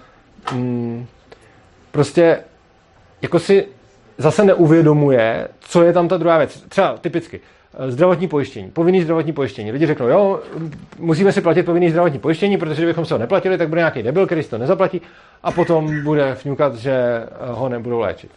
um, 0.53 1.07
prostě 1.93 2.39
jako 3.23 3.39
si 3.39 3.67
zase 4.19 4.45
neuvědomuje, 4.45 5.49
co 5.61 5.83
je 5.83 5.93
tam 5.93 6.09
ta 6.09 6.17
druhá 6.17 6.39
věc. 6.39 6.65
Třeba 6.69 6.97
typicky 6.97 7.41
eh, 7.75 7.91
zdravotní 7.91 8.29
pojištění, 8.29 8.71
povinný 8.71 9.03
zdravotní 9.03 9.33
pojištění. 9.33 9.73
Lidi 9.73 9.87
řeknou, 9.87 10.09
jo, 10.09 10.41
musíme 10.99 11.33
si 11.33 11.41
platit 11.41 11.63
povinný 11.63 11.91
zdravotní 11.91 12.19
pojištění, 12.19 12.59
protože 12.59 12.83
kdybychom 12.83 13.05
se 13.05 13.15
ho 13.15 13.19
neplatili, 13.19 13.59
tak 13.59 13.69
bude 13.69 13.81
nějaký 13.81 14.03
debil, 14.03 14.27
který 14.27 14.43
si 14.43 14.51
to 14.51 14.59
nezaplatí 14.59 15.03
a 15.43 15.53
potom 15.53 16.05
bude 16.05 16.37
vňukat, 16.45 16.75
že 16.75 16.93
eh, 16.93 17.29
ho 17.41 17.69
nebudou 17.69 17.99
léčit. 17.99 18.31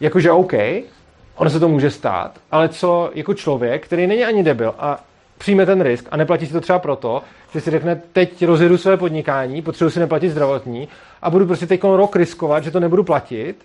Jakože 0.00 0.30
OK, 0.30 0.52
ono 1.36 1.50
se 1.50 1.60
to 1.60 1.68
může 1.68 1.90
stát, 1.90 2.38
ale 2.50 2.68
co 2.68 3.10
jako 3.14 3.34
člověk, 3.34 3.84
který 3.84 4.06
není 4.06 4.24
ani 4.24 4.42
debil 4.42 4.74
a 4.78 5.04
přijme 5.38 5.66
ten 5.66 5.80
risk 5.80 6.08
a 6.10 6.16
neplatí 6.16 6.46
si 6.46 6.52
to 6.52 6.60
třeba 6.60 6.78
proto, 6.78 7.22
že 7.52 7.60
si 7.60 7.70
řekne, 7.70 8.02
teď 8.12 8.44
rozjedu 8.44 8.78
své 8.78 8.96
podnikání, 8.96 9.62
potřebuji 9.62 9.90
si 9.90 10.00
neplatit 10.00 10.30
zdravotní 10.30 10.88
a 11.22 11.30
budu 11.30 11.46
prostě 11.46 11.66
teď 11.66 11.84
rok 11.84 12.16
riskovat, 12.16 12.64
že 12.64 12.70
to 12.70 12.80
nebudu 12.80 13.04
platit 13.04 13.64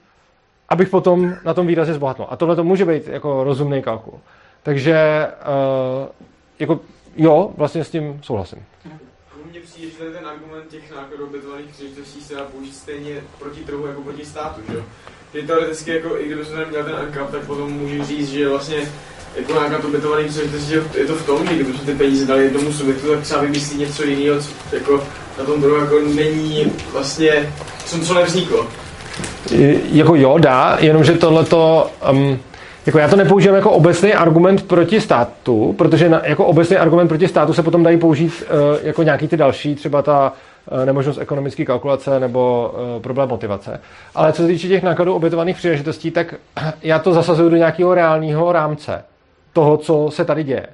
abych 0.69 0.89
potom 0.89 1.33
na 1.45 1.53
tom 1.53 1.67
výrazně 1.67 1.93
zbohatnul. 1.93 2.27
A 2.31 2.35
tohle 2.35 2.55
to 2.55 2.63
může 2.63 2.85
být 2.85 3.07
jako 3.07 3.43
rozumný 3.43 3.81
kalkul. 3.81 4.19
Takže 4.63 5.27
uh, 5.27 6.07
jako 6.59 6.79
jo, 7.17 7.51
vlastně 7.57 7.83
s 7.83 7.89
tím 7.89 8.19
souhlasím. 8.23 8.65
Mně 9.51 9.59
přijde, 9.59 9.91
že 9.91 9.97
ten 9.97 10.27
argument 10.27 10.67
těch 10.69 10.95
nákladů 10.95 11.25
obětovaných 11.25 11.67
příležitostí 11.67 12.21
se 12.21 12.35
dá 12.35 12.43
použít 12.43 12.75
stejně 12.75 13.21
proti 13.39 13.59
trhu 13.59 13.87
jako 13.87 14.01
proti 14.01 14.25
státu, 14.25 14.61
že 14.69 14.75
jo? 14.75 14.83
Že 15.33 15.41
teoreticky, 15.41 15.91
jako, 15.91 16.19
i 16.19 16.25
kdyby 16.25 16.45
jsme 16.45 16.59
neměl 16.59 16.83
ten 16.83 16.95
ankap, 16.95 17.31
tak 17.31 17.41
potom 17.41 17.71
můžu 17.71 18.03
říct, 18.03 18.29
že 18.29 18.49
vlastně 18.49 18.77
jako 19.35 19.53
náklad 19.53 19.85
obětovaný 19.85 20.27
příležitostí, 20.27 20.69
že 20.69 20.83
je 20.97 21.05
to 21.05 21.15
v 21.15 21.25
tom, 21.25 21.47
že 21.47 21.55
kdybychom 21.55 21.85
ty 21.85 21.93
peníze 21.93 22.25
dali 22.25 22.43
jednomu 22.43 22.73
subjektu, 22.73 23.11
tak 23.11 23.21
třeba 23.21 23.41
vymyslí 23.41 23.77
něco 23.77 24.03
jiného, 24.03 24.41
co 24.41 24.75
jako 24.75 25.03
na 25.37 25.45
tom 25.45 25.61
trhu 25.61 25.75
jako 25.75 25.99
není 25.99 26.73
vlastně, 26.91 27.53
co, 27.85 27.99
co 27.99 28.13
nevzniklo 28.13 28.67
jako 29.91 30.15
jo, 30.15 30.37
dá, 30.37 30.77
jenomže 30.79 31.13
tohleto, 31.13 31.89
um, 32.11 32.39
jako 32.85 32.99
já 32.99 33.07
to 33.07 33.15
nepoužívám 33.15 33.55
jako 33.55 33.71
obecný 33.71 34.13
argument 34.13 34.67
proti 34.67 35.01
státu, 35.01 35.75
protože 35.77 36.09
na, 36.09 36.21
jako 36.25 36.45
obecný 36.45 36.77
argument 36.77 37.07
proti 37.07 37.27
státu 37.27 37.53
se 37.53 37.63
potom 37.63 37.83
dají 37.83 37.97
použít 37.97 38.43
uh, 38.43 38.87
jako 38.87 39.03
nějaký 39.03 39.27
ty 39.27 39.37
další, 39.37 39.75
třeba 39.75 40.01
ta 40.01 40.33
uh, 40.71 40.85
nemožnost 40.85 41.19
ekonomické 41.19 41.65
kalkulace 41.65 42.19
nebo 42.19 42.73
uh, 42.73 43.01
problém 43.01 43.29
motivace. 43.29 43.81
Ale 44.15 44.33
co 44.33 44.41
se 44.41 44.47
týče 44.47 44.67
těch 44.67 44.83
nákladů 44.83 45.13
obětovaných 45.13 45.57
příležitostí, 45.57 46.11
tak 46.11 46.35
já 46.81 46.99
to 46.99 47.13
zasazuju 47.13 47.49
do 47.49 47.57
nějakého 47.57 47.93
reálného 47.93 48.51
rámce 48.51 49.03
toho, 49.53 49.77
co 49.77 50.09
se 50.11 50.25
tady 50.25 50.43
děje. 50.43 50.67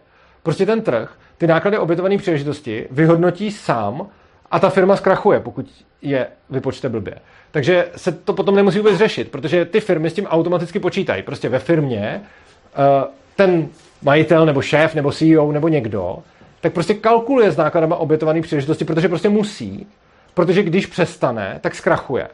Prostě 0.43 0.65
ten 0.65 0.81
trh 0.81 1.09
ty 1.37 1.47
náklady 1.47 1.77
obětované 1.77 2.17
příležitosti 2.17 2.87
vyhodnotí 2.91 3.51
sám 3.51 4.07
a 4.51 4.59
ta 4.59 4.69
firma 4.69 4.95
zkrachuje, 4.95 5.39
pokud 5.39 5.65
je 6.01 6.27
vypočte 6.49 6.89
blbě. 6.89 7.15
Takže 7.53 7.87
se 7.95 8.11
to 8.11 8.33
potom 8.33 8.55
nemusí 8.55 8.77
vůbec 8.77 8.97
řešit, 8.97 9.31
protože 9.31 9.65
ty 9.65 9.79
firmy 9.79 10.09
s 10.09 10.13
tím 10.13 10.25
automaticky 10.25 10.79
počítají. 10.79 11.23
Prostě 11.23 11.49
ve 11.49 11.59
firmě 11.59 12.21
eh, 12.21 13.07
ten 13.35 13.67
majitel 14.01 14.45
nebo 14.45 14.61
šéf 14.61 14.95
nebo 14.95 15.11
CEO 15.11 15.51
nebo 15.51 15.67
někdo, 15.67 16.17
tak 16.61 16.73
prostě 16.73 16.93
kalkuluje 16.93 17.51
s 17.51 17.57
nákladama 17.57 17.95
obětované 17.95 18.41
příležitosti, 18.41 18.85
protože 18.85 19.09
prostě 19.09 19.29
musí, 19.29 19.87
protože 20.33 20.63
když 20.63 20.85
přestane, 20.85 21.59
tak 21.61 21.75
zkrachuje. 21.75 22.27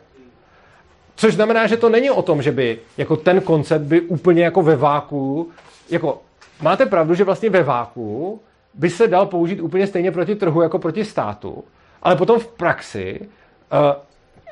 Což 1.15 1.34
znamená, 1.34 1.67
že 1.67 1.78
to 1.78 1.89
není 1.89 2.09
o 2.09 2.22
tom, 2.22 2.41
že 2.41 2.51
by 2.51 2.80
jako 2.97 3.15
ten 3.15 3.41
koncept 3.41 3.82
by 3.82 4.01
úplně 4.01 4.43
jako 4.43 4.61
ve 4.61 4.76
váku, 4.76 5.49
jako 5.89 6.22
máte 6.61 6.86
pravdu, 6.86 7.15
že 7.15 7.24
vlastně 7.24 7.49
ve 7.49 7.63
váku 7.63 8.41
by 8.74 8.89
se 8.89 9.07
dal 9.07 9.26
použít 9.26 9.61
úplně 9.61 9.88
stejně 9.88 10.11
proti 10.11 10.36
trhu 10.36 10.61
jako 10.61 10.80
proti 10.80 11.05
státu, 11.05 11.63
ale 12.03 12.15
potom 12.15 12.39
v 12.39 12.47
praxi 12.47 13.20
uh, 13.22 14.09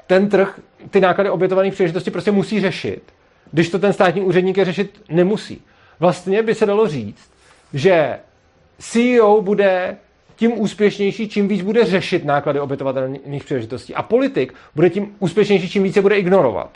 ten 0.08 0.30
trh 0.30 0.60
ty 0.90 1.02
náklady 1.02 1.30
obětovaných 1.30 1.74
příležitostí 1.74 2.12
prostě 2.12 2.32
musí 2.32 2.62
řešit, 2.62 3.02
když 3.52 3.70
to 3.70 3.80
ten 3.80 3.94
státní 3.94 4.22
úředník 4.22 4.58
je 4.58 4.66
řešit 4.66 5.02
nemusí. 5.10 5.62
Vlastně 6.00 6.44
by 6.44 6.56
se 6.56 6.66
dalo 6.66 6.88
říct, 6.88 7.32
že 7.74 8.20
CEO 8.80 9.42
bude 9.42 9.98
tím 10.36 10.60
úspěšnější, 10.62 11.30
čím 11.30 11.48
víc 11.48 11.62
bude 11.62 11.86
řešit 11.86 12.26
náklady 12.26 12.60
obětovatelných 12.60 13.44
příležitostí. 13.44 13.96
A 13.96 14.02
politik 14.02 14.54
bude 14.76 14.90
tím 14.90 15.16
úspěšnější, 15.20 15.70
čím 15.70 15.84
více 15.84 16.02
bude 16.02 16.18
ignorovat. 16.18 16.70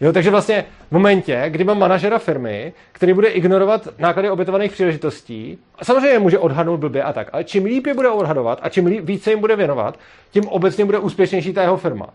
Jo, 0.00 0.12
takže 0.12 0.30
vlastně 0.30 0.64
v 0.88 0.92
momentě, 0.92 1.44
kdy 1.48 1.64
mám 1.64 1.78
manažera 1.78 2.18
firmy, 2.18 2.72
který 2.92 3.12
bude 3.12 3.28
ignorovat 3.28 3.88
náklady 3.98 4.30
obětovaných 4.30 4.72
příležitostí, 4.72 5.58
a 5.78 5.84
samozřejmě 5.84 6.18
může 6.18 6.38
odhadnout 6.38 6.80
blbě 6.80 7.02
a 7.02 7.12
tak, 7.12 7.28
ale 7.32 7.44
čím 7.44 7.64
líp 7.64 7.86
je 7.86 7.94
bude 7.94 8.08
odhadovat 8.08 8.58
a 8.62 8.68
čím 8.68 9.06
více 9.06 9.30
jim 9.30 9.40
bude 9.40 9.56
věnovat, 9.56 9.98
tím 10.30 10.48
obecně 10.48 10.84
bude 10.84 10.98
úspěšnější 10.98 11.52
ta 11.52 11.62
jeho 11.62 11.76
firma. 11.76 12.06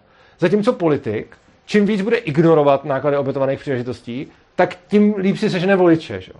Zatímco 0.41 0.73
politik, 0.73 1.37
čím 1.65 1.85
víc 1.85 2.01
bude 2.01 2.17
ignorovat 2.17 2.85
náklady 2.85 3.17
obětovaných 3.17 3.59
příležitostí, 3.59 4.27
tak 4.55 4.77
tím 4.87 5.15
líp 5.17 5.37
si 5.37 5.49
sežene 5.49 5.75
voliče. 5.75 6.21
Že? 6.21 6.31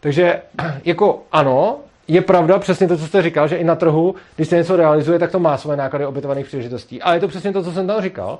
Takže 0.00 0.42
jako 0.84 1.22
ano, 1.32 1.78
je 2.08 2.20
pravda 2.20 2.58
přesně 2.58 2.88
to, 2.88 2.96
co 2.96 3.06
jste 3.06 3.22
říkal, 3.22 3.48
že 3.48 3.56
i 3.56 3.64
na 3.64 3.74
trhu, 3.74 4.14
když 4.36 4.48
se 4.48 4.56
něco 4.56 4.76
realizuje, 4.76 5.18
tak 5.18 5.30
to 5.30 5.38
má 5.38 5.56
své 5.56 5.76
náklady 5.76 6.06
obětovaných 6.06 6.46
příležitostí. 6.46 7.02
Ale 7.02 7.16
je 7.16 7.20
to 7.20 7.28
přesně 7.28 7.52
to, 7.52 7.62
co 7.62 7.72
jsem 7.72 7.86
tam 7.86 8.02
říkal. 8.02 8.38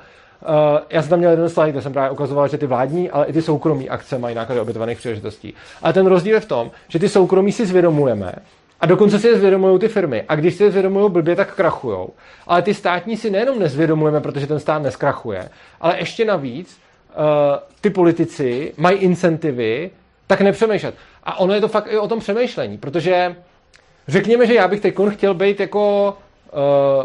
Uh, 0.48 0.78
já 0.90 1.02
jsem 1.02 1.10
tam 1.10 1.18
měl 1.18 1.30
jeden 1.30 1.48
slide, 1.48 1.72
kde 1.72 1.82
jsem 1.82 1.92
právě 1.92 2.10
ukazoval, 2.10 2.48
že 2.48 2.58
ty 2.58 2.66
vládní, 2.66 3.10
ale 3.10 3.26
i 3.26 3.32
ty 3.32 3.42
soukromí 3.42 3.90
akce 3.90 4.18
mají 4.18 4.34
náklady 4.34 4.60
obětovaných 4.60 4.98
příležitostí. 4.98 5.54
Ale 5.82 5.92
ten 5.92 6.06
rozdíl 6.06 6.34
je 6.34 6.40
v 6.40 6.46
tom, 6.46 6.70
že 6.88 6.98
ty 6.98 7.08
soukromí 7.08 7.52
si 7.52 7.66
zvědomujeme, 7.66 8.32
a 8.80 8.86
dokonce 8.86 9.18
si 9.18 9.26
je 9.28 9.38
zvědomují 9.38 9.78
ty 9.78 9.88
firmy. 9.88 10.24
A 10.28 10.34
když 10.34 10.54
si 10.54 10.62
je 10.62 10.70
zvědomují 10.70 11.10
blbě, 11.10 11.36
tak 11.36 11.54
krachujou. 11.54 12.10
Ale 12.46 12.62
ty 12.62 12.74
státní 12.74 13.16
si 13.16 13.30
nejenom 13.30 13.58
nezvědomujeme, 13.58 14.20
protože 14.20 14.46
ten 14.46 14.60
stát 14.60 14.82
neskrachuje, 14.82 15.50
ale 15.80 15.98
ještě 15.98 16.24
navíc 16.24 16.78
uh, 16.78 17.24
ty 17.80 17.90
politici 17.90 18.72
mají 18.76 18.98
incentivy 18.98 19.90
tak 20.26 20.40
nepřemýšlet. 20.40 20.94
A 21.24 21.38
ono 21.38 21.54
je 21.54 21.60
to 21.60 21.68
fakt 21.68 21.86
i 21.90 21.98
o 21.98 22.08
tom 22.08 22.20
přemýšlení, 22.20 22.78
protože 22.78 23.36
řekněme, 24.08 24.46
že 24.46 24.54
já 24.54 24.68
bych 24.68 24.80
teď 24.80 24.94
chtěl 25.08 25.34
být 25.34 25.60
jako 25.60 26.16
uh, 26.52 27.04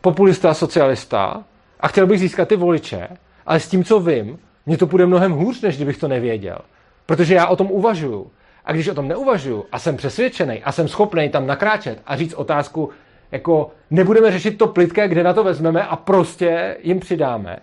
populista, 0.00 0.54
socialista 0.54 1.44
a 1.80 1.88
chtěl 1.88 2.06
bych 2.06 2.20
získat 2.20 2.48
ty 2.48 2.56
voliče, 2.56 3.08
ale 3.46 3.60
s 3.60 3.68
tím, 3.68 3.84
co 3.84 4.00
vím, 4.00 4.38
mně 4.66 4.76
to 4.76 4.86
půjde 4.86 5.06
mnohem 5.06 5.32
hůř, 5.32 5.60
než 5.60 5.76
kdybych 5.76 5.98
to 5.98 6.08
nevěděl. 6.08 6.58
Protože 7.06 7.34
já 7.34 7.46
o 7.46 7.56
tom 7.56 7.70
uvažuju. 7.70 8.30
A 8.64 8.72
když 8.72 8.88
o 8.88 8.94
tom 8.94 9.08
neuvažuju 9.08 9.64
a 9.72 9.78
jsem 9.78 9.96
přesvědčený 9.96 10.62
a 10.62 10.72
jsem 10.72 10.88
schopný 10.88 11.28
tam 11.28 11.46
nakráčet 11.46 12.02
a 12.06 12.16
říct 12.16 12.34
otázku, 12.34 12.90
jako 13.32 13.70
nebudeme 13.90 14.30
řešit 14.30 14.58
to 14.58 14.66
plitké, 14.66 15.08
kde 15.08 15.22
na 15.22 15.32
to 15.32 15.44
vezmeme 15.44 15.82
a 15.82 15.96
prostě 15.96 16.76
jim 16.82 17.00
přidáme. 17.00 17.58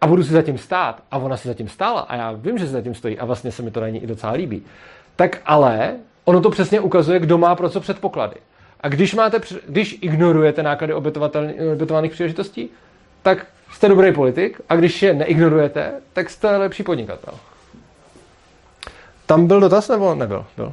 A 0.00 0.06
budu 0.06 0.24
si 0.24 0.32
zatím 0.32 0.58
stát. 0.58 1.02
A 1.10 1.18
ona 1.18 1.36
si 1.36 1.48
zatím 1.48 1.68
stála. 1.68 2.00
A 2.00 2.16
já 2.16 2.32
vím, 2.32 2.58
že 2.58 2.66
se 2.66 2.72
zatím 2.72 2.94
stojí. 2.94 3.18
A 3.18 3.24
vlastně 3.24 3.52
se 3.52 3.62
mi 3.62 3.70
to 3.70 3.80
na 3.80 3.88
ní 3.88 4.02
i 4.02 4.06
docela 4.06 4.32
líbí. 4.32 4.62
Tak 5.16 5.40
ale 5.46 5.96
ono 6.24 6.40
to 6.40 6.50
přesně 6.50 6.80
ukazuje, 6.80 7.18
kdo 7.18 7.38
má 7.38 7.54
pro 7.54 7.70
co 7.70 7.80
předpoklady. 7.80 8.36
A 8.80 8.88
když, 8.88 9.14
máte, 9.14 9.40
když 9.68 9.98
ignorujete 10.00 10.62
náklady 10.62 10.94
obětovaných 10.94 12.12
příležitostí, 12.12 12.68
tak 13.22 13.46
jste 13.72 13.88
dobrý 13.88 14.12
politik 14.12 14.60
a 14.68 14.76
když 14.76 15.02
je 15.02 15.14
neignorujete, 15.14 15.92
tak 16.12 16.30
jste 16.30 16.56
lepší 16.56 16.82
podnikatel. 16.82 17.34
Tam 19.28 19.46
byl 19.46 19.60
dotaz 19.60 19.88
nebo 19.88 20.14
nebyl? 20.14 20.44
Byl. 20.56 20.72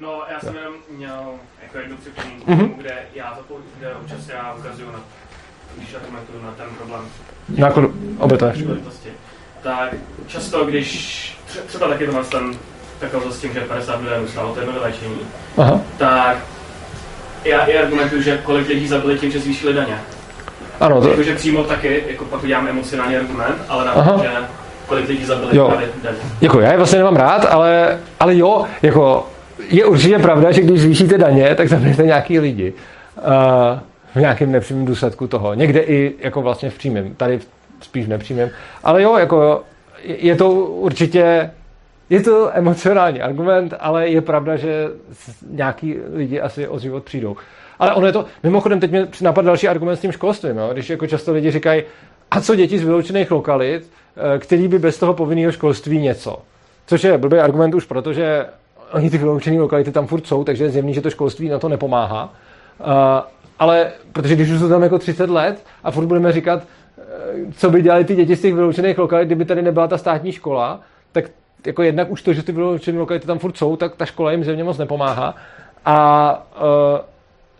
No, 0.00 0.22
já 0.32 0.40
jsem 0.40 0.56
jenom 0.56 0.74
měl 0.96 1.34
jako 1.62 1.78
jednu 1.78 1.96
připomínku, 1.96 2.50
mm-hmm. 2.50 2.74
kde 2.76 2.94
já 3.14 3.38
to 3.48 3.54
kde 3.78 3.94
občas 3.94 4.28
já 4.28 4.54
ukazuju 4.58 4.92
na, 4.92 5.00
když 5.76 5.94
argumentuju 5.94 6.42
na 6.42 6.50
ten 6.50 6.66
problém 6.78 7.04
Náklad 7.48 7.90
obětové. 8.18 8.52
příležitosti. 8.52 9.08
Tak 9.62 9.94
často, 10.26 10.64
když 10.64 10.88
tře- 11.48 11.60
třeba 11.66 11.88
taky 11.88 12.06
to 12.06 12.24
ten 12.24 12.58
takovou 12.98 13.30
s 13.30 13.40
tím, 13.40 13.52
že 13.52 13.60
50 13.60 14.00
milionů 14.00 14.28
stálo 14.28 14.54
to 14.54 14.60
jedno 14.60 14.72
vyléčení, 14.72 15.18
Aha. 15.58 15.80
tak 15.98 16.38
já 17.44 17.64
i 17.64 17.78
argumentuju, 17.78 18.22
že 18.22 18.38
kolik 18.38 18.68
lidí 18.68 18.88
zabili 18.88 19.18
tím, 19.18 19.30
že 19.30 19.40
zvýšili 19.40 19.72
daně. 19.74 20.00
Ano, 20.80 21.00
to, 21.00 21.08
Jakože 21.08 21.34
přímo 21.34 21.64
taky, 21.64 22.04
jako 22.06 22.24
pak 22.24 22.42
udělám 22.42 22.68
emocionální 22.68 23.16
argument, 23.16 23.56
ale 23.68 23.84
na 23.84 23.94
to, 23.94 24.22
že 24.22 24.28
kolik 24.92 25.08
lidí 25.08 25.24
zabili 25.24 25.56
Jo. 25.56 25.68
právě 25.68 25.88
daně. 26.02 26.16
jako 26.40 26.60
já 26.60 26.70
je 26.70 26.76
vlastně 26.76 26.98
nemám 26.98 27.16
rád, 27.16 27.46
ale, 27.50 27.98
ale 28.20 28.36
jo, 28.36 28.64
jako 28.82 29.26
je 29.68 29.84
určitě 29.86 30.18
pravda, 30.18 30.52
že 30.52 30.60
když 30.60 30.80
zvýšíte 30.80 31.18
daně, 31.18 31.54
tak 31.54 31.68
zabijete 31.68 32.02
nějaký 32.02 32.38
lidi. 32.38 32.72
Uh, 33.16 33.78
v 34.14 34.16
nějakém 34.16 34.52
nepřímém 34.52 34.84
důsledku 34.84 35.26
toho. 35.26 35.54
Někde 35.54 35.80
i 35.80 36.14
jako 36.18 36.42
vlastně 36.42 36.70
v 36.70 36.78
přímém, 36.78 37.14
tady 37.14 37.40
spíš 37.80 38.06
v 38.06 38.08
nepřímém. 38.08 38.50
Ale 38.84 39.02
jo, 39.02 39.16
jako 39.16 39.62
je 40.04 40.36
to 40.36 40.50
určitě 40.50 41.50
je 42.10 42.20
to 42.20 42.50
emocionální 42.56 43.22
argument, 43.22 43.74
ale 43.80 44.08
je 44.08 44.20
pravda, 44.20 44.56
že 44.56 44.88
nějaký 45.50 45.96
lidi 46.14 46.40
asi 46.40 46.68
o 46.68 46.78
život 46.78 47.04
přijdou. 47.04 47.36
Ale 47.78 47.94
ono 47.94 48.06
je 48.06 48.12
to, 48.12 48.24
mimochodem 48.42 48.80
teď 48.80 48.90
mě 48.90 49.06
napadl 49.20 49.46
další 49.46 49.68
argument 49.68 49.96
s 49.96 50.00
tím 50.00 50.12
školstvím, 50.12 50.56
jo? 50.56 50.70
když 50.72 50.90
jako 50.90 51.06
často 51.06 51.32
lidi 51.32 51.50
říkají, 51.50 51.82
a 52.32 52.40
co 52.40 52.54
děti 52.54 52.78
z 52.78 52.82
vyloučených 52.82 53.30
lokalit, 53.30 53.90
eh, 54.16 54.38
který 54.38 54.68
by 54.68 54.78
bez 54.78 54.98
toho 54.98 55.14
povinného 55.14 55.52
školství 55.52 55.98
něco. 55.98 56.38
Což 56.86 57.04
je 57.04 57.18
blbý 57.18 57.38
argument 57.38 57.74
už 57.74 57.84
proto, 57.84 58.12
že 58.12 58.46
oni 58.92 59.10
ty 59.10 59.18
vyloučené 59.18 59.60
lokality 59.60 59.92
tam 59.92 60.06
furt 60.06 60.26
jsou, 60.26 60.44
takže 60.44 60.64
je 60.64 60.70
zjevný, 60.70 60.94
že 60.94 61.00
to 61.00 61.10
školství 61.10 61.48
na 61.48 61.58
to 61.58 61.68
nepomáhá. 61.68 62.24
Uh, 62.80 62.86
ale 63.58 63.92
protože 64.12 64.34
když 64.34 64.50
už 64.50 64.58
jsou 64.58 64.68
tam 64.68 64.82
jako 64.82 64.98
30 64.98 65.30
let 65.30 65.64
a 65.84 65.90
furt 65.90 66.06
budeme 66.06 66.32
říkat, 66.32 66.62
eh, 66.62 67.02
co 67.56 67.70
by 67.70 67.82
dělali 67.82 68.04
ty 68.04 68.14
děti 68.14 68.36
z 68.36 68.40
těch 68.40 68.54
vyloučených 68.54 68.98
lokalit, 68.98 69.28
kdyby 69.28 69.44
tady 69.44 69.62
nebyla 69.62 69.88
ta 69.88 69.98
státní 69.98 70.32
škola, 70.32 70.80
tak 71.12 71.24
jako 71.66 71.82
jednak 71.82 72.10
už 72.10 72.22
to, 72.22 72.32
že 72.32 72.42
ty 72.42 72.52
vyloučené 72.52 72.98
lokality 72.98 73.26
tam 73.26 73.38
furt 73.38 73.56
jsou, 73.56 73.76
tak 73.76 73.96
ta 73.96 74.04
škola 74.06 74.32
jim 74.32 74.44
zjevně 74.44 74.64
moc 74.64 74.78
nepomáhá. 74.78 75.34
A, 75.84 76.46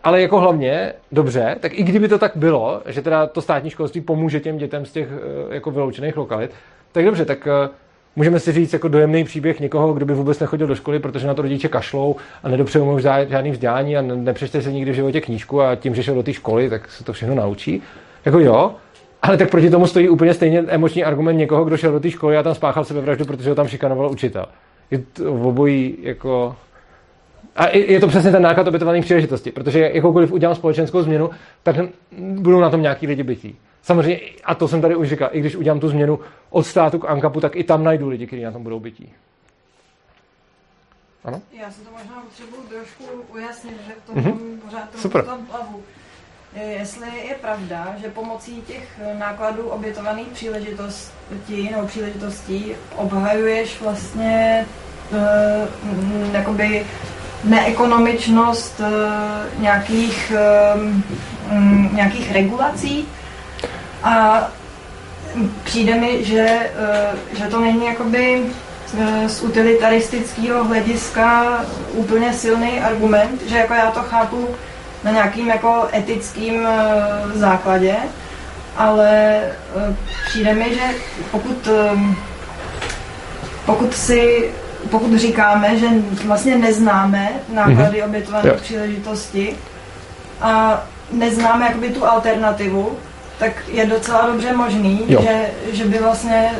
ale 0.03 0.21
jako 0.21 0.39
hlavně, 0.39 0.93
dobře, 1.11 1.55
tak 1.59 1.79
i 1.79 1.83
kdyby 1.83 2.07
to 2.07 2.17
tak 2.17 2.31
bylo, 2.35 2.81
že 2.85 3.01
teda 3.01 3.27
to 3.27 3.41
státní 3.41 3.69
školství 3.69 4.01
pomůže 4.01 4.39
těm 4.39 4.57
dětem 4.57 4.85
z 4.85 4.91
těch 4.91 5.07
eh, 5.11 5.55
jako 5.55 5.71
vyloučených 5.71 6.17
lokalit, 6.17 6.51
tak 6.91 7.05
dobře, 7.05 7.25
tak 7.25 7.47
eh, 7.47 7.69
můžeme 8.15 8.39
si 8.39 8.51
říct 8.51 8.73
jako 8.73 8.87
dojemný 8.87 9.23
příběh 9.23 9.59
někoho, 9.59 9.93
kdo 9.93 10.05
by 10.05 10.13
vůbec 10.13 10.39
nechodil 10.39 10.67
do 10.67 10.75
školy, 10.75 10.99
protože 10.99 11.27
na 11.27 11.33
to 11.33 11.41
rodiče 11.41 11.67
kašlou 11.67 12.15
a 12.43 12.49
nedopřejou 12.49 12.85
mu 12.85 12.97
žád- 12.97 13.29
žádný 13.29 13.51
vzdělání 13.51 13.97
a 13.97 14.01
ne- 14.01 14.15
nepřečte 14.15 14.61
se 14.61 14.71
nikdy 14.71 14.91
v 14.91 14.95
životě 14.95 15.21
knížku 15.21 15.61
a 15.61 15.75
tím, 15.75 15.95
že 15.95 16.03
šel 16.03 16.15
do 16.15 16.23
té 16.23 16.33
školy, 16.33 16.69
tak 16.69 16.91
se 16.91 17.03
to 17.03 17.13
všechno 17.13 17.35
naučí. 17.35 17.81
Jako 18.25 18.39
jo, 18.39 18.75
ale 19.21 19.37
tak 19.37 19.49
proti 19.49 19.69
tomu 19.69 19.87
stojí 19.87 20.09
úplně 20.09 20.33
stejně 20.33 20.59
emoční 20.59 21.03
argument 21.03 21.37
někoho, 21.37 21.65
kdo 21.65 21.77
šel 21.77 21.91
do 21.91 21.99
té 21.99 22.11
školy 22.11 22.37
a 22.37 22.43
tam 22.43 22.55
spáchal 22.55 22.83
sebevraždu, 22.85 23.25
protože 23.25 23.49
ho 23.49 23.55
tam 23.55 23.67
šikanoval 23.67 24.11
učitel. 24.11 24.45
Je 24.91 24.97
to 25.13 25.33
obojí 25.33 25.97
jako 26.01 26.55
a 27.55 27.67
je 27.69 27.99
to 27.99 28.07
přesně 28.07 28.31
ten 28.31 28.41
náklad 28.41 28.67
obětovaných 28.67 29.05
příležitosti, 29.05 29.51
protože 29.51 29.79
jakoukoliv 29.93 30.31
udělám 30.31 30.55
společenskou 30.55 31.01
změnu, 31.01 31.29
tak 31.63 31.75
budou 32.17 32.59
na 32.59 32.69
tom 32.69 32.81
nějaký 32.81 33.07
lidi 33.07 33.23
bytí. 33.23 33.55
Samozřejmě, 33.81 34.19
a 34.43 34.55
to 34.55 34.67
jsem 34.67 34.81
tady 34.81 34.95
už 34.95 35.09
říkal, 35.09 35.29
i 35.31 35.39
když 35.39 35.55
udělám 35.55 35.79
tu 35.79 35.89
změnu 35.89 36.19
od 36.49 36.63
státu 36.63 36.99
k 36.99 37.05
ANKAPu, 37.09 37.39
tak 37.41 37.55
i 37.55 37.63
tam 37.63 37.83
najdu 37.83 38.09
lidi, 38.09 38.27
kteří 38.27 38.41
na 38.43 38.51
tom 38.51 38.63
budou 38.63 38.79
bytí. 38.79 39.13
Ano? 41.25 41.41
Já 41.61 41.71
si 41.71 41.81
to 41.81 41.89
možná 41.91 42.21
potřebuji 42.21 42.61
trošku 42.69 43.03
ujasnit, 43.33 43.73
že 43.87 43.93
to 44.05 44.11
Mhm. 44.19 44.29
mám 44.29 44.59
pořád 44.65 44.89
trochu 44.89 44.97
Super. 45.01 45.23
hlavu. 45.51 45.83
Je- 46.55 46.63
Jestli 46.63 47.07
je 47.27 47.35
pravda, 47.41 47.95
že 48.01 48.09
pomocí 48.09 48.61
těch 48.61 48.99
nákladů 49.19 49.61
obětovaných 49.69 50.27
příležitostí 50.27 51.69
nebo 51.71 51.87
příležitostí 51.87 52.75
obhajuješ 52.95 53.81
vlastně 53.81 54.65
uh, 55.11 56.33
jakoby 56.33 56.85
neekonomičnost 57.43 58.79
uh, 58.79 59.61
nějakých, 59.61 60.33
uh, 60.75 61.57
um, 61.57 61.89
nějakých 61.95 62.31
regulací. 62.31 63.07
A 64.03 64.43
přijde 65.63 65.95
mi, 65.95 66.25
že, 66.25 66.69
uh, 67.33 67.39
že 67.39 67.45
to 67.45 67.61
není 67.61 67.85
jakoby 67.85 68.45
eh, 68.99 69.29
z 69.29 69.43
utilitaristického 69.43 70.63
hlediska 70.63 71.59
úplně 71.91 72.33
silný 72.33 72.79
argument, 72.79 73.41
že 73.47 73.57
jako 73.57 73.73
já 73.73 73.91
to 73.91 73.99
chápu 73.99 74.47
na 75.03 75.11
nějakým 75.11 75.47
jako 75.47 75.87
etickým 75.93 76.67
eh, 76.67 77.37
základě, 77.37 77.95
ale 78.77 79.41
eh, 79.41 79.95
přijde 80.25 80.53
mi, 80.53 80.75
že 80.75 80.81
pokud, 81.31 81.67
eh, 81.67 82.15
pokud 83.65 83.93
si 83.93 84.51
pokud 84.89 85.17
říkáme, 85.17 85.77
že 85.77 85.87
vlastně 86.25 86.57
neznáme 86.57 87.29
náklady 87.53 88.01
mm-hmm. 88.01 88.05
obětované 88.05 88.49
Jo. 88.49 88.55
příležitosti 88.61 89.55
a 90.41 90.83
neznáme 91.11 91.65
jakoby 91.65 91.89
tu 91.89 92.05
alternativu, 92.05 92.91
tak 93.39 93.51
je 93.71 93.85
docela 93.85 94.27
dobře 94.27 94.53
možný, 94.53 95.01
Jo. 95.07 95.21
že, 95.21 95.49
že 95.71 95.85
by 95.85 95.97
vlastně 95.97 96.51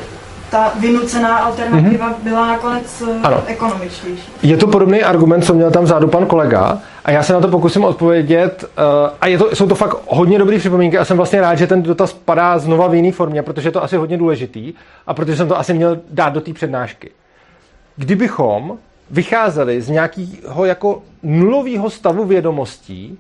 ta 0.50 0.72
vynucená 0.80 1.38
alternativa 1.38 2.10
mm-hmm. 2.10 2.24
byla 2.24 2.48
nakonec 2.48 3.04
eh, 3.08 3.20
Ano. 3.24 3.44
ekonomičtější. 3.48 4.24
Je 4.44 4.58
to 4.58 4.68
podobný 4.68 5.04
argument, 5.04 5.42
co 5.42 5.54
měl 5.54 5.72
tam 5.72 5.84
vzadu 5.84 6.08
pan 6.08 6.26
kolega 6.26 6.78
a 7.06 7.12
já 7.12 7.24
se 7.24 7.34
na 7.34 7.40
to 7.40 7.48
pokusím 7.48 7.84
odpovědět 7.84 8.64
uh, 8.64 9.10
a 9.22 9.28
je 9.28 9.38
to, 9.38 9.56
jsou 9.56 9.68
to 9.68 9.76
fakt 9.76 9.96
hodně 10.08 10.40
dobré 10.40 10.60
připomínky 10.60 10.98
a 10.98 11.06
jsem 11.06 11.18
vlastně 11.18 11.42
rád, 11.42 11.56
že 11.56 11.68
ten 11.68 11.84
dotaz 11.84 12.14
padá 12.14 12.58
znova 12.60 12.88
v 12.88 12.96
jiné 12.96 13.12
formě, 13.12 13.42
protože 13.44 13.68
je 13.68 13.72
to 13.72 13.84
asi 13.84 13.98
hodně 13.98 14.18
důležitý 14.18 14.74
a 15.08 15.14
protože 15.14 15.38
jsem 15.38 15.48
to 15.48 15.60
asi 15.60 15.74
měl 15.74 15.98
dát 16.10 16.34
do 16.34 16.42
té 16.42 16.54
přednášky. 16.54 17.10
Kdybychom 17.96 18.78
vycházeli 19.12 19.82
z 19.82 19.90
nějakého 19.90 20.66
jako 20.66 21.04
nulového 21.24 21.90
stavu 21.90 22.26
vědomostí 22.26 23.20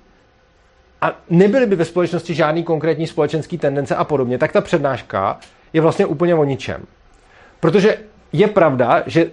a 1.01 1.15
nebyly 1.29 1.65
by 1.65 1.75
ve 1.75 1.85
společnosti 1.85 2.33
žádný 2.33 2.63
konkrétní 2.63 3.07
společenský 3.07 3.57
tendence 3.57 3.95
a 3.95 4.03
podobně, 4.03 4.37
tak 4.37 4.51
ta 4.51 4.61
přednáška 4.61 5.39
je 5.73 5.81
vlastně 5.81 6.05
úplně 6.05 6.35
o 6.35 6.43
ničem. 6.43 6.85
Protože 7.59 7.97
je 8.33 8.47
pravda, 8.47 9.03
že 9.05 9.31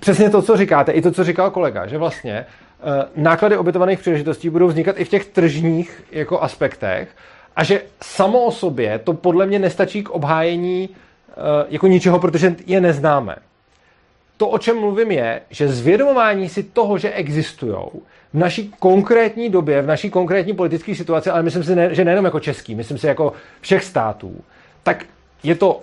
přesně 0.00 0.30
to, 0.30 0.42
co 0.42 0.56
říkáte, 0.56 0.92
i 0.92 1.02
to, 1.02 1.12
co 1.12 1.24
říkal 1.24 1.50
kolega, 1.50 1.86
že 1.86 1.98
vlastně 1.98 2.32
eh, 2.32 3.06
náklady 3.16 3.56
obětovaných 3.56 3.98
příležitostí 3.98 4.50
budou 4.50 4.66
vznikat 4.66 4.96
i 4.98 5.04
v 5.04 5.08
těch 5.08 5.26
tržních 5.26 6.04
jako 6.12 6.42
aspektech 6.42 7.08
a 7.56 7.64
že 7.64 7.82
samo 8.02 8.44
o 8.44 8.50
sobě 8.50 8.98
to 8.98 9.12
podle 9.12 9.46
mě 9.46 9.58
nestačí 9.58 10.02
k 10.02 10.10
obhájení 10.10 10.88
eh, 10.90 11.34
jako 11.68 11.86
ničeho, 11.86 12.18
protože 12.18 12.54
je 12.66 12.80
neznáme. 12.80 13.36
To, 14.36 14.48
o 14.48 14.58
čem 14.58 14.78
mluvím, 14.80 15.10
je, 15.10 15.40
že 15.50 15.68
zvědomování 15.68 16.48
si 16.48 16.62
toho, 16.62 16.98
že 16.98 17.12
existují 17.12 17.76
v 18.34 18.38
naší 18.38 18.72
konkrétní 18.80 19.50
době, 19.50 19.82
v 19.82 19.86
naší 19.86 20.10
konkrétní 20.10 20.52
politické 20.52 20.94
situaci, 20.94 21.30
ale 21.30 21.42
myslím 21.42 21.64
si, 21.64 21.76
ne, 21.76 21.94
že 21.94 22.04
nejenom 22.04 22.24
jako 22.24 22.40
český, 22.40 22.74
myslím 22.74 22.98
si 22.98 23.06
jako 23.06 23.32
všech 23.60 23.84
států, 23.84 24.40
tak 24.82 25.04
je 25.42 25.54
to 25.54 25.80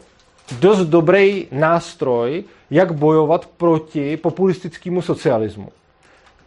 dost 0.60 0.80
dobrý 0.80 1.48
nástroj, 1.52 2.44
jak 2.72 2.92
bojovat 2.92 3.46
proti 3.46 4.18
populistickému 4.18 5.02
socialismu. 5.02 5.70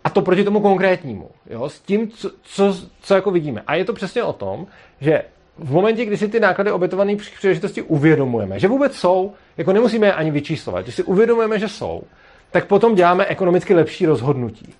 A 0.05 0.11
to 0.11 0.23
proti 0.23 0.45
tomu 0.45 0.61
konkrétnímu. 0.61 1.31
Jo? 1.51 1.69
S 1.69 1.81
tím, 1.81 2.11
co, 2.11 2.31
co, 2.43 2.77
co 3.03 3.15
jako 3.15 3.31
vidíme. 3.31 3.63
A 3.67 3.75
je 3.75 3.85
to 3.85 3.93
přesně 3.93 4.23
o 4.23 4.33
tom, 4.33 4.67
že 5.01 5.23
v 5.59 5.73
momentě, 5.73 6.05
kdy 6.05 6.17
si 6.17 6.29
ty 6.29 6.41
náklady 6.41 6.73
obětované 6.73 7.17
příležitosti 7.17 7.83
uvědomujeme, 7.83 8.59
že 8.59 8.69
vůbec 8.69 8.97
jsou, 8.97 9.33
jako 9.57 9.73
nemusíme 9.73 10.07
je 10.07 10.13
ani 10.13 10.31
vyčíslovat, 10.31 10.85
když 10.85 10.95
si 10.95 11.03
uvědomujeme, 11.03 11.59
že 11.59 11.69
jsou, 11.69 12.03
tak 12.51 12.67
potom 12.67 12.95
děláme 12.95 13.27
ekonomicky 13.27 13.75
lepší 13.75 14.07
rozhodnutí. 14.07 14.75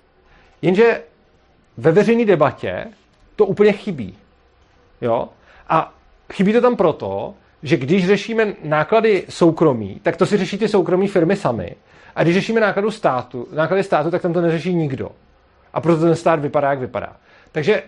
Jenže 0.61 1.01
ve 1.77 1.91
veřejné 1.91 2.25
debatě 2.25 2.85
to 3.35 3.45
úplně 3.45 3.71
chybí. 3.71 4.17
Jo? 5.01 5.29
A 5.69 5.93
chybí 6.33 6.53
to 6.53 6.61
tam 6.61 6.75
proto, 6.75 7.33
že 7.63 7.77
když 7.77 8.07
řešíme 8.07 8.53
náklady 8.63 9.25
soukromí, 9.29 9.99
tak 10.03 10.17
to 10.17 10.25
si 10.25 10.37
řeší 10.37 10.57
ty 10.57 10.67
soukromí 10.67 11.07
firmy 11.07 11.35
sami. 11.35 11.75
A 12.15 12.23
když 12.23 12.35
řešíme 12.35 12.73
státu, 12.89 13.47
náklady 13.53 13.83
státu, 13.83 14.11
tak 14.11 14.21
tam 14.21 14.33
to 14.33 14.41
neřeší 14.41 14.75
nikdo. 14.75 15.09
A 15.73 15.81
proto 15.81 16.01
ten 16.01 16.15
stát 16.15 16.39
vypadá, 16.39 16.69
jak 16.69 16.79
vypadá. 16.79 17.15
Takže 17.51 17.83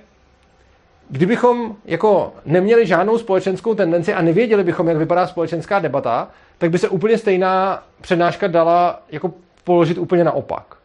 kdybychom 1.09 1.75
jako 1.85 2.33
neměli 2.45 2.87
žádnou 2.87 3.17
společenskou 3.17 3.75
tendenci 3.75 4.13
a 4.13 4.21
nevěděli 4.21 4.63
bychom, 4.63 4.87
jak 4.87 4.97
vypadá 4.97 5.27
společenská 5.27 5.79
debata, 5.79 6.31
tak 6.57 6.71
by 6.71 6.77
se 6.77 6.89
úplně 6.89 7.17
stejná 7.17 7.83
přednáška 8.01 8.47
dala 8.47 9.01
jako 9.11 9.33
položit 9.63 9.97
úplně 9.97 10.23
naopak. 10.23 10.75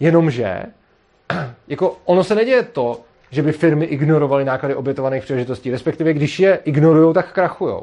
Jenomže 0.00 0.62
jako 1.68 1.96
ono 2.04 2.24
se 2.24 2.34
neděje 2.34 2.62
to, 2.62 3.00
že 3.30 3.42
by 3.42 3.52
firmy 3.52 3.84
ignorovaly 3.84 4.44
náklady 4.44 4.74
obětovaných 4.74 5.22
příležitostí, 5.22 5.70
respektive 5.70 6.12
když 6.12 6.40
je 6.40 6.60
ignorují, 6.64 7.14
tak 7.14 7.32
krachují. 7.32 7.82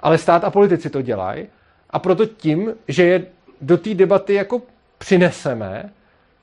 ale 0.00 0.18
stát 0.18 0.44
a 0.44 0.50
politici 0.50 0.90
to 0.90 1.02
dělají 1.02 1.46
a 1.90 1.98
proto 1.98 2.26
tím, 2.26 2.74
že 2.88 3.04
je 3.04 3.26
do 3.60 3.76
té 3.76 3.94
debaty 3.94 4.34
jako 4.34 4.62
přineseme, 4.98 5.90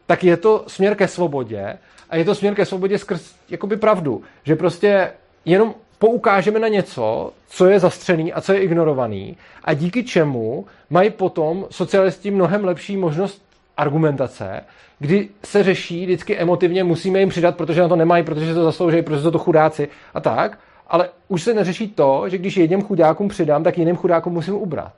tak 0.05 0.23
je 0.23 0.37
to 0.37 0.63
směr 0.67 0.95
ke 0.95 1.07
svobodě 1.07 1.77
a 2.09 2.15
je 2.15 2.25
to 2.25 2.35
směr 2.35 2.55
ke 2.55 2.65
svobodě 2.65 2.97
skrz 2.97 3.35
jakoby 3.49 3.77
pravdu, 3.77 4.23
že 4.43 4.55
prostě 4.55 5.11
jenom 5.45 5.73
poukážeme 5.99 6.59
na 6.59 6.67
něco, 6.67 7.33
co 7.47 7.65
je 7.65 7.79
zastřený 7.79 8.33
a 8.33 8.41
co 8.41 8.53
je 8.53 8.59
ignorovaný 8.59 9.37
a 9.63 9.73
díky 9.73 10.03
čemu 10.03 10.65
mají 10.89 11.09
potom 11.09 11.65
socialisti 11.69 12.31
mnohem 12.31 12.65
lepší 12.65 12.97
možnost 12.97 13.41
argumentace, 13.77 14.63
kdy 14.99 15.29
se 15.43 15.63
řeší 15.63 16.05
vždycky 16.05 16.37
emotivně, 16.37 16.83
musíme 16.83 17.19
jim 17.19 17.29
přidat, 17.29 17.57
protože 17.57 17.81
na 17.81 17.87
to 17.87 17.95
nemají, 17.95 18.23
protože 18.23 18.53
to 18.53 18.63
zaslouží, 18.63 19.01
protože 19.01 19.21
jsou 19.21 19.31
to 19.31 19.39
chudáci 19.39 19.89
a 20.13 20.19
tak, 20.19 20.59
ale 20.87 21.09
už 21.27 21.43
se 21.43 21.53
neřeší 21.53 21.87
to, 21.87 22.29
že 22.29 22.37
když 22.37 22.57
jedním 22.57 22.81
chudákům 22.81 23.27
přidám, 23.27 23.63
tak 23.63 23.77
jiným 23.77 23.95
chudákům 23.95 24.33
musím 24.33 24.53
ubrat. 24.53 24.93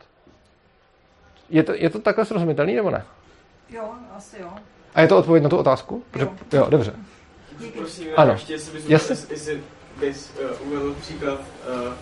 Je 1.50 1.64
to, 1.64 1.74
je 1.76 1.90
to 1.90 2.00
takhle 2.00 2.26
srozumitelný 2.26 2.76
nebo 2.76 2.92
ne? 2.92 3.04
Jo, 3.70 3.84
asi 4.18 4.42
jo. 4.42 4.50
A 4.96 5.02
je 5.02 5.08
to 5.08 5.18
odpověď 5.18 5.44
na 5.44 5.50
tu 5.50 5.58
otázku? 5.58 6.04
Protože, 6.12 6.26
Jo. 6.26 6.60
jo, 6.60 6.68
dobře. 6.70 6.94
Díky. 7.60 7.80
Prosím, 7.80 8.08
Ano. 8.18 8.32
ještě 8.32 8.54
jestli 8.54 8.74
bys, 8.74 8.90
jestli, 8.90 9.16
jestli 9.30 9.62
bys 10.00 10.32
uh, 10.62 10.68
uvedl 10.68 10.96
příklad 11.02 11.40
uh, 11.70 11.94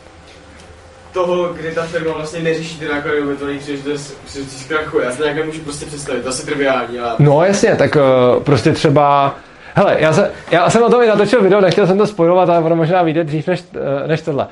toho, 1.13 1.53
kdy 1.53 1.71
ta 1.71 1.83
firma 1.83 2.13
vlastně 2.13 2.39
neřeší 2.39 2.79
ty 2.79 2.87
náklady 2.87 3.21
ubytovaných 3.21 3.61
příležitost, 3.61 4.17
příležitost 4.25 4.61
zkrachuje. 4.63 5.05
Já 5.05 5.11
si 5.11 5.17
to 5.17 5.23
nějak 5.23 5.37
nemůžu 5.37 5.61
prostě 5.61 5.85
představit, 5.85 6.21
to 6.21 6.27
je 6.27 6.29
asi 6.29 6.45
triviální, 6.45 6.99
ale... 6.99 7.15
No 7.19 7.43
jasně, 7.43 7.75
tak 7.75 7.95
uh, 7.95 8.43
prostě 8.43 8.71
třeba... 8.71 9.35
Hele, 9.75 9.95
já, 9.99 10.13
se, 10.13 10.31
já 10.51 10.69
jsem 10.69 10.83
o 10.83 10.89
tom 10.89 11.01
i 11.03 11.07
natočil 11.07 11.41
video, 11.41 11.61
nechtěl 11.61 11.87
jsem 11.87 11.97
to 11.97 12.07
spojovat, 12.07 12.49
ale 12.49 12.59
ono 12.59 12.75
možná 12.75 13.03
vyjde 13.03 13.23
dřív 13.23 13.47
než, 13.47 13.61
uh, 13.61 14.07
než 14.07 14.21
tohle. 14.21 14.47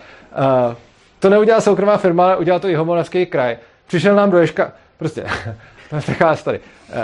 Uh, 0.68 0.74
to 1.20 1.30
neudělala 1.30 1.62
soukromá 1.62 1.98
firma, 1.98 2.26
ale 2.26 2.38
udělal 2.38 2.60
to 2.60 2.68
i 2.68 2.76
Homoravský 2.76 3.26
kraj. 3.26 3.58
Přišel 3.88 4.16
nám 4.16 4.32
do 4.32 4.38
Ješka, 4.38 4.72
prostě, 4.98 5.26
to 5.90 5.96
je 5.96 6.02
taková 6.02 6.36
story. 6.36 6.60
Uh, 6.90 6.96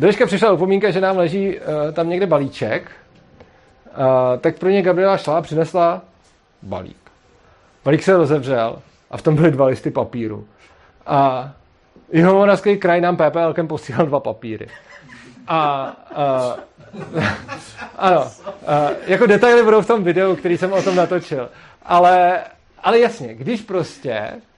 do 0.00 0.06
Ješka 0.06 0.26
přišla 0.26 0.52
upomínka, 0.52 0.90
že 0.90 1.00
nám 1.00 1.16
leží 1.16 1.58
uh, 1.58 1.64
tam 1.92 2.08
někde 2.08 2.26
balíček, 2.26 2.90
uh, 3.90 4.40
tak 4.40 4.58
pro 4.58 4.68
ně 4.68 4.82
Gabriela 4.82 5.16
šla 5.16 5.38
a 5.38 5.42
přinesla 5.42 6.02
balík. 6.62 6.96
Balík 7.84 8.02
se 8.02 8.16
rozevřel 8.16 8.82
a 9.10 9.16
v 9.16 9.22
tom 9.22 9.34
byly 9.34 9.50
dva 9.50 9.66
listy 9.66 9.90
papíru. 9.90 10.46
A 11.06 11.52
Jihomoravský 12.12 12.76
kraj 12.76 13.00
nám 13.00 13.16
PPLkem 13.16 13.68
posílal 13.68 14.06
dva 14.06 14.20
papíry. 14.20 14.68
A, 15.48 15.82
a 16.14 16.56
ano, 17.96 18.20
a, 18.66 18.90
jako 19.06 19.26
detaily 19.26 19.62
budou 19.62 19.80
v 19.80 19.86
tom 19.86 20.04
videu, 20.04 20.36
který 20.36 20.58
jsem 20.58 20.72
o 20.72 20.82
tom 20.82 20.96
natočil. 20.96 21.48
Ale, 21.82 22.40
ale 22.82 22.98
jasně, 22.98 23.34
když 23.34 23.60
prostě 23.60 24.30
uh, 24.34 24.49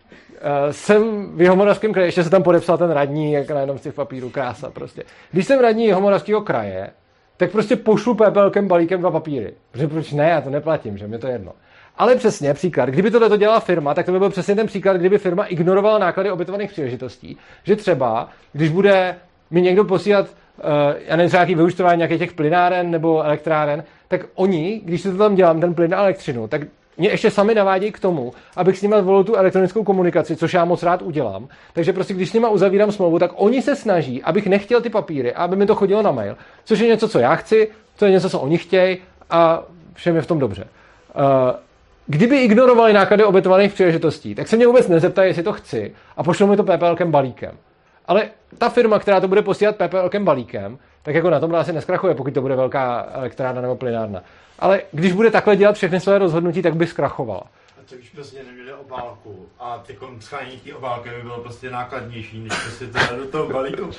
jsem 0.71 1.33
v 1.37 1.41
Jihomoravském 1.41 1.93
kraji, 1.93 2.09
ještě 2.09 2.25
se 2.25 2.31
tam 2.31 2.43
podepsal 2.43 2.79
ten 2.79 2.91
radní, 2.91 3.33
jak 3.33 3.51
na 3.51 3.61
jednom 3.61 3.79
z 3.79 3.83
těch 3.83 3.95
papírů, 3.95 4.31
krása 4.31 4.71
prostě. 4.71 5.03
Když 5.33 5.47
jsem 5.47 5.61
radní 5.61 5.85
Jihomoravského 5.85 6.41
kraje, 6.41 6.91
tak 7.37 7.51
prostě 7.51 7.77
pošlu 7.77 8.15
PPLkem 8.15 8.69
balíkem 8.69 9.01
dva 9.01 9.11
papíry. 9.11 9.55
Protože 9.71 9.89
proč 9.89 10.13
ne, 10.13 10.29
já 10.29 10.41
to 10.41 10.51
neplatím, 10.51 10.99
že 10.99 11.07
mi 11.09 11.19
to 11.19 11.27
je 11.27 11.33
jedno. 11.33 11.53
Ale 11.97 12.17
přesně, 12.17 12.55
příklad, 12.55 12.89
kdyby 12.89 13.11
tohle 13.11 13.29
to 13.29 13.37
dělala 13.37 13.61
firma, 13.61 13.95
tak 13.95 14.07
to 14.07 14.13
by 14.13 14.19
byl 14.19 14.31
přesně 14.31 14.55
ten 14.55 14.67
příklad, 14.67 14.97
kdyby 14.97 15.19
firma 15.19 15.45
ignorovala 15.45 15.99
náklady 15.99 16.31
obětovaných 16.31 16.71
příležitostí. 16.71 17.37
Že 17.65 17.77
třeba, 17.77 18.29
když 18.53 18.71
bude 18.71 19.17
mi 19.51 19.63
někdo 19.63 19.85
posílat, 19.85 20.27
uh, 20.27 20.71
já 21.07 21.17
nevím, 21.17 21.33
nějaký 21.33 21.55
vyučtování 21.55 21.99
nějakých 21.99 22.19
těch 22.19 22.33
plynáren 22.33 22.91
nebo 22.91 23.23
elektráren, 23.23 23.85
tak 24.09 24.21
oni, 24.35 24.81
když 24.85 25.01
si 25.01 25.11
to 25.11 25.19
tam 25.19 25.35
dělám, 25.35 25.61
ten 25.61 25.75
plyn 25.75 25.95
a 25.95 25.99
elektřinu, 25.99 26.49
tak 26.49 26.63
mě 26.97 27.09
ještě 27.09 27.31
sami 27.31 27.55
navádějí 27.55 27.93
k 27.93 28.01
tomu, 28.01 28.33
abych 28.57 28.79
s 28.79 28.83
nimi 28.83 28.97
volil 29.01 29.25
tu 29.25 29.35
elektronickou 29.37 29.85
komunikaci, 29.85 30.37
což 30.37 30.55
já 30.55 30.65
moc 30.65 30.83
rád 30.83 31.03
udělám. 31.03 31.49
Takže 31.73 31.93
prostě, 31.93 32.15
když 32.15 32.31
s 32.31 32.33
nimi 32.33 32.47
uzavírám 32.51 32.93
smlouvu, 32.93 33.19
tak 33.19 33.31
oni 33.35 33.63
se 33.63 33.77
snaží, 33.77 34.23
abych 34.23 34.47
nechtěl 34.47 34.81
ty 34.81 34.91
papíry 34.91 35.35
a 35.35 35.45
aby 35.45 35.57
mi 35.57 35.67
to 35.67 35.75
chodilo 35.75 36.03
na 36.03 36.13
mail, 36.13 36.37
což 36.65 36.79
je 36.79 36.89
něco, 36.89 37.09
co 37.09 37.19
já 37.19 37.35
chci, 37.35 37.69
to 37.97 38.05
je 38.05 38.11
něco, 38.11 38.31
co 38.31 38.41
oni 38.41 38.59
chtějí 38.59 38.99
a 39.31 39.63
všem 39.95 40.17
je 40.17 40.23
v 40.23 40.27
tom 40.27 40.39
dobře. 40.39 40.65
Uh, 40.65 41.51
kdyby 42.07 42.43
ignorovali 42.43 42.93
náklady 42.93 43.25
obětovaných 43.25 43.73
příležitostí, 43.73 44.35
tak 44.35 44.49
se 44.49 44.57
mě 44.57 44.67
vůbec 44.67 44.89
nezeptají, 44.89 45.31
jestli 45.31 45.43
to 45.43 45.53
chci 45.53 45.95
a 46.17 46.23
pošlou 46.23 46.47
mi 46.47 46.57
to 46.57 46.63
PPLkem 46.63 47.11
balíkem. 47.11 47.53
Ale 48.07 48.31
ta 48.59 48.69
firma, 48.69 48.99
která 48.99 49.21
to 49.21 49.29
bude 49.29 49.43
posílat 49.43 49.77
PPLkem 49.77 50.25
balíkem, 50.25 50.79
tak 51.03 51.15
jako 51.15 51.31
na 51.31 51.41
tomhle 51.41 51.59
asi 51.59 51.73
neskrachuje, 51.73 52.15
pokud 52.15 52.35
to 52.35 52.41
bude 52.41 52.57
velká 52.57 53.09
elektrárna 53.13 53.61
nebo 53.63 53.77
plynárna. 53.77 54.23
Ale 54.59 54.83
když 54.93 55.13
bude 55.13 55.31
takhle 55.31 55.57
dělat 55.57 55.77
všechny 55.77 56.01
své 56.01 56.19
rozhodnutí, 56.19 56.63
tak 56.63 56.77
by 56.77 56.87
zkrachovala. 56.87 57.43
A 57.81 57.85
co 57.87 57.97
když 57.97 58.11
prostě 58.11 58.45
neměli 58.47 58.62
obálku 58.93 59.47
a 59.61 59.83
ty 59.87 59.97
schání 60.21 60.51
té 60.51 60.75
obálky 60.75 61.11
by 61.17 61.23
bylo 61.23 61.39
prostě 61.39 61.71
nákladnější, 61.71 62.41
než 62.41 62.53
prostě 62.63 62.87
to 62.87 63.17
do 63.17 63.27
toho 63.27 63.49
balíku. 63.49 63.91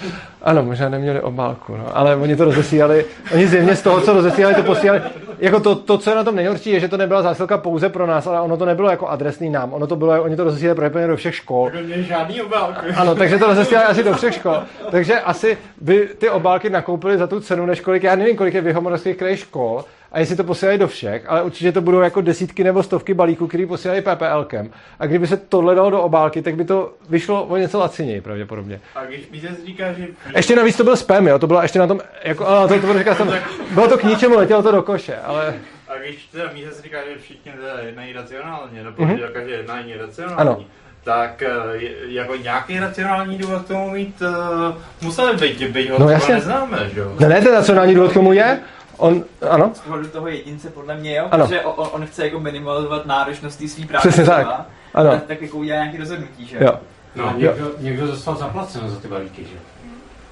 Ano, 0.41 0.63
možná 0.63 0.89
neměli 0.89 1.21
obálku, 1.21 1.77
no, 1.77 1.97
ale 1.97 2.15
oni 2.15 2.35
to 2.35 2.45
rozesílali, 2.45 3.05
oni 3.33 3.47
zjevně 3.47 3.75
z 3.75 3.81
toho, 3.81 4.01
co 4.01 4.13
rozesílali, 4.13 4.55
to 4.55 4.63
posílali. 4.63 5.01
Jako 5.39 5.59
to, 5.59 5.75
to, 5.75 5.97
co 5.97 6.09
je 6.09 6.15
na 6.15 6.23
tom 6.23 6.35
nejhorší, 6.35 6.69
je, 6.69 6.79
že 6.79 6.87
to 6.87 6.97
nebyla 6.97 7.21
zásilka 7.21 7.57
pouze 7.57 7.89
pro 7.89 8.07
nás, 8.07 8.27
ale 8.27 8.41
ono 8.41 8.57
to 8.57 8.65
nebylo 8.65 8.89
jako 8.89 9.07
adresný 9.07 9.49
nám, 9.49 9.73
ono 9.73 9.87
to 9.87 9.95
bylo, 9.95 10.23
oni 10.23 10.35
to 10.35 10.43
rozesílali 10.43 10.89
pro 10.89 11.07
do 11.07 11.15
všech 11.15 11.35
škol. 11.35 11.71
Žádný 11.95 12.41
obálky. 12.41 12.87
Ano, 12.95 13.15
takže 13.15 13.37
to 13.37 13.47
rozesílali 13.47 13.87
asi 13.87 14.03
do 14.03 14.13
všech 14.13 14.33
škol. 14.33 14.57
Takže 14.91 15.19
asi 15.19 15.57
by 15.81 16.09
ty 16.17 16.29
obálky 16.29 16.69
nakoupili 16.69 17.17
za 17.17 17.27
tu 17.27 17.39
cenu, 17.39 17.65
než 17.65 17.79
kolik, 17.79 18.03
já 18.03 18.15
nevím, 18.15 18.35
kolik 18.35 18.53
je 18.53 18.61
v 18.61 19.13
krajích 19.15 19.39
škol, 19.39 19.85
a 20.13 20.19
jestli 20.19 20.35
to 20.35 20.43
posílají 20.43 20.77
do 20.77 20.87
všech, 20.87 21.23
ale 21.27 21.43
určitě 21.43 21.71
to 21.71 21.81
budou 21.81 21.99
jako 21.99 22.21
desítky 22.21 22.63
nebo 22.63 22.83
stovky 22.83 23.13
balíků, 23.13 23.47
který 23.47 23.65
posílají 23.65 24.01
PPLkem. 24.01 24.69
A 24.99 25.05
kdyby 25.05 25.27
se 25.27 25.37
tohle 25.37 25.75
dalo 25.75 25.89
do 25.89 26.01
obálky, 26.01 26.41
tak 26.41 26.55
by 26.55 26.65
to 26.65 26.93
vyšlo 27.09 27.43
o 27.43 27.57
něco 27.57 27.79
laciněji 27.79 28.21
pravděpodobně. 28.21 28.81
A 28.95 29.05
když 29.05 29.29
mi 29.31 29.39
se 29.41 29.47
říká, 29.65 29.93
že... 29.93 30.07
Ještě 30.35 30.55
navíc 30.55 30.77
to 30.77 30.83
byl 30.83 30.95
spam, 30.95 31.27
jo, 31.27 31.39
to 31.39 31.47
bylo 31.47 31.61
ještě 31.61 31.79
na 31.79 31.87
tom, 31.87 31.99
jako, 32.23 32.47
ano, 32.47 32.67
to, 32.67 32.73
to 32.73 32.79
bylo, 32.79 32.97
říkat, 32.99 33.17
jsem, 33.17 33.33
bylo 33.71 33.87
to 33.87 33.97
k 33.97 34.03
ničemu, 34.03 34.35
letělo 34.37 34.63
to 34.63 34.71
do 34.71 34.81
koše, 34.81 35.15
ale 35.17 35.53
A 35.87 35.97
když 35.97 36.25
teda 36.25 36.49
míře 36.53 36.71
se 36.71 36.81
říká, 36.81 36.97
že 37.09 37.21
všichni 37.21 37.51
teda 37.51 37.79
jednají 37.85 38.13
racionálně, 38.13 38.83
nebo 38.83 39.03
Mhm. 39.03 39.15
mm-hmm. 39.15 39.45
že 39.45 39.51
jednání 39.51 39.93
racionální, 39.95 40.37
Ano. 40.39 40.65
tak 41.03 41.41
eh, 41.43 41.49
je, 41.73 41.91
jako 42.07 42.35
nějaký 42.35 42.79
racionální 42.79 43.37
důvod 43.37 43.61
k 43.61 43.67
tomu 43.67 43.89
mít 43.91 44.21
uh, 44.21 44.75
museli 45.01 45.37
být, 45.37 45.63
byť 45.71 45.89
ho 45.91 45.99
No 45.99 46.05
no, 46.05 46.11
jasně. 46.11 46.33
neznáme, 46.35 46.89
že 46.93 46.99
jo? 46.99 47.15
ne, 47.19 47.29
ne, 47.29 47.41
ten 47.41 47.53
nacionální 47.53 47.95
důvod 47.95 48.11
k 48.11 48.13
tomu 48.13 48.33
je, 48.33 48.59
on, 48.97 49.23
ano, 49.49 49.71
Z 49.73 49.79
pohledu 49.79 50.07
toho 50.07 50.27
jedince 50.27 50.69
podle 50.69 50.95
mě 50.97 51.15
jo, 51.15 51.27
Ano. 51.31 51.43
protože 51.45 51.61
on, 51.61 51.87
on 51.91 52.05
chce 52.05 52.23
jako 52.25 52.39
minimalizovat 52.39 53.05
náročnost 53.05 53.59
té 53.59 53.67
svý 53.67 53.85
práce. 53.85 54.07
Přesně 54.07 54.25
tak. 54.25 54.39
třeba, 54.39 54.65
Ano. 54.93 55.09
Tak, 55.11 55.23
tak 55.25 55.41
jako 55.41 55.57
udělá 55.57 55.79
nějaký 55.79 55.97
rozhodnutí, 55.97 56.45
že 56.45 56.57
jo. 56.61 56.71
No, 57.15 57.27
a 57.29 57.33
někdo, 57.33 57.71
někdo 57.79 58.07
dostal 58.07 58.35
zaplaceno 58.35 58.89
za 58.89 58.99
ty 58.99 59.07
balíky, 59.07 59.43
že? 59.43 59.57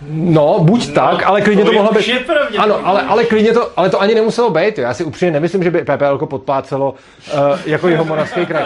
No, 0.10 0.60
buď 0.60 0.94
tak, 0.94 1.24
ale 1.26 1.42
klidně 1.42 1.64
to 1.64 1.72
je 1.72 1.78
mohlo 1.78 1.92
být. 1.94 2.08
je 2.08 2.20
pravděpodobně. 2.20 2.60
Ano, 2.60 2.88
ale, 2.88 3.02
ale 3.02 3.24
klidně 3.26 3.54
to, 3.54 3.72
ale 3.80 3.90
to 3.90 4.02
ani 4.02 4.16
nemuselo 4.16 4.50
být. 4.50 4.78
jo. 4.78 4.84
Já 4.84 4.94
si 4.94 5.04
upřímně 5.04 5.32
nemyslím, 5.32 5.64
že 5.64 5.72
by 5.72 5.84
PPL 5.84 6.18
podplácelo 6.18 6.96
uh, 7.34 7.40
jako 7.66 7.88
jeho 7.88 8.06
moravský 8.06 8.46
kraj. 8.46 8.66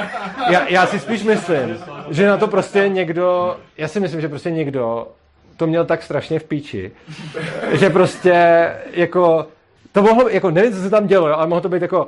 Já, 0.49 0.67
já 0.67 0.85
si 0.87 0.99
spíš 0.99 1.23
myslím, 1.23 1.77
že 2.09 2.27
na 2.27 2.37
to 2.37 2.47
prostě 2.47 2.89
někdo, 2.89 3.57
já 3.77 3.87
si 3.87 3.99
myslím, 3.99 4.21
že 4.21 4.29
prostě 4.29 4.51
někdo 4.51 5.07
to 5.57 5.67
měl 5.67 5.85
tak 5.85 6.03
strašně 6.03 6.39
v 6.39 6.43
píči, 6.43 6.91
že 7.71 7.89
prostě 7.89 8.69
jako, 8.91 9.47
to 9.95 10.01
mohlo, 10.01 10.29
jako 10.29 10.51
nevím, 10.51 10.73
co 10.73 10.81
se 10.81 10.89
tam 10.89 11.07
dělo, 11.07 11.27
jo, 11.27 11.35
ale 11.35 11.47
mohlo 11.47 11.61
to 11.61 11.69
být 11.69 11.81
jako, 11.81 12.07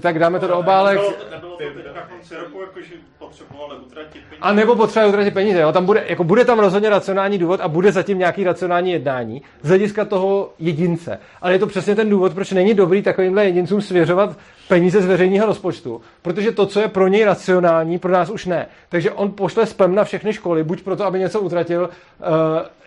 tak 0.00 0.18
dáme 0.18 0.40
to 0.40 0.46
do 0.46 0.58
obálek, 0.58 0.98
Nebylo, 0.98 1.14
nebylo 1.30 1.52
to 1.52 1.58
teď 1.58 1.94
na 1.94 2.02
konci 2.02 2.34
roku, 2.36 2.60
jakože 2.60 2.94
potřebovali 3.18 3.76
utratit 3.86 4.22
peníze. 4.28 4.40
A 4.40 4.52
nebo 4.52 4.76
potřebuje 4.76 5.08
utratit 5.08 5.34
peníze. 5.34 5.60
Jo? 5.60 5.72
Tam 5.72 5.86
bude, 5.86 6.04
jako 6.08 6.24
bude 6.24 6.44
tam 6.44 6.58
rozhodně 6.58 6.90
racionální 6.90 7.38
důvod 7.38 7.60
a 7.60 7.68
bude 7.68 7.92
zatím 7.92 8.18
nějaký 8.18 8.44
racionální 8.44 8.92
jednání 8.92 9.42
z 9.62 9.68
hlediska 9.68 10.04
toho 10.04 10.52
jedince. 10.58 11.18
Ale 11.40 11.52
je 11.52 11.58
to 11.58 11.66
přesně 11.66 11.94
ten 11.94 12.10
důvod, 12.10 12.34
proč 12.34 12.52
není 12.52 12.74
dobrý 12.74 13.02
takovýmhle 13.02 13.44
jedincům 13.44 13.80
svěřovat 13.80 14.36
peníze 14.68 15.02
z 15.02 15.06
veřejného 15.06 15.46
rozpočtu. 15.46 16.00
Protože 16.22 16.52
to, 16.52 16.66
co 16.66 16.80
je 16.80 16.88
pro 16.88 17.08
něj 17.08 17.24
racionální, 17.24 17.98
pro 17.98 18.12
nás 18.12 18.30
už 18.30 18.46
ne. 18.46 18.66
Takže 18.88 19.10
on 19.10 19.32
pošle 19.32 19.66
spam 19.66 19.94
na 19.94 20.04
všechny 20.04 20.32
školy, 20.32 20.64
buď 20.64 20.82
proto, 20.82 21.04
aby 21.04 21.18
něco 21.18 21.40
utratil, 21.40 21.88
uh, 21.88 22.28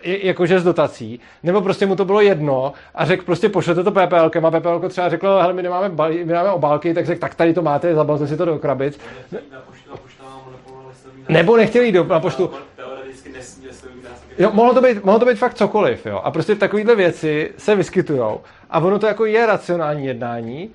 jakože 0.02 0.60
z 0.60 0.64
dotací, 0.64 1.20
nebo 1.42 1.60
prostě 1.60 1.86
mu 1.86 1.96
to 1.96 2.04
bylo 2.04 2.20
jedno 2.20 2.72
a 2.94 3.04
řekl 3.04 3.24
prostě 3.24 3.48
pošlete 3.48 3.84
to 3.84 3.90
PPLkem 3.90 4.46
a 4.46 4.50
PPL 4.50 4.88
třeba 4.88 5.08
řekl, 5.08 5.38
hele, 5.40 5.52
my 5.52 5.62
nemáme, 5.62 5.88
balí, 5.88 6.18
my 6.18 6.32
nemáme 6.32 6.50
obálky, 6.50 6.94
tak 6.94 7.06
řekl, 7.06 7.20
tak 7.20 7.34
tady 7.34 7.54
to 7.54 7.62
máte, 7.62 7.94
zabalte 7.94 8.26
si 8.26 8.36
to 8.36 8.44
do 8.44 8.58
krabic. 8.58 9.00
Nebo 11.28 11.56
nechtěli 11.56 11.86
jít 11.86 11.92
do, 11.92 12.04
na 12.04 12.20
poštu. 12.20 12.50
Jo, 14.38 14.50
mohlo 14.52 14.74
to, 14.74 14.80
být, 14.80 15.04
mohlo 15.04 15.20
to 15.20 15.26
být 15.26 15.38
fakt 15.38 15.54
cokoliv, 15.54 16.06
jo. 16.06 16.20
A 16.24 16.30
prostě 16.30 16.54
takovéhle 16.54 16.94
věci 16.94 17.52
se 17.56 17.74
vyskytujou. 17.74 18.40
A 18.70 18.80
ono 18.80 18.98
to 18.98 19.06
jako 19.06 19.24
je 19.24 19.46
racionální 19.46 20.06
jednání, 20.06 20.70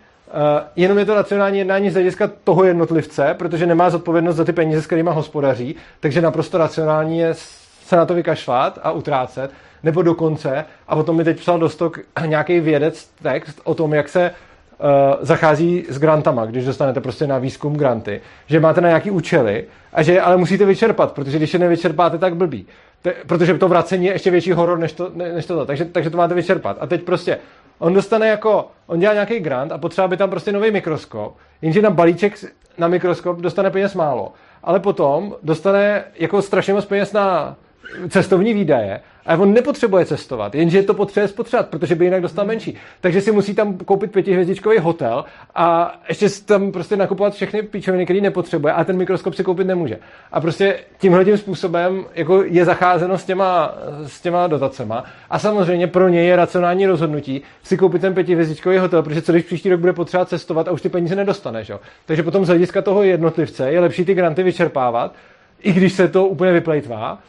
jenom 0.76 0.98
je 0.98 1.06
to 1.06 1.14
racionální 1.14 1.58
jednání 1.58 1.90
z 1.90 1.94
hlediska 1.94 2.30
toho 2.44 2.64
jednotlivce, 2.64 3.36
protože 3.38 3.66
nemá 3.66 3.90
zodpovědnost 3.90 4.36
za 4.36 4.46
ty 4.46 4.54
peníze, 4.54 4.82
s 4.82 4.86
kterými 4.86 5.10
hospodaří, 5.14 5.76
takže 6.00 6.22
naprosto 6.22 6.58
racionální 6.58 7.20
je 7.20 7.34
se 7.86 7.96
na 7.96 8.06
to 8.06 8.14
vykašlat 8.14 8.80
a 8.84 8.92
utrácet, 8.92 9.52
nebo 9.84 10.02
dokonce, 10.02 10.66
a 10.88 10.96
potom 10.96 11.18
mi 11.18 11.24
teď 11.24 11.40
psal 11.40 11.60
do 11.60 11.70
stok 11.70 12.00
nějaký 12.26 12.60
vědec 12.60 13.10
text 13.24 13.62
o 13.64 13.76
tom, 13.76 13.94
jak 13.94 14.10
se 14.10 14.32
zachází 15.22 15.86
s 15.90 16.00
grantama, 16.00 16.46
když 16.46 16.66
dostanete 16.66 17.02
prostě 17.02 17.28
na 17.28 17.38
výzkum 17.38 17.74
granty, 17.74 18.22
že 18.48 18.60
máte 18.60 18.82
na 18.82 18.88
nějaký 18.88 19.12
účely 19.12 19.66
a 19.94 20.04
že 20.04 20.22
ale 20.22 20.38
musíte 20.38 20.66
vyčerpat, 20.66 21.12
protože 21.12 21.38
když 21.38 21.54
je 21.54 21.60
nevyčerpáte, 21.60 22.18
tak 22.18 22.36
blbý. 22.36 22.68
Te, 23.02 23.14
protože 23.28 23.58
to 23.58 23.68
vracení 23.68 24.06
je 24.06 24.14
ještě 24.14 24.32
větší 24.32 24.52
horor 24.52 24.80
než 24.80 24.94
to, 24.94 25.12
ne, 25.14 25.34
než 25.34 25.46
to 25.46 25.66
takže, 25.66 25.86
takže 25.86 26.10
to 26.10 26.18
máte 26.18 26.34
vyčerpat. 26.34 26.78
A 26.80 26.88
teď 26.88 27.04
prostě 27.04 27.38
on 27.80 27.94
dostane 27.94 28.28
jako, 28.28 28.68
on 28.88 29.00
dělá 29.00 29.14
nějaký 29.14 29.40
grant 29.40 29.72
a 29.72 29.78
potřeba 29.78 30.08
by 30.08 30.18
tam 30.18 30.30
prostě 30.30 30.52
nový 30.52 30.72
mikroskop, 30.72 31.38
jenže 31.62 31.82
na 31.82 31.90
balíček 31.90 32.34
na 32.78 32.88
mikroskop 32.88 33.38
dostane 33.40 33.72
peněz 33.72 33.96
málo. 33.96 34.34
Ale 34.64 34.80
potom 34.80 35.36
dostane 35.44 36.04
jako 36.16 36.42
strašně 36.42 36.74
moc 36.74 36.86
peněz 36.86 37.14
na 37.14 37.56
cestovní 38.10 38.54
výdaje 38.54 39.00
a 39.26 39.38
on 39.38 39.54
nepotřebuje 39.54 40.06
cestovat, 40.06 40.56
jenže 40.56 40.84
to 40.84 40.94
potřebuje 40.94 41.28
spotřebovat, 41.28 41.70
protože 41.70 41.96
by 41.96 42.06
jinak 42.06 42.22
dostal 42.22 42.46
menší. 42.46 42.78
Takže 43.02 43.22
si 43.22 43.32
musí 43.32 43.56
tam 43.56 43.78
koupit 43.78 44.12
pětihvězdičkový 44.12 44.78
hotel 44.80 45.26
a 45.56 45.96
ještě 46.10 46.30
tam 46.46 46.72
prostě 46.72 46.96
nakupovat 46.96 47.34
všechny 47.34 47.62
píčoviny, 47.62 48.04
které 48.06 48.22
nepotřebuje 48.22 48.74
a 48.74 48.84
ten 48.84 48.98
mikroskop 48.98 49.34
si 49.34 49.44
koupit 49.44 49.68
nemůže. 49.68 50.00
A 50.32 50.42
prostě 50.42 50.80
tímhle 50.98 51.26
tím 51.26 51.38
způsobem 51.38 52.06
jako 52.16 52.44
je 52.44 52.66
zacházeno 52.66 53.18
s 53.18 53.26
těma, 53.26 53.76
s 54.06 54.22
těma 54.22 54.48
dotacema. 54.48 55.04
A 55.30 55.40
samozřejmě 55.40 55.88
pro 55.88 56.10
něj 56.10 56.28
je 56.28 56.36
racionální 56.36 56.86
rozhodnutí 56.86 57.42
si 57.64 57.78
koupit 57.78 58.02
ten 58.02 58.14
pětihvězdičkový 58.14 58.78
hotel, 58.78 59.04
protože 59.04 59.22
co 59.22 59.32
když 59.32 59.46
příští 59.46 59.70
rok 59.70 59.80
bude 59.80 59.94
potřebovat 59.94 60.30
cestovat 60.30 60.68
a 60.68 60.72
už 60.72 60.82
ty 60.82 60.90
peníze 60.90 61.16
nedostane. 61.16 61.64
Že? 61.64 61.74
Takže 62.06 62.24
potom 62.24 62.46
z 62.46 62.48
hlediska 62.48 62.82
toho 62.82 63.04
jednotlivce 63.04 63.72
je 63.72 63.80
lepší 63.80 64.06
ty 64.06 64.14
granty 64.14 64.44
vyčerpávat, 64.44 65.16
i 65.62 65.74
když 65.74 65.94
se 65.94 66.08
to 66.08 66.26
úplně 66.26 66.52
vyplejtvá, 66.52 67.20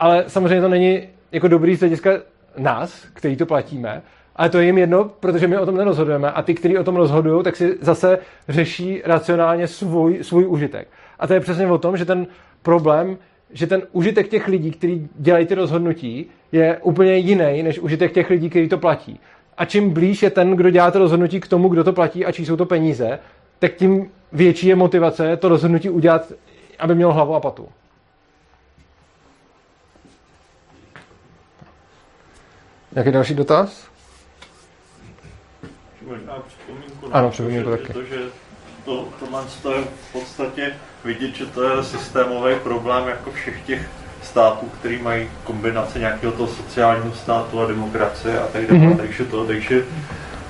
ale 0.00 0.24
samozřejmě 0.26 0.60
to 0.60 0.68
není 0.68 1.02
jako 1.32 1.48
dobrý 1.48 1.76
z 1.76 1.80
hlediska 1.80 2.10
nás, 2.58 3.06
který 3.14 3.36
to 3.36 3.46
platíme, 3.46 4.02
ale 4.36 4.48
to 4.48 4.58
je 4.58 4.66
jim 4.66 4.78
jedno, 4.78 5.10
protože 5.20 5.48
my 5.48 5.58
o 5.58 5.66
tom 5.66 5.76
nerozhodujeme 5.76 6.30
a 6.30 6.42
ty, 6.42 6.54
kteří 6.54 6.78
o 6.78 6.84
tom 6.84 6.96
rozhodují, 6.96 7.44
tak 7.44 7.56
si 7.56 7.78
zase 7.80 8.18
řeší 8.48 9.02
racionálně 9.04 9.66
svůj, 9.66 10.24
svůj 10.24 10.46
užitek. 10.46 10.88
A 11.18 11.26
to 11.26 11.34
je 11.34 11.40
přesně 11.40 11.66
o 11.66 11.78
tom, 11.78 11.96
že 11.96 12.04
ten 12.04 12.26
problém, 12.62 13.18
že 13.50 13.66
ten 13.66 13.82
užitek 13.92 14.28
těch 14.28 14.48
lidí, 14.48 14.70
kteří 14.70 15.08
dělají 15.14 15.46
ty 15.46 15.54
rozhodnutí, 15.54 16.26
je 16.52 16.78
úplně 16.82 17.16
jiný 17.16 17.62
než 17.62 17.78
užitek 17.78 18.12
těch 18.12 18.30
lidí, 18.30 18.50
kteří 18.50 18.68
to 18.68 18.78
platí. 18.78 19.20
A 19.58 19.64
čím 19.64 19.90
blíž 19.90 20.22
je 20.22 20.30
ten, 20.30 20.50
kdo 20.56 20.70
dělá 20.70 20.90
to 20.90 20.98
rozhodnutí 20.98 21.40
k 21.40 21.48
tomu, 21.48 21.68
kdo 21.68 21.84
to 21.84 21.92
platí 21.92 22.24
a 22.26 22.32
čí 22.32 22.46
jsou 22.46 22.56
to 22.56 22.66
peníze, 22.66 23.18
tak 23.58 23.74
tím 23.74 24.10
větší 24.32 24.66
je 24.66 24.76
motivace 24.76 25.36
to 25.36 25.48
rozhodnutí 25.48 25.90
udělat, 25.90 26.32
aby 26.78 26.94
mělo 26.94 27.12
hlavu 27.12 27.34
a 27.34 27.40
patu. 27.40 27.68
Jaký 32.92 33.12
další 33.12 33.34
dotaz? 33.34 33.86
Možná 36.06 36.34
připomínku. 36.46 37.06
Ano, 37.12 37.30
připomínku 37.30 37.70
taky. 37.70 37.92
To, 37.92 38.02
že 38.02 38.16
to, 38.84 39.08
tohle 39.20 39.42
to 39.62 39.74
je 39.74 39.80
v 39.80 40.12
podstatě 40.12 40.72
vidět, 41.04 41.34
že 41.34 41.46
to 41.46 41.62
je 41.62 41.84
systémový 41.84 42.54
problém 42.62 43.08
jako 43.08 43.30
všech 43.32 43.62
těch 43.66 43.88
států, 44.22 44.66
který 44.78 45.02
mají 45.02 45.28
kombinace 45.44 45.98
nějakého 45.98 46.32
toho 46.32 46.48
sociálního 46.48 47.14
státu 47.14 47.60
a 47.60 47.66
demokracie 47.66 48.40
a 48.40 48.46
tak 48.46 48.66
dále. 48.66 48.80
Mm-hmm. 48.80 48.96
Takže 48.96 49.24
to, 49.24 49.46
takže 49.46 49.84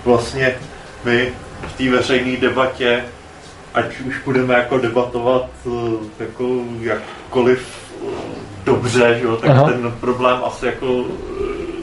vlastně 0.05 0.55
my 1.05 1.33
v 1.69 1.73
té 1.73 1.91
veřejné 1.91 2.41
debatě, 2.41 3.05
ať 3.75 4.01
už 4.01 4.25
budeme 4.25 4.55
jako 4.55 4.79
debatovat 4.79 5.47
eh, 5.67 6.23
jako 6.23 6.65
jakkoliv 6.81 7.91
eh, 8.03 8.07
dobře, 8.65 9.17
že 9.19 9.25
jo, 9.25 9.37
tak 9.37 9.51
Aha. 9.51 9.71
ten 9.71 9.93
problém 10.01 10.41
asi 10.45 10.67
jako 10.67 11.05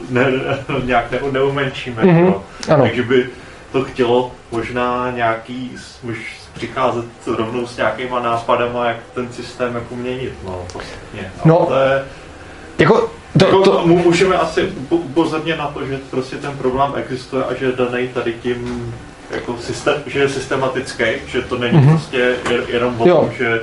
ne, 0.08 0.26
nějak 0.84 1.10
ne, 1.10 1.18
neumenšíme. 1.30 2.02
Mm-hmm. 2.02 2.34
Takže 2.66 3.02
by 3.02 3.26
to 3.72 3.84
chtělo 3.84 4.32
možná 4.50 5.10
nějaký, 5.10 5.70
už 6.02 6.38
přicházet 6.54 7.04
rovnou 7.26 7.66
s 7.66 7.76
nějakýma 7.76 8.20
nápadama, 8.20 8.84
jak 8.84 8.96
ten 9.14 9.32
systém 9.32 9.74
jako 9.74 9.96
měnit. 9.96 10.32
No, 10.44 10.64
postupně. 10.72 11.32
no 11.44 11.66
to 11.66 11.74
je, 11.74 12.04
jako, 12.78 13.10
to, 13.38 13.44
jako 13.44 13.62
to... 13.62 13.86
Můžeme 13.86 14.36
asi 14.36 14.72
upozornit 14.90 15.56
na 15.56 15.66
to, 15.66 15.86
že 15.86 15.98
prostě 16.10 16.36
ten 16.36 16.58
problém 16.58 16.92
existuje 16.96 17.44
a 17.44 17.54
že 17.54 17.66
je 17.66 17.72
daný 17.72 18.08
tady 18.08 18.32
tím 18.32 18.94
jako 19.30 19.56
systém, 19.60 19.94
že 20.06 20.18
je 20.18 20.28
systematický, 20.28 21.04
že 21.26 21.42
to 21.42 21.58
není 21.58 21.78
mm-hmm. 21.78 21.90
prostě 21.90 22.36
jenom 22.68 23.00
o 23.00 23.06
tom, 23.06 23.30
že 23.38 23.60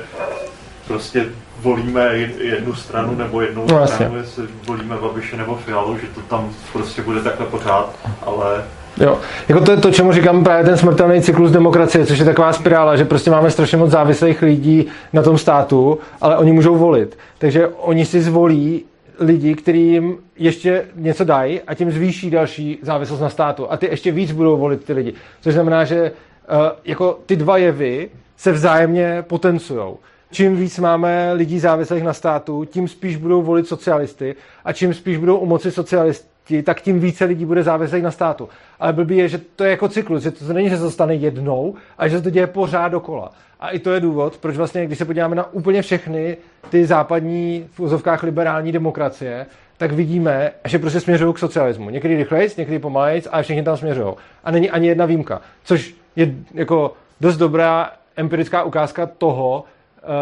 prostě 0.86 1.26
volíme 1.66 2.16
jednu 2.38 2.74
stranu 2.74 3.14
nebo 3.14 3.40
jednu 3.40 3.66
no, 3.70 3.86
stranu, 3.86 4.16
jestli 4.16 4.44
volíme 4.66 4.96
Babiše 5.02 5.36
nebo 5.36 5.56
Fialu, 5.56 5.98
že 5.98 6.06
to 6.14 6.20
tam 6.20 6.50
prostě 6.72 7.02
bude 7.02 7.20
takhle 7.22 7.46
pořád, 7.46 7.94
ale 8.26 8.62
Jo, 9.00 9.18
jako 9.48 9.60
to 9.60 9.70
je 9.70 9.76
to, 9.76 9.90
čemu 9.90 10.12
říkám 10.12 10.44
právě 10.44 10.64
ten 10.64 10.76
smrtelný 10.76 11.22
cyklus 11.22 11.50
demokracie, 11.50 12.06
což 12.06 12.18
je 12.18 12.24
taková 12.24 12.52
spirála, 12.52 12.96
že 12.96 13.04
prostě 13.04 13.30
máme 13.30 13.50
strašně 13.50 13.78
moc 13.78 13.90
závislých 13.90 14.42
lidí 14.42 14.86
na 15.12 15.22
tom 15.22 15.38
státu, 15.38 15.98
ale 16.20 16.36
oni 16.36 16.52
můžou 16.52 16.76
volit. 16.76 17.18
Takže 17.38 17.68
oni 17.68 18.04
si 18.04 18.20
zvolí 18.20 18.84
lidi, 19.20 19.54
kteří 19.54 19.86
jim 19.86 20.16
ještě 20.36 20.84
něco 20.96 21.24
dají 21.24 21.60
a 21.60 21.74
tím 21.74 21.90
zvýší 21.90 22.30
další 22.30 22.78
závislost 22.82 23.20
na 23.20 23.28
státu. 23.28 23.72
A 23.72 23.76
ty 23.76 23.86
ještě 23.86 24.12
víc 24.12 24.32
budou 24.32 24.56
volit 24.56 24.84
ty 24.84 24.92
lidi. 24.92 25.14
Což 25.40 25.54
znamená, 25.54 25.84
že 25.84 26.00
uh, 26.02 26.56
jako 26.84 27.18
ty 27.26 27.36
dva 27.36 27.56
jevy 27.56 28.08
se 28.36 28.52
vzájemně 28.52 29.24
potencují 29.28 29.96
čím 30.30 30.56
víc 30.56 30.78
máme 30.78 31.32
lidí 31.32 31.58
závislých 31.58 32.04
na 32.04 32.12
státu, 32.12 32.64
tím 32.64 32.88
spíš 32.88 33.16
budou 33.16 33.42
volit 33.42 33.68
socialisty 33.68 34.36
a 34.64 34.72
čím 34.72 34.94
spíš 34.94 35.16
budou 35.16 35.36
u 35.36 35.46
moci 35.46 35.70
socialisti, 35.70 36.62
tak 36.62 36.80
tím 36.80 37.00
více 37.00 37.24
lidí 37.24 37.44
bude 37.44 37.62
závislých 37.62 38.02
na 38.02 38.10
státu. 38.10 38.48
Ale 38.80 38.92
blbý 38.92 39.16
je, 39.16 39.28
že 39.28 39.38
to 39.56 39.64
je 39.64 39.70
jako 39.70 39.88
cyklus, 39.88 40.22
že 40.22 40.30
to 40.30 40.52
není, 40.52 40.70
že 40.70 40.78
se 40.78 40.90
stane 40.90 41.14
jednou, 41.14 41.74
ale 41.98 42.10
že 42.10 42.16
se 42.16 42.22
to 42.22 42.30
děje 42.30 42.46
pořád 42.46 42.88
dokola. 42.88 43.32
A 43.60 43.68
i 43.68 43.78
to 43.78 43.92
je 43.92 44.00
důvod, 44.00 44.38
proč 44.38 44.56
vlastně, 44.56 44.86
když 44.86 44.98
se 44.98 45.04
podíváme 45.04 45.36
na 45.36 45.52
úplně 45.52 45.82
všechny 45.82 46.36
ty 46.70 46.86
západní 46.86 47.66
v 47.72 47.80
úzovkách 47.80 48.22
liberální 48.22 48.72
demokracie, 48.72 49.46
tak 49.76 49.92
vidíme, 49.92 50.52
že 50.64 50.78
prostě 50.78 51.00
směřují 51.00 51.34
k 51.34 51.38
socialismu. 51.38 51.90
Někdy 51.90 52.16
rychleji, 52.16 52.50
někdy 52.56 52.78
pomaleji, 52.78 53.22
ale 53.30 53.42
všichni 53.42 53.62
tam 53.62 53.76
směřují. 53.76 54.14
A 54.44 54.50
není 54.50 54.70
ani 54.70 54.88
jedna 54.88 55.06
výjimka. 55.06 55.40
Což 55.64 55.94
je 56.16 56.34
jako 56.54 56.92
dost 57.20 57.36
dobrá 57.36 57.92
empirická 58.16 58.62
ukázka 58.62 59.06
toho, 59.06 59.64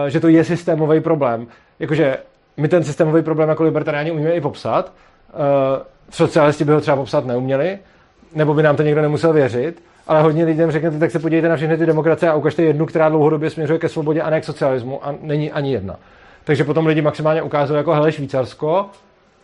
že 0.08 0.20
to 0.20 0.28
je 0.28 0.44
systémový 0.44 1.00
problém. 1.00 1.46
Jakože 1.78 2.18
my 2.56 2.68
ten 2.68 2.84
systémový 2.84 3.22
problém 3.22 3.48
jako 3.48 3.62
libertariáni 3.62 4.10
umíme 4.10 4.30
i 4.30 4.40
popsat, 4.40 4.92
eh, 5.28 5.84
socialisti 6.10 6.64
by 6.64 6.72
ho 6.72 6.80
třeba 6.80 6.96
popsat 6.96 7.26
neuměli, 7.26 7.78
nebo 8.34 8.54
by 8.54 8.62
nám 8.62 8.76
to 8.76 8.82
někdo 8.82 9.02
nemusel 9.02 9.32
věřit, 9.32 9.82
ale 10.06 10.22
hodně 10.22 10.44
lidem 10.44 10.70
řeknete, 10.70 10.98
tak 10.98 11.10
se 11.10 11.18
podívejte 11.18 11.48
na 11.48 11.56
všechny 11.56 11.78
ty 11.78 11.86
demokracie 11.86 12.30
a 12.30 12.34
ukažte 12.34 12.62
jednu, 12.62 12.86
která 12.86 13.08
dlouhodobě 13.08 13.50
směřuje 13.50 13.78
ke 13.78 13.88
svobodě 13.88 14.22
a 14.22 14.30
ne 14.30 14.40
k 14.40 14.44
socialismu 14.44 15.06
a 15.06 15.14
není 15.20 15.52
ani 15.52 15.72
jedna. 15.72 15.96
Takže 16.44 16.64
potom 16.64 16.86
lidi 16.86 17.02
maximálně 17.02 17.42
ukážou 17.42 17.74
jako 17.74 17.92
hele 17.92 18.12
Švýcarsko, 18.12 18.86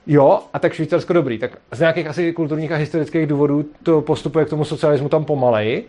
jo, 0.07 0.41
a 0.53 0.59
tak 0.59 0.73
Švýcarsko 0.73 1.12
dobrý. 1.12 1.39
Tak 1.39 1.51
z 1.73 1.81
nějakých 1.81 2.07
asi 2.07 2.33
kulturních 2.33 2.73
a 2.73 2.77
historických 2.77 3.27
důvodů 3.27 3.65
to 3.83 4.01
postupuje 4.01 4.45
k 4.45 4.49
tomu 4.49 4.65
socialismu 4.65 5.09
tam 5.09 5.25
pomaleji, 5.25 5.89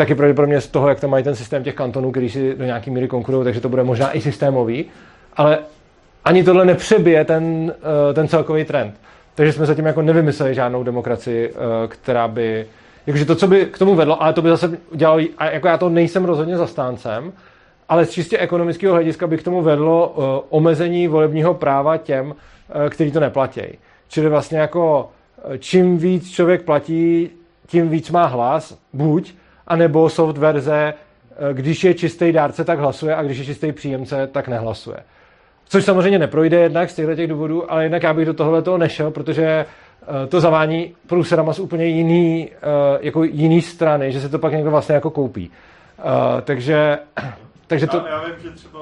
taky 0.00 0.14
pravděpodobně 0.14 0.60
z 0.60 0.68
toho, 0.68 0.88
jak 0.88 1.00
tam 1.00 1.10
mají 1.10 1.24
ten 1.24 1.34
systém 1.34 1.64
těch 1.64 1.74
kantonů, 1.74 2.10
který 2.10 2.30
si 2.30 2.54
do 2.54 2.64
nějaký 2.64 2.90
míry 2.90 3.08
konkurují, 3.08 3.44
takže 3.44 3.60
to 3.60 3.68
bude 3.68 3.84
možná 3.84 4.16
i 4.16 4.20
systémový, 4.20 4.84
ale 5.36 5.58
ani 6.24 6.44
tohle 6.44 6.64
nepřebije 6.64 7.24
ten, 7.24 7.74
eh, 8.10 8.14
ten 8.14 8.28
celkový 8.28 8.64
trend. 8.64 8.94
Takže 9.34 9.52
jsme 9.52 9.66
zatím 9.66 9.86
jako 9.86 10.02
nevymysleli 10.02 10.54
žádnou 10.54 10.82
demokracii, 10.82 11.50
eh, 11.50 11.88
která 11.88 12.28
by, 12.28 12.66
jakože 13.06 13.24
to, 13.24 13.34
co 13.34 13.46
by 13.46 13.66
k 13.66 13.78
tomu 13.78 13.94
vedlo, 13.94 14.22
ale 14.22 14.32
to 14.32 14.42
by 14.42 14.48
zase 14.48 14.78
dělalo, 14.94 15.20
a 15.38 15.50
jako 15.50 15.68
já 15.68 15.78
to 15.78 15.88
nejsem 15.88 16.24
rozhodně 16.24 16.56
zastáncem, 16.56 17.32
ale 17.88 18.06
z 18.06 18.10
čistě 18.10 18.38
ekonomického 18.38 18.94
hlediska 18.94 19.26
by 19.26 19.38
k 19.38 19.42
tomu 19.42 19.62
vedlo 19.62 20.14
eh, 20.16 20.46
omezení 20.48 21.08
volebního 21.08 21.54
práva 21.54 21.96
těm, 21.96 22.34
kteří 22.88 23.12
to 23.12 23.20
neplatí. 23.20 23.62
Čili 24.08 24.28
vlastně 24.28 24.58
jako 24.58 25.10
čím 25.58 25.98
víc 25.98 26.30
člověk 26.30 26.62
platí, 26.62 27.30
tím 27.66 27.88
víc 27.88 28.10
má 28.10 28.26
hlas, 28.26 28.78
buď, 28.92 29.34
anebo 29.70 30.08
soft 30.08 30.38
verze, 30.38 30.94
eh, 30.94 31.54
když 31.54 31.84
je 31.84 31.94
čistý 31.94 32.32
dárce, 32.32 32.64
tak 32.64 32.78
hlasuje 32.78 33.14
a 33.14 33.22
když 33.22 33.38
je 33.38 33.44
čistý 33.44 33.72
příjemce, 33.72 34.26
tak 34.26 34.48
nehlasuje. 34.48 34.96
Což 35.68 35.84
samozřejmě 35.84 36.18
neprojde 36.18 36.60
jednak 36.60 36.90
z 36.90 36.94
těchto 36.94 37.14
těch 37.14 37.28
důvodů, 37.28 37.72
ale 37.72 37.84
jinak 37.84 38.02
já 38.02 38.14
bych 38.14 38.26
do 38.26 38.34
tohohle 38.34 38.62
toho 38.62 38.78
nešel, 38.78 39.10
protože 39.10 39.44
eh, 39.44 40.26
to 40.28 40.40
zavání 40.40 40.94
průserama 41.06 41.52
z 41.52 41.58
úplně 41.58 41.86
jiný, 41.86 42.50
eh, 42.52 42.98
jako 43.00 43.24
jiný 43.24 43.62
strany, 43.62 44.12
že 44.12 44.20
se 44.20 44.28
to 44.28 44.38
pak 44.38 44.52
někdo 44.52 44.70
vlastně 44.70 44.94
jako 44.94 45.10
koupí. 45.10 45.50
Takže, 46.44 46.98
takže 47.66 47.86
to... 47.86 47.96
Já, 47.96 48.08
já 48.08 48.24
vím, 48.24 48.34
že 48.42 48.50
třeba 48.50 48.80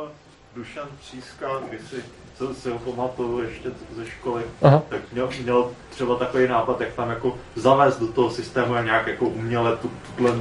Dušan 0.56 0.88
Příska, 1.00 1.46
když 1.68 1.80
si 1.80 1.96
co 2.38 2.54
si 2.54 2.70
ho 2.70 2.78
pamatuju 2.78 3.42
ještě 3.42 3.68
ze 3.96 4.06
školy, 4.06 4.42
Aha. 4.62 4.82
tak 4.88 5.00
měl, 5.12 5.28
měl 5.42 5.66
třeba 5.90 6.14
takový 6.14 6.48
nápad, 6.48 6.80
jak 6.80 6.92
tam 6.92 7.10
jako 7.10 7.34
zavést 7.56 7.98
do 8.00 8.06
toho 8.06 8.30
systému 8.30 8.74
a 8.74 8.82
nějak 8.82 9.06
jako 9.06 9.24
uměle 9.24 9.76
tu, 9.76 9.90
tuhle, 10.16 10.32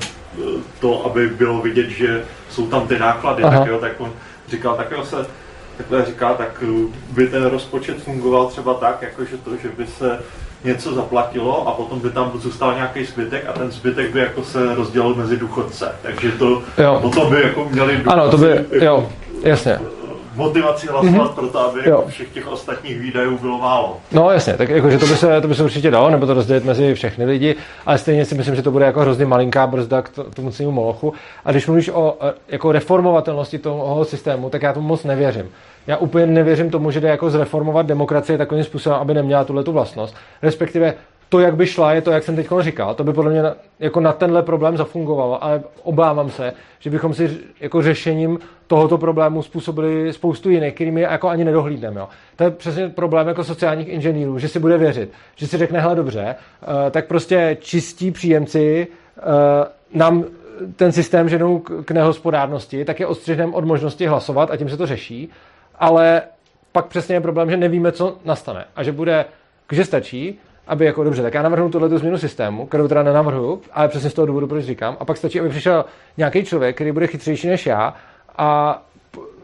to, 0.79 1.05
aby 1.05 1.27
bylo 1.29 1.61
vidět, 1.61 1.89
že 1.89 2.25
jsou 2.49 2.67
tam 2.67 2.87
ty 2.87 2.99
náklady, 2.99 3.43
Aha. 3.43 3.57
tak 3.59 3.67
jo, 3.67 3.77
tak 3.79 3.91
on 3.97 4.11
říkal, 4.49 4.75
tak 4.75 4.91
jo 4.91 5.05
se 5.05 5.25
takhle 5.77 6.05
říká, 6.05 6.33
tak 6.33 6.63
by 7.09 7.27
ten 7.27 7.45
rozpočet 7.45 8.03
fungoval 8.03 8.47
třeba 8.47 8.73
tak, 8.73 9.01
jako 9.01 9.25
že 9.25 9.37
to, 9.37 9.51
že 9.55 9.69
by 9.77 9.87
se 9.87 10.19
něco 10.63 10.93
zaplatilo 10.93 11.67
a 11.67 11.71
potom 11.71 11.99
by 11.99 12.09
tam 12.09 12.31
zůstal 12.35 12.73
nějaký 12.75 13.05
zbytek 13.05 13.45
a 13.49 13.53
ten 13.53 13.71
zbytek 13.71 14.11
by 14.11 14.19
jako 14.19 14.43
se 14.43 14.75
rozdělil 14.75 15.15
mezi 15.15 15.37
důchodce. 15.37 15.95
Takže 16.01 16.31
to 16.31 16.61
Jo. 16.77 16.99
potom 17.01 17.29
by 17.29 17.41
jako 17.41 17.65
měli 17.71 18.03
Ano, 18.07 18.29
to 18.31 18.37
by, 18.37 18.65
jo, 18.71 19.09
jasně. 19.43 19.79
Motivaci 20.37 20.87
hlasovat 20.87 21.31
pro 21.35 21.47
to, 21.47 21.59
aby. 21.59 21.79
Jo. 21.89 22.03
všech 22.07 22.29
těch 22.29 22.47
ostatních 22.47 22.99
výdajů 22.99 23.37
bylo 23.37 23.57
málo. 23.57 23.97
No 24.11 24.31
jasně, 24.31 24.53
tak 24.53 24.69
jakože 24.69 24.97
to 24.97 25.05
by, 25.05 25.15
se, 25.15 25.41
to 25.41 25.47
by 25.47 25.55
se 25.55 25.63
určitě 25.63 25.91
dalo, 25.91 26.09
nebo 26.09 26.25
to 26.25 26.33
rozdělit 26.33 26.65
mezi 26.65 26.93
všechny 26.93 27.25
lidi, 27.25 27.55
ale 27.85 27.97
stejně 27.97 28.25
si 28.25 28.35
myslím, 28.35 28.55
že 28.55 28.61
to 28.61 28.71
bude 28.71 28.85
jako 28.85 28.99
hrozně 29.01 29.25
malinká 29.25 29.67
brzda 29.67 30.01
k 30.01 30.09
to- 30.09 30.23
k 30.23 30.35
tomu 30.35 30.51
celému 30.51 30.71
molochu. 30.71 31.13
A 31.45 31.51
když 31.51 31.67
mluvíš 31.67 31.89
o 31.89 32.17
eh, 32.21 32.33
jako 32.47 32.71
reformovatelnosti 32.71 33.57
toho 33.59 34.05
systému, 34.05 34.49
tak 34.49 34.61
já 34.61 34.73
tomu 34.73 34.87
moc 34.87 35.03
nevěřím. 35.03 35.45
Já 35.87 35.97
úplně 35.97 36.25
nevěřím 36.25 36.69
tomu, 36.69 36.91
že 36.91 36.99
jde 36.99 37.07
jako 37.09 37.29
zreformovat 37.29 37.85
demokracii 37.85 38.37
takovým 38.37 38.63
způsobem, 38.63 38.99
aby 38.99 39.13
neměla 39.13 39.43
tuhle 39.43 39.63
tu 39.63 39.71
vlastnost. 39.71 40.15
Respektive 40.41 40.93
to, 41.29 41.39
jak 41.39 41.55
by 41.55 41.67
šla, 41.67 41.93
je 41.93 42.01
to, 42.01 42.11
jak 42.11 42.23
jsem 42.23 42.35
teď 42.35 42.47
říkal. 42.59 42.95
To 42.95 43.03
by 43.03 43.13
podle 43.13 43.31
mě 43.31 43.43
na, 43.43 43.55
jako 43.79 43.99
na 43.99 44.13
tenhle 44.13 44.43
problém 44.43 44.77
zafungovalo, 44.77 45.43
ale 45.43 45.63
obávám 45.83 46.29
se, 46.29 46.53
že 46.79 46.89
bychom 46.89 47.13
si 47.13 47.37
jako 47.59 47.81
řešením 47.81 48.39
tohoto 48.67 48.97
problému 48.97 49.43
způsobili 49.43 50.13
spoustu 50.13 50.49
jiných, 50.49 50.73
kterými 50.73 51.01
jako 51.01 51.29
ani 51.29 51.45
nedohlídneme. 51.45 51.99
Jo. 51.99 52.07
To 52.35 52.43
je 52.43 52.51
přesně 52.51 52.89
problém 52.89 53.27
jako 53.27 53.43
sociálních 53.43 53.87
inženýrů, 53.87 54.39
že 54.39 54.47
si 54.47 54.59
bude 54.59 54.77
věřit, 54.77 55.11
že 55.35 55.47
si 55.47 55.57
řekne, 55.57 55.79
hele 55.79 55.95
dobře, 55.95 56.35
eh, 56.35 56.91
tak 56.91 57.07
prostě 57.07 57.57
čistí 57.59 58.11
příjemci 58.11 58.87
eh, 59.17 59.21
nám 59.93 60.23
ten 60.75 60.91
systém 60.91 61.29
ženou 61.29 61.59
k 61.59 61.83
k 61.85 61.91
nehospodárnosti, 61.91 62.85
tak 62.85 62.99
je 62.99 63.07
odstřihneme 63.07 63.53
od 63.53 63.65
možnosti 63.65 64.07
hlasovat 64.07 64.51
a 64.51 64.57
tím 64.57 64.69
se 64.69 64.77
to 64.77 64.85
řeší, 64.85 65.29
ale 65.75 66.21
pak 66.71 66.85
přesně 66.85 67.15
je 67.15 67.21
problém, 67.21 67.49
že 67.49 67.57
nevíme, 67.57 67.91
co 67.91 68.17
nastane 68.25 68.65
a 68.75 68.83
že 68.83 68.91
bude, 68.91 69.25
že 69.71 69.85
stačí, 69.85 70.39
aby 70.67 70.85
jako 70.85 71.03
dobře, 71.03 71.21
tak 71.21 71.33
já 71.33 71.41
navrhnu 71.41 71.69
tuhle 71.69 71.89
změnu 71.89 72.17
systému, 72.17 72.65
kterou 72.65 72.87
teda 72.87 73.03
nenavrhu, 73.03 73.61
ale 73.73 73.87
přesně 73.87 74.09
z 74.09 74.13
toho 74.13 74.25
důvodu, 74.25 74.47
proč 74.47 74.65
říkám, 74.65 74.97
a 74.99 75.05
pak 75.05 75.17
stačí, 75.17 75.39
aby 75.39 75.49
přišel 75.49 75.85
nějaký 76.17 76.43
člověk, 76.43 76.75
který 76.75 76.91
bude 76.91 77.07
chytřejší 77.07 77.47
než 77.47 77.65
já 77.65 77.93
a 78.37 78.81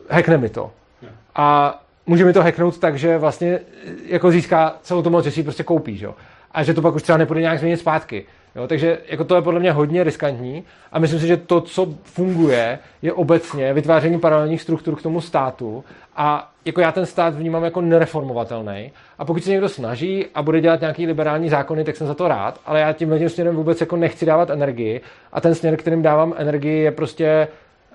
hackne 0.10 0.38
mi 0.38 0.50
to. 0.50 0.72
A 1.36 1.80
může 2.06 2.26
mi 2.26 2.34
to 2.34 2.42
hacknout 2.42 2.78
tak, 2.78 2.98
že 2.98 3.18
vlastně 3.18 3.60
jako 4.06 4.32
získá 4.32 4.76
celou 4.82 5.02
tu 5.02 5.10
moc, 5.10 5.26
že 5.26 5.32
si 5.32 5.40
ji 5.40 5.44
prostě 5.44 5.64
koupí, 5.64 5.98
že 5.98 6.06
jo? 6.06 6.16
A 6.52 6.64
že 6.64 6.74
to 6.74 6.82
pak 6.82 6.96
už 6.96 7.04
třeba 7.04 7.18
nepůjde 7.18 7.42
nějak 7.42 7.60
změnit 7.60 7.78
zpátky. 7.78 8.26
Jo? 8.56 8.68
Takže 8.68 8.98
jako 9.08 9.24
to 9.24 9.36
je 9.36 9.42
podle 9.42 9.60
mě 9.60 9.72
hodně 9.72 10.04
riskantní 10.04 10.64
a 10.92 11.00
myslím 11.00 11.20
si, 11.20 11.28
že 11.28 11.38
to, 11.38 11.62
co 11.62 11.88
funguje, 12.04 12.80
je 13.02 13.14
obecně 13.14 13.74
vytváření 13.74 14.20
paralelních 14.20 14.62
struktur 14.62 14.96
k 14.96 15.02
tomu 15.02 15.22
státu 15.22 15.84
a 16.16 16.52
jako 16.66 16.82
já 16.82 16.92
ten 16.92 17.06
stát 17.06 17.36
vnímám 17.36 17.64
jako 17.64 17.82
nereformovatelný. 17.82 18.92
A 19.20 19.26
pokud 19.26 19.44
se 19.44 19.50
někdo 19.50 19.70
snaží 19.70 20.26
a 20.36 20.42
bude 20.42 20.62
dělat 20.62 20.82
nějaký 20.82 21.08
liberální 21.08 21.50
zákony, 21.50 21.84
tak 21.84 21.96
jsem 21.96 22.08
za 22.08 22.14
to 22.14 22.28
rád, 22.28 22.60
ale 22.66 22.80
já 22.80 22.94
tím 22.94 23.20
tím 23.20 23.30
směrem 23.30 23.56
vůbec 23.56 23.82
jako 23.82 23.96
nechci 23.96 24.26
dávat 24.26 24.50
energii 24.50 25.02
a 25.32 25.42
ten 25.42 25.56
směr, 25.56 25.78
kterým 25.78 26.02
dávám 26.02 26.34
energii, 26.38 26.80
je 26.80 26.92
prostě 26.92 27.48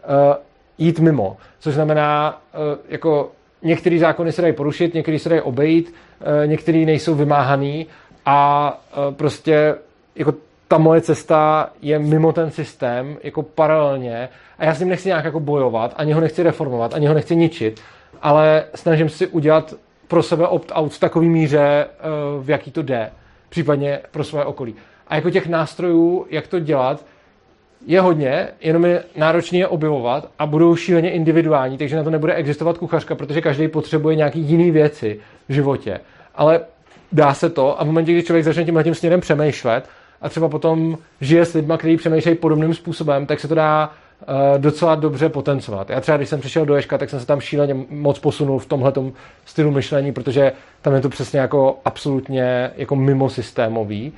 uh, 0.08 0.34
jít 0.78 0.98
mimo. 1.00 1.36
Což 1.58 1.74
znamená, 1.74 2.40
uh, 2.54 2.78
jako 2.88 3.30
některé 3.62 3.98
zákony 3.98 4.32
se 4.32 4.42
dají 4.42 4.54
porušit, 4.54 4.94
některé 4.94 5.18
se 5.18 5.28
dají 5.28 5.40
obejít, 5.40 5.94
uh, 6.20 6.46
některé 6.46 6.78
nejsou 6.78 7.14
vymáhaný 7.14 7.86
a 8.26 8.70
uh, 9.08 9.14
prostě 9.14 9.74
jako 10.16 10.34
ta 10.68 10.78
moje 10.78 11.00
cesta 11.00 11.70
je 11.82 11.98
mimo 11.98 12.32
ten 12.32 12.50
systém, 12.50 13.16
jako 13.22 13.42
paralelně 13.42 14.28
a 14.58 14.64
já 14.64 14.74
s 14.74 14.80
ním 14.80 14.88
nechci 14.88 15.08
nějak 15.08 15.24
jako 15.24 15.40
bojovat, 15.40 15.94
ani 15.96 16.12
ho 16.12 16.20
nechci 16.20 16.42
reformovat, 16.42 16.94
ani 16.94 17.06
ho 17.06 17.14
nechci 17.14 17.36
ničit, 17.36 17.80
ale 18.22 18.64
snažím 18.74 19.08
si 19.08 19.26
udělat 19.26 19.74
pro 20.08 20.22
sebe 20.22 20.46
opt-out 20.46 20.92
v 20.92 21.00
takový 21.00 21.28
míře, 21.28 21.86
eh, 21.86 21.88
v 22.40 22.50
jaký 22.50 22.70
to 22.70 22.82
jde, 22.82 23.10
případně 23.48 24.00
pro 24.10 24.24
své 24.24 24.44
okolí. 24.44 24.74
A 25.08 25.14
jako 25.14 25.30
těch 25.30 25.46
nástrojů, 25.46 26.26
jak 26.30 26.46
to 26.46 26.58
dělat, 26.58 27.04
je 27.86 28.00
hodně, 28.00 28.48
jenom 28.60 28.84
je 28.84 29.04
náročný 29.16 29.58
je 29.58 29.68
objevovat 29.68 30.30
a 30.38 30.46
budou 30.46 30.76
šíleně 30.76 31.10
individuální, 31.10 31.78
takže 31.78 31.96
na 31.96 32.02
to 32.02 32.10
nebude 32.10 32.34
existovat 32.34 32.78
kuchařka, 32.78 33.14
protože 33.14 33.40
každý 33.40 33.68
potřebuje 33.68 34.16
nějaký 34.16 34.40
jiný 34.40 34.70
věci 34.70 35.20
v 35.48 35.52
životě. 35.52 36.00
Ale 36.34 36.60
dá 37.12 37.34
se 37.34 37.50
to 37.50 37.80
a 37.80 37.84
v 37.84 37.86
momentě, 37.86 38.12
kdy 38.12 38.22
člověk 38.22 38.44
začne 38.44 38.64
tímhle 38.64 38.84
tím 38.84 38.94
směrem 38.94 39.20
přemýšlet 39.20 39.88
a 40.22 40.28
třeba 40.28 40.48
potom 40.48 40.98
žije 41.20 41.44
s 41.44 41.54
lidmi, 41.54 41.74
kteří 41.76 41.96
přemýšlejí 41.96 42.36
podobným 42.36 42.74
způsobem, 42.74 43.26
tak 43.26 43.40
se 43.40 43.48
to 43.48 43.54
dá 43.54 43.90
uh, 43.90 44.58
docela 44.58 44.94
dobře 44.94 45.28
potencovat. 45.28 45.90
Já 45.90 46.00
třeba, 46.00 46.16
když 46.16 46.28
jsem 46.28 46.40
přišel 46.40 46.66
do 46.66 46.74
Ješka, 46.74 46.98
tak 46.98 47.10
jsem 47.10 47.20
se 47.20 47.26
tam 47.26 47.40
šíleně 47.40 47.76
moc 47.90 48.18
posunul 48.18 48.58
v 48.58 48.66
tomhle 48.66 48.92
stylu 49.44 49.70
myšlení, 49.70 50.12
protože 50.12 50.52
tam 50.82 50.94
je 50.94 51.00
to 51.00 51.08
přesně 51.08 51.40
jako 51.40 51.78
absolutně 51.84 52.70
jako 52.76 52.96
mimo 52.96 53.30
systémový. 53.30 54.12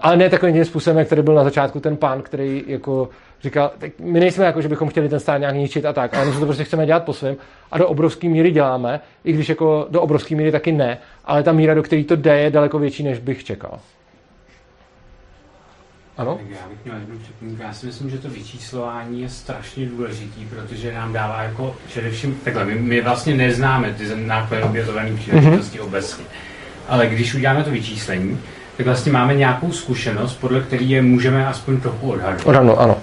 Ale 0.00 0.16
ne 0.16 0.30
takovým 0.30 0.54
tím 0.54 0.64
způsobem, 0.64 0.98
jak 0.98 1.08
tady 1.08 1.22
byl 1.22 1.34
na 1.34 1.44
začátku 1.44 1.80
ten 1.80 1.96
pán, 1.96 2.22
který 2.22 2.62
jako 2.66 3.08
říkal, 3.42 3.70
tak 3.78 3.92
my 4.00 4.20
nejsme 4.20 4.44
jako, 4.44 4.62
že 4.62 4.68
bychom 4.68 4.88
chtěli 4.88 5.08
ten 5.08 5.20
stát 5.20 5.38
nějak 5.38 5.54
ničit 5.54 5.86
a 5.86 5.92
tak, 5.92 6.14
ale 6.14 6.24
my 6.24 6.32
to 6.32 6.46
prostě 6.46 6.64
chceme 6.64 6.86
dělat 6.86 7.04
po 7.04 7.12
svém 7.12 7.36
a 7.72 7.78
do 7.78 7.88
obrovské 7.88 8.28
míry 8.28 8.50
děláme, 8.50 9.00
i 9.24 9.32
když 9.32 9.48
jako 9.48 9.86
do 9.90 10.02
obrovské 10.02 10.36
míry 10.36 10.52
taky 10.52 10.72
ne, 10.72 10.98
ale 11.24 11.42
ta 11.42 11.52
míra, 11.52 11.74
do 11.74 11.82
které 11.82 12.04
to 12.04 12.16
jde, 12.16 12.38
je 12.38 12.50
daleko 12.50 12.78
větší, 12.78 13.02
než 13.02 13.18
bych 13.18 13.44
čekal. 13.44 13.78
Ano? 16.16 16.34
Tak 16.34 16.50
já 16.50 16.68
bych 16.68 16.84
měl 16.84 16.96
jednu 16.96 17.18
připomínku. 17.18 17.62
Já 17.62 17.72
si 17.72 17.86
myslím, 17.86 18.10
že 18.10 18.18
to 18.18 18.28
vyčíslování 18.28 19.22
je 19.22 19.28
strašně 19.28 19.86
důležitý, 19.86 20.44
protože 20.44 20.94
nám 20.94 21.12
dává 21.12 21.42
jako 21.42 21.76
především 21.86 22.40
takhle. 22.44 22.64
My, 22.64 22.74
my 22.74 23.00
vlastně 23.00 23.34
neznáme 23.34 23.94
ty 23.94 24.04
náklady 24.14 24.62
obětované 24.62 25.16
příležitosti 25.16 25.78
mm-hmm. 25.78 25.84
obecně. 25.84 26.24
Ale 26.88 27.06
když 27.06 27.34
uděláme 27.34 27.64
to 27.64 27.70
vyčíslení, 27.70 28.38
tak 28.76 28.86
vlastně 28.86 29.12
máme 29.12 29.34
nějakou 29.34 29.72
zkušenost, 29.72 30.34
podle 30.34 30.60
které 30.60 30.82
je 30.82 31.02
můžeme 31.02 31.46
aspoň 31.46 31.80
trochu. 31.80 32.10
Odhadnout, 32.44 32.78
ano. 32.78 32.96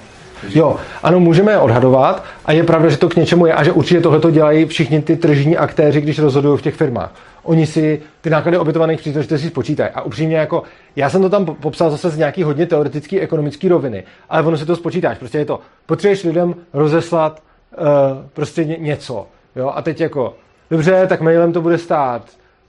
Jo, 0.49 0.76
ano, 1.03 1.19
můžeme 1.19 1.51
je 1.51 1.57
odhadovat 1.57 2.23
a 2.45 2.51
je 2.51 2.63
pravda, 2.63 2.89
že 2.89 2.97
to 2.97 3.09
k 3.09 3.15
něčemu 3.15 3.45
je 3.45 3.53
a 3.53 3.63
že 3.63 3.72
určitě 3.72 4.01
tohle 4.01 4.31
dělají 4.31 4.65
všichni 4.65 5.01
ty 5.01 5.15
tržní 5.15 5.57
aktéři, 5.57 6.01
když 6.01 6.19
rozhodují 6.19 6.57
v 6.57 6.61
těch 6.61 6.76
firmách. 6.76 7.13
Oni 7.43 7.68
si 7.68 8.01
ty 8.22 8.30
náklady 8.30 8.57
obětovaných 8.57 8.99
příležitostí 8.99 9.47
spočítají. 9.47 9.89
A 9.89 10.01
upřímně 10.01 10.38
jako, 10.38 10.63
já 10.95 11.09
jsem 11.09 11.22
to 11.22 11.30
tam 11.30 11.45
popsal 11.45 11.91
zase 11.91 12.09
z 12.09 12.18
nějaký 12.18 12.43
hodně 12.43 12.65
teoretický, 12.65 13.19
ekonomický 13.19 13.68
roviny, 13.68 14.03
ale 14.30 14.43
ono 14.43 14.57
si 14.57 14.65
to 14.65 14.76
spočítáš. 14.76 15.18
Prostě 15.18 15.38
je 15.38 15.45
to, 15.45 15.59
potřebuješ 15.85 16.23
lidem 16.23 16.55
rozeslat 16.73 17.43
uh, 17.77 17.85
prostě 18.34 18.65
ně, 18.65 18.77
něco. 18.80 19.27
Jo? 19.55 19.72
A 19.76 19.81
teď 19.81 20.01
jako, 20.01 20.35
dobře, 20.72 21.05
tak 21.07 21.22
mailem 21.22 21.53
to 21.53 21.61
bude 21.61 21.77
stát 21.77 22.22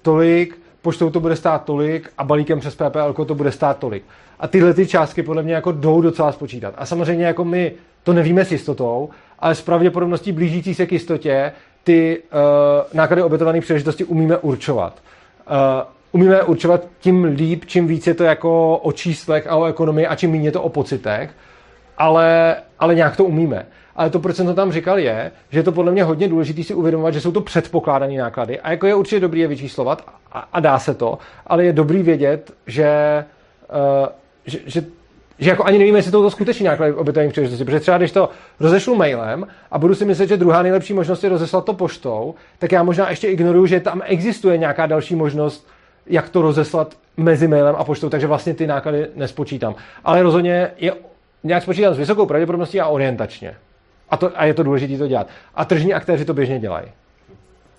tolik, 0.02 0.61
poštou 0.82 1.10
to 1.10 1.20
bude 1.20 1.36
stát 1.36 1.64
tolik 1.64 2.10
a 2.18 2.24
balíkem 2.24 2.60
přes 2.60 2.74
PPL 2.74 3.24
to 3.24 3.34
bude 3.34 3.52
stát 3.52 3.78
tolik. 3.78 4.04
A 4.40 4.48
tyhle 4.48 4.74
ty 4.74 4.86
částky 4.86 5.22
podle 5.22 5.42
mě 5.42 5.54
jako 5.54 5.72
jdou 5.72 6.00
docela 6.00 6.32
spočítat. 6.32 6.74
A 6.78 6.86
samozřejmě 6.86 7.26
jako 7.26 7.44
my 7.44 7.72
to 8.02 8.12
nevíme 8.12 8.44
s 8.44 8.52
jistotou, 8.52 9.08
ale 9.38 9.54
s 9.54 9.62
pravděpodobností 9.62 10.32
blížící 10.32 10.74
se 10.74 10.86
k 10.86 10.92
jistotě 10.92 11.52
ty 11.84 12.22
uh, 12.22 12.38
náklady 12.92 13.22
obětované 13.22 13.60
příležitosti 13.60 14.04
umíme 14.04 14.36
určovat. 14.36 15.02
Uh, 15.50 15.56
umíme 16.12 16.42
určovat 16.42 16.86
tím 17.00 17.24
líp, 17.24 17.64
čím 17.66 17.86
víc 17.86 18.06
je 18.06 18.14
to 18.14 18.24
jako 18.24 18.76
o 18.76 18.92
číslech 18.92 19.46
a 19.46 19.56
o 19.56 19.64
ekonomii 19.64 20.06
a 20.06 20.16
čím 20.16 20.30
méně 20.30 20.48
je 20.48 20.52
to 20.52 20.62
o 20.62 20.68
pocitech, 20.68 21.30
ale, 21.98 22.56
ale 22.78 22.94
nějak 22.94 23.16
to 23.16 23.24
umíme. 23.24 23.66
Ale 23.96 24.10
to, 24.10 24.18
proč 24.18 24.36
jsem 24.36 24.46
to 24.46 24.54
tam 24.54 24.72
říkal, 24.72 24.98
je, 24.98 25.32
že 25.50 25.58
je 25.58 25.62
to 25.62 25.72
podle 25.72 25.92
mě 25.92 26.04
hodně 26.04 26.28
důležité 26.28 26.62
si 26.62 26.74
uvědomovat, 26.74 27.14
že 27.14 27.20
jsou 27.20 27.32
to 27.32 27.40
předpokládané 27.40 28.16
náklady. 28.16 28.60
A 28.60 28.70
jako 28.70 28.86
je 28.86 28.94
určitě 28.94 29.20
dobrý 29.20 29.40
je 29.40 29.48
vyčíslovat 29.48 30.04
a, 30.32 30.48
a 30.52 30.60
dá 30.60 30.78
se 30.78 30.94
to, 30.94 31.18
ale 31.46 31.64
je 31.64 31.72
dobrý 31.72 32.02
vědět, 32.02 32.52
že, 32.66 33.24
uh, 33.70 34.06
že, 34.46 34.58
že 34.66 34.84
že 35.38 35.50
jako 35.50 35.64
ani 35.64 35.78
nevíme, 35.78 35.98
jestli 35.98 36.12
to, 36.12 36.30
náklady 36.64 36.92
obětovaných 36.92 37.32
příležitosti. 37.32 37.64
Protože 37.64 37.80
třeba 37.80 37.98
když 37.98 38.12
to 38.12 38.28
rozešlu 38.60 38.96
mailem 38.96 39.46
a 39.70 39.78
budu 39.78 39.94
si 39.94 40.04
myslet, 40.04 40.28
že 40.28 40.36
druhá 40.36 40.62
nejlepší 40.62 40.94
možnost 40.94 41.24
je 41.24 41.30
rozeslat 41.30 41.64
to 41.64 41.72
poštou, 41.74 42.34
tak 42.58 42.72
já 42.72 42.82
možná 42.82 43.10
ještě 43.10 43.28
ignoruju, 43.28 43.66
že 43.66 43.80
tam 43.80 44.02
existuje 44.04 44.58
nějaká 44.58 44.86
další 44.86 45.14
možnost, 45.14 45.68
jak 46.06 46.28
to 46.28 46.42
rozeslat 46.42 46.94
mezi 47.16 47.48
mailem 47.48 47.74
a 47.78 47.84
poštou, 47.84 48.08
takže 48.08 48.26
vlastně 48.26 48.54
ty 48.54 48.66
náklady 48.66 49.06
nespočítám. 49.14 49.74
Ale 50.04 50.22
rozhodně 50.22 50.70
je 50.76 50.94
nějak 51.44 51.62
spočítám 51.62 51.94
s 51.94 51.98
vysokou 51.98 52.26
pravděpodobností 52.26 52.80
a 52.80 52.86
orientačně. 52.86 53.56
A, 54.12 54.16
to, 54.16 54.30
a 54.34 54.44
je 54.44 54.54
to 54.54 54.62
důležité 54.62 54.98
to 54.98 55.06
dělat. 55.08 55.28
A 55.54 55.64
tržní 55.64 55.94
aktéři 55.94 56.24
to 56.24 56.34
běžně 56.34 56.58
dělají. 56.58 56.86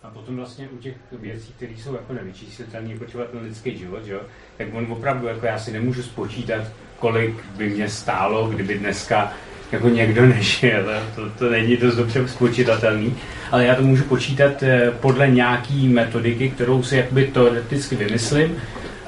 A 0.04 0.10
potom 0.10 0.36
vlastně 0.36 0.68
u 0.74 0.78
těch 0.78 0.94
věcí, 1.22 1.54
které 1.58 1.72
jsou 1.78 1.94
jako 1.94 2.14
nevyčíslitelné, 2.14 2.94
jako 2.94 3.06
třeba 3.06 3.24
ten 3.24 3.42
lidský 3.44 3.78
život, 3.78 4.06
že? 4.06 4.16
tak 4.58 4.68
on 4.74 4.88
opravdu, 4.90 5.28
jako 5.28 5.46
já 5.46 5.60
si 5.60 5.72
nemůžu 5.72 6.04
spočítat, 6.04 6.64
kolik 7.00 7.36
by 7.58 7.70
mě 7.70 7.90
stálo, 7.90 8.48
kdyby 8.48 8.78
dneska 8.78 9.34
jako 9.72 9.90
někdo 9.90 10.26
nežil. 10.26 10.86
To, 11.16 11.30
to 11.30 11.50
není 11.50 11.78
dost 11.78 11.96
dobře 11.96 12.28
spočítatelný, 12.28 13.16
ale 13.52 13.66
já 13.66 13.76
to 13.76 13.82
můžu 13.82 14.04
počítat 14.04 14.64
podle 15.00 15.28
nějaký 15.28 15.88
metodiky, 15.88 16.50
kterou 16.50 16.84
si 16.84 16.98
jakoby 16.98 17.26
teoreticky 17.26 17.96
vymyslím 17.96 18.56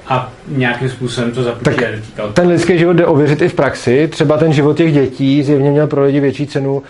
a 0.08 0.32
nějakým 0.48 0.90
způsobem 0.90 1.32
to 1.32 1.44
započítat. 1.44 2.34
Ten 2.34 2.48
lidský 2.48 2.78
život 2.78 2.94
jde 2.94 3.06
ověřit 3.06 3.42
i 3.42 3.50
v 3.50 3.54
praxi. 3.54 4.08
Třeba 4.08 4.38
ten 4.38 4.54
život 4.54 4.78
těch 4.78 4.94
dětí 4.94 5.44
zjevně 5.44 5.72
měl 5.72 5.88
pro 5.88 6.04
lidi 6.04 6.20
větší 6.20 6.48
cenu 6.48 6.84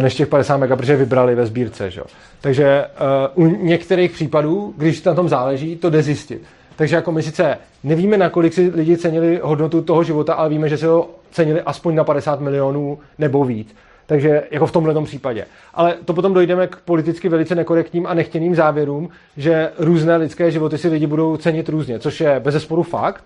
než 0.00 0.14
těch 0.14 0.28
50 0.28 0.56
mega, 0.56 0.76
protože 0.76 0.96
vybrali 0.96 1.34
ve 1.34 1.46
sbírce. 1.46 1.90
Že? 1.90 2.00
Takže 2.40 2.84
uh, 3.36 3.44
u 3.44 3.64
některých 3.64 4.10
případů, 4.10 4.74
když 4.76 5.02
na 5.02 5.14
tom 5.14 5.28
záleží, 5.28 5.76
to 5.76 5.90
jde 5.90 6.02
zjistit. 6.02 6.42
Takže 6.76 6.96
jako 6.96 7.12
my 7.12 7.22
sice 7.22 7.58
nevíme, 7.84 8.16
nakolik 8.16 8.52
si 8.52 8.72
lidi 8.74 8.96
cenili 8.96 9.40
hodnotu 9.42 9.82
toho 9.82 10.04
života, 10.04 10.34
ale 10.34 10.48
víme, 10.48 10.68
že 10.68 10.78
si 10.78 10.86
ho 10.86 11.10
cenili 11.30 11.62
aspoň 11.62 11.94
na 11.94 12.04
50 12.04 12.40
milionů 12.40 12.98
nebo 13.18 13.44
víc. 13.44 13.74
Takže 14.06 14.42
jako 14.50 14.66
v 14.66 14.72
tomhle 14.72 15.04
případě. 15.04 15.46
Ale 15.74 15.94
to 16.04 16.12
potom 16.12 16.34
dojdeme 16.34 16.66
k 16.66 16.76
politicky 16.76 17.28
velice 17.28 17.54
nekorektním 17.54 18.06
a 18.06 18.14
nechtěným 18.14 18.54
závěrům, 18.54 19.08
že 19.36 19.70
různé 19.78 20.16
lidské 20.16 20.50
životy 20.50 20.78
si 20.78 20.88
lidi 20.88 21.06
budou 21.06 21.36
cenit 21.36 21.68
různě, 21.68 21.98
což 21.98 22.20
je 22.20 22.40
bezesporu 22.40 22.82
fakt. 22.82 23.24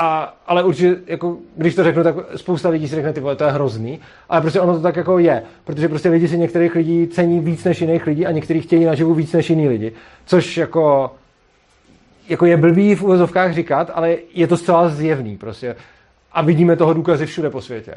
A, 0.00 0.36
ale 0.46 0.64
určitě, 0.64 0.96
jako, 1.06 1.36
když 1.56 1.74
to 1.74 1.84
řeknu, 1.84 2.02
tak 2.02 2.14
spousta 2.36 2.68
lidí 2.68 2.88
si 2.88 2.94
řekne, 2.94 3.12
ty 3.12 3.20
vole, 3.20 3.36
to 3.36 3.44
je 3.44 3.50
hrozný, 3.50 4.00
ale 4.28 4.40
prostě 4.40 4.60
ono 4.60 4.74
to 4.74 4.80
tak 4.80 4.96
jako 4.96 5.18
je, 5.18 5.42
protože 5.64 5.88
prostě 5.88 6.08
lidi 6.08 6.28
si 6.28 6.38
některých 6.38 6.74
lidí 6.74 7.08
cení 7.08 7.40
víc 7.40 7.64
než 7.64 7.80
jiných 7.80 8.06
lidí 8.06 8.26
a 8.26 8.30
některých 8.30 8.64
chtějí 8.64 8.84
naživu 8.84 9.14
víc 9.14 9.32
než 9.32 9.50
jiný 9.50 9.68
lidi, 9.68 9.92
což 10.26 10.56
jako, 10.56 11.14
jako 12.28 12.46
je 12.46 12.56
blbý 12.56 12.94
v 12.94 13.02
uvozovkách 13.02 13.54
říkat, 13.54 13.90
ale 13.94 14.16
je 14.34 14.46
to 14.46 14.56
zcela 14.56 14.88
zjevný 14.88 15.36
prostě. 15.36 15.76
A 16.32 16.42
vidíme 16.42 16.76
toho 16.76 16.94
důkazy 16.94 17.26
všude 17.26 17.50
po 17.50 17.60
světě. 17.60 17.94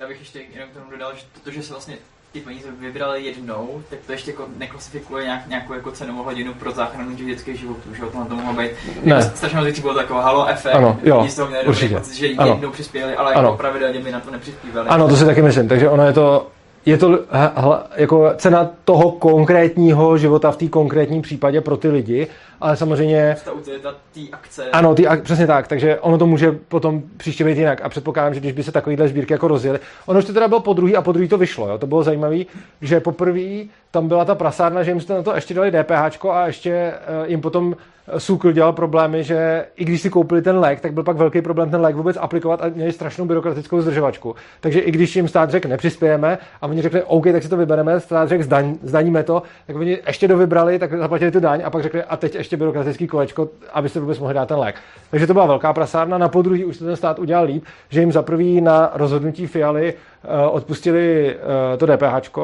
Já 0.00 0.08
bych 0.08 0.18
ještě 0.18 0.40
jenom 0.54 0.68
k 0.70 0.72
tomu 0.72 0.90
dodal, 0.90 1.12
že 1.16 1.22
to, 1.44 1.50
že 1.50 1.62
se 1.62 1.72
vlastně 1.72 1.96
ty 2.36 2.42
peníze 2.42 2.68
vybrali 2.80 3.24
jednou, 3.24 3.82
tak 3.90 3.98
to 4.06 4.12
ještě 4.12 4.30
jako 4.30 4.44
neklasifikuje 4.58 5.24
nějak, 5.24 5.46
nějakou 5.48 5.72
jako 5.74 5.90
cenovou 5.90 6.22
hladinu 6.22 6.54
pro 6.54 6.70
záchranu 6.72 7.16
těch 7.16 7.26
dětských 7.26 7.60
životů, 7.60 7.94
že 7.94 8.02
to 8.28 8.34
mohlo 8.34 8.52
být. 8.52 8.70
Ne. 9.04 9.14
Jako 9.14 9.36
strašně 9.36 9.60
moc 9.60 9.78
bylo 9.78 9.94
takového 9.94 10.22
halo 10.24 10.46
efekt, 10.46 10.74
Ano, 10.74 10.98
jo, 11.02 11.26
z 11.28 11.34
toho 11.36 11.48
měli 11.48 11.66
určitě. 11.66 11.94
pocit, 11.94 12.14
že 12.14 12.28
Ano. 12.38 12.52
jednou 12.52 12.70
přispěli, 12.70 13.14
ale 13.14 13.34
Ano. 13.34 13.48
jako 13.48 13.56
pravidelně 13.58 14.00
by 14.00 14.12
na 14.12 14.20
to 14.20 14.30
nepřispívali. 14.30 14.88
Ano, 14.88 15.08
to 15.08 15.16
si 15.16 15.24
taky 15.24 15.42
myslím. 15.42 15.68
Takže 15.68 15.88
ono 15.88 16.06
je 16.06 16.12
to, 16.12 16.46
je 16.86 16.98
to 16.98 17.18
hla, 17.54 17.86
jako 17.96 18.30
cena 18.36 18.70
toho 18.84 19.10
konkrétního 19.10 20.18
života 20.18 20.50
v 20.50 20.56
té 20.56 20.68
konkrétním 20.68 21.22
případě 21.22 21.60
pro 21.60 21.76
ty 21.76 21.88
lidi, 21.88 22.26
ale 22.60 22.76
samozřejmě 22.76 23.36
Ta 23.44 23.52
utilita 23.52 23.94
té 24.14 24.20
akce. 24.32 24.70
Ano, 24.70 24.94
ak- 24.94 25.22
přesně 25.22 25.46
tak, 25.46 25.68
takže 25.68 26.00
ono 26.00 26.18
to 26.18 26.26
může 26.26 26.52
potom 26.52 27.02
příště 27.16 27.44
být 27.44 27.58
jinak 27.58 27.80
a 27.82 27.88
předpokládám, 27.88 28.34
že 28.34 28.40
když 28.40 28.52
by 28.52 28.62
se 28.62 28.72
takovýhle 28.72 29.08
sbírky 29.08 29.32
jako 29.32 29.48
rozjeli, 29.48 29.78
ono 30.06 30.18
už 30.18 30.24
to 30.24 30.32
teda 30.32 30.48
bylo 30.48 30.60
po 30.60 30.72
druhý 30.72 30.96
a 30.96 31.02
po 31.02 31.12
druhý 31.12 31.28
to 31.28 31.38
vyšlo, 31.38 31.68
jo? 31.68 31.78
to 31.78 31.86
bylo 31.86 32.02
zajímavé, 32.02 32.38
že 32.80 33.00
poprvé 33.00 33.64
tam 33.90 34.08
byla 34.08 34.24
ta 34.24 34.34
prasárna, 34.34 34.82
že 34.82 34.90
jim 34.90 35.00
jste 35.00 35.14
na 35.14 35.22
to 35.22 35.34
ještě 35.34 35.54
dali 35.54 35.70
DPH 35.70 36.26
a 36.30 36.46
ještě 36.46 36.92
uh, 37.22 37.30
jim 37.30 37.40
potom 37.40 37.76
Sukl 38.18 38.52
dělal 38.52 38.72
problémy, 38.72 39.24
že 39.24 39.66
i 39.76 39.84
když 39.84 40.02
si 40.02 40.10
koupili 40.10 40.42
ten 40.42 40.58
lék, 40.58 40.80
tak 40.80 40.92
byl 40.92 41.02
pak 41.02 41.16
velký 41.16 41.42
problém 41.42 41.70
ten 41.70 41.80
lék 41.80 41.96
vůbec 41.96 42.16
aplikovat 42.20 42.62
a 42.62 42.68
měli 42.68 42.92
strašnou 42.92 43.24
byrokratickou 43.24 43.80
zdržovačku. 43.80 44.34
Takže 44.60 44.80
i 44.80 44.90
když 44.90 45.16
jim 45.16 45.28
stát 45.28 45.50
řekl, 45.50 45.68
nepřispějeme 45.68 46.38
a 46.62 46.66
oni 46.66 46.82
řekli, 46.82 47.02
OK, 47.02 47.24
tak 47.32 47.42
si 47.42 47.48
to 47.48 47.56
vybereme, 47.56 48.00
stát 48.00 48.28
řekl, 48.28 48.44
zdaň, 48.44 48.74
zdaníme 48.82 49.22
to, 49.22 49.42
tak 49.66 49.76
oni 49.76 49.98
ještě 50.06 50.28
dovybrali, 50.28 50.78
tak 50.78 50.98
zaplatili 50.98 51.30
tu 51.30 51.40
daň 51.40 51.62
a 51.64 51.70
pak 51.70 51.82
řekli, 51.82 52.02
a 52.02 52.16
teď 52.16 52.34
ještě 52.34 52.45
byrokratický 52.52 53.06
kolečko, 53.06 53.48
abyste 53.72 54.00
vůbec 54.00 54.18
mohli 54.18 54.34
dát 54.34 54.48
ten 54.48 54.58
lék. 54.58 54.76
Takže 55.10 55.26
to 55.26 55.32
byla 55.32 55.46
velká 55.46 55.72
prasárna. 55.72 56.18
Na 56.18 56.28
podruhý 56.28 56.64
už 56.64 56.78
to 56.78 56.84
ten 56.84 56.96
stát 56.96 57.18
udělal 57.18 57.44
líp, 57.44 57.64
že 57.88 58.00
jim 58.00 58.12
za 58.12 58.22
prvý 58.22 58.60
na 58.60 58.90
rozhodnutí 58.94 59.46
Fialy 59.46 59.94
uh, 59.94 60.54
odpustili 60.54 61.36
uh, 61.36 61.78
to 61.78 61.86
DPH 61.86 62.38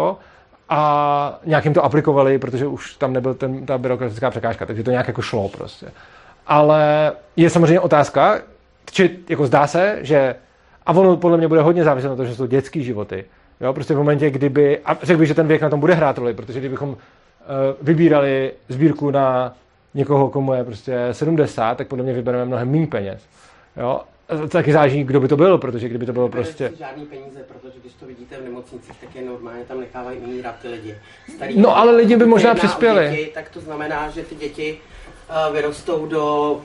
a 0.68 1.40
nějak 1.44 1.64
jim 1.64 1.74
to 1.74 1.84
aplikovali, 1.84 2.38
protože 2.38 2.66
už 2.66 2.94
tam 2.94 3.12
nebyl 3.12 3.34
ten, 3.34 3.66
ta 3.66 3.78
byrokratická 3.78 4.30
překážka, 4.30 4.66
takže 4.66 4.82
to 4.82 4.90
nějak 4.90 5.08
jako 5.08 5.22
šlo 5.22 5.48
prostě. 5.48 5.86
Ale 6.46 7.12
je 7.36 7.50
samozřejmě 7.50 7.80
otázka, 7.80 8.38
či 8.90 9.18
jako 9.28 9.46
zdá 9.46 9.66
se, 9.66 9.98
že 10.00 10.34
a 10.86 10.92
ono 10.92 11.16
podle 11.16 11.38
mě 11.38 11.48
bude 11.48 11.60
hodně 11.60 11.84
záviset 11.84 12.10
na 12.10 12.16
to, 12.16 12.24
že 12.24 12.34
jsou 12.34 12.46
dětský 12.46 12.84
životy. 12.84 13.24
Jo, 13.60 13.72
prostě 13.72 13.94
v 13.94 13.96
momentě, 13.96 14.30
kdyby, 14.30 14.78
a 14.78 14.98
řekl 15.02 15.18
bych, 15.18 15.28
že 15.28 15.34
ten 15.34 15.46
věk 15.46 15.62
na 15.62 15.70
tom 15.70 15.80
bude 15.80 15.94
hrát 15.94 16.18
roli, 16.18 16.34
protože 16.34 16.58
kdybychom 16.58 16.88
uh, 16.88 16.96
vybírali 17.82 18.52
sbírku 18.68 19.10
na 19.10 19.54
někoho, 19.94 20.30
komu 20.30 20.54
je 20.54 20.64
prostě 20.64 21.08
70, 21.12 21.74
tak 21.74 21.88
podle 21.88 22.04
mě 22.04 22.12
vybereme 22.12 22.44
mnohem 22.44 22.70
méně 22.70 22.86
peněz. 22.86 23.22
Jo? 23.76 24.00
A 24.28 24.36
to 24.36 24.48
taky 24.48 24.72
záleží, 24.72 25.04
kdo 25.04 25.20
by 25.20 25.28
to 25.28 25.36
byl, 25.36 25.58
protože 25.58 25.88
kdyby 25.88 26.06
to 26.06 26.12
bylo 26.12 26.28
prostě... 26.28 26.72
Žádný 26.78 27.06
peníze, 27.06 27.40
protože 27.48 27.78
když 27.80 27.92
to 27.92 28.06
vidíte 28.06 28.36
v 28.40 28.44
nemocnicích, 28.44 28.96
tak 29.00 29.14
je 29.14 29.22
normálně 29.22 29.64
tam 29.64 29.80
nechávají 29.80 30.18
umírat 30.18 30.54
ty 30.62 30.68
lidi. 30.68 30.94
Starý 31.34 31.60
No, 31.60 31.76
ale 31.76 31.96
lidi 31.96 32.16
by 32.16 32.26
možná 32.26 32.54
přispěli. 32.54 33.10
Děti, 33.10 33.30
tak 33.34 33.50
to 33.50 33.60
znamená, 33.60 34.10
že 34.10 34.22
ty 34.22 34.34
děti 34.34 34.78
uh, 35.48 35.54
vyrostou 35.54 36.06
do 36.06 36.60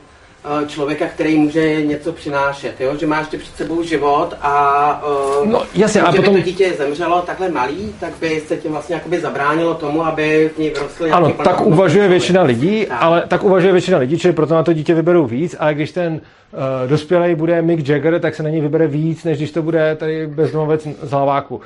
člověka, 0.67 1.05
který 1.07 1.37
může 1.37 1.81
něco 1.85 2.11
přinášet, 2.13 2.81
jo? 2.81 2.95
že 2.99 3.07
má 3.07 3.19
ještě 3.19 3.37
před 3.37 3.55
sebou 3.55 3.83
život 3.83 4.33
a 4.41 5.03
uh, 5.41 5.47
No, 5.47 5.63
jasně, 5.75 6.01
a 6.01 6.11
potom- 6.11 6.35
to 6.35 6.41
dítě 6.41 6.73
zemřelo 6.77 7.21
takhle 7.21 7.49
malý, 7.49 7.95
tak 7.99 8.13
by 8.21 8.41
se 8.47 8.57
tím 8.57 8.71
vlastně 8.71 8.95
jakoby 8.95 9.19
zabránilo 9.19 9.73
tomu, 9.73 10.05
aby 10.05 10.49
v 10.55 10.59
ní 10.59 10.69
vyrostly 10.69 11.11
Ano, 11.11 11.31
tak 11.43 11.61
uvažuje 11.65 12.07
většina 12.07 12.41
lidí, 12.43 12.85
Tak. 12.85 12.97
ale 13.01 13.23
tak 13.27 13.43
uvažuje 13.43 13.71
většina 13.71 13.97
lidí, 13.97 14.17
čili 14.19 14.33
proto 14.33 14.53
na 14.53 14.63
to 14.63 14.73
dítě 14.73 14.93
vyberou 14.93 15.25
víc, 15.25 15.55
ale 15.59 15.73
když 15.73 15.91
ten 15.91 16.13
uh, 16.13 16.89
dospělý 16.89 17.35
bude 17.35 17.61
Mick 17.61 17.89
Jagger, 17.89 18.19
tak 18.19 18.35
se 18.35 18.43
na 18.43 18.49
něj 18.49 18.61
vybere 18.61 18.87
víc, 18.87 19.23
než 19.23 19.37
když 19.37 19.51
to 19.51 19.61
bude 19.61 19.95
tady 19.95 20.27
bezdomovec 20.27 20.87
z 21.01 21.11
hlaváku. 21.11 21.61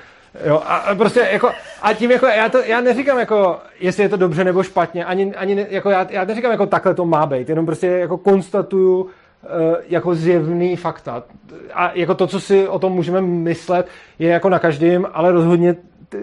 Jo, 0.46 0.62
a 0.66 0.76
a 0.76 0.96
prostě 0.96 1.28
jako, 1.32 1.52
a 1.82 1.94
tím 1.94 2.12
jako, 2.12 2.26
já, 2.26 2.50
to, 2.50 2.58
já 2.58 2.82
neříkám 2.82 3.20
jako, 3.20 3.60
jestli 3.80 4.04
je 4.04 4.10
to 4.10 4.18
dobře 4.18 4.44
nebo 4.44 4.64
špatně, 4.64 5.06
ani, 5.06 5.36
ani 5.36 5.66
jako 5.70 5.90
já, 5.90 6.08
já 6.10 6.26
neříkám 6.26 6.52
jako 6.52 6.66
takhle 6.66 6.94
to 6.94 7.06
má 7.06 7.26
být, 7.26 7.50
jenom 7.50 7.66
prostě 7.66 7.88
jako 7.88 8.18
konstatuju 8.18 9.10
jako 9.88 10.16
zjevný 10.16 10.76
fakta. 10.76 11.24
A 11.74 11.92
jako 11.94 12.16
to, 12.16 12.28
co 12.28 12.40
si 12.40 12.68
o 12.68 12.80
tom 12.80 12.94
můžeme 12.94 13.22
myslet, 13.22 13.88
je 14.20 14.30
jako 14.30 14.50
na 14.50 14.60
každém, 14.60 15.08
ale 15.14 15.32
rozhodně 15.32 15.76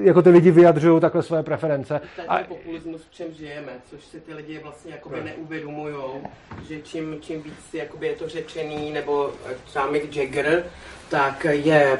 jako 0.02 0.22
ty 0.22 0.30
lidi 0.30 0.50
vyjadřují 0.50 1.00
takhle 1.00 1.22
své 1.22 1.42
preference. 1.42 2.00
A, 2.28 2.38
populismus, 2.48 3.02
v 3.10 3.14
čem 3.14 3.26
žijeme, 3.32 3.72
což 3.90 4.04
si 4.04 4.20
ty 4.20 4.34
lidi 4.34 4.60
vlastně 4.62 4.92
jakoby 4.92 5.16
neuvědomujou, 5.24 6.20
že 6.68 6.80
čím, 6.82 7.16
čím 7.20 7.42
víc 7.42 7.54
jakoby 7.74 8.06
je 8.06 8.14
to 8.14 8.28
řečený, 8.28 8.92
nebo 8.92 9.30
eh, 9.50 9.54
třeba 9.64 9.90
Mick 9.90 10.16
Jagger, 10.16 10.64
tak 11.08 11.46
je 11.50 11.98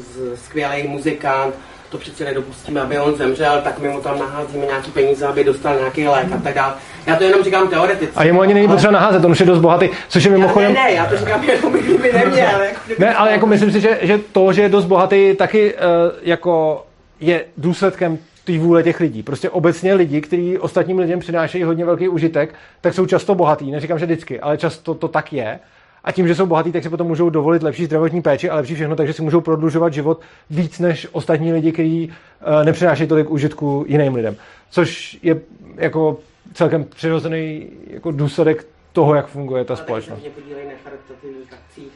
z- 0.00 0.36
skvělý 0.44 0.88
muzikant, 0.88 1.54
to 1.90 1.98
přece 1.98 2.24
nedopustíme, 2.24 2.80
aby 2.80 2.98
on 2.98 3.16
zemřel, 3.16 3.60
tak 3.64 3.78
my 3.78 3.88
mu 3.88 4.00
tam 4.00 4.18
naházíme 4.18 4.66
nějaký 4.66 4.90
peníze, 4.90 5.26
aby 5.26 5.44
dostal 5.44 5.76
nějaký 5.76 6.06
lék 6.08 6.32
a 6.32 6.38
tak 6.38 6.54
dále. 6.54 6.74
Já 7.06 7.16
to 7.16 7.24
jenom 7.24 7.44
říkám 7.44 7.68
teoreticky. 7.68 8.16
a 8.16 8.24
jemu 8.24 8.40
ani 8.40 8.54
není 8.54 8.66
ale- 8.66 8.74
potřeba 8.74 8.92
naházet, 8.92 9.24
on 9.24 9.30
už 9.30 9.40
je 9.40 9.46
dost 9.46 9.58
bohatý, 9.58 9.88
což 10.08 10.24
je 10.24 10.30
mimochodem... 10.30 10.74
ne, 10.74 10.82
ne, 10.84 10.92
já 10.92 11.06
to 11.06 11.16
říkám 11.16 11.44
jenom, 11.44 11.72
kdyby 11.72 12.12
neměl. 12.12 12.62
Jako, 12.62 12.80
kdyby 12.86 13.04
Ne, 13.04 13.14
ale 13.14 13.32
jako 13.32 13.46
myslím 13.46 13.72
si, 13.72 13.80
že, 13.80 13.98
že 14.02 14.20
to, 14.32 14.52
že 14.52 14.62
je 14.62 14.68
dost 14.68 14.84
bohatý, 14.84 15.34
taky 15.36 15.74
uh, 15.74 15.80
jako 16.22 16.86
je 17.20 17.44
důsledkem 17.56 18.18
té 18.44 18.58
vůle 18.58 18.82
těch 18.82 19.00
lidí. 19.00 19.22
Prostě 19.22 19.50
obecně 19.50 19.94
lidi, 19.94 20.20
kteří 20.20 20.58
ostatním 20.58 20.98
lidem 20.98 21.18
přinášejí 21.18 21.64
hodně 21.64 21.84
velký 21.84 22.08
užitek, 22.08 22.54
tak 22.80 22.94
jsou 22.94 23.06
často 23.06 23.34
bohatý. 23.34 23.70
Neříkám, 23.70 23.98
že 23.98 24.06
vždycky, 24.06 24.40
ale 24.40 24.58
často 24.58 24.94
to 24.94 25.08
tak 25.08 25.32
je. 25.32 25.58
A 26.06 26.12
tím, 26.12 26.28
že 26.28 26.34
jsou 26.34 26.46
bohatí, 26.46 26.72
tak 26.72 26.82
si 26.82 26.88
potom 26.88 27.06
můžou 27.06 27.30
dovolit 27.30 27.62
lepší 27.62 27.84
zdravotní 27.84 28.22
péči 28.22 28.50
a 28.50 28.56
lepší 28.56 28.74
všechno, 28.74 28.96
takže 28.96 29.12
si 29.12 29.22
můžou 29.22 29.40
prodlužovat 29.40 29.92
život 29.92 30.20
víc 30.50 30.78
než 30.78 31.08
ostatní 31.12 31.52
lidi, 31.52 31.72
kteří 31.72 32.08
uh, 32.08 32.64
nepřinášejí 32.64 33.08
tolik 33.08 33.30
užitku 33.30 33.84
jiným 33.88 34.14
lidem. 34.14 34.36
Což 34.70 35.18
je 35.22 35.40
jako 35.74 36.18
celkem 36.54 36.84
přirozený 36.84 37.66
jako 37.86 38.10
důsledek 38.10 38.66
toho, 38.92 39.14
jak 39.14 39.26
funguje 39.26 39.64
ta 39.64 39.76
společnost. 39.76 40.22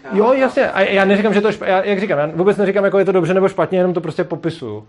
A, 0.05 0.17
Jo, 0.17 0.33
jasně. 0.33 0.71
A 0.71 0.81
já 0.81 1.05
neříkám, 1.05 1.35
že 1.35 1.41
to 1.41 1.47
je 1.47 1.53
špatně. 1.53 1.75
Jak 1.85 2.01
říkám, 2.01 2.19
já 2.19 2.27
vůbec 2.27 2.57
neříkám, 2.57 2.85
jako 2.85 2.99
je 2.99 3.05
to 3.05 3.13
dobře 3.13 3.35
nebo 3.35 3.49
špatně, 3.49 3.79
jenom 3.79 3.95
to 3.95 4.01
prostě 4.01 4.25
popisuju. 4.25 4.77
Uh, 4.77 4.85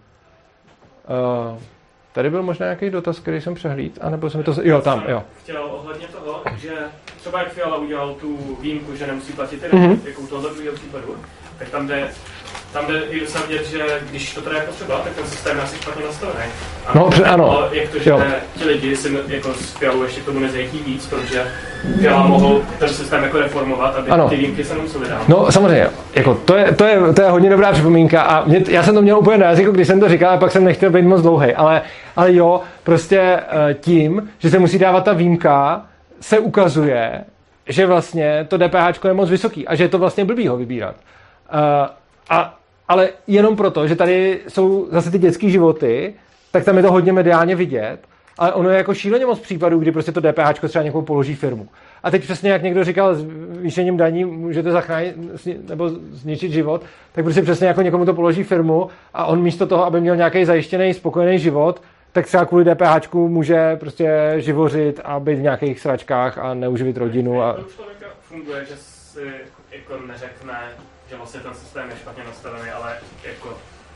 tady 2.13 2.29
byl 2.29 2.43
možná 2.43 2.65
nějaký 2.65 2.89
dotaz, 2.89 3.19
který 3.19 3.41
jsem 3.41 3.53
přehlíd, 3.55 3.97
anebo 4.01 4.29
jsem 4.29 4.43
to... 4.43 4.55
Jo, 4.63 4.81
tam, 4.81 5.03
jo. 5.07 5.23
chtěl 5.43 5.63
ohledně 5.63 6.07
toho, 6.07 6.41
že 6.57 6.71
třeba 7.19 7.39
jak 7.39 7.51
Fiala 7.51 7.77
udělal 7.77 8.13
tu 8.13 8.57
výjimku, 8.61 8.95
že 8.95 9.07
nemusí 9.07 9.33
platit 9.33 9.63
Mhm. 9.73 9.91
mm-hmm. 9.91 10.07
jako 10.07 10.21
u 10.21 10.27
druhého 10.27 10.75
případu, 10.75 11.15
tak 11.59 11.69
tam 11.69 11.87
jde, 11.87 12.11
tam 12.73 12.85
jde 12.87 13.01
i 13.09 13.19
dosa 13.19 13.39
vidět, 13.47 13.65
že 13.67 13.83
když 14.09 14.33
to 14.33 14.41
teda 14.41 14.55
je 14.57 14.61
potřeba, 14.63 14.97
tak 14.97 15.13
ten 15.13 15.25
systém 15.25 15.57
je 15.57 15.63
asi 15.63 15.75
špatně 15.75 16.05
nastavený. 16.05 16.39
A 16.87 16.91
No, 16.97 17.09
pře- 17.09 17.23
ano. 17.23 17.51
ale 17.57 17.69
jak 17.71 17.89
to, 17.89 17.99
že 17.99 18.09
Jo. 18.09 18.21
ti 18.57 18.65
lidi 18.65 18.95
si 18.95 19.17
jako 19.27 19.53
s 19.53 19.73
Fialou 19.73 20.03
ještě 20.03 20.21
k 20.21 20.25
tomu 20.25 20.39
nezajítí 20.39 20.77
víc, 20.85 21.07
protože 21.07 21.43
Fiala 22.01 22.27
mohl 22.27 22.61
ten 22.79 22.89
systém 22.89 23.23
jako 23.23 23.39
reformovat, 23.39 23.95
aby 23.95 24.09
Ano. 24.11 24.29
ty 24.29 24.35
výjimky 24.35 24.63
se 24.63 24.73
nemusely 24.75 25.09
dát. 25.09 25.27
No 25.29 25.51
samozřejmě, 25.51 25.87
jako 26.15 26.35
to, 26.35 26.55
je, 26.57 26.75
to, 26.75 26.85
je, 26.85 27.13
to 27.13 27.21
je 27.21 27.29
hodně 27.29 27.49
dobrá 27.49 27.71
připomínka 27.71 28.21
a 28.21 28.45
mě, 28.45 28.63
já 28.67 28.83
jsem 28.83 28.95
to 28.95 29.01
měl 29.01 29.19
úplně 29.19 29.37
na 29.37 29.45
jazyku, 29.45 29.71
když 29.71 29.87
jsem 29.87 29.99
to 29.99 30.09
říkal, 30.09 30.33
a 30.33 30.37
pak 30.37 30.51
jsem 30.51 30.63
nechtěl 30.63 30.89
být 30.89 31.01
moc 31.05 31.21
dlouhý, 31.21 31.53
ale, 31.53 31.81
ale 32.15 32.33
jo, 32.35 32.61
prostě 32.83 33.19
eh, 33.19 33.73
tím, 33.73 34.29
že 34.39 34.49
se 34.49 34.59
musí 34.59 34.79
dávat 34.79 35.03
ta 35.03 35.13
výjimka, 35.13 35.85
se 36.21 36.39
ukazuje, 36.39 37.23
že 37.67 37.85
vlastně 37.85 38.45
to 38.49 38.57
DPH 38.57 39.05
je 39.07 39.13
moc 39.13 39.29
vysoký 39.29 39.67
a 39.67 39.75
že 39.75 39.83
je 39.83 39.87
to 39.89 39.97
vlastně 39.99 40.25
blbý 40.25 40.47
ho 40.47 40.57
vybírat. 40.57 40.95
Uh, 41.53 41.87
a, 42.29 42.53
ale 42.91 43.09
jenom 43.27 43.55
proto, 43.55 43.87
že 43.87 43.95
tady 43.95 44.39
jsou 44.47 44.87
zase 44.91 45.11
ty 45.11 45.19
dětské 45.19 45.49
životy, 45.49 46.13
tak 46.51 46.63
tam 46.63 46.77
je 46.77 46.83
to 46.83 46.91
hodně 46.91 47.13
mediálně 47.13 47.55
vidět, 47.55 47.97
ale 48.37 48.53
ono 48.53 48.69
je 48.69 48.77
jako 48.77 48.93
šíleně 48.93 49.25
moc 49.25 49.39
případů, 49.39 49.79
kdy 49.79 49.91
prostě 49.91 50.11
to 50.11 50.21
DPH 50.21 50.67
třeba 50.67 50.83
někomu 50.83 51.05
položí 51.05 51.35
firmu. 51.35 51.67
A 52.03 52.11
teď 52.11 52.23
přesně 52.23 52.51
jak 52.51 52.63
někdo 52.63 52.83
říkal, 52.83 53.15
s 53.15 53.25
výšením 53.49 53.97
daní 53.97 54.25
můžete 54.25 54.71
zachránit 54.71 55.15
nebo 55.69 55.89
zničit 55.89 56.51
život, 56.51 56.83
tak 57.11 57.25
prostě 57.25 57.41
přesně 57.41 57.67
jako 57.67 57.81
někomu 57.81 58.05
to 58.05 58.13
položí 58.13 58.43
firmu 58.43 58.89
a 59.13 59.25
on 59.25 59.41
místo 59.41 59.67
toho, 59.67 59.85
aby 59.85 60.01
měl 60.01 60.15
nějaký 60.15 60.45
zajištěný 60.45 60.93
spokojený 60.93 61.39
život, 61.39 61.81
tak 62.11 62.25
třeba 62.25 62.45
kvůli 62.45 62.65
DPH 62.65 63.13
může 63.13 63.75
prostě 63.75 64.33
živořit 64.37 64.99
a 65.03 65.19
být 65.19 65.35
v 65.35 65.41
nějakých 65.41 65.79
sračkách 65.79 66.37
a 66.37 66.53
neuživit 66.53 66.97
rodinu. 66.97 67.41
A... 67.41 67.53
To 67.53 67.63
člověka 67.75 68.05
funguje, 68.21 68.65
že 68.65 68.75
si 68.75 69.27
jako 69.71 70.05
neřekne, 70.07 70.53
že 71.11 71.17
vlastně 71.17 71.39
ten 71.39 71.53
systém 71.53 71.89
je 71.89 71.95
špatně 71.95 72.23
nastavený, 72.23 72.69
ale 72.69 72.93
jako 73.27 73.49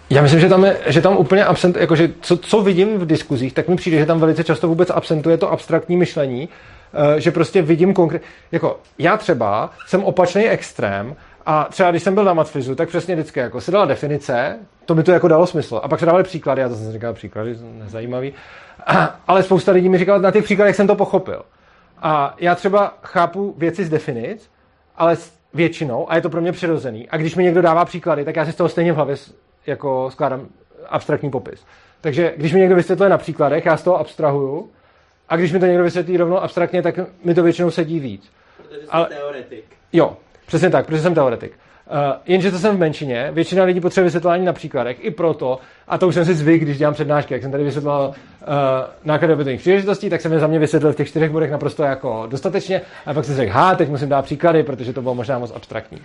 Já 0.10 0.22
myslím, 0.22 0.40
že 0.40 0.50
tam, 0.50 0.66
je, 0.66 0.78
že 0.86 1.02
tam 1.02 1.18
úplně 1.18 1.46
absent, 1.46 1.76
jakože 1.76 2.10
co, 2.22 2.38
co 2.38 2.62
vidím 2.62 2.98
v 2.98 3.06
diskuzích, 3.06 3.54
tak 3.54 3.68
mi 3.68 3.76
přijde, 3.76 3.98
že 3.98 4.06
tam 4.06 4.20
velice 4.20 4.44
často 4.44 4.68
vůbec 4.68 4.90
absentuje 4.90 5.38
to 5.38 5.52
abstraktní 5.52 5.98
myšlení, 5.98 6.50
eh, 6.94 7.22
že 7.22 7.32
prostě 7.32 7.62
vidím 7.62 7.94
konkrétně, 7.94 8.28
jako 8.52 8.80
já 8.98 9.18
třeba 9.18 9.70
jsem 9.88 10.04
opačný 10.04 10.50
extrém 10.50 11.16
a 11.46 11.68
třeba 11.72 11.92
když 11.92 12.04
jsem 12.04 12.14
byl 12.14 12.24
na 12.24 12.34
matfizu, 12.34 12.76
tak 12.76 12.90
přesně 12.90 13.16
vždycky 13.16 13.40
jako 13.40 13.62
se 13.62 13.72
dala 13.72 13.86
definice, 13.86 14.60
to 14.86 14.96
mi 14.96 15.04
to 15.04 15.12
jako 15.12 15.28
dalo 15.28 15.48
smysl. 15.48 15.80
A 15.84 15.88
pak 15.88 16.00
se 16.00 16.06
dávaly 16.06 16.24
příklady, 16.24 16.62
já 16.62 16.70
to 16.70 16.76
jsem 16.76 16.92
říkal 16.92 17.14
příklady, 17.14 17.58
nezajímavý, 17.62 18.34
ale 19.28 19.44
spousta 19.44 19.72
lidí 19.72 19.90
mi 19.90 19.98
říkala, 19.98 20.18
na 20.18 20.32
těch 20.32 20.44
příkladech 20.44 20.76
jsem 20.76 20.88
to 20.88 20.96
pochopil. 20.96 21.42
A 22.02 22.36
já 22.40 22.56
třeba 22.56 22.98
chápu 23.04 23.56
věci 23.58 23.86
z 23.86 23.90
definic, 23.90 24.50
ale 24.98 25.18
většinou, 25.56 26.12
a 26.12 26.16
je 26.16 26.22
to 26.22 26.30
pro 26.30 26.42
mě 26.42 26.52
přirozený. 26.52 27.10
A 27.10 27.18
když 27.18 27.36
mi 27.36 27.44
někdo 27.44 27.62
dává 27.62 27.86
příklady, 27.86 28.26
tak 28.26 28.36
já 28.36 28.46
si 28.46 28.52
z 28.52 28.56
toho 28.56 28.70
stejně 28.70 28.94
v 28.94 28.96
hlavě 28.96 29.16
jako 29.68 30.12
skládám 30.12 30.48
abstraktní 30.90 31.32
popis. 31.32 31.66
Takže 32.02 32.34
když 32.38 32.54
mi 32.54 32.60
někdo 32.60 32.76
vysvětluje 32.76 33.10
na 33.10 33.18
příkladech, 33.18 33.66
já 33.66 33.78
z 33.78 33.84
toho 33.84 34.00
abstrahuju, 34.00 34.70
a 35.30 35.36
když 35.38 35.52
mi 35.52 35.60
to 35.60 35.66
někdo 35.66 35.84
vysvětlí 35.84 36.18
rovnou 36.18 36.38
abstraktně, 36.38 36.82
tak 36.82 37.00
mi 37.24 37.34
to 37.36 37.44
většinou 37.44 37.72
sedí 37.72 38.00
víc. 38.00 38.32
Protože 38.58 38.80
jsi 38.80 38.88
Ale- 38.90 39.06
teoretik. 39.06 39.66
Jo, 39.94 40.18
přesně 40.48 40.70
tak, 40.70 40.86
protože 40.86 41.02
jsem 41.02 41.14
teoretik. 41.16 41.52
Uh, 41.92 41.98
jenže 42.26 42.52
to 42.52 42.60
jsem 42.60 42.76
v 42.76 42.80
menšině, 42.80 43.30
většina 43.32 43.64
lidí 43.64 43.82
potřebuje 43.82 44.06
vysvětlování 44.06 44.46
na 44.46 44.54
příkladech, 44.54 44.98
i 45.06 45.12
proto, 45.12 45.60
a 45.88 45.98
to 45.98 46.08
už 46.08 46.14
jsem 46.14 46.26
si 46.26 46.36
zvyk, 46.36 46.62
když 46.62 46.78
dělám 46.78 46.94
přednášky, 46.94 47.34
jak 47.34 47.44
jsem 47.44 47.52
tady 47.52 47.64
vysvětloval 47.64 48.08
uh, 48.08 48.14
náklady 49.04 49.34
obytných 49.34 49.60
příležitostí, 49.60 50.10
tak 50.10 50.22
jsem 50.22 50.34
je 50.34 50.40
za 50.40 50.48
mě 50.48 50.60
vysvětlil 50.60 50.94
v 50.94 50.96
těch 50.96 51.08
čtyřech 51.08 51.32
bodech 51.32 51.52
naprosto 51.52 51.84
jako 51.84 52.28
dostatečně, 52.30 52.82
a 53.06 53.14
pak 53.14 53.26
jsem 53.26 53.36
řekl, 53.36 53.52
ha, 53.52 53.76
teď 53.76 53.90
musím 53.90 54.10
dát 54.10 54.26
příklady, 54.26 54.64
protože 54.64 54.94
to 54.94 55.02
bylo 55.02 55.16
možná 55.16 55.40
moc 55.40 55.52
abstraktní. 55.56 56.02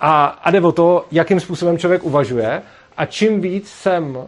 A, 0.00 0.24
a 0.24 0.50
jde 0.50 0.60
o 0.60 0.72
to, 0.72 1.06
jakým 1.12 1.40
způsobem 1.40 1.78
člověk 1.78 2.04
uvažuje, 2.04 2.62
a 2.96 3.06
čím 3.06 3.40
víc 3.40 3.68
jsem 3.68 4.16
uh, 4.16 4.24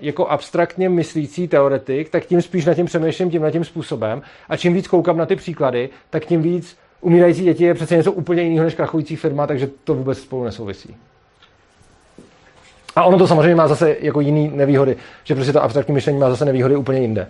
jako 0.00 0.26
abstraktně 0.26 0.88
myslící 0.88 1.48
teoretik, 1.48 2.08
tak 2.08 2.26
tím 2.26 2.42
spíš 2.42 2.64
nad 2.64 2.74
tím 2.74 2.86
přemýšlím 2.86 3.30
tímhle 3.30 3.52
tím 3.52 3.64
způsobem. 3.64 4.22
A 4.48 4.56
čím 4.56 4.74
víc 4.74 4.88
koukám 4.88 5.16
na 5.16 5.26
ty 5.26 5.36
příklady, 5.36 5.88
tak 6.10 6.24
tím 6.24 6.42
víc 6.42 6.76
umírající 7.00 7.44
děti 7.44 7.64
je 7.64 7.74
přece 7.74 7.96
něco 7.96 8.12
úplně 8.12 8.42
jiného 8.42 8.64
než 8.64 8.74
krachující 8.74 9.16
firma, 9.16 9.46
takže 9.46 9.70
to 9.84 9.94
vůbec 9.94 10.18
spolu 10.18 10.44
nesouvisí. 10.44 10.96
A 12.96 13.04
ono 13.04 13.18
to 13.18 13.26
samozřejmě 13.26 13.54
má 13.54 13.68
zase 13.68 13.96
jako 14.00 14.20
jiný 14.20 14.48
nevýhody, 14.54 14.96
že 15.24 15.34
prostě 15.34 15.52
to 15.52 15.62
abstraktní 15.62 15.94
myšlení 15.94 16.18
má 16.18 16.30
zase 16.30 16.44
nevýhody 16.44 16.76
úplně 16.76 17.00
jinde. 17.00 17.28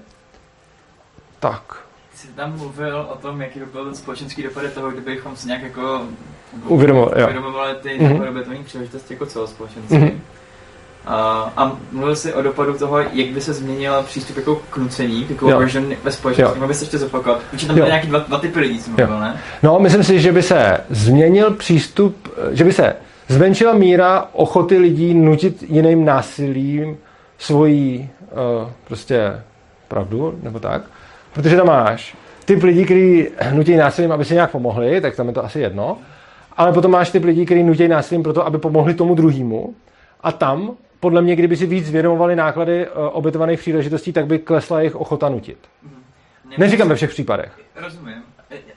Tak. 1.41 1.85
Jsi 2.15 2.29
tam 2.29 2.59
mluvil 2.59 3.07
o 3.13 3.17
tom, 3.17 3.41
jaký 3.41 3.59
by 3.59 3.67
byl 3.67 3.85
ten 3.85 3.95
společenský 3.95 4.43
dopad 4.43 4.73
toho, 4.75 4.91
kdybychom 4.91 5.37
si 5.37 5.47
nějak 5.47 5.63
jako 5.63 6.03
Uvědomovali, 6.67 7.23
uvědomovali 7.23 7.75
ty 7.75 7.99
Mhm. 8.01 8.21
mm-hmm. 8.21 8.65
příležitosti 8.65 9.15
jako 9.15 9.27
celospolečenství. 9.27 9.99
Mhm. 9.99 10.09
Mm-hmm. 10.09 10.21
A, 11.07 11.53
a 11.57 11.73
mluvil 11.93 12.17
jsi 12.17 12.35
o 12.35 12.43
dopadu 12.43 12.79
toho, 12.79 12.99
jak 12.99 13.29
by 13.29 13.41
se 13.41 13.53
změnil 13.53 14.03
přístup 14.03 14.37
jako 14.37 14.57
k 14.71 14.77
nucení, 14.77 15.25
k 15.25 15.31
Jo. 15.31 15.37
coercion 15.39 15.95
ve 16.05 16.13
společnosti. 16.13 16.59
Mohl 16.59 16.69
bys 16.69 16.81
ještě 16.81 16.99
zopakovat? 16.99 17.41
Protože 17.51 17.67
tam 17.67 17.77
byly 17.77 17.89
nějaký 17.89 18.09
dva, 18.09 18.19
dva 18.19 18.39
typy 18.39 18.61
lidí, 18.61 18.81
mluvil, 18.87 19.21
ne? 19.21 19.41
No, 19.63 19.79
myslím 19.79 20.05
si, 20.05 20.21
že 20.21 20.33
by 20.33 20.43
se 20.43 20.79
změnil 20.91 21.51
přístup, 21.51 22.29
že 22.51 22.65
by 22.65 22.73
se 22.73 22.97
zmenšila 23.29 23.73
míra 23.75 24.29
ochoty 24.33 24.79
lidí 24.79 25.15
nutit 25.15 25.63
jiným 25.63 26.05
násilím 26.05 26.97
svoji 27.39 28.11
uh, 28.33 28.69
prostě 28.85 29.43
pravdu, 29.89 30.39
nebo 30.43 30.59
tak. 30.59 30.83
Protože 31.33 31.57
tam 31.57 31.67
máš 31.67 32.17
typ 32.45 32.63
lidí, 32.63 32.85
kteří 32.85 33.29
nutí 33.53 33.77
násilím, 33.77 34.13
aby 34.13 34.25
si 34.25 34.35
nějak 34.35 34.51
pomohli, 34.51 35.01
tak 35.01 35.17
tam 35.17 35.29
je 35.29 35.35
to 35.35 35.45
asi 35.45 35.61
jedno. 35.61 35.99
Ale 36.57 36.73
potom 36.73 36.91
máš 36.91 37.11
typ 37.11 37.25
lidí, 37.25 37.45
kteří 37.45 37.63
nutí 37.63 37.89
násilím 37.89 38.23
proto, 38.23 38.47
aby 38.47 38.59
pomohli 38.59 38.95
tomu 38.95 39.15
druhému. 39.15 39.75
A 40.23 40.33
tam, 40.33 40.71
podle 41.01 41.23
mě, 41.23 41.37
kdyby 41.37 41.57
si 41.57 41.67
víc 41.67 41.91
vědomovali 41.91 42.37
náklady 42.37 42.89
uh, 42.89 42.93
obětovaných 43.13 43.61
příležitostí, 43.61 44.13
tak 44.13 44.27
by 44.27 44.39
klesla 44.39 44.79
jejich 44.81 44.97
ochota 44.97 45.29
nutit. 45.29 45.59
Neříkám 46.59 46.89
ve 46.89 46.95
všech 46.95 47.11
případech. 47.11 47.53
Rozumím. 47.77 48.15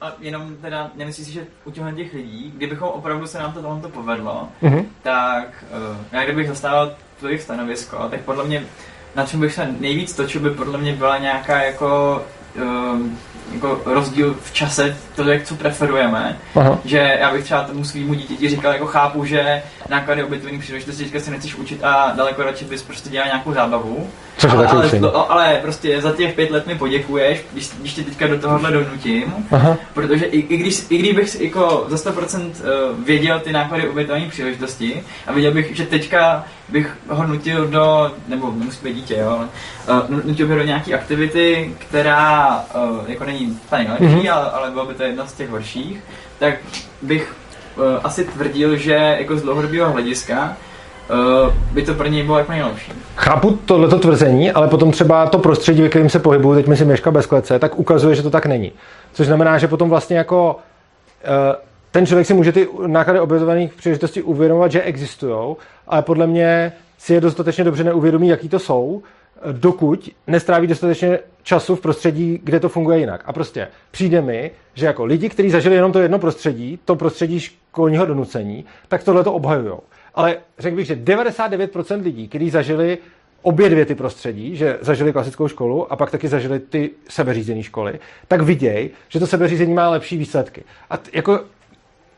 A 0.01 0.11
jenom 0.19 0.55
teda, 0.61 0.91
nemyslíš 0.95 1.27
si, 1.27 1.33
že 1.33 1.45
u 1.65 1.71
těchto 1.71 1.91
těch 1.91 2.13
lidí, 2.13 2.53
kdybychom 2.57 2.87
opravdu 2.87 3.27
se 3.27 3.39
nám 3.39 3.53
to 3.53 3.61
tohle 3.61 3.89
povedlo, 3.89 4.47
Mhm. 4.61 4.85
tak 5.01 5.63
uh, 5.91 5.97
já 6.11 6.23
kdybych 6.23 6.47
zastával 6.47 6.93
tvojich 7.19 7.41
stanovisko, 7.41 7.97
tak 8.09 8.21
podle 8.21 8.43
mě, 8.43 8.63
na 9.15 9.25
čem 9.25 9.39
bych 9.39 9.53
se 9.53 9.75
nejvíc 9.79 10.15
točil, 10.15 10.41
by 10.41 10.49
podle 10.49 10.77
mě 10.77 10.93
byla 10.95 11.17
nějaká 11.17 11.61
jako, 11.63 12.21
um, 12.61 13.17
jako 13.53 13.81
rozdíl 13.85 14.35
v 14.43 14.53
čase, 14.53 14.97
to, 15.15 15.23
jak 15.23 15.43
co 15.43 15.55
preferujeme. 15.55 16.37
Aha. 16.55 16.79
Že 16.85 17.17
já 17.19 17.31
bych 17.31 17.43
třeba 17.43 17.63
tomu 17.63 17.85
svýmu 17.85 18.13
dítěti 18.13 18.49
říkal, 18.49 18.73
jako 18.73 18.85
chápu, 18.85 19.25
že 19.25 19.61
náklady 19.89 20.23
obytovní 20.23 20.59
příležitosti, 20.59 21.03
teďka 21.03 21.19
si 21.19 21.31
nechceš 21.31 21.55
učit 21.55 21.83
a 21.83 22.13
daleko 22.15 22.43
radši 22.43 22.65
bys 22.65 22.83
prostě 22.83 23.09
dělal 23.09 23.27
nějakou 23.27 23.53
zábavu. 23.53 24.09
Což 24.37 24.51
ale, 24.51 24.67
ale, 24.67 24.91
no, 24.99 25.31
ale 25.31 25.59
prostě 25.61 26.01
za 26.01 26.11
těch 26.11 26.33
pět 26.33 26.51
let 26.51 26.67
mi 26.67 26.75
poděkuješ, 26.75 27.45
když, 27.53 27.69
když 27.79 27.93
tě 27.93 28.03
teďka 28.03 28.27
do 28.27 28.39
tohohle 28.39 28.71
donutím. 28.71 29.33
Aha. 29.51 29.77
Protože 29.93 30.25
i, 30.25 30.39
i, 30.39 30.57
když, 30.57 30.83
i 30.89 30.97
kdybych 30.97 31.41
jako 31.41 31.85
za 31.89 32.11
100% 32.11 32.51
eh, 32.59 32.63
věděl 33.05 33.39
ty 33.39 33.51
náklady 33.51 33.89
obětování 33.89 34.29
příležitosti 34.29 35.03
a 35.27 35.33
věděl 35.33 35.51
bych, 35.51 35.75
že 35.75 35.85
teďka 35.85 36.45
bych 36.69 36.97
ho 37.09 37.27
nutil 37.27 37.67
do, 37.67 38.11
nebo 38.27 38.51
nemusí 38.55 38.83
být 38.83 38.93
dítě, 38.93 39.15
jo, 39.17 39.29
ale 39.29 39.47
uh, 40.09 40.25
nutil 40.25 40.47
bych 40.47 40.57
do 40.57 40.63
nějaké 40.63 40.93
aktivity, 40.93 41.75
která 41.79 42.63
uh, 42.75 42.97
jako 43.07 43.23
není 43.23 43.59
ta 43.69 43.77
nejlepší, 43.77 44.03
Mhm. 44.05 44.15
mm-hmm. 44.19 44.33
ale, 44.33 44.51
ale 44.51 44.71
bylo 44.71 44.85
by 44.85 44.93
to 44.93 45.03
jedna 45.03 45.25
z 45.25 45.33
těch 45.33 45.49
horších, 45.49 46.03
tak 46.39 46.53
bych 47.01 47.35
uh, 47.75 47.83
asi 48.03 48.23
tvrdil, 48.25 48.75
že 48.77 49.15
jako 49.19 49.37
z 49.37 49.41
dlouhodobého 49.41 49.91
hlediska 49.91 50.53
uh, 51.45 51.53
by 51.73 51.81
to 51.81 51.93
pro 51.93 52.07
něj 52.07 52.23
bylo 52.23 52.37
jako 52.37 52.51
nejlepší. 52.51 52.91
Chápu 53.15 53.59
tohleto 53.65 53.99
tvrzení, 53.99 54.51
ale 54.51 54.67
potom 54.67 54.91
třeba 54.91 55.25
to 55.25 55.39
prostředí, 55.39 55.81
ve 55.81 55.89
kterém 55.89 56.09
se 56.09 56.19
pohybuju, 56.19 56.55
teď 56.55 56.67
myslím 56.67 56.87
Měška 56.87 57.11
bez 57.11 57.25
klece, 57.25 57.59
tak 57.59 57.79
ukazuje, 57.79 58.15
že 58.15 58.23
to 58.23 58.29
tak 58.29 58.45
není. 58.45 58.71
Což 59.13 59.27
znamená, 59.27 59.57
že 59.57 59.67
potom 59.67 59.89
vlastně 59.89 60.17
jako 60.17 60.59
eh, 61.23 61.55
ten 61.93 62.05
člověk 62.05 62.27
si 62.27 62.33
může 62.33 62.51
ty 62.51 62.67
náklady 62.87 63.19
obětovaných 63.19 63.73
příležitostí 63.73 64.21
uvědomovat, 64.21 64.71
že 64.71 64.81
existují, 64.81 65.55
ale 65.87 66.01
podle 66.01 66.27
mě 66.27 66.73
si 66.97 67.13
je 67.13 67.21
dostatečně 67.21 67.63
dobře 67.63 67.83
neuvědomí, 67.83 68.27
jaký 68.27 68.49
to 68.49 68.59
jsou, 68.59 69.01
dokud 69.51 70.09
nestráví 70.27 70.67
dostatečně 70.67 71.19
času 71.43 71.75
v 71.75 71.81
prostředí, 71.81 72.39
kde 72.43 72.59
to 72.59 72.69
funguje 72.69 72.99
jinak. 72.99 73.21
A 73.25 73.33
prostě 73.33 73.67
přijde 73.91 74.21
mi, 74.21 74.51
že 74.73 74.85
jako 74.85 75.05
lidi, 75.05 75.29
kteří 75.29 75.49
zažili 75.49 75.75
jenom 75.75 75.91
to 75.91 75.99
jedno 75.99 76.19
prostředí, 76.19 76.79
to 76.85 76.95
prostředí 76.95 77.39
školního 77.39 78.05
donucení, 78.05 78.65
tak 78.87 79.03
tohle 79.03 79.23
to 79.23 79.33
obhajují. 79.33 79.77
Ale 80.15 80.37
řekl 80.59 80.75
bych, 80.75 80.87
že 80.87 80.95
99% 80.95 82.03
lidí, 82.03 82.27
kteří 82.27 82.49
zažili 82.49 82.97
obě 83.41 83.69
dvě 83.69 83.85
ty 83.85 83.95
prostředí, 83.95 84.55
že 84.55 84.77
zažili 84.81 85.13
klasickou 85.13 85.47
školu 85.47 85.91
a 85.91 85.95
pak 85.95 86.11
taky 86.11 86.27
zažili 86.27 86.59
ty 86.59 86.89
sebeřízené 87.09 87.63
školy, 87.63 87.99
tak 88.27 88.41
vidějí, 88.41 88.89
že 89.09 89.19
to 89.19 89.27
sebeřízení 89.27 89.73
má 89.73 89.89
lepší 89.89 90.17
výsledky. 90.17 90.63
A 90.89 90.97
t- 90.97 91.09
jako, 91.13 91.39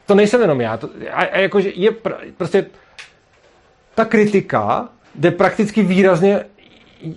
to 0.05 0.15
nejsem 0.15 0.41
jenom 0.41 0.61
já. 0.61 0.77
To, 0.77 0.89
a, 1.11 1.21
a 1.21 1.37
jako, 1.37 1.61
že 1.61 1.71
je 1.75 1.91
pr- 1.91 2.15
prostě 2.37 2.65
ta 3.95 4.05
kritika 4.05 4.89
jde 5.15 5.31
prakticky 5.31 5.83
výrazně 5.83 6.45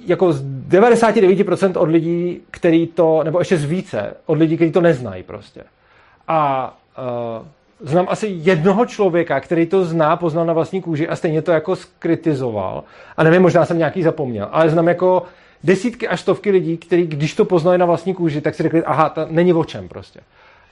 jako 0.07 0.33
z 0.33 0.45
99% 0.69 1.81
od 1.81 1.89
lidí, 1.89 2.41
který 2.51 2.87
to, 2.87 3.23
nebo 3.25 3.39
ještě 3.39 3.57
z 3.57 3.65
více, 3.65 4.15
od 4.27 4.39
lidí, 4.39 4.57
kteří 4.57 4.73
to 4.73 4.81
neznají 4.81 5.23
prostě. 5.23 5.65
A 6.29 6.71
uh, 7.41 7.47
znám 7.89 8.07
asi 8.09 8.27
jednoho 8.31 8.87
člověka, 8.87 9.41
který 9.41 9.67
to 9.67 9.85
zná, 9.85 10.17
poznal 10.17 10.47
na 10.47 10.53
vlastní 10.53 10.83
kůži 10.83 11.09
a 11.09 11.17
stejně 11.17 11.43
to 11.43 11.53
jako 11.53 11.77
skritizoval. 11.77 12.85
A 13.17 13.25
nevím, 13.25 13.43
možná 13.43 13.65
jsem 13.65 13.79
nějaký 13.79 14.03
zapomněl, 14.03 14.49
ale 14.53 14.71
znám 14.71 14.89
jako 14.89 15.23
desítky 15.65 16.09
až 16.09 16.21
stovky 16.21 16.51
lidí, 16.51 16.77
kteří, 16.77 17.07
když 17.07 17.35
to 17.35 17.45
poznali 17.45 17.79
na 17.79 17.87
vlastní 17.87 18.15
kůži, 18.15 18.41
tak 18.41 18.55
si 18.55 18.63
řekli, 18.63 18.85
aha, 18.85 19.09
to 19.09 19.27
není 19.31 19.53
o 19.53 19.65
čem 19.65 19.89
prostě. 19.89 20.21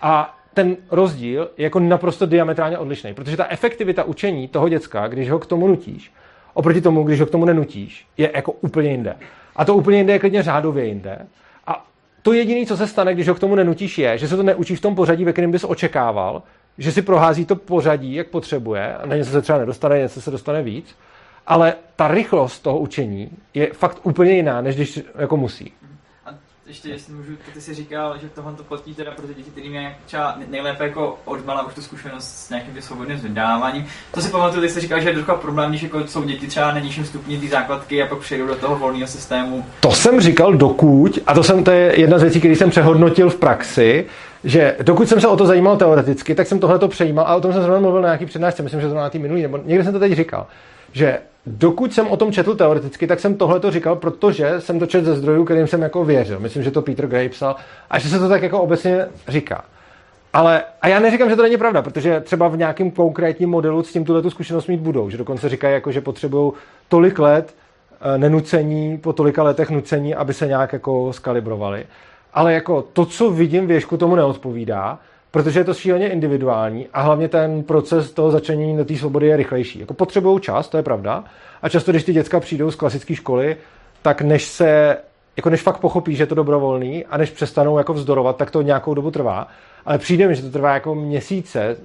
A 0.03 0.36
ten 0.57 0.77
rozdíl 0.91 1.51
je 1.57 1.65
jako 1.65 1.81
naprosto 1.81 2.27
diametrálně 2.27 2.79
odlišný, 2.79 3.15
protože 3.15 3.37
ta 3.37 3.47
efektivita 3.49 4.05
učení 4.05 4.49
toho 4.49 4.69
děcka, 4.69 5.09
když 5.09 5.31
ho 5.31 5.39
k 5.39 5.47
tomu 5.47 5.69
nutíš, 5.69 6.13
oproti 6.55 6.81
tomu, 6.81 7.03
když 7.03 7.21
ho 7.21 7.27
k 7.27 7.31
tomu 7.31 7.45
nenutíš, 7.45 8.07
je 8.17 8.31
jako 8.35 8.53
úplně 8.53 8.91
jinde. 8.91 9.17
A 9.57 9.65
to 9.65 9.75
úplně 9.75 9.99
jinde 9.99 10.13
je 10.13 10.19
klidně 10.19 10.43
řádově 10.43 10.85
jinde. 10.85 11.19
A 11.67 11.87
to 12.23 12.33
jediné, 12.33 12.67
co 12.67 12.77
se 12.77 12.87
stane, 12.87 13.15
když 13.15 13.29
ho 13.29 13.35
k 13.35 13.39
tomu 13.39 13.55
nenutíš, 13.55 13.99
je, 13.99 14.19
že 14.19 14.29
se 14.29 14.37
to 14.37 14.43
neučí 14.43 14.77
v 14.77 14.81
tom 14.81 14.95
pořadí, 14.95 15.25
ve 15.25 15.33
kterém 15.33 15.51
bys 15.51 15.65
očekával, 15.65 16.43
že 16.79 16.93
si 16.93 17.03
prohází 17.03 17.45
to 17.45 17.57
pořadí, 17.57 18.15
jak 18.15 18.27
potřebuje, 18.27 18.97
a 18.97 19.07
na 19.07 19.17
něco 19.17 19.31
se 19.31 19.43
třeba 19.43 19.59
nedostane, 19.59 19.99
něco 19.99 20.21
se 20.21 20.31
dostane 20.31 20.63
víc, 20.63 20.97
ale 21.47 21.75
ta 21.97 22.09
rychlost 22.09 22.61
toho 22.61 22.79
učení 22.79 23.31
je 23.55 23.73
fakt 23.73 23.99
úplně 24.03 24.33
jiná, 24.33 24.61
než 24.61 24.77
když 24.77 25.01
jako 25.19 25.37
musí. 25.37 25.73
Ještě 26.69 26.89
jestli 26.89 27.15
můžu, 27.15 27.33
ty 27.55 27.61
jsi 27.61 27.75
říkal, 27.75 28.19
že 28.23 28.29
tohle 28.29 28.53
to 28.53 28.63
platí 28.63 28.95
teda 28.95 29.11
pro 29.11 29.27
ty 29.27 29.35
děti, 29.35 29.51
který 29.51 29.71
mají 29.71 29.89
třeba 30.07 30.37
nejlépe 30.51 30.85
jako 30.85 31.19
odmala 31.25 31.67
už 31.67 31.75
tu 31.75 31.83
zkušenost 31.83 32.25
s 32.25 32.51
nějakým 32.51 32.83
svobodným 32.83 33.17
vzděláváním. 33.17 33.87
To 34.15 34.21
si 34.21 34.31
pamatuju, 34.31 34.63
ty 34.63 34.69
jsi 34.69 34.81
říkal, 34.81 35.01
že 35.01 35.09
je 35.09 35.15
trochu 35.15 35.41
problém, 35.41 35.71
když 35.71 35.83
jako 35.83 36.07
jsou 36.07 36.25
děti 36.25 36.47
třeba 36.47 36.73
na 36.73 36.79
nižším 36.79 37.05
stupni 37.05 37.39
ty 37.39 37.49
základky 37.49 38.03
a 38.03 38.07
pak 38.07 38.19
přejdou 38.19 38.47
do 38.47 38.55
toho 38.55 38.77
volného 38.77 39.07
systému. 39.07 39.65
To 39.81 39.93
jsem 39.93 40.21
říkal 40.21 40.55
dokud, 40.55 41.19
a 41.27 41.35
to, 41.35 41.43
jsem, 41.43 41.65
to 41.65 41.71
je 41.71 42.01
jedna 42.01 42.19
z 42.19 42.23
věcí, 42.23 42.39
které 42.39 42.57
jsem 42.57 42.71
přehodnotil 42.71 43.31
v 43.31 43.37
praxi, 43.37 44.07
že 44.45 44.77
dokud 44.83 45.09
jsem 45.09 45.21
se 45.21 45.29
o 45.29 45.37
to 45.37 45.47
zajímal 45.47 45.77
teoreticky, 45.77 46.35
tak 46.35 46.47
jsem 46.47 46.59
tohle 46.59 46.79
to 46.79 46.89
přejímal 46.89 47.25
a 47.29 47.37
o 47.37 47.41
tom 47.41 47.53
jsem 47.53 47.63
zrovna 47.63 47.81
mluvil 47.81 48.03
na 48.03 48.09
nějaký 48.09 48.27
přednášce, 48.27 48.63
myslím, 48.63 48.81
že 48.81 48.89
to 48.89 48.95
na 48.95 49.11
té 49.11 49.19
minulý, 49.19 49.43
nebo 49.43 49.59
někde 49.65 49.85
jsem 49.85 49.93
to 49.93 49.99
teď 49.99 50.13
říkal, 50.13 50.47
že 50.93 51.19
dokud 51.47 51.93
jsem 51.93 52.07
o 52.07 52.17
tom 52.17 52.33
četl 52.33 52.55
teoreticky, 52.55 53.07
tak 53.07 53.21
jsem 53.21 53.35
tohle 53.35 53.61
to 53.61 53.71
říkal, 53.71 53.97
protože 53.97 54.61
jsem 54.61 54.79
to 54.79 54.87
četl 54.87 55.05
ze 55.05 55.17
zdrojů, 55.17 55.45
kterým 55.45 55.67
jsem 55.67 55.83
jako 55.83 56.05
věřil. 56.05 56.41
Myslím, 56.41 56.63
že 56.63 56.71
to 56.71 56.83
Peter 56.83 57.07
Gray 57.07 57.29
psal 57.29 57.57
a 57.91 57.99
že 57.99 58.09
se 58.09 58.19
to 58.19 58.29
tak 58.29 58.43
jako 58.43 58.61
obecně 58.61 59.07
říká. 59.29 59.65
Ale, 60.33 60.63
a 60.83 60.89
já 60.89 60.99
neříkám, 60.99 61.31
že 61.31 61.37
to 61.37 61.43
není 61.43 61.57
pravda, 61.57 61.83
protože 61.83 62.21
třeba 62.21 62.49
v 62.49 62.57
nějakém 62.57 62.91
konkrétním 62.91 63.51
modelu 63.51 63.83
s 63.83 63.93
tím 63.93 64.05
tuhle 64.05 64.31
zkušenost 64.31 64.67
mít 64.67 64.81
budou, 64.81 65.11
že 65.11 65.19
dokonce 65.19 65.49
říkají, 65.49 65.75
jako, 65.75 65.93
že 65.93 66.01
potřebují 66.01 66.53
tolik 66.89 67.19
let 67.19 67.55
eh, 68.01 68.19
nenucení, 68.19 68.99
po 68.99 69.13
tolika 69.13 69.43
letech 69.43 69.71
nucení, 69.71 70.15
aby 70.15 70.35
se 70.35 70.47
nějak 70.47 70.73
jako 70.73 71.13
skalibrovali. 71.13 71.87
Ale 72.35 72.53
jako 72.53 72.83
to, 72.83 73.07
co 73.07 73.31
vidím 73.31 73.65
v 73.65 73.69
věžku, 73.69 73.97
tomu 73.97 74.17
neodpovídá, 74.17 74.99
protože 75.37 75.61
je 75.61 75.65
to 75.65 75.75
šíleně 75.75 76.09
individuální 76.09 76.89
a 76.93 77.01
hlavně 77.01 77.29
ten 77.29 77.63
proces 77.63 78.13
toho 78.13 78.31
začlenění 78.31 78.77
do 78.77 78.85
té 78.85 78.97
svobody 78.97 79.27
je 79.27 79.37
rychlejší. 79.37 79.79
Jako 79.79 79.95
potřebují 79.95 80.41
čas, 80.41 80.69
to 80.69 80.77
je 80.77 80.83
pravda. 80.83 81.25
A 81.63 81.69
často, 81.69 81.91
když 81.91 82.05
ty 82.05 82.13
děcka 82.13 82.41
přijdou 82.41 82.71
z 82.71 82.77
klasické 82.77 83.15
školy, 83.15 83.57
tak 84.03 84.23
než 84.23 84.45
se 84.45 84.97
jako 85.37 85.51
než 85.51 85.63
fakt 85.63 85.79
pochopí, 85.79 86.17
že 86.17 86.23
je 86.23 86.27
to 86.27 86.35
dobrovolný 86.35 87.05
a 87.05 87.17
než 87.17 87.31
přestanou 87.31 87.79
jako 87.79 87.95
vzdorovat, 87.95 88.37
tak 88.37 88.51
to 88.51 88.63
nějakou 88.63 88.95
dobu 88.95 89.11
trvá. 89.11 89.49
Ale 89.87 89.99
přijde 89.99 90.29
mi, 90.29 90.35
že 90.35 90.43
to 90.43 90.51
trvá 90.51 90.75
jako 90.75 90.95
měsíce, 90.95 91.77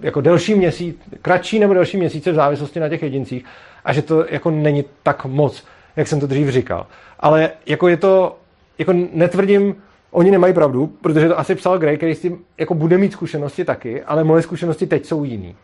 jako 0.00 0.20
delší 0.20 0.54
měsíc, 0.54 0.96
kratší 1.22 1.58
nebo 1.58 1.74
delší 1.74 1.96
měsíce 1.96 2.32
v 2.32 2.34
závislosti 2.34 2.80
na 2.80 2.88
těch 2.88 3.02
jedincích 3.02 3.44
a 3.84 3.92
že 3.92 4.02
to 4.02 4.24
jako 4.30 4.50
není 4.50 4.84
tak 5.02 5.24
moc, 5.24 5.64
jak 5.96 6.08
jsem 6.08 6.20
to 6.20 6.26
dřív 6.26 6.48
říkal. 6.48 6.86
Ale 7.20 7.50
jako 7.66 7.88
je 7.88 7.96
to, 7.96 8.36
jako 8.78 8.92
netvrdím, 9.12 9.74
oni 10.12 10.30
nemají 10.30 10.54
pravdu, 10.54 10.86
protože 10.86 11.28
to 11.28 11.38
asi 11.38 11.54
psal 11.54 11.78
Gray, 11.78 11.96
který 11.96 12.14
s 12.14 12.20
tím 12.20 12.44
jako 12.58 12.74
bude 12.74 12.98
mít 12.98 13.12
zkušenosti 13.12 13.64
taky, 13.64 14.02
ale 14.02 14.24
moje 14.24 14.42
zkušenosti 14.42 14.86
teď 14.86 15.06
jsou 15.06 15.24
jiný. 15.24 15.56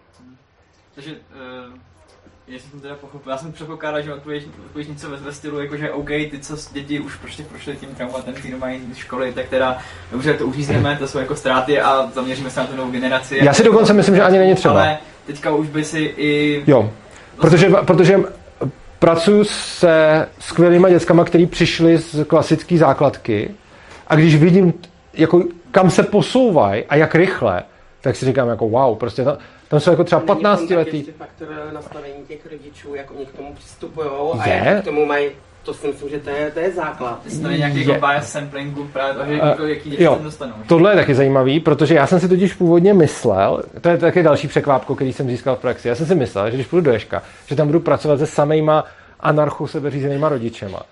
Takže 0.95 1.11
uh, 1.11 1.19
jestli 2.49 2.71
jsem 2.71 2.81
teda 2.81 2.95
pochopil, 2.95 3.33
já 3.33 3.39
jsem 3.39 3.53
předpokládal, 3.53 4.03
že 4.03 4.15
odpověď, 4.15 4.47
něco 4.89 5.11
ve, 5.11 5.17
ve 5.17 5.33
stylu, 5.33 5.61
jako 5.61 5.77
že 5.77 5.91
OK, 5.91 6.09
ty 6.09 6.39
co 6.41 6.57
děti 6.73 7.01
už 7.01 7.17
prostě 7.17 7.43
prošly 7.43 7.77
tím 7.77 7.89
traumatem, 7.89 8.35
ty 8.35 8.55
mají 8.55 8.81
školy, 8.95 9.33
tak 9.33 9.49
teda 9.49 9.79
dobře, 10.13 10.35
to 10.35 10.47
uřízneme, 10.47 10.97
to 10.97 11.09
jsou 11.09 11.19
jako 11.19 11.37
ztráty 11.37 11.81
a 11.81 12.11
zaměříme 12.15 12.51
se 12.51 12.61
na 12.61 12.67
tu 12.67 12.77
novou 12.77 12.91
generaci. 12.91 13.39
Já 13.43 13.55
si 13.55 13.65
dokonce 13.65 13.93
myslím, 13.93 14.15
že 14.17 14.23
ani 14.23 14.39
není 14.39 14.55
třeba. 14.55 14.75
Ale 14.75 14.99
teďka 15.27 15.51
už 15.51 15.69
by 15.69 15.85
si 15.85 15.99
i... 16.17 16.63
Jo, 16.67 16.93
protože, 17.41 17.71
protože 17.87 18.17
pracuji 18.99 19.45
se 19.45 20.29
skvělýma 20.39 20.89
dětskama, 20.89 21.25
který 21.25 21.47
přišli 21.47 21.99
z 21.99 22.25
klasické 22.25 22.79
základky 22.79 23.55
a 24.09 24.17
když 24.17 24.37
vidím, 24.37 24.75
jako, 25.15 25.45
kam 25.71 25.91
se 25.91 26.03
posouvají 26.03 26.85
a 26.85 26.97
jak 26.97 27.15
rychle, 27.15 27.63
tak 28.01 28.17
si 28.17 28.27
říkám 28.27 28.49
jako 28.49 28.69
wow, 28.69 28.99
prostě 28.99 29.25
to, 29.25 29.39
tam 29.69 29.81
jsou 29.81 29.91
jako 29.91 30.05
třeba 30.05 30.21
15 30.21 30.71
letý. 30.71 30.97
Ještě 30.97 31.13
faktor 31.13 31.49
nastavení 31.73 32.15
těch 32.29 32.47
rodičů, 32.53 32.95
jak 32.95 33.11
oni 33.11 33.27
k 33.27 33.33
tomu 33.33 33.55
přistupují 33.55 34.09
a 34.39 34.49
jak 34.49 34.83
k 34.83 34.85
tomu 34.85 35.07
mají 35.07 35.31
to 35.69 35.75
si 35.75 35.87
myslím, 35.87 36.11
že 36.11 36.19
to 36.19 36.31
je, 36.31 36.51
to 36.51 36.61
je 36.61 36.73
základ. 36.73 37.21
To 37.43 37.49
je 37.49 37.59
nějaký 37.59 37.85
bias 37.85 38.33
samplingu 38.33 38.89
právě 38.93 39.15
to, 39.15 39.27
že 39.27 39.33
jako, 39.33 39.67
jaký 39.67 39.91
děti 39.91 40.03
jo, 40.03 40.19
dostanou. 40.23 40.53
Tohle 40.67 40.93
je 40.93 40.97
taky 40.97 41.15
zajímavý, 41.15 41.61
protože 41.61 41.95
já 41.95 42.07
jsem 42.07 42.21
si 42.21 42.29
totiž 42.29 42.55
původně 42.55 42.95
myslel, 42.95 43.63
to 43.81 43.89
je 43.89 43.99
taky 43.99 44.23
další 44.23 44.49
překvápko, 44.49 44.95
který 44.95 45.13
jsem 45.13 45.29
získal 45.29 45.57
v 45.57 45.59
praxi, 45.59 45.89
já 45.89 45.95
jsem 45.95 46.07
si 46.07 46.15
myslel, 46.15 46.51
že 46.51 46.57
když 46.57 46.67
půjdu 46.67 46.85
do 46.85 46.93
Ješka, 46.93 47.23
že 47.47 47.57
tam 47.57 47.67
budu 47.67 47.81
pracovat 47.81 48.19
se 48.19 48.27
samýma 48.27 48.85
anarcho 49.21 49.67
sebeřízenýma 49.67 50.29
rodičema. 50.29 50.83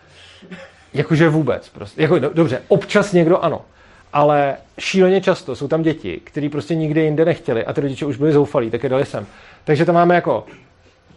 Jakože 0.97 1.29
vůbec. 1.29 1.69
Prostě. 1.69 2.03
Jako, 2.03 2.19
dobře, 2.19 2.63
občas 2.69 3.13
někdo 3.13 3.39
ano, 3.39 3.61
ale 4.13 4.57
šíleně 4.79 5.21
často 5.21 5.57
jsou 5.57 5.69
tam 5.69 5.83
děti, 5.83 6.21
které 6.25 6.49
prostě 6.49 6.75
nikdy 6.75 7.01
jinde 7.01 7.25
nechtěli 7.25 7.65
a 7.65 7.73
ty 7.73 7.81
rodiče 7.81 8.07
už 8.07 8.17
byli 8.17 8.33
zoufalí, 8.33 8.71
tak 8.71 8.83
je 8.83 8.89
dali 8.89 9.05
sem. 9.05 9.27
Takže 9.65 9.85
tam 9.85 9.95
máme 9.95 10.15
jako 10.15 10.45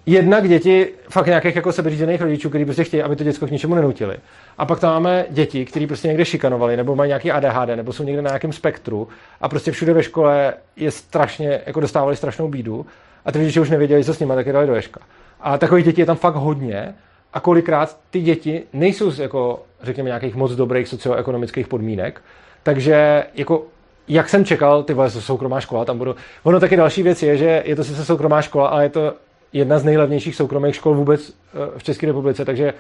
jednak 0.06 0.50
děti 0.50 0.88
fakt 1.10 1.28
nějakých 1.28 1.56
jako 1.56 1.72
sebeřízených 1.72 2.22
rodičů, 2.22 2.50
kteří 2.50 2.66
prostě 2.66 2.84
chtějí, 2.84 3.04
aby 3.04 3.16
to 3.16 3.24
děcko 3.24 3.48
k 3.48 3.52
ničemu 3.52 3.76
nenutili. 3.76 4.18
A 4.58 4.66
pak 4.66 4.80
tam 4.80 4.94
máme 4.94 5.26
děti, 5.30 5.66
kteří 5.66 5.88
prostě 5.88 6.08
někde 6.08 6.26
šikanovali, 6.26 6.78
nebo 6.78 6.96
mají 6.96 7.08
nějaký 7.08 7.32
ADHD, 7.32 7.70
nebo 7.76 7.94
jsou 7.94 8.04
někde 8.04 8.22
na 8.22 8.30
nějakém 8.30 8.54
spektru 8.54 9.08
a 9.42 9.50
prostě 9.50 9.72
všude 9.72 9.94
ve 9.94 10.04
škole 10.04 10.54
je 10.76 10.92
strašně, 10.92 11.62
jako 11.66 11.80
dostávali 11.80 12.16
strašnou 12.16 12.48
bídu 12.48 12.86
a 13.26 13.32
ty 13.32 13.40
rodiče 13.40 13.62
už 13.62 13.70
nevěděli, 13.70 14.04
co 14.04 14.14
s 14.14 14.20
nimi, 14.20 14.34
tak 14.36 14.48
je 14.48 14.54
dali 14.54 14.68
do 14.68 14.76
ješka. 14.76 15.00
A 15.42 15.58
takových 15.58 15.86
dětí 15.86 16.02
je 16.02 16.06
tam 16.06 16.16
fakt 16.16 16.36
hodně 16.36 16.94
a 17.34 17.40
kolikrát 17.40 17.98
ty 18.10 18.22
děti 18.22 18.64
nejsou 18.74 19.12
z 19.12 19.20
jako, 19.20 19.64
řekněme, 19.84 20.08
nějakých 20.08 20.36
moc 20.36 20.52
dobrých 20.52 20.88
socioekonomických 20.88 21.68
podmínek, 21.68 22.22
takže 22.64 23.26
jako 23.36 23.66
jak 24.08 24.30
jsem 24.30 24.46
čekal, 24.46 24.84
ty 24.84 24.94
vole, 24.94 25.10
soukromá 25.12 25.62
škola, 25.62 25.86
tam 25.86 25.98
budu. 25.98 26.16
Ono 26.44 26.60
taky 26.60 26.76
další 26.76 27.04
věc 27.04 27.24
je, 27.24 27.38
že 27.38 27.64
je 27.66 27.76
to 27.76 27.84
sice 27.84 28.06
soukromá 28.06 28.42
škola, 28.42 28.68
ale 28.68 28.84
je 28.84 28.90
to 28.90 29.14
jedna 29.54 29.80
z 29.80 29.84
nejlevnějších 29.84 30.36
soukromých 30.36 30.76
škol 30.76 30.96
vůbec 30.96 31.30
eh, 31.30 31.34
v 31.78 31.84
České 31.84 32.08
republice, 32.08 32.46
takže 32.46 32.74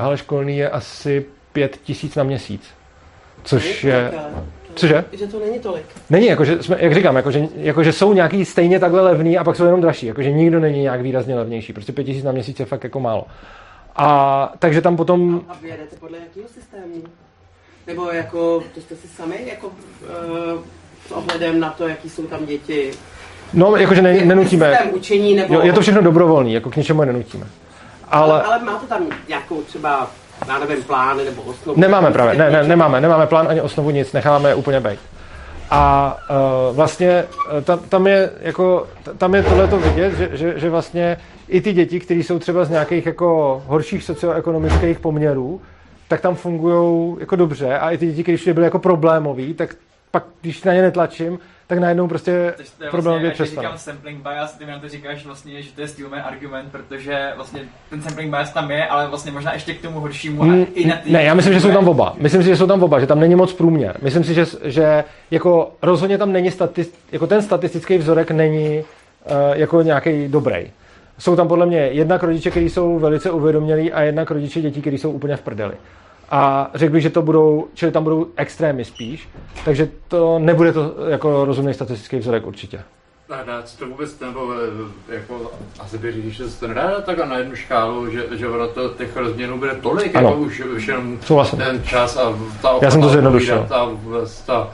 hele, 0.00 0.16
školní 0.16 0.58
je 0.58 0.70
asi 0.70 1.24
pět 1.52 1.76
tisíc 1.84 2.16
na 2.16 2.22
měsíc. 2.22 2.70
Což 3.42 3.84
je... 3.84 4.12
Cože? 4.74 5.04
Že 5.12 5.26
to 5.26 5.38
není 5.40 5.58
tolik. 5.58 5.86
Není, 6.10 6.26
jakože 6.26 6.62
jsme, 6.62 6.76
jak 6.80 6.94
říkám, 6.94 7.16
jakože, 7.16 7.48
jakože 7.56 7.92
jsou 7.92 8.12
nějaký 8.12 8.44
stejně 8.44 8.80
takhle 8.80 9.00
levný 9.00 9.38
a 9.38 9.44
pak 9.44 9.56
jsou 9.56 9.64
jenom 9.64 9.80
dražší. 9.80 10.06
Jakože 10.06 10.32
nikdo 10.32 10.60
není 10.60 10.82
nějak 10.82 11.00
výrazně 11.00 11.34
levnější. 11.36 11.72
Prostě 11.72 11.92
pět 11.92 12.04
tisíc 12.04 12.24
na 12.24 12.32
měsíc 12.32 12.60
je 12.60 12.66
fakt 12.66 12.84
jako 12.84 13.00
málo. 13.00 13.26
A 13.96 14.52
takže 14.58 14.80
tam 14.80 14.96
potom... 14.96 15.40
A, 15.48 15.52
a 15.52 15.56
vyjedete 15.62 15.96
podle 16.00 16.18
jakého 16.18 16.48
systému? 16.48 17.02
Nebo 17.86 18.10
jako, 18.10 18.62
to 18.74 18.80
jste 18.80 18.96
si 18.96 19.08
sami 19.08 19.36
jako 19.50 19.66
uh, 19.66 19.72
s 21.08 21.12
ohledem 21.12 21.60
na 21.60 21.70
to, 21.70 21.88
jaký 21.88 22.10
jsou 22.10 22.26
tam 22.26 22.46
děti? 22.46 22.90
No, 23.52 23.76
jakože 23.76 24.02
ne, 24.02 24.24
nenutíme. 24.24 24.70
Systém 24.70 24.94
učení 24.94 25.34
nebo... 25.34 25.54
Jo, 25.54 25.60
je 25.60 25.72
to 25.72 25.80
všechno 25.80 26.02
dobrovolný, 26.02 26.52
jako 26.52 26.70
k 26.70 26.76
ničemu 26.76 27.04
nenutíme. 27.04 27.46
Ale, 28.08 28.32
ale, 28.32 28.42
ale 28.42 28.64
máte 28.64 28.86
tam 28.86 29.06
nějakou 29.28 29.62
třeba, 29.62 30.10
já 30.48 30.58
nevím, 30.58 30.84
plán 30.84 31.16
nebo 31.16 31.42
osnovu? 31.42 31.80
Nemáme 31.80 32.10
právě, 32.10 32.38
ne, 32.38 32.50
ne, 32.50 32.62
nemáme, 32.62 33.00
nemáme 33.00 33.26
plán 33.26 33.48
ani 33.48 33.60
osnovu, 33.60 33.90
nic, 33.90 34.12
necháme 34.12 34.48
je 34.48 34.54
úplně 34.54 34.80
být. 34.80 35.00
A 35.70 36.16
uh, 36.70 36.76
vlastně 36.76 37.24
tam, 37.64 37.78
tam, 37.78 38.06
je 38.06 38.30
jako, 38.40 38.86
tam 39.18 39.34
je 39.34 39.42
tohleto 39.42 39.78
vidět, 39.78 40.14
že, 40.14 40.30
že, 40.32 40.58
že 40.58 40.70
vlastně 40.70 41.16
i 41.48 41.60
ty 41.60 41.72
děti, 41.72 42.00
které 42.00 42.20
jsou 42.20 42.38
třeba 42.38 42.64
z 42.64 42.70
nějakých 42.70 43.06
jako 43.06 43.62
horších 43.66 44.04
socioekonomických 44.04 45.00
poměrů, 45.00 45.60
tak 46.08 46.20
tam 46.20 46.34
fungují 46.34 47.16
jako 47.20 47.36
dobře 47.36 47.78
a 47.78 47.90
i 47.90 47.98
ty 47.98 48.06
děti, 48.06 48.22
když 48.22 48.48
byly 48.48 48.64
jako 48.64 48.78
problémový, 48.78 49.54
tak 49.54 49.74
pak, 50.10 50.24
když 50.40 50.62
na 50.62 50.72
ně 50.72 50.82
netlačím, 50.82 51.38
tak 51.70 51.78
najednou 51.78 52.08
prostě 52.08 52.54
problém 52.90 53.20
vlastně, 53.20 53.30
přestane. 53.30 53.66
říkám 53.66 53.78
sampling 53.78 54.22
bias, 54.22 54.52
ty 54.52 54.64
mi 54.64 54.72
na 54.72 54.78
to 54.78 54.88
říkáš 54.88 55.26
vlastně, 55.26 55.62
že 55.62 55.72
to 55.72 55.80
je 55.80 55.88
Steelman 55.88 56.20
argument, 56.20 56.72
protože 56.72 57.32
vlastně 57.36 57.60
ten 57.90 58.02
sampling 58.02 58.30
bias 58.30 58.52
tam 58.52 58.70
je, 58.70 58.86
ale 58.86 59.08
vlastně 59.08 59.32
možná 59.32 59.52
ještě 59.52 59.74
k 59.74 59.82
tomu 59.82 60.00
horšímu 60.00 60.44
mm, 60.44 60.66
i 60.74 60.86
na 60.86 60.96
ty... 60.96 61.12
Ne, 61.12 61.24
já 61.24 61.34
myslím, 61.34 61.54
že 61.54 61.60
jsou 61.60 61.72
tam 61.72 61.88
oba. 61.88 62.14
Myslím 62.18 62.42
si, 62.42 62.48
že 62.48 62.56
jsou 62.56 62.66
tam 62.66 62.82
oba, 62.82 63.00
že 63.00 63.06
tam 63.06 63.20
není 63.20 63.34
moc 63.34 63.52
průměr. 63.52 63.96
Myslím 64.02 64.24
si, 64.24 64.34
že, 64.34 64.44
že 64.62 65.04
jako 65.30 65.72
rozhodně 65.82 66.18
tam 66.18 66.32
není 66.32 66.50
statist, 66.50 66.94
jako 67.12 67.26
ten 67.26 67.42
statistický 67.42 67.98
vzorek 67.98 68.30
není 68.30 68.78
uh, 68.78 68.84
jako 69.52 69.82
nějaký 69.82 70.28
dobrý. 70.28 70.70
Jsou 71.18 71.36
tam 71.36 71.48
podle 71.48 71.66
mě 71.66 71.78
jednak 71.78 72.22
rodiče, 72.22 72.50
kteří 72.50 72.70
jsou 72.70 72.98
velice 72.98 73.30
uvědomělí 73.30 73.92
a 73.92 74.02
jednak 74.02 74.30
rodiče 74.30 74.60
dětí, 74.60 74.80
kteří 74.80 74.98
jsou 74.98 75.10
úplně 75.10 75.36
v 75.36 75.42
prdeli. 75.42 75.74
A 76.30 76.70
řekl 76.74 76.92
bych, 76.92 77.02
že 77.02 77.10
to 77.10 77.22
budou, 77.22 77.66
čili 77.74 77.92
tam 77.92 78.04
budou 78.04 78.26
extrémy 78.36 78.84
spíš, 78.84 79.28
takže 79.64 79.88
to 80.08 80.38
nebude 80.38 80.72
to 80.72 80.94
jako 81.08 81.44
rozumný 81.44 81.74
statistický 81.74 82.18
vzorek 82.18 82.46
určitě. 82.46 82.80
Dá 83.46 83.62
to 83.78 83.86
vůbec 83.86 84.20
nebo 84.20 84.54
jako 85.08 85.52
asi 85.80 85.98
by 85.98 86.12
říct, 86.12 86.32
že 86.32 86.50
se 86.50 86.60
to 86.60 86.68
nedá 86.68 87.00
tak 87.00 87.18
na 87.28 87.38
jednu 87.38 87.54
škálu, 87.54 88.10
že, 88.10 88.26
že 88.30 88.48
ono 88.48 88.68
to 88.68 88.88
těch 88.88 89.16
rozměrů 89.16 89.58
bude 89.58 89.74
tolik, 89.74 90.16
ano. 90.16 90.28
jako 90.28 90.40
už, 90.40 90.60
už 90.60 90.88
jenom 90.88 91.18
Souhlasím. 91.20 91.58
ten 91.58 91.82
čas 91.84 92.16
a 92.16 92.38
ta 92.62 92.78
Já 92.82 92.90
jsem 92.90 93.00
to 93.00 93.08
zjednodušil. 93.08 93.66
Ta, 93.68 93.88
ta, 94.46 94.70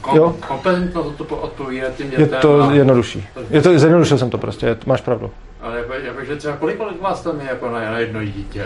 kom, 0.00 0.34
kompetentnost 0.48 1.16
to 1.16 1.24
odpovídat 1.24 1.94
těm 1.94 2.10
dětem. 2.10 2.24
Je 2.34 2.40
to 2.40 2.62
a, 2.62 2.72
jednodušší. 2.72 3.26
Je 3.50 3.62
to, 3.62 3.78
zjednodušil 3.78 4.18
jsem 4.18 4.30
to 4.30 4.38
prostě, 4.38 4.76
máš 4.86 5.00
pravdu. 5.00 5.30
Ale 5.60 5.78
jako, 5.78 5.92
jako, 5.92 6.24
že 6.24 6.36
třeba 6.36 6.56
kolik, 6.56 6.76
kolik 6.76 7.00
vás 7.00 7.22
tam 7.22 7.40
je 7.40 7.46
jako 7.46 7.70
na, 7.70 7.80
na 7.80 7.98
jedno 7.98 8.24
dítě? 8.24 8.64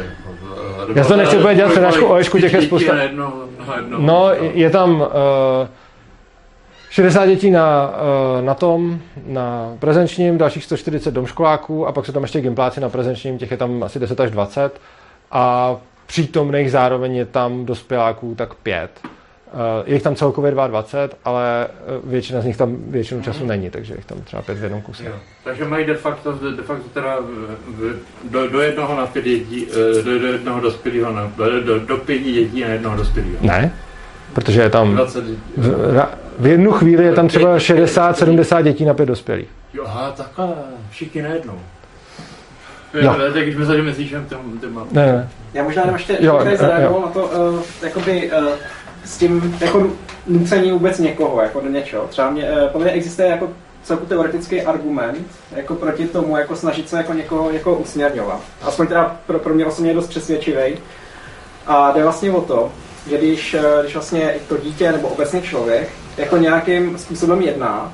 Já 0.94 1.04
to 1.04 1.16
nechci 1.16 1.38
úplně 1.38 1.54
dělat 1.54 1.70
přednášku 1.70 2.06
o 2.06 2.16
Ježku, 2.16 2.38
těch 2.38 2.52
je 2.52 2.62
spousta. 2.62 2.94
Na 2.94 3.02
jedno, 3.02 3.34
na 3.68 3.76
jedno, 3.76 3.98
no, 4.00 4.30
je 4.40 4.70
tam 4.70 5.00
uh, 5.00 5.08
60 6.90 7.26
dětí 7.26 7.50
na, 7.50 7.90
uh, 8.38 8.44
na 8.44 8.54
tom, 8.54 8.98
na 9.26 9.76
prezenčním, 9.78 10.38
dalších 10.38 10.64
140 10.64 11.14
domškoláků 11.14 11.86
a 11.86 11.92
pak 11.92 12.06
jsou 12.06 12.12
tam 12.12 12.22
ještě 12.22 12.40
gimpláci 12.40 12.80
na 12.80 12.88
prezenčním, 12.88 13.38
těch 13.38 13.50
je 13.50 13.56
tam 13.56 13.82
asi 13.82 13.98
10 13.98 14.20
až 14.20 14.30
20. 14.30 14.80
A 15.30 15.76
přítomných 16.06 16.70
zároveň 16.70 17.16
je 17.16 17.26
tam 17.26 17.64
dospěláků 17.64 18.34
tak 18.34 18.54
pět. 18.54 18.90
Uh, 19.52 19.58
je 19.86 19.94
jich 19.94 20.02
tam 20.02 20.14
celkově 20.14 20.50
22, 20.50 21.18
ale 21.24 21.68
většina 22.04 22.40
z 22.40 22.44
nich 22.44 22.56
tam 22.56 22.76
většinu 22.76 23.22
času 23.22 23.46
není, 23.46 23.70
takže 23.70 23.94
jich 23.94 24.04
tam 24.04 24.20
třeba 24.20 24.42
pět 24.42 24.58
v 24.58 24.62
jednom 24.62 24.82
kuse. 24.82 25.04
Jo. 25.04 25.12
Takže 25.44 25.64
mají 25.64 25.86
de 25.86 25.94
facto, 25.94 26.32
de 26.32 26.62
facto 26.62 26.88
teda 26.88 27.18
v, 27.20 27.96
do, 28.30 28.48
do, 28.48 28.60
jednoho 28.60 28.96
na 28.96 29.06
pět 29.06 29.24
dětí, 29.24 29.66
do, 30.04 30.18
do 30.18 30.26
jednoho 30.26 30.60
dospělého, 30.60 31.12
na, 31.12 31.32
do, 31.36 31.60
do, 31.60 31.78
do 31.78 31.96
pěti 31.96 32.32
dětí 32.32 32.60
na 32.60 32.68
jednoho 32.68 32.96
dospělého. 32.96 33.36
Ne, 33.40 33.72
protože 34.32 34.60
je 34.60 34.70
tam, 34.70 35.00
v, 35.56 36.06
v 36.38 36.46
jednu 36.46 36.72
chvíli 36.72 37.04
je 37.04 37.12
tam 37.12 37.28
třeba 37.28 37.56
60-70 37.56 38.62
dětí 38.62 38.84
na 38.84 38.94
pět 38.94 39.06
dospělých. 39.06 39.48
Jo, 39.74 39.84
aha, 39.86 40.12
takhle, 40.16 40.48
všichni 40.90 41.22
najednou. 41.22 41.58
Jo. 42.94 43.16
Tak 43.34 43.42
když 43.42 43.54
jsme 43.54 43.66
se 43.66 43.82
myslíš, 43.82 44.08
že 44.08 44.22
Ne, 44.92 45.06
ne. 45.06 45.28
Já 45.54 45.62
možná 45.62 45.82
jenom 45.82 45.96
ještě, 45.96 46.16
jo, 46.20 46.40
ještě 46.44 46.56
zareagoval 46.56 47.02
na 47.02 47.08
to, 47.08 47.24
uh, 47.24 47.62
jakoby, 47.82 48.30
uh, 48.32 48.48
s 49.04 49.18
tím 49.18 49.58
jako 49.60 49.86
nucení 50.26 50.72
vůbec 50.72 50.98
někoho 50.98 51.42
jako 51.42 51.60
do 51.60 51.68
něčeho. 51.68 52.06
Třeba 52.06 52.30
mě, 52.30 52.50
uh, 52.50 52.68
podle 52.68 52.84
mě 52.84 52.94
existuje 52.94 53.28
jako 53.28 53.48
celku 53.82 54.06
teoretický 54.06 54.62
argument 54.62 55.26
jako 55.56 55.74
proti 55.74 56.06
tomu, 56.06 56.36
jako 56.36 56.56
snažit 56.56 56.88
se 56.88 56.96
jako 56.96 57.12
někoho 57.12 57.50
jako 57.50 57.74
usměrňovat. 57.74 58.40
Aspoň 58.62 58.86
teda 58.86 59.16
pro, 59.26 59.38
pro 59.38 59.54
mě 59.54 59.66
osobně 59.66 59.90
je 59.90 59.94
dost 59.94 60.06
přesvědčivý. 60.06 60.78
A 61.66 61.92
jde 61.92 62.02
vlastně 62.02 62.30
o 62.30 62.40
to, 62.40 62.72
že 63.10 63.18
když, 63.18 63.56
když 63.82 63.94
vlastně 63.94 64.34
to 64.48 64.56
dítě 64.56 64.92
nebo 64.92 65.08
obecně 65.08 65.42
člověk 65.42 65.88
jako 66.16 66.36
nějakým 66.36 66.98
způsobem 66.98 67.42
jedná, 67.42 67.92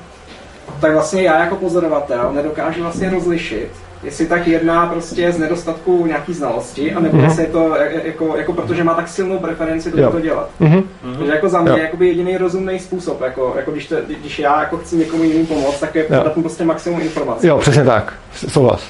tak 0.81 0.93
vlastně 0.93 1.21
já 1.21 1.43
jako 1.43 1.55
pozorovatel 1.55 2.31
nedokážu 2.33 2.81
vlastně 2.81 3.09
rozlišit, 3.09 3.71
jestli 4.03 4.25
tak 4.25 4.47
jedná 4.47 4.85
prostě 4.85 5.31
z 5.31 5.37
nedostatku 5.37 6.05
nějaký 6.05 6.33
znalosti, 6.33 6.93
anebo 6.93 7.17
mm-hmm. 7.17 7.23
jestli 7.23 7.43
je 7.43 7.49
to 7.49 7.75
jako, 8.03 8.37
jako 8.37 8.53
protože 8.53 8.83
má 8.83 8.93
tak 8.93 9.07
silnou 9.07 9.39
preferenci 9.39 9.91
do 9.91 10.11
to 10.11 10.19
dělat. 10.19 10.49
Mm-hmm. 10.61 10.83
Takže 11.17 11.31
jako 11.31 11.49
za 11.49 11.61
mě 11.61 11.71
je 11.71 11.81
jakoby 11.81 12.07
jediný 12.07 12.37
rozumný 12.37 12.79
způsob, 12.79 13.21
jako, 13.21 13.53
jako 13.55 13.71
když, 13.71 13.87
to, 13.87 13.95
když 14.19 14.39
já 14.39 14.59
jako 14.59 14.77
chci 14.77 14.95
někomu 14.95 15.23
jiným 15.23 15.47
pomoct, 15.47 15.79
tak 15.79 15.95
je 15.95 16.05
dát 16.09 16.37
mu 16.37 16.43
prostě 16.43 16.65
maximum 16.65 17.01
informací. 17.01 17.47
Jo, 17.47 17.57
přesně 17.57 17.83
tak, 17.83 18.13
souhlas. 18.47 18.83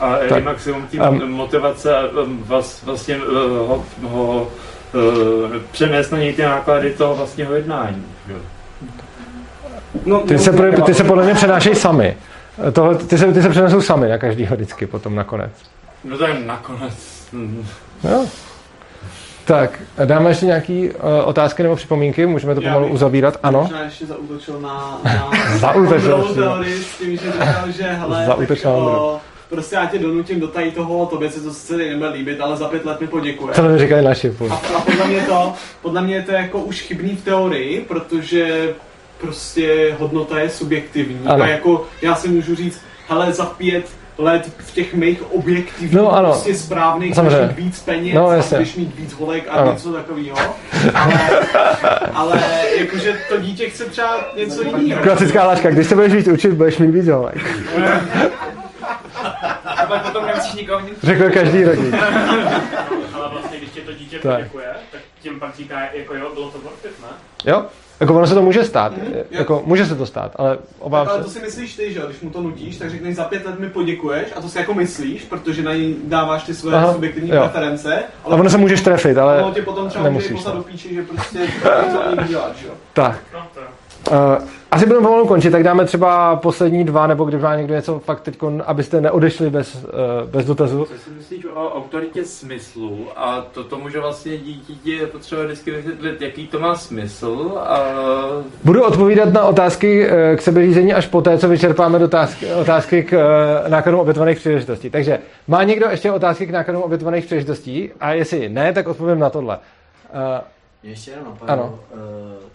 A 0.00 0.16
tak. 0.28 0.44
maximum 0.44 0.86
tím 0.86 1.02
um, 1.02 1.30
motivace 1.30 1.94
vás, 2.46 2.84
vlastně 2.84 3.16
uh, 3.16 3.22
ho, 3.68 3.84
ho 4.02 4.48
uh, 4.94 5.02
přenést 5.70 6.10
na 6.10 6.18
něj 6.18 6.32
ty 6.32 6.42
náklady 6.42 6.90
toho 6.90 7.14
vlastního 7.14 7.54
jednání. 7.54 8.06
Jo. 8.28 8.36
No, 10.04 10.20
ty, 10.20 10.34
no, 10.34 10.40
se, 10.40 10.52
ty 10.86 10.94
se 10.94 11.04
podle 11.04 11.24
mě 11.24 11.34
přenášejí 11.34 11.74
sami. 11.74 12.16
Tohle, 12.72 12.94
ty, 12.94 13.18
se, 13.18 13.32
ty 13.32 13.42
se 13.42 13.48
přenesou 13.48 13.80
sami 13.80 14.08
na 14.08 14.18
každýho 14.18 14.56
vždycky 14.56 14.86
potom 14.86 15.14
nakonec. 15.14 15.50
No 16.04 16.18
tak 16.18 16.30
nakonec. 16.46 16.94
No. 18.04 18.26
Tak, 19.44 19.82
dáme 20.04 20.30
ještě 20.30 20.46
nějaké 20.46 20.72
uh, 20.72 21.28
otázky 21.28 21.62
nebo 21.62 21.76
připomínky? 21.76 22.26
Můžeme 22.26 22.54
to 22.54 22.60
pomalu 22.60 22.86
uzavírat? 22.86 23.38
Ano. 23.42 23.60
Možná 23.62 23.82
ještě 23.82 24.06
zautočil 24.06 24.60
na, 24.60 25.00
na 25.04 25.30
zautočil 25.58 26.34
teorii 26.34 26.84
s 26.84 26.98
tím, 26.98 27.16
že 27.16 27.32
říkal, 27.32 27.70
že 27.76 27.82
hele, 27.82 28.26
tak, 28.26 28.66
o, 28.66 29.20
prostě 29.48 29.76
já 29.76 29.86
tě 29.86 29.98
donutím 29.98 30.40
do 30.40 30.48
tady 30.48 30.70
toho, 30.70 31.06
tobě 31.06 31.30
se 31.30 31.40
to 31.40 31.54
sice 31.54 31.76
nebude 31.76 32.08
líbit, 32.08 32.40
ale 32.40 32.56
za 32.56 32.68
pět 32.68 32.84
let 32.84 33.00
mi 33.00 33.06
poděkuje. 33.06 33.54
To 33.54 33.62
mi 33.62 33.78
říkají 33.78 34.04
naši. 34.04 34.36
A, 34.50 34.54
a 34.54 34.80
podle, 34.80 35.06
mě 35.06 35.20
to, 35.20 35.52
podle 35.82 36.02
mě 36.02 36.14
je 36.14 36.22
to 36.22 36.32
jako 36.32 36.58
už 36.58 36.80
chybný 36.80 37.16
v 37.16 37.24
teorii, 37.24 37.80
protože 37.80 38.74
prostě 39.20 39.96
hodnota 39.98 40.38
je 40.38 40.50
subjektivní. 40.50 41.20
Ano. 41.26 41.44
A 41.44 41.46
jako 41.46 41.86
já 42.02 42.14
si 42.14 42.28
můžu 42.28 42.54
říct, 42.54 42.80
hele, 43.08 43.32
za 43.32 43.44
pět 43.44 43.86
let 44.18 44.52
v 44.58 44.74
těch 44.74 44.94
mých 44.94 45.32
objektivních, 45.32 45.92
no, 45.92 46.12
ano. 46.12 46.28
prostě 46.28 46.54
správných, 46.54 47.14
Samozřejmě. 47.14 47.46
mít 47.46 47.56
víc 47.56 47.80
peněz 47.80 48.14
no, 48.14 48.28
a 48.28 48.42
budeš 48.50 48.76
mít 48.76 48.96
víc 48.96 49.12
holek 49.12 49.48
a 49.48 49.52
ano. 49.52 49.72
něco 49.72 49.92
takového. 49.92 50.36
Ale, 50.94 51.20
ale 52.14 52.42
jakože 52.78 53.18
to 53.28 53.40
dítě 53.40 53.68
chce 53.68 53.84
třeba 53.84 54.28
něco 54.36 54.62
jiného. 54.62 55.02
Klasická 55.02 55.46
láška, 55.46 55.70
když 55.70 55.86
se 55.86 55.94
budeš 55.94 56.12
víc 56.12 56.28
učit, 56.28 56.52
budeš 56.52 56.78
mít 56.78 56.90
víc 56.90 57.08
holek. 57.08 57.36
A 59.64 59.86
pak 59.86 60.02
potom 60.02 60.26
nemusíš 60.26 60.54
nikoho 60.54 60.80
nic. 60.80 60.98
Řekl 61.02 61.30
každý 61.30 61.64
rodič. 61.64 61.94
ale 63.12 63.28
vlastně, 63.30 63.58
když 63.58 63.70
tě 63.70 63.80
to 63.80 63.92
dítě 63.92 64.18
poděkuje, 64.18 64.66
tak 64.92 65.00
tím 65.22 65.40
pak 65.40 65.56
říká, 65.56 65.80
jako 65.92 66.14
jo, 66.14 66.30
bylo 66.34 66.50
to 66.50 66.58
worth 66.58 66.84
it, 66.84 67.00
ne? 67.02 67.08
Jo, 67.52 67.64
jako 68.00 68.14
ono 68.14 68.26
se 68.26 68.34
to 68.34 68.42
může 68.42 68.64
stát, 68.64 68.96
mm, 68.96 69.14
jako 69.30 69.62
může 69.66 69.86
se 69.86 69.94
to 69.94 70.06
stát, 70.06 70.32
ale 70.36 70.58
obávám 70.78 71.08
Ale 71.08 71.24
to 71.24 71.30
si 71.30 71.40
myslíš 71.40 71.76
ty, 71.76 71.92
že 71.92 72.00
když 72.06 72.20
mu 72.20 72.30
to 72.30 72.40
nutíš, 72.40 72.76
tak 72.76 72.90
řekneš 72.90 73.16
za 73.16 73.24
pět 73.24 73.46
let 73.46 73.58
mi 73.58 73.68
poděkuješ 73.68 74.28
a 74.36 74.40
to 74.40 74.48
si 74.48 74.58
jako 74.58 74.74
myslíš, 74.74 75.22
protože 75.22 75.62
na 75.62 75.74
ní 75.74 75.96
dáváš 76.04 76.42
ty 76.42 76.54
své 76.54 76.76
Aha, 76.76 76.92
subjektivní 76.92 77.30
jo. 77.30 77.40
preference. 77.40 78.02
Ale 78.24 78.36
a 78.36 78.40
ono 78.40 78.50
se 78.50 78.58
můžeš 78.58 78.80
trefit, 78.80 79.18
ale 79.18 79.42
ono 79.42 79.54
tě 79.54 79.62
potom 79.62 79.88
třeba 79.88 80.10
může 80.10 80.28
poslat 80.28 80.56
do 80.56 80.62
píči, 80.62 80.94
že 80.94 81.02
prostě 81.02 81.38
to 81.62 82.16
neděláš, 82.16 82.62
jo. 82.62 82.70
Tak. 82.92 83.18
No, 83.32 83.46
to. 83.54 83.60
Uh, 84.10 84.16
asi 84.70 84.86
budeme 84.86 85.06
pomalu 85.06 85.26
končit, 85.26 85.50
tak 85.50 85.62
dáme 85.62 85.84
třeba 85.84 86.36
poslední 86.36 86.84
dva, 86.84 87.06
nebo 87.06 87.24
když 87.24 87.42
má 87.42 87.56
někdo 87.56 87.74
něco 87.74 87.98
fakt 87.98 88.20
teď, 88.20 88.38
abyste 88.66 89.00
neodešli 89.00 89.50
bez, 89.50 89.74
uh, 89.74 89.90
bez 90.30 90.46
dotazu. 90.46 90.84
Co 90.84 90.98
si 90.98 91.10
myslíš 91.10 91.44
o 91.54 91.74
autoritě 91.74 92.24
smyslu 92.24 93.06
a 93.16 93.46
to 93.52 93.64
tomu, 93.64 93.88
že 93.88 94.00
vlastně 94.00 94.38
dítě 94.38 94.92
je 94.92 95.06
potřeba 95.06 95.42
vždycky 95.42 95.70
vysvětlit, 95.70 96.22
jaký 96.22 96.46
to 96.46 96.60
má 96.60 96.74
smysl 96.74 97.52
a... 97.58 97.80
Budu 98.64 98.84
odpovídat 98.84 99.32
na 99.32 99.44
otázky 99.44 100.06
eh, 100.08 100.36
k 100.36 100.42
sebeřízení 100.42 100.94
až 100.94 101.06
poté, 101.06 101.38
co 101.38 101.48
vyčerpáme 101.48 101.98
otázky, 101.98 102.46
otázky 102.54 103.02
k 103.02 103.16
nákladům 103.68 104.00
obětovaných 104.00 104.38
příležitostí. 104.38 104.90
Takže 104.90 105.18
má 105.48 105.62
někdo 105.62 105.86
ještě 105.86 106.12
otázky 106.12 106.46
k 106.46 106.50
nákladům 106.50 106.82
obětovaných 106.82 107.24
příležitostí? 107.24 107.90
A 108.00 108.12
jestli 108.12 108.48
ne, 108.48 108.72
tak 108.72 108.88
odpovím 108.88 109.18
na 109.18 109.30
tohle. 109.30 109.58
Uh, 110.14 110.20
mě 110.86 110.92
ještě 110.92 111.10
jenom 111.10 111.24
napadlo, 111.24 111.80
uh, 111.94 112.00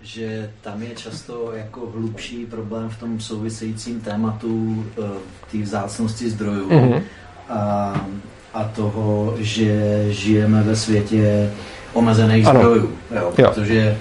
že 0.02 0.50
tam 0.62 0.82
je 0.82 0.96
často 0.96 1.52
jako 1.56 1.92
hlubší 1.96 2.46
problém 2.46 2.90
v 2.90 3.00
tom 3.00 3.20
souvisejícím 3.20 4.02
tématu 4.02 4.86
uh, 4.98 5.06
té 5.52 5.58
vzácnosti 5.58 6.30
zdrojů 6.30 6.70
mm-hmm. 6.70 7.02
a, 7.50 7.94
a 8.54 8.64
toho, 8.64 9.36
že 9.40 10.06
žijeme 10.10 10.64
ve 10.64 10.76
světě 10.76 11.52
omezených 11.94 12.48
ano. 12.48 12.60
zdrojů. 12.60 12.98
Jo, 13.16 13.34
jo. 13.38 13.52
Protože 13.56 13.98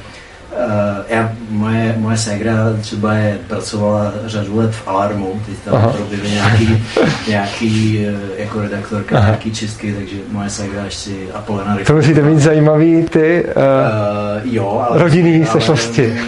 já, 1.09 1.33
moje, 1.51 1.95
moje 1.99 2.17
ségra 2.17 2.55
třeba 2.81 3.15
je, 3.15 3.39
pracovala 3.49 4.13
řadu 4.27 4.57
let 4.57 4.71
v 4.71 4.89
Alarmu, 4.89 5.41
teď 5.47 5.55
tam 5.59 5.93
proběhly 5.97 6.31
nějaký, 6.31 6.85
nějaký 7.29 8.07
uh, 8.09 8.39
jako 8.39 8.63
redaktorka, 8.63 9.17
Aha. 9.17 9.27
nějaký 9.27 9.53
čistky, 9.53 9.93
takže 9.93 10.17
moje 10.29 10.51
ségra 10.51 10.85
ještě 10.85 11.11
Apolena 11.35 11.79
To 11.87 11.95
musíte 11.95 12.23
mít 12.23 12.39
zajímavý 12.39 13.03
ty 13.03 13.45
uh, 13.45 13.51
uh, 13.51 14.55
jo, 14.55 14.87
ale, 14.89 14.99
rodinný 14.99 15.47
sešlosti. 15.47 16.21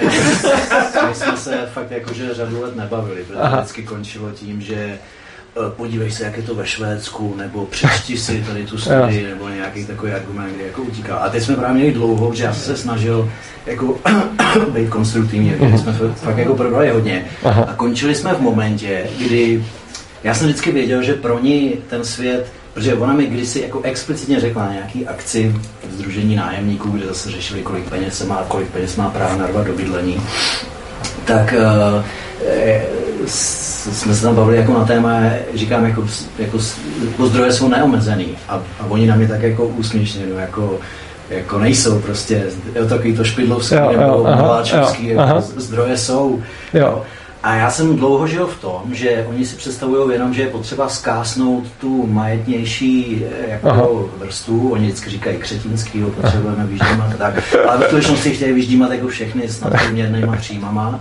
My 1.08 1.14
jsme 1.14 1.36
se 1.36 1.58
fakt 1.72 1.90
jakože 1.90 2.34
řadu 2.34 2.62
let 2.62 2.76
nebavili, 2.76 3.24
protože 3.24 3.38
vždycky 3.56 3.82
končilo 3.82 4.30
tím, 4.30 4.60
že 4.60 4.76
Eh, 4.76 4.98
podívej 5.76 6.10
se, 6.10 6.24
jak 6.24 6.36
je 6.36 6.42
to 6.42 6.54
ve 6.54 6.66
Švédsku, 6.66 7.34
nebo 7.36 7.66
přečti 7.66 8.18
si 8.18 8.44
tady 8.48 8.66
tu 8.66 8.78
studii, 8.78 9.26
nebo 9.26 9.48
nějaký 9.48 9.84
takový 9.84 10.12
argument, 10.12 10.54
kde 10.54 10.66
jako 10.66 10.82
utíká. 10.82 11.16
A 11.16 11.30
teď 11.30 11.42
jsme 11.42 11.56
právě 11.56 11.74
měli 11.74 11.92
dlouho, 11.92 12.34
že 12.34 12.44
já 12.44 12.52
jsem 12.52 12.76
se 12.76 12.82
snažil 12.82 13.30
jako 13.66 13.98
být 14.68 14.88
konstruktivní, 14.88 15.54
uh-huh. 15.54 15.82
jsme 15.82 15.92
fakt 16.14 16.38
jako 16.38 16.54
probrali 16.54 16.90
hodně. 16.90 17.24
Uh-huh. 17.42 17.64
A 17.68 17.74
končili 17.74 18.14
jsme 18.14 18.34
v 18.34 18.40
momentě, 18.40 19.06
kdy 19.18 19.64
já 20.24 20.34
jsem 20.34 20.46
vždycky 20.46 20.72
věděl, 20.72 21.02
že 21.02 21.14
pro 21.14 21.38
ní 21.38 21.74
ten 21.88 22.04
svět 22.04 22.52
Protože 22.74 22.94
ona 22.94 23.12
mi 23.12 23.26
kdysi 23.26 23.60
jako 23.60 23.80
explicitně 23.82 24.40
řekla 24.40 24.66
na 24.66 24.72
nějaký 24.72 25.06
akci 25.06 25.56
v 25.88 25.92
Združení 25.92 26.36
nájemníků, 26.36 26.90
kde 26.90 27.06
zase 27.06 27.30
řešili, 27.30 27.62
kolik 27.62 27.88
peněz 27.88 28.18
se 28.18 28.24
má, 28.24 28.44
kolik 28.48 28.68
peněz 28.68 28.96
má 28.96 29.10
právo 29.10 29.38
narvat 29.38 29.66
do 29.66 29.72
bydlení, 29.72 30.22
tak 31.24 31.54
uh, 31.58 32.04
jsme 33.26 34.14
se 34.14 34.22
tam 34.22 34.34
bavili 34.34 34.56
jako 34.56 34.72
na 34.72 34.84
téma, 34.84 35.20
říkám, 35.54 35.84
jako, 35.84 36.06
jako, 36.38 36.58
jako 37.10 37.26
zdroje 37.26 37.52
jsou 37.52 37.68
neomezený 37.68 38.28
a, 38.48 38.54
a 38.54 38.86
oni 38.88 39.06
na 39.06 39.16
mě 39.16 39.28
tak 39.28 39.42
jako 39.42 39.66
úsměšně, 39.66 40.26
no, 40.26 40.38
jako, 40.38 40.78
jako 41.30 41.58
nejsou 41.58 41.98
prostě, 41.98 42.44
jo, 42.74 42.86
takový 42.86 43.16
to 43.16 43.24
špidlovský 43.24 43.74
jo, 43.74 43.92
nebo 43.96 44.22
maláčovský, 44.24 45.06
jako 45.06 45.40
zdroje 45.56 45.96
jsou. 45.96 46.42
Jo. 46.74 46.80
Jo. 46.80 47.02
A 47.42 47.54
já 47.54 47.70
jsem 47.70 47.96
dlouho 47.96 48.26
žil 48.26 48.46
v 48.46 48.60
tom, 48.60 48.82
že 48.92 49.26
oni 49.28 49.46
si 49.46 49.56
představují 49.56 50.12
jenom, 50.12 50.34
že 50.34 50.42
je 50.42 50.48
potřeba 50.48 50.88
zkásnout 50.88 51.64
tu 51.80 52.06
majetnější 52.06 53.24
jako 53.48 53.68
Aha. 53.68 53.88
vrstvu, 54.18 54.72
oni 54.72 54.86
vždycky 54.86 55.10
říkají 55.10 55.36
křetinský, 55.36 56.02
potřebujeme 56.02 56.66
vyždímat, 56.66 57.16
tak, 57.18 57.54
ale 57.68 57.78
v 57.78 57.82
skutečnosti 57.84 58.30
chtějí 58.30 58.52
vyždímat 58.52 58.90
jako 58.90 59.08
všechny 59.08 59.48
s 59.48 59.60
nadprůměrnýma 59.60 60.36
příjmama. 60.36 61.00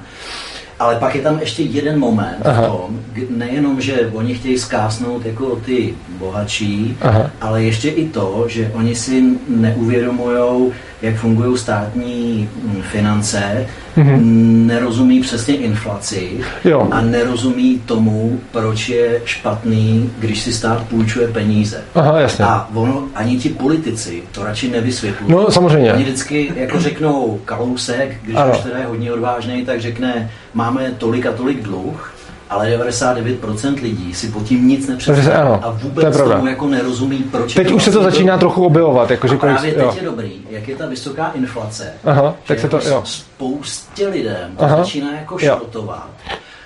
Ale 0.82 0.96
pak 0.96 1.16
je 1.16 1.22
tam 1.22 1.40
ještě 1.40 1.64
jeden 1.64 2.00
moment 2.00 2.38
Aha. 2.46 2.62
v 2.62 2.66
tom, 2.68 3.00
nejenom, 3.30 3.82
že 3.82 4.12
oni 4.14 4.34
chtějí 4.34 4.58
zkásnout 4.60 5.26
jako 5.26 5.56
ty 5.56 5.94
bohatší, 6.18 6.98
Aha. 7.02 7.32
ale 7.42 7.64
ještě 7.64 7.90
i 7.90 8.10
to, 8.10 8.46
že 8.48 8.72
oni 8.74 8.96
si 8.96 9.24
neuvědomují, 9.48 10.72
jak 11.02 11.16
fungují 11.16 11.58
státní 11.58 12.50
mm, 12.64 12.82
finance 12.82 13.68
mm-hmm. 13.98 14.20
nerozumí 14.66 15.22
přesně 15.22 15.56
inflaci 15.56 16.32
jo. 16.66 16.88
a 16.92 17.02
nerozumí 17.02 17.82
tomu, 17.86 18.40
proč 18.52 18.90
je 18.90 19.22
špatný, 19.26 20.12
když 20.20 20.42
si 20.42 20.54
stát 20.54 20.84
půjčuje 20.84 21.28
peníze. 21.28 21.82
Aha, 21.96 22.20
jasně. 22.20 22.46
A 22.46 22.70
ono, 22.74 23.04
ani 23.16 23.38
ti 23.38 23.50
politici 23.50 24.24
to 24.32 24.44
radši 24.44 24.70
nevysvětlují. 24.70 25.32
No, 25.32 25.52
samozřejmě. 25.52 25.94
Oni 25.94 26.04
vždycky 26.04 26.52
jako 26.56 26.80
řeknou 26.80 27.40
Kalousek, 27.46 28.18
když 28.24 28.36
ano. 28.36 28.52
už 28.52 28.58
teda 28.58 28.78
je 28.78 28.86
hodně 28.86 29.12
odvážný, 29.12 29.66
tak 29.66 29.82
řekne, 29.82 30.32
máme 30.54 30.92
tolik 30.98 31.26
a 31.26 31.32
tolik 31.32 31.64
dluh, 31.64 32.14
ale 32.52 32.78
99% 32.78 33.82
lidí 33.82 34.14
si 34.14 34.28
pod 34.28 34.44
tím 34.44 34.68
nic 34.68 34.88
nepředstaví 34.88 35.52
a 35.62 35.70
vůbec 35.70 36.18
tomu 36.18 36.48
jako 36.48 36.68
nerozumí, 36.68 37.18
proč 37.18 37.54
Teď 37.54 37.72
už 37.72 37.84
se 37.84 37.92
to 37.92 38.04
začíná 38.04 38.38
trochu 38.38 38.66
objevovat. 38.66 39.12
Jako, 39.12 39.28
že 39.28 39.38
právě 39.38 39.58
kolik, 39.58 39.74
teď 39.76 39.84
jo. 39.84 39.94
je 39.96 40.06
dobrý, 40.06 40.42
jak 40.50 40.68
je 40.68 40.76
ta 40.76 40.86
vysoká 40.86 41.32
inflace, 41.34 41.94
Aha, 42.04 42.36
tak 42.48 42.60
se 42.60 42.66
jako 42.66 42.80
to, 42.80 42.90
jo. 42.90 43.04
spoustě 43.06 44.08
lidem 44.08 44.56
to 44.58 44.64
Aha. 44.64 44.78
začíná 44.78 45.16
jako 45.16 45.38
šrotovat. 45.38 46.10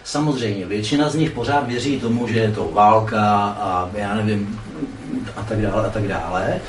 Samozřejmě, 0.03 0.65
většina 0.65 1.09
z 1.09 1.15
nich 1.15 1.31
pořád 1.31 1.67
věří 1.67 1.99
tomu, 1.99 2.27
že 2.27 2.39
je 2.39 2.51
to 2.51 2.69
válka 2.73 3.21
a 3.59 3.89
já 3.93 4.15
nevím, 4.15 4.59
a 5.37 5.43
tak 5.43 5.61
dále, 5.61 5.87
a 5.87 5.89
tak 5.89 6.07
dále 6.07 6.59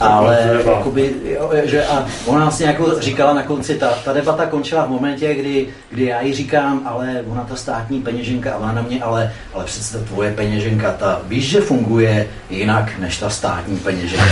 ale 0.00 0.62
jakoby, 0.66 1.14
jo, 1.24 1.50
že 1.64 1.86
a 1.86 2.06
ona 2.26 2.40
vlastně 2.40 2.66
jako 2.66 3.00
říkala 3.00 3.34
na 3.34 3.42
konci, 3.42 3.74
ta, 3.74 3.94
ta 4.04 4.12
debata 4.12 4.46
končila 4.46 4.84
v 4.84 4.90
momentě, 4.90 5.34
kdy, 5.34 5.68
kdy 5.90 6.04
já 6.04 6.20
jí 6.20 6.34
říkám, 6.34 6.82
ale 6.84 7.24
ona 7.28 7.44
ta 7.44 7.56
státní 7.56 8.02
peněženka, 8.02 8.52
a 8.52 8.56
ona 8.56 8.72
na 8.72 8.82
mě, 8.82 9.02
ale, 9.02 9.32
ale 9.54 9.64
přece 9.64 9.98
tvoje 9.98 10.32
peněženka, 10.32 10.92
ta 10.92 11.20
víš, 11.26 11.48
že 11.48 11.60
funguje 11.60 12.26
jinak 12.50 12.98
než 12.98 13.18
ta 13.18 13.30
státní 13.30 13.76
peněženka. 13.76 14.24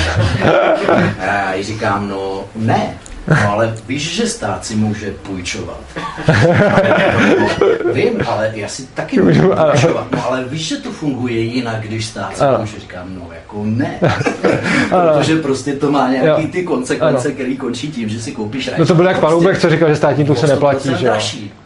A 1.18 1.24
já 1.24 1.54
jí 1.54 1.64
říkám, 1.64 2.08
no 2.08 2.44
ne, 2.56 2.94
No 3.28 3.52
ale 3.52 3.74
víš, 3.86 4.14
že 4.14 4.26
stát 4.26 4.64
si 4.64 4.76
může 4.76 5.10
půjčovat. 5.10 5.80
Vím, 7.92 8.20
ale 8.26 8.50
já 8.54 8.68
si 8.68 8.86
taky 8.86 9.20
můžu 9.22 9.40
půjčovat. 9.40 10.12
No 10.12 10.26
ale 10.26 10.44
víš, 10.44 10.68
že 10.68 10.76
to 10.76 10.90
funguje 10.90 11.40
jinak, 11.40 11.80
když 11.80 12.06
stát 12.06 12.36
si 12.36 12.44
může. 12.58 12.80
Říkám, 12.80 13.14
no 13.14 13.28
jako 13.32 13.62
ne. 13.64 13.98
Protože 14.88 15.36
prostě 15.36 15.72
to 15.72 15.90
má 15.90 16.10
nějaký 16.10 16.46
ty 16.46 16.62
konsekvence, 16.62 17.32
které 17.32 17.54
končí 17.54 17.90
tím, 17.90 18.08
že 18.08 18.20
si 18.20 18.32
koupíš 18.32 18.68
rajčata. 18.68 18.82
No 18.82 18.86
to 18.86 18.94
byl 18.94 19.06
jak 19.06 19.20
Paloubek, 19.20 19.58
co 19.58 19.70
říkal, 19.70 19.88
že 19.88 19.96
státní 19.96 20.24
dluh 20.24 20.38
se 20.38 20.46
neplatí, 20.46 20.94
že 20.96 21.06
jo. 21.06 21.14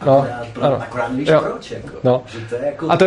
No, 0.05 0.27
akorát, 0.41 0.81
akorát 0.81 1.11
nevíš 1.11 1.29
proč, 1.39 1.71
jako. 1.71 1.89
No. 2.03 2.23
Že 2.25 2.39
to 2.49 2.55
je 2.55 2.65
jako... 2.65 2.91
A 2.91 2.97
to, 2.97 3.05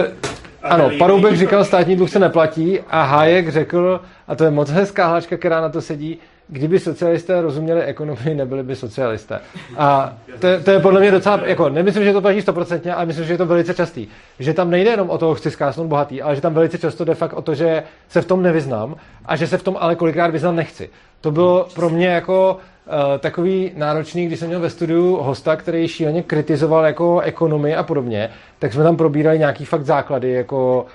ano, 0.62 0.90
Paroubek 0.98 1.36
říkal, 1.36 1.64
státní 1.64 1.96
dluh 1.96 2.10
se 2.10 2.18
neplatí 2.18 2.80
a 2.90 3.02
Hájek 3.02 3.48
řekl, 3.48 4.00
a 4.28 4.34
to 4.34 4.44
je 4.44 4.50
moc 4.50 4.70
hezká 4.70 5.06
hláčka, 5.06 5.36
která 5.36 5.60
na 5.60 5.68
to 5.68 5.80
sedí, 5.80 6.18
kdyby 6.48 6.78
socialisté 6.78 7.40
rozuměli 7.40 7.82
ekonomii, 7.82 8.34
nebyli 8.34 8.62
by 8.62 8.76
socialisté. 8.76 9.40
A 9.76 10.16
to, 10.38 10.48
to 10.64 10.70
je 10.70 10.80
podle 10.80 11.00
mě 11.00 11.10
docela, 11.10 11.40
jako 11.44 11.68
nemyslím, 11.68 12.04
že 12.04 12.12
to 12.12 12.20
platí 12.20 12.42
stoprocentně, 12.42 12.94
ale 12.94 13.06
myslím, 13.06 13.24
že 13.24 13.32
je 13.32 13.38
to 13.38 13.46
velice 13.46 13.74
častý. 13.74 14.08
Že 14.38 14.54
tam 14.54 14.70
nejde 14.70 14.90
jenom 14.90 15.10
o 15.10 15.18
to, 15.18 15.34
chci 15.34 15.50
zkásnout 15.50 15.86
bohatý, 15.86 16.22
ale 16.22 16.34
že 16.34 16.40
tam 16.40 16.54
velice 16.54 16.78
často 16.78 17.04
jde 17.04 17.14
fakt 17.14 17.32
o 17.32 17.42
to, 17.42 17.54
že 17.54 17.82
se 18.08 18.22
v 18.22 18.26
tom 18.26 18.42
nevyznám 18.42 18.96
a 19.26 19.36
že 19.36 19.46
se 19.46 19.58
v 19.58 19.62
tom 19.62 19.76
ale 19.80 19.96
kolikrát 19.96 20.30
vyznat 20.30 20.52
nechci. 20.52 20.90
To 21.20 21.30
bylo 21.30 21.66
pro 21.74 21.90
mě 21.90 22.06
jako 22.06 22.58
uh, 22.86 23.18
takový 23.18 23.72
náročný, 23.76 24.26
když 24.26 24.38
jsem 24.38 24.48
měl 24.48 24.60
ve 24.60 24.70
studiu 24.70 25.16
hosta, 25.16 25.56
který 25.56 25.88
šíleně 25.88 26.22
kritizoval 26.22 26.86
jako 26.86 27.20
ekonomii 27.20 27.74
a 27.74 27.82
podobně, 27.82 28.30
tak 28.58 28.72
jsme 28.72 28.84
tam 28.84 28.96
probírali 28.96 29.38
nějaký 29.38 29.64
fakt 29.64 29.84
základy, 29.84 30.32
jako 30.32 30.86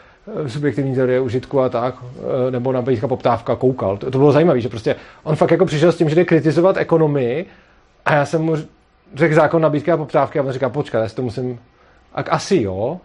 subjektivní 0.48 0.96
teorie 0.96 1.20
užitku 1.20 1.62
a 1.62 1.70
tak, 1.70 1.96
eh, 2.48 2.52
nebo 2.52 2.72
nabídka 2.72 3.08
poptávka, 3.08 3.56
koukal. 3.56 3.98
To, 3.98 4.12
to 4.12 4.18
bylo 4.18 4.32
zajímavé, 4.32 4.62
že 4.62 4.70
prostě 4.70 4.96
on 5.24 5.36
fakt 5.36 5.52
jako 5.52 5.66
přišel 5.66 5.92
s 5.92 5.98
tím, 5.98 6.10
že 6.10 6.16
jde 6.16 6.26
kritizovat 6.26 6.78
ekonomii 6.78 7.46
a 8.06 8.16
já 8.16 8.26
jsem 8.26 8.42
mu 8.42 8.56
řekl 9.16 9.36
zákon 9.36 9.62
nabídky 9.62 9.92
a 9.92 9.98
poptávky 9.98 10.40
a 10.40 10.44
on 10.44 10.52
říká, 10.52 10.70
počkat, 10.70 11.00
já 11.00 11.10
si 11.10 11.16
to 11.16 11.22
musím, 11.22 11.60
a 12.16 12.22
asi 12.22 12.62
jo. 12.62 13.00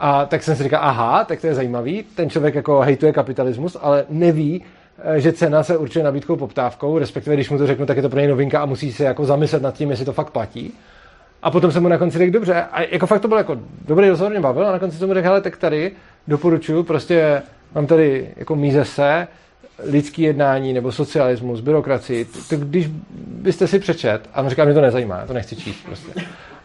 A 0.00 0.26
tak 0.26 0.42
jsem 0.42 0.56
si 0.56 0.62
říkal, 0.62 0.80
aha, 0.82 1.24
tak 1.24 1.40
to 1.40 1.46
je 1.46 1.54
zajímavý, 1.54 2.04
ten 2.14 2.30
člověk 2.30 2.54
jako 2.54 2.80
hejtuje 2.80 3.12
kapitalismus, 3.12 3.76
ale 3.80 4.04
neví, 4.08 4.64
eh, 5.04 5.20
že 5.20 5.32
cena 5.32 5.62
se 5.62 5.76
určuje 5.76 6.04
nabídkou 6.04 6.36
poptávkou, 6.36 6.98
respektive 6.98 7.36
když 7.36 7.50
mu 7.50 7.58
to 7.58 7.66
řeknu, 7.66 7.86
tak 7.86 7.96
je 7.96 8.02
to 8.02 8.08
pro 8.08 8.18
něj 8.18 8.28
novinka 8.28 8.60
a 8.60 8.66
musí 8.66 8.92
se 8.92 9.04
jako 9.04 9.24
zamyslet 9.24 9.62
nad 9.62 9.74
tím, 9.74 9.90
jestli 9.90 10.04
to 10.04 10.12
fakt 10.12 10.30
platí. 10.30 10.74
A 11.42 11.50
potom 11.50 11.72
jsem 11.72 11.82
mu 11.82 11.88
na 11.88 11.98
konci 11.98 12.18
řekl, 12.18 12.32
dobře, 12.32 12.62
a 12.72 12.82
jako 12.82 13.06
fakt 13.06 13.20
to 13.20 13.28
byl 13.28 13.38
jako 13.38 13.56
dobrý 13.86 14.08
rozhovor, 14.08 14.30
mě 14.30 14.40
bavil, 14.40 14.66
a 14.66 14.72
na 14.72 14.78
konci 14.78 14.96
jsem 14.96 15.08
mu 15.08 15.14
řekl, 15.14 15.26
hele, 15.26 15.40
tak 15.40 15.56
tady 15.56 15.92
doporučuju, 16.28 16.82
prostě 16.82 17.42
mám 17.74 17.86
tady 17.86 18.28
jako 18.36 18.56
míze 18.56 18.84
se, 18.84 19.28
lidský 19.84 20.22
jednání 20.22 20.72
nebo 20.72 20.92
socialismus, 20.92 21.60
byrokracii, 21.60 22.24
to 22.24 22.56
když 22.56 22.90
byste 23.26 23.66
si 23.66 23.78
přečet, 23.78 24.28
a 24.34 24.42
on 24.42 24.48
říká, 24.48 24.64
mě 24.64 24.74
to 24.74 24.80
nezajímá, 24.80 25.18
já 25.18 25.26
to 25.26 25.32
nechci 25.32 25.56
číst 25.56 25.84
prostě. 25.86 26.12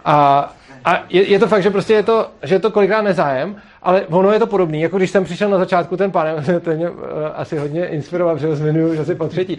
A, 0.06 0.54
a 0.86 1.04
je, 1.10 1.30
je, 1.30 1.40
to 1.40 1.48
fakt, 1.48 1.64
že 1.64 1.70
prostě 1.70 1.94
je 1.94 2.04
to, 2.04 2.30
že 2.44 2.56
je 2.56 2.60
to 2.60 2.72
kolikrát 2.72 3.02
nezájem, 3.02 3.56
ale 3.86 4.06
ono 4.06 4.32
je 4.32 4.40
to 4.40 4.48
podobný, 4.48 4.82
jako 4.82 4.98
když 4.98 5.12
jsem 5.12 5.24
přišel 5.24 5.50
na 5.50 5.58
začátku 5.58 5.98
ten 5.98 6.12
pán, 6.12 6.28
to 6.62 6.72
mě 6.72 6.90
uh, 6.90 6.98
asi 7.36 7.58
hodně 7.58 7.88
inspiroval, 7.88 8.38
že 8.38 8.48
ho 8.48 8.56
zmiňuji, 8.56 8.96
že 8.96 9.06
si 9.06 9.16
po 9.16 9.28
třetí. 9.28 9.58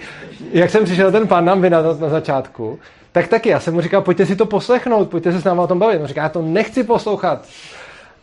Jak 0.52 0.70
jsem 0.70 0.84
přišel 0.84 1.12
ten 1.12 1.28
pán 1.28 1.44
nám 1.44 1.60
vynat 1.60 2.00
na 2.00 2.08
začátku, 2.08 2.78
tak 3.12 3.28
taky 3.28 3.48
já 3.48 3.60
jsem 3.60 3.74
mu 3.74 3.80
říkal, 3.80 4.02
pojďte 4.02 4.26
si 4.26 4.36
to 4.36 4.46
poslechnout, 4.46 5.10
pojďte 5.10 5.32
se 5.32 5.40
s 5.40 5.44
námi 5.44 5.60
o 5.60 5.66
tom 5.66 5.78
bavit. 5.78 6.00
On 6.00 6.06
říká, 6.06 6.22
já 6.22 6.28
to 6.28 6.42
nechci 6.42 6.84
poslouchat. 6.84 7.46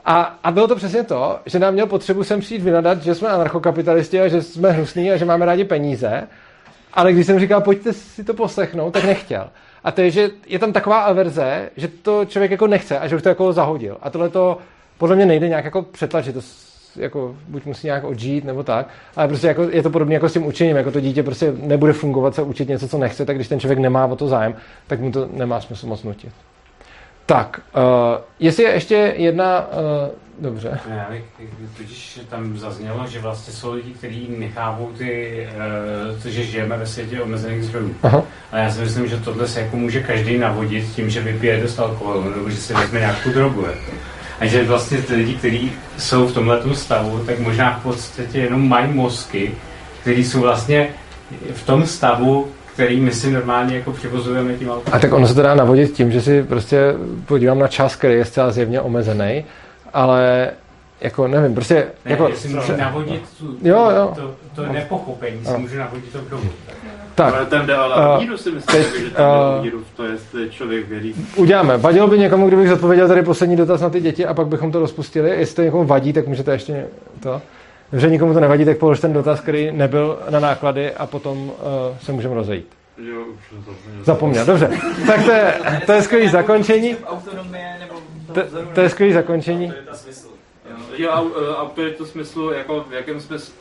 A, 0.06 0.40
a 0.44 0.52
bylo 0.52 0.68
to 0.68 0.76
přesně 0.76 1.04
to, 1.04 1.40
že 1.46 1.60
nám 1.60 1.74
měl 1.74 1.88
potřebu 1.88 2.24
sem 2.24 2.40
přijít 2.40 2.62
vynadat, 2.62 3.04
že 3.04 3.16
jsme 3.16 3.30
anarchokapitalisti 3.30 4.22
a 4.22 4.28
že 4.28 4.42
jsme 4.42 4.72
hnusní 4.72 5.12
a 5.12 5.18
že 5.18 5.26
máme 5.26 5.46
rádi 5.46 5.64
peníze. 5.64 6.28
Ale 6.94 7.14
když 7.14 7.26
jsem 7.26 7.40
říkal, 7.40 7.62
pojďte 7.62 7.94
si 7.94 8.24
to 8.24 8.34
poslechnout, 8.34 8.92
tak 8.92 9.04
nechtěl. 9.04 9.50
A 9.84 9.92
to 9.92 10.02
je, 10.02 10.12
že 10.12 10.30
je 10.48 10.60
tam 10.60 10.74
taková 10.74 11.02
averze, 11.02 11.70
že 11.78 11.88
to 11.88 12.26
člověk 12.26 12.52
jako 12.52 12.68
nechce 12.68 13.00
a 13.00 13.08
že 13.08 13.16
už 13.16 13.22
to 13.22 13.30
jako 13.30 13.54
zahodil. 13.54 13.98
A 14.02 14.10
tohle 14.10 14.30
to 14.30 14.58
podle 15.04 15.16
mě 15.16 15.26
nejde 15.26 15.48
nějak 15.48 15.66
jako 15.66 15.82
přetlačit. 15.82 16.34
To 16.34 16.42
jako 16.96 17.36
buď 17.48 17.66
musí 17.66 17.88
nějak 17.88 18.04
odžít 18.04 18.44
nebo 18.44 18.64
tak, 18.64 18.88
ale 19.16 19.28
prostě 19.28 19.48
jako 19.48 19.62
je 19.62 19.84
to 19.84 19.90
podobné 19.90 20.14
jako 20.14 20.30
s 20.30 20.34
tím 20.34 20.46
učením, 20.46 20.76
jako 20.76 20.92
to 20.92 21.00
dítě 21.00 21.24
prostě 21.24 21.54
nebude 21.62 21.94
fungovat 21.94 22.36
se 22.36 22.42
učit 22.42 22.70
něco, 22.70 22.88
co 22.88 22.98
nechce, 22.98 23.26
tak 23.26 23.36
když 23.36 23.48
ten 23.48 23.60
člověk 23.60 23.80
nemá 23.80 24.06
o 24.06 24.16
to 24.16 24.28
zájem, 24.28 24.56
tak 24.88 25.00
mu 25.00 25.12
to 25.12 25.30
nemá 25.34 25.62
smysl 25.62 25.88
moc 25.88 26.04
nutit. 26.04 26.32
Tak, 27.26 27.62
uh, 27.76 27.82
jestli 28.40 28.64
je 28.64 28.70
ještě 28.70 29.14
jedna, 29.18 29.68
uh, 29.68 30.44
dobře. 30.44 30.80
Já 30.90 31.08
bych, 31.10 31.24
totiž 31.78 32.20
tam 32.30 32.58
zaznělo, 32.58 33.08
že 33.08 33.20
vlastně 33.20 33.54
jsou 33.54 33.74
lidi, 33.74 33.92
kteří 33.92 34.28
nechápou 34.38 34.90
ty, 34.98 35.48
uh, 36.14 36.22
to, 36.22 36.30
že 36.30 36.44
žijeme 36.44 36.78
ve 36.78 36.86
světě 36.86 37.22
omezených 37.22 37.64
zdrojů. 37.64 37.96
Aha. 38.04 38.24
A 38.52 38.58
já 38.58 38.72
si 38.72 38.82
myslím, 38.82 39.08
že 39.08 39.18
tohle 39.18 39.48
se 39.48 39.62
jako 39.62 39.78
může 39.78 40.04
každý 40.04 40.38
navodit 40.38 40.96
tím, 40.96 41.10
že 41.10 41.22
vypije 41.22 41.62
dost 41.62 41.80
alkoholu, 41.80 42.30
nebo 42.30 42.50
že 42.50 42.58
si 42.58 42.74
vezme 42.74 43.00
nějakou 43.00 43.30
drogu. 43.30 43.66
A 44.39 44.45
že 44.45 44.64
vlastně 44.64 44.97
ty 44.97 45.15
lidi, 45.15 45.35
kteří 45.35 45.72
jsou 45.97 46.27
v 46.27 46.34
tomhle 46.34 46.61
stavu, 46.73 47.19
tak 47.26 47.39
možná 47.39 47.80
v 47.80 47.84
podstatě 47.84 48.39
jenom 48.39 48.69
mají 48.69 48.93
mozky, 48.93 49.51
které 50.01 50.19
jsou 50.19 50.41
vlastně 50.41 50.89
v 51.53 51.65
tom 51.65 51.85
stavu, 51.85 52.47
který 52.73 52.99
my 52.99 53.11
si 53.11 53.31
normálně 53.31 53.76
jako 53.76 53.91
přivozujeme 53.91 54.53
tím 54.53 54.69
autem. 54.69 54.93
A 54.93 54.99
tak 54.99 55.14
ono 55.14 55.27
se 55.27 55.34
to 55.34 55.41
dá 55.41 55.55
navodit 55.55 55.91
tím, 55.91 56.11
že 56.11 56.22
si 56.22 56.43
prostě 56.43 56.93
podívám 57.26 57.60
na 57.60 57.68
čas, 57.68 57.95
který 57.95 58.14
je 58.14 58.26
zcela 58.26 58.51
zjevně 58.51 58.81
omezený, 58.81 59.45
ale 59.93 60.51
jako 61.01 61.27
nevím, 61.27 61.55
prostě... 61.55 61.76
Ne, 61.76 62.11
jako, 62.11 62.27
jestli 62.27 62.49
můžu 62.49 62.77
navodit 62.77 63.22
tu, 63.38 63.57
jo, 63.61 63.89
jo. 63.95 64.14
To, 64.15 64.35
to 64.55 64.73
nepochopení, 64.73 65.45
si 65.45 65.57
můžu 65.57 65.77
navodit 65.77 66.11
to 66.11 66.19
tak. 66.19 66.76
Ale 67.18 67.45
tam 67.45 67.65
jde 67.65 67.76
ale 67.76 68.15
uh, 68.15 68.22
víru 68.22 68.38
si 68.38 68.52
myslím, 68.52 68.84
teď, 68.84 68.95
že 68.99 69.10
tam 69.10 69.26
jde 69.26 69.57
uh, 69.57 69.64
víru 69.64 69.84
v 69.94 69.98
to, 69.98 70.03
jestli 70.06 70.49
člověk 70.49 70.88
věří. 70.88 71.15
Uděláme. 71.35 71.77
Vadilo 71.77 72.07
by 72.07 72.19
někomu, 72.19 72.48
kdybych 72.48 72.69
zodpověděl 72.69 73.07
tady 73.07 73.23
poslední 73.23 73.56
dotaz 73.56 73.81
na 73.81 73.90
ty 73.90 74.02
děti 74.02 74.26
a 74.26 74.34
pak 74.34 74.48
bychom 74.48 74.72
to 74.72 74.80
rozpustili. 74.80 75.30
Jestli 75.30 75.56
to 75.56 75.61
někomu 75.61 75.84
vadí, 75.84 76.14
tak 76.14 76.27
můžete 76.27 76.52
ještě 76.52 76.88
to. 77.19 77.41
Že 77.94 78.10
nikomu 78.10 78.34
to 78.34 78.40
nevadí, 78.40 78.65
tak 78.65 78.77
polož 78.77 78.99
ten 78.99 79.14
dotaz, 79.14 79.40
který 79.40 79.72
nebyl 79.72 80.19
na 80.30 80.40
náklady 80.40 80.94
a 80.94 81.06
potom 81.06 81.44
uh, 81.44 81.53
se 82.02 82.11
můžeme 82.11 82.35
rozejít. 82.35 82.68
Jo, 82.98 83.22
už 83.34 83.44
zapomněl. 83.65 84.03
Zapomněl, 84.03 84.45
dobře. 84.45 84.69
Tak 85.07 85.26
to 85.26 85.31
je, 85.31 85.53
to 85.85 85.91
je 85.91 86.02
skvělý 86.02 86.30
zakončení. 86.30 86.95
To, 88.34 88.41
to 88.73 88.81
je 88.81 88.90
skvělý 88.90 89.14
zakončení. 89.14 89.73
Jo, 90.98 91.11
autoritu 91.57 92.06
smyslu, 92.06 92.52
jako 92.52 92.85
v 92.90 92.94
jakém 92.94 93.22
smyslu, 93.22 93.53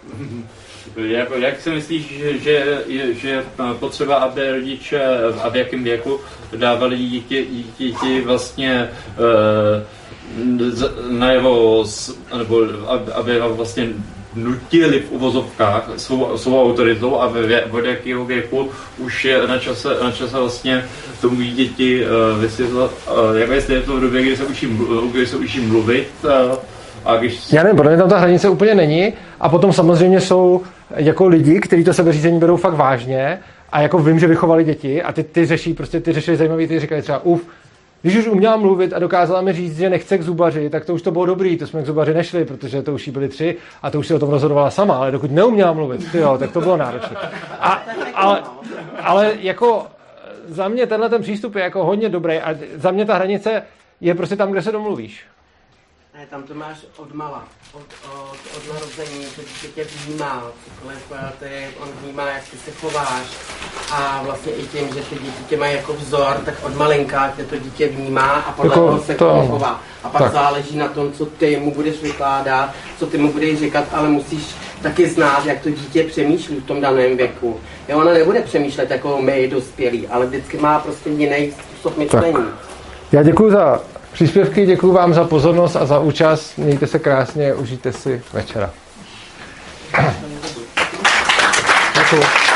jako, 0.96 1.34
jak 1.34 1.60
si 1.60 1.70
myslíš, 1.70 2.18
že, 2.18 2.38
že, 2.38 2.82
je, 2.86 3.14
že 3.14 3.28
je 3.28 3.44
potřeba, 3.78 4.16
aby 4.16 4.50
rodiče 4.50 5.02
a 5.42 5.48
v 5.48 5.56
jakém 5.56 5.84
věku 5.84 6.20
dávali 6.56 6.96
dítě, 6.96 7.44
dítě 7.78 8.22
vlastně 8.24 8.90
uh, 9.18 9.82
najevo, 11.10 11.84
nebo 12.38 12.66
aby 13.14 13.38
vlastně 13.38 13.88
nutili 14.34 15.00
v 15.00 15.12
uvozovkách 15.12 15.90
svou, 15.96 16.38
svou 16.38 16.64
autoritou 16.64 17.20
a 17.20 17.26
ve, 17.28 17.64
od 17.64 17.84
jakého 17.84 18.24
věku 18.24 18.70
už 18.98 19.24
je 19.24 19.46
na 19.46 19.58
čase, 19.58 19.88
na 20.02 20.12
čase 20.12 20.36
vlastně 20.36 20.84
tomu 21.20 21.42
děti 21.42 22.04
uh, 22.04 22.40
vysvětlit, 22.40 22.76
uh, 22.76 22.90
jako 23.36 23.52
jestli 23.52 23.74
je 23.74 23.82
to 23.82 23.96
v 23.96 24.00
době, 24.00 24.22
kdy 24.22 24.36
se 24.36 24.44
učí, 24.44 24.78
kdy 25.12 25.26
se 25.26 25.36
učí 25.36 25.60
mluvit, 25.60 26.08
uh, 26.24 26.58
a 27.04 27.16
když... 27.16 27.52
Já 27.52 27.62
nevím, 27.62 27.76
podle 27.76 27.92
mě 27.92 27.98
tam 27.98 28.08
ta 28.08 28.18
hranice 28.18 28.48
úplně 28.48 28.74
není. 28.74 29.12
A 29.40 29.48
potom 29.48 29.72
samozřejmě 29.72 30.20
jsou 30.20 30.62
jako 30.96 31.28
lidi, 31.28 31.60
kteří 31.60 31.84
to 31.84 31.94
sebeřízení 31.94 32.38
berou 32.38 32.56
fakt 32.56 32.74
vážně 32.74 33.38
a 33.72 33.80
jako 33.80 33.98
vím, 33.98 34.18
že 34.18 34.26
vychovali 34.26 34.64
děti 34.64 35.02
a 35.02 35.12
ty, 35.12 35.24
ty 35.24 35.46
řeší, 35.46 35.74
prostě 35.74 36.00
ty 36.00 36.12
řešili 36.12 36.36
zajímavý, 36.36 36.66
ty 36.66 36.80
říkají 36.80 37.02
třeba, 37.02 37.24
uf, 37.24 37.42
Když 38.02 38.16
už 38.16 38.26
uměla 38.26 38.56
mluvit 38.56 38.92
a 38.92 38.98
dokázala 38.98 39.40
mi 39.40 39.52
říct, 39.52 39.76
že 39.76 39.90
nechce 39.90 40.18
k 40.18 40.22
zubaři, 40.22 40.70
tak 40.70 40.84
to 40.84 40.94
už 40.94 41.02
to 41.02 41.10
bylo 41.10 41.26
dobrý, 41.26 41.56
to 41.56 41.66
jsme 41.66 41.82
k 41.82 41.86
zubaři 41.86 42.14
nešli, 42.14 42.44
protože 42.44 42.82
to 42.82 42.94
už 42.94 43.06
jí 43.06 43.12
byly 43.12 43.28
tři 43.28 43.56
a 43.82 43.90
to 43.90 43.98
už 43.98 44.06
si 44.06 44.14
o 44.14 44.18
tom 44.18 44.30
rozhodovala 44.30 44.70
sama, 44.70 44.94
ale 44.94 45.10
dokud 45.10 45.30
neuměla 45.30 45.72
mluvit, 45.72 46.14
jo, 46.14 46.38
tak 46.38 46.52
to 46.52 46.60
bylo 46.60 46.76
náročné. 46.76 47.16
A, 47.60 47.82
ale, 48.14 48.42
ale 49.00 49.32
jako 49.40 49.86
za 50.48 50.68
mě 50.68 50.86
tenhle 50.86 51.08
ten 51.08 51.22
přístup 51.22 51.54
je 51.54 51.62
jako 51.62 51.84
hodně 51.84 52.08
dobrý 52.08 52.38
a 52.38 52.54
za 52.74 52.90
mě 52.90 53.04
ta 53.04 53.14
hranice 53.14 53.62
je 54.00 54.14
prostě 54.14 54.36
tam, 54.36 54.50
kde 54.50 54.62
se 54.62 54.72
domluvíš. 54.72 55.24
Ne, 56.18 56.26
tam 56.30 56.42
to 56.42 56.54
máš 56.54 56.76
od 56.96 57.14
mala, 57.14 57.44
od, 57.72 57.82
od, 58.12 58.38
od 58.56 58.74
narození, 58.74 59.24
to 59.36 59.40
dítě 59.40 59.68
tě 59.74 59.84
vnímá, 59.84 60.42
cokoliv 60.64 61.12
ty, 61.38 61.68
on 61.82 61.88
vnímá, 62.02 62.28
jak 62.28 62.42
ty 62.50 62.56
se 62.56 62.70
chováš 62.70 63.26
a 63.92 64.22
vlastně 64.24 64.52
i 64.52 64.62
tím, 64.66 64.88
že 64.88 65.00
ty 65.00 65.14
děti 65.14 65.44
tě 65.48 65.56
mají 65.56 65.76
jako 65.76 65.92
vzor, 65.92 66.40
tak 66.44 66.54
od 66.62 66.76
malinka 66.76 67.32
tě 67.36 67.44
to 67.44 67.58
dítě 67.58 67.88
vnímá 67.88 68.30
a 68.30 68.52
podle 68.52 68.70
jako 68.70 68.86
toho 68.86 69.00
se 69.00 69.14
to... 69.14 69.46
chová. 69.48 69.80
A 70.02 70.08
pak 70.08 70.22
tak. 70.22 70.32
záleží 70.32 70.76
na 70.76 70.88
tom, 70.88 71.12
co 71.12 71.26
ty 71.26 71.56
mu 71.56 71.74
budeš 71.74 72.02
vykládat, 72.02 72.70
co 72.98 73.06
ty 73.06 73.18
mu 73.18 73.32
budeš 73.32 73.58
říkat, 73.58 73.84
ale 73.92 74.08
musíš 74.08 74.54
taky 74.82 75.08
znát, 75.08 75.46
jak 75.46 75.60
to 75.60 75.70
dítě 75.70 76.04
přemýšlí 76.04 76.56
v 76.56 76.66
tom 76.66 76.80
daném 76.80 77.16
věku. 77.16 77.60
Jo, 77.88 77.98
ona 77.98 78.12
nebude 78.12 78.40
přemýšlet 78.40 78.90
jako 78.90 79.22
my 79.22 79.48
dospělí, 79.48 80.08
ale 80.08 80.26
vždycky 80.26 80.58
má 80.58 80.78
prostě 80.78 81.10
jiný 81.10 81.52
způsob 81.52 81.96
myšlení. 81.96 82.32
Tak. 82.32 82.44
Já 83.12 83.22
děkuji 83.22 83.50
za 83.50 83.91
příspěvky, 84.12 84.66
děkuji 84.66 84.92
vám 84.92 85.14
za 85.14 85.24
pozornost 85.24 85.76
a 85.76 85.86
za 85.86 85.98
účast. 85.98 86.58
Mějte 86.58 86.86
se 86.86 86.98
krásně, 86.98 87.54
užijte 87.54 87.92
si 87.92 88.22
večera. 88.32 88.70
Děkuji. 91.94 92.51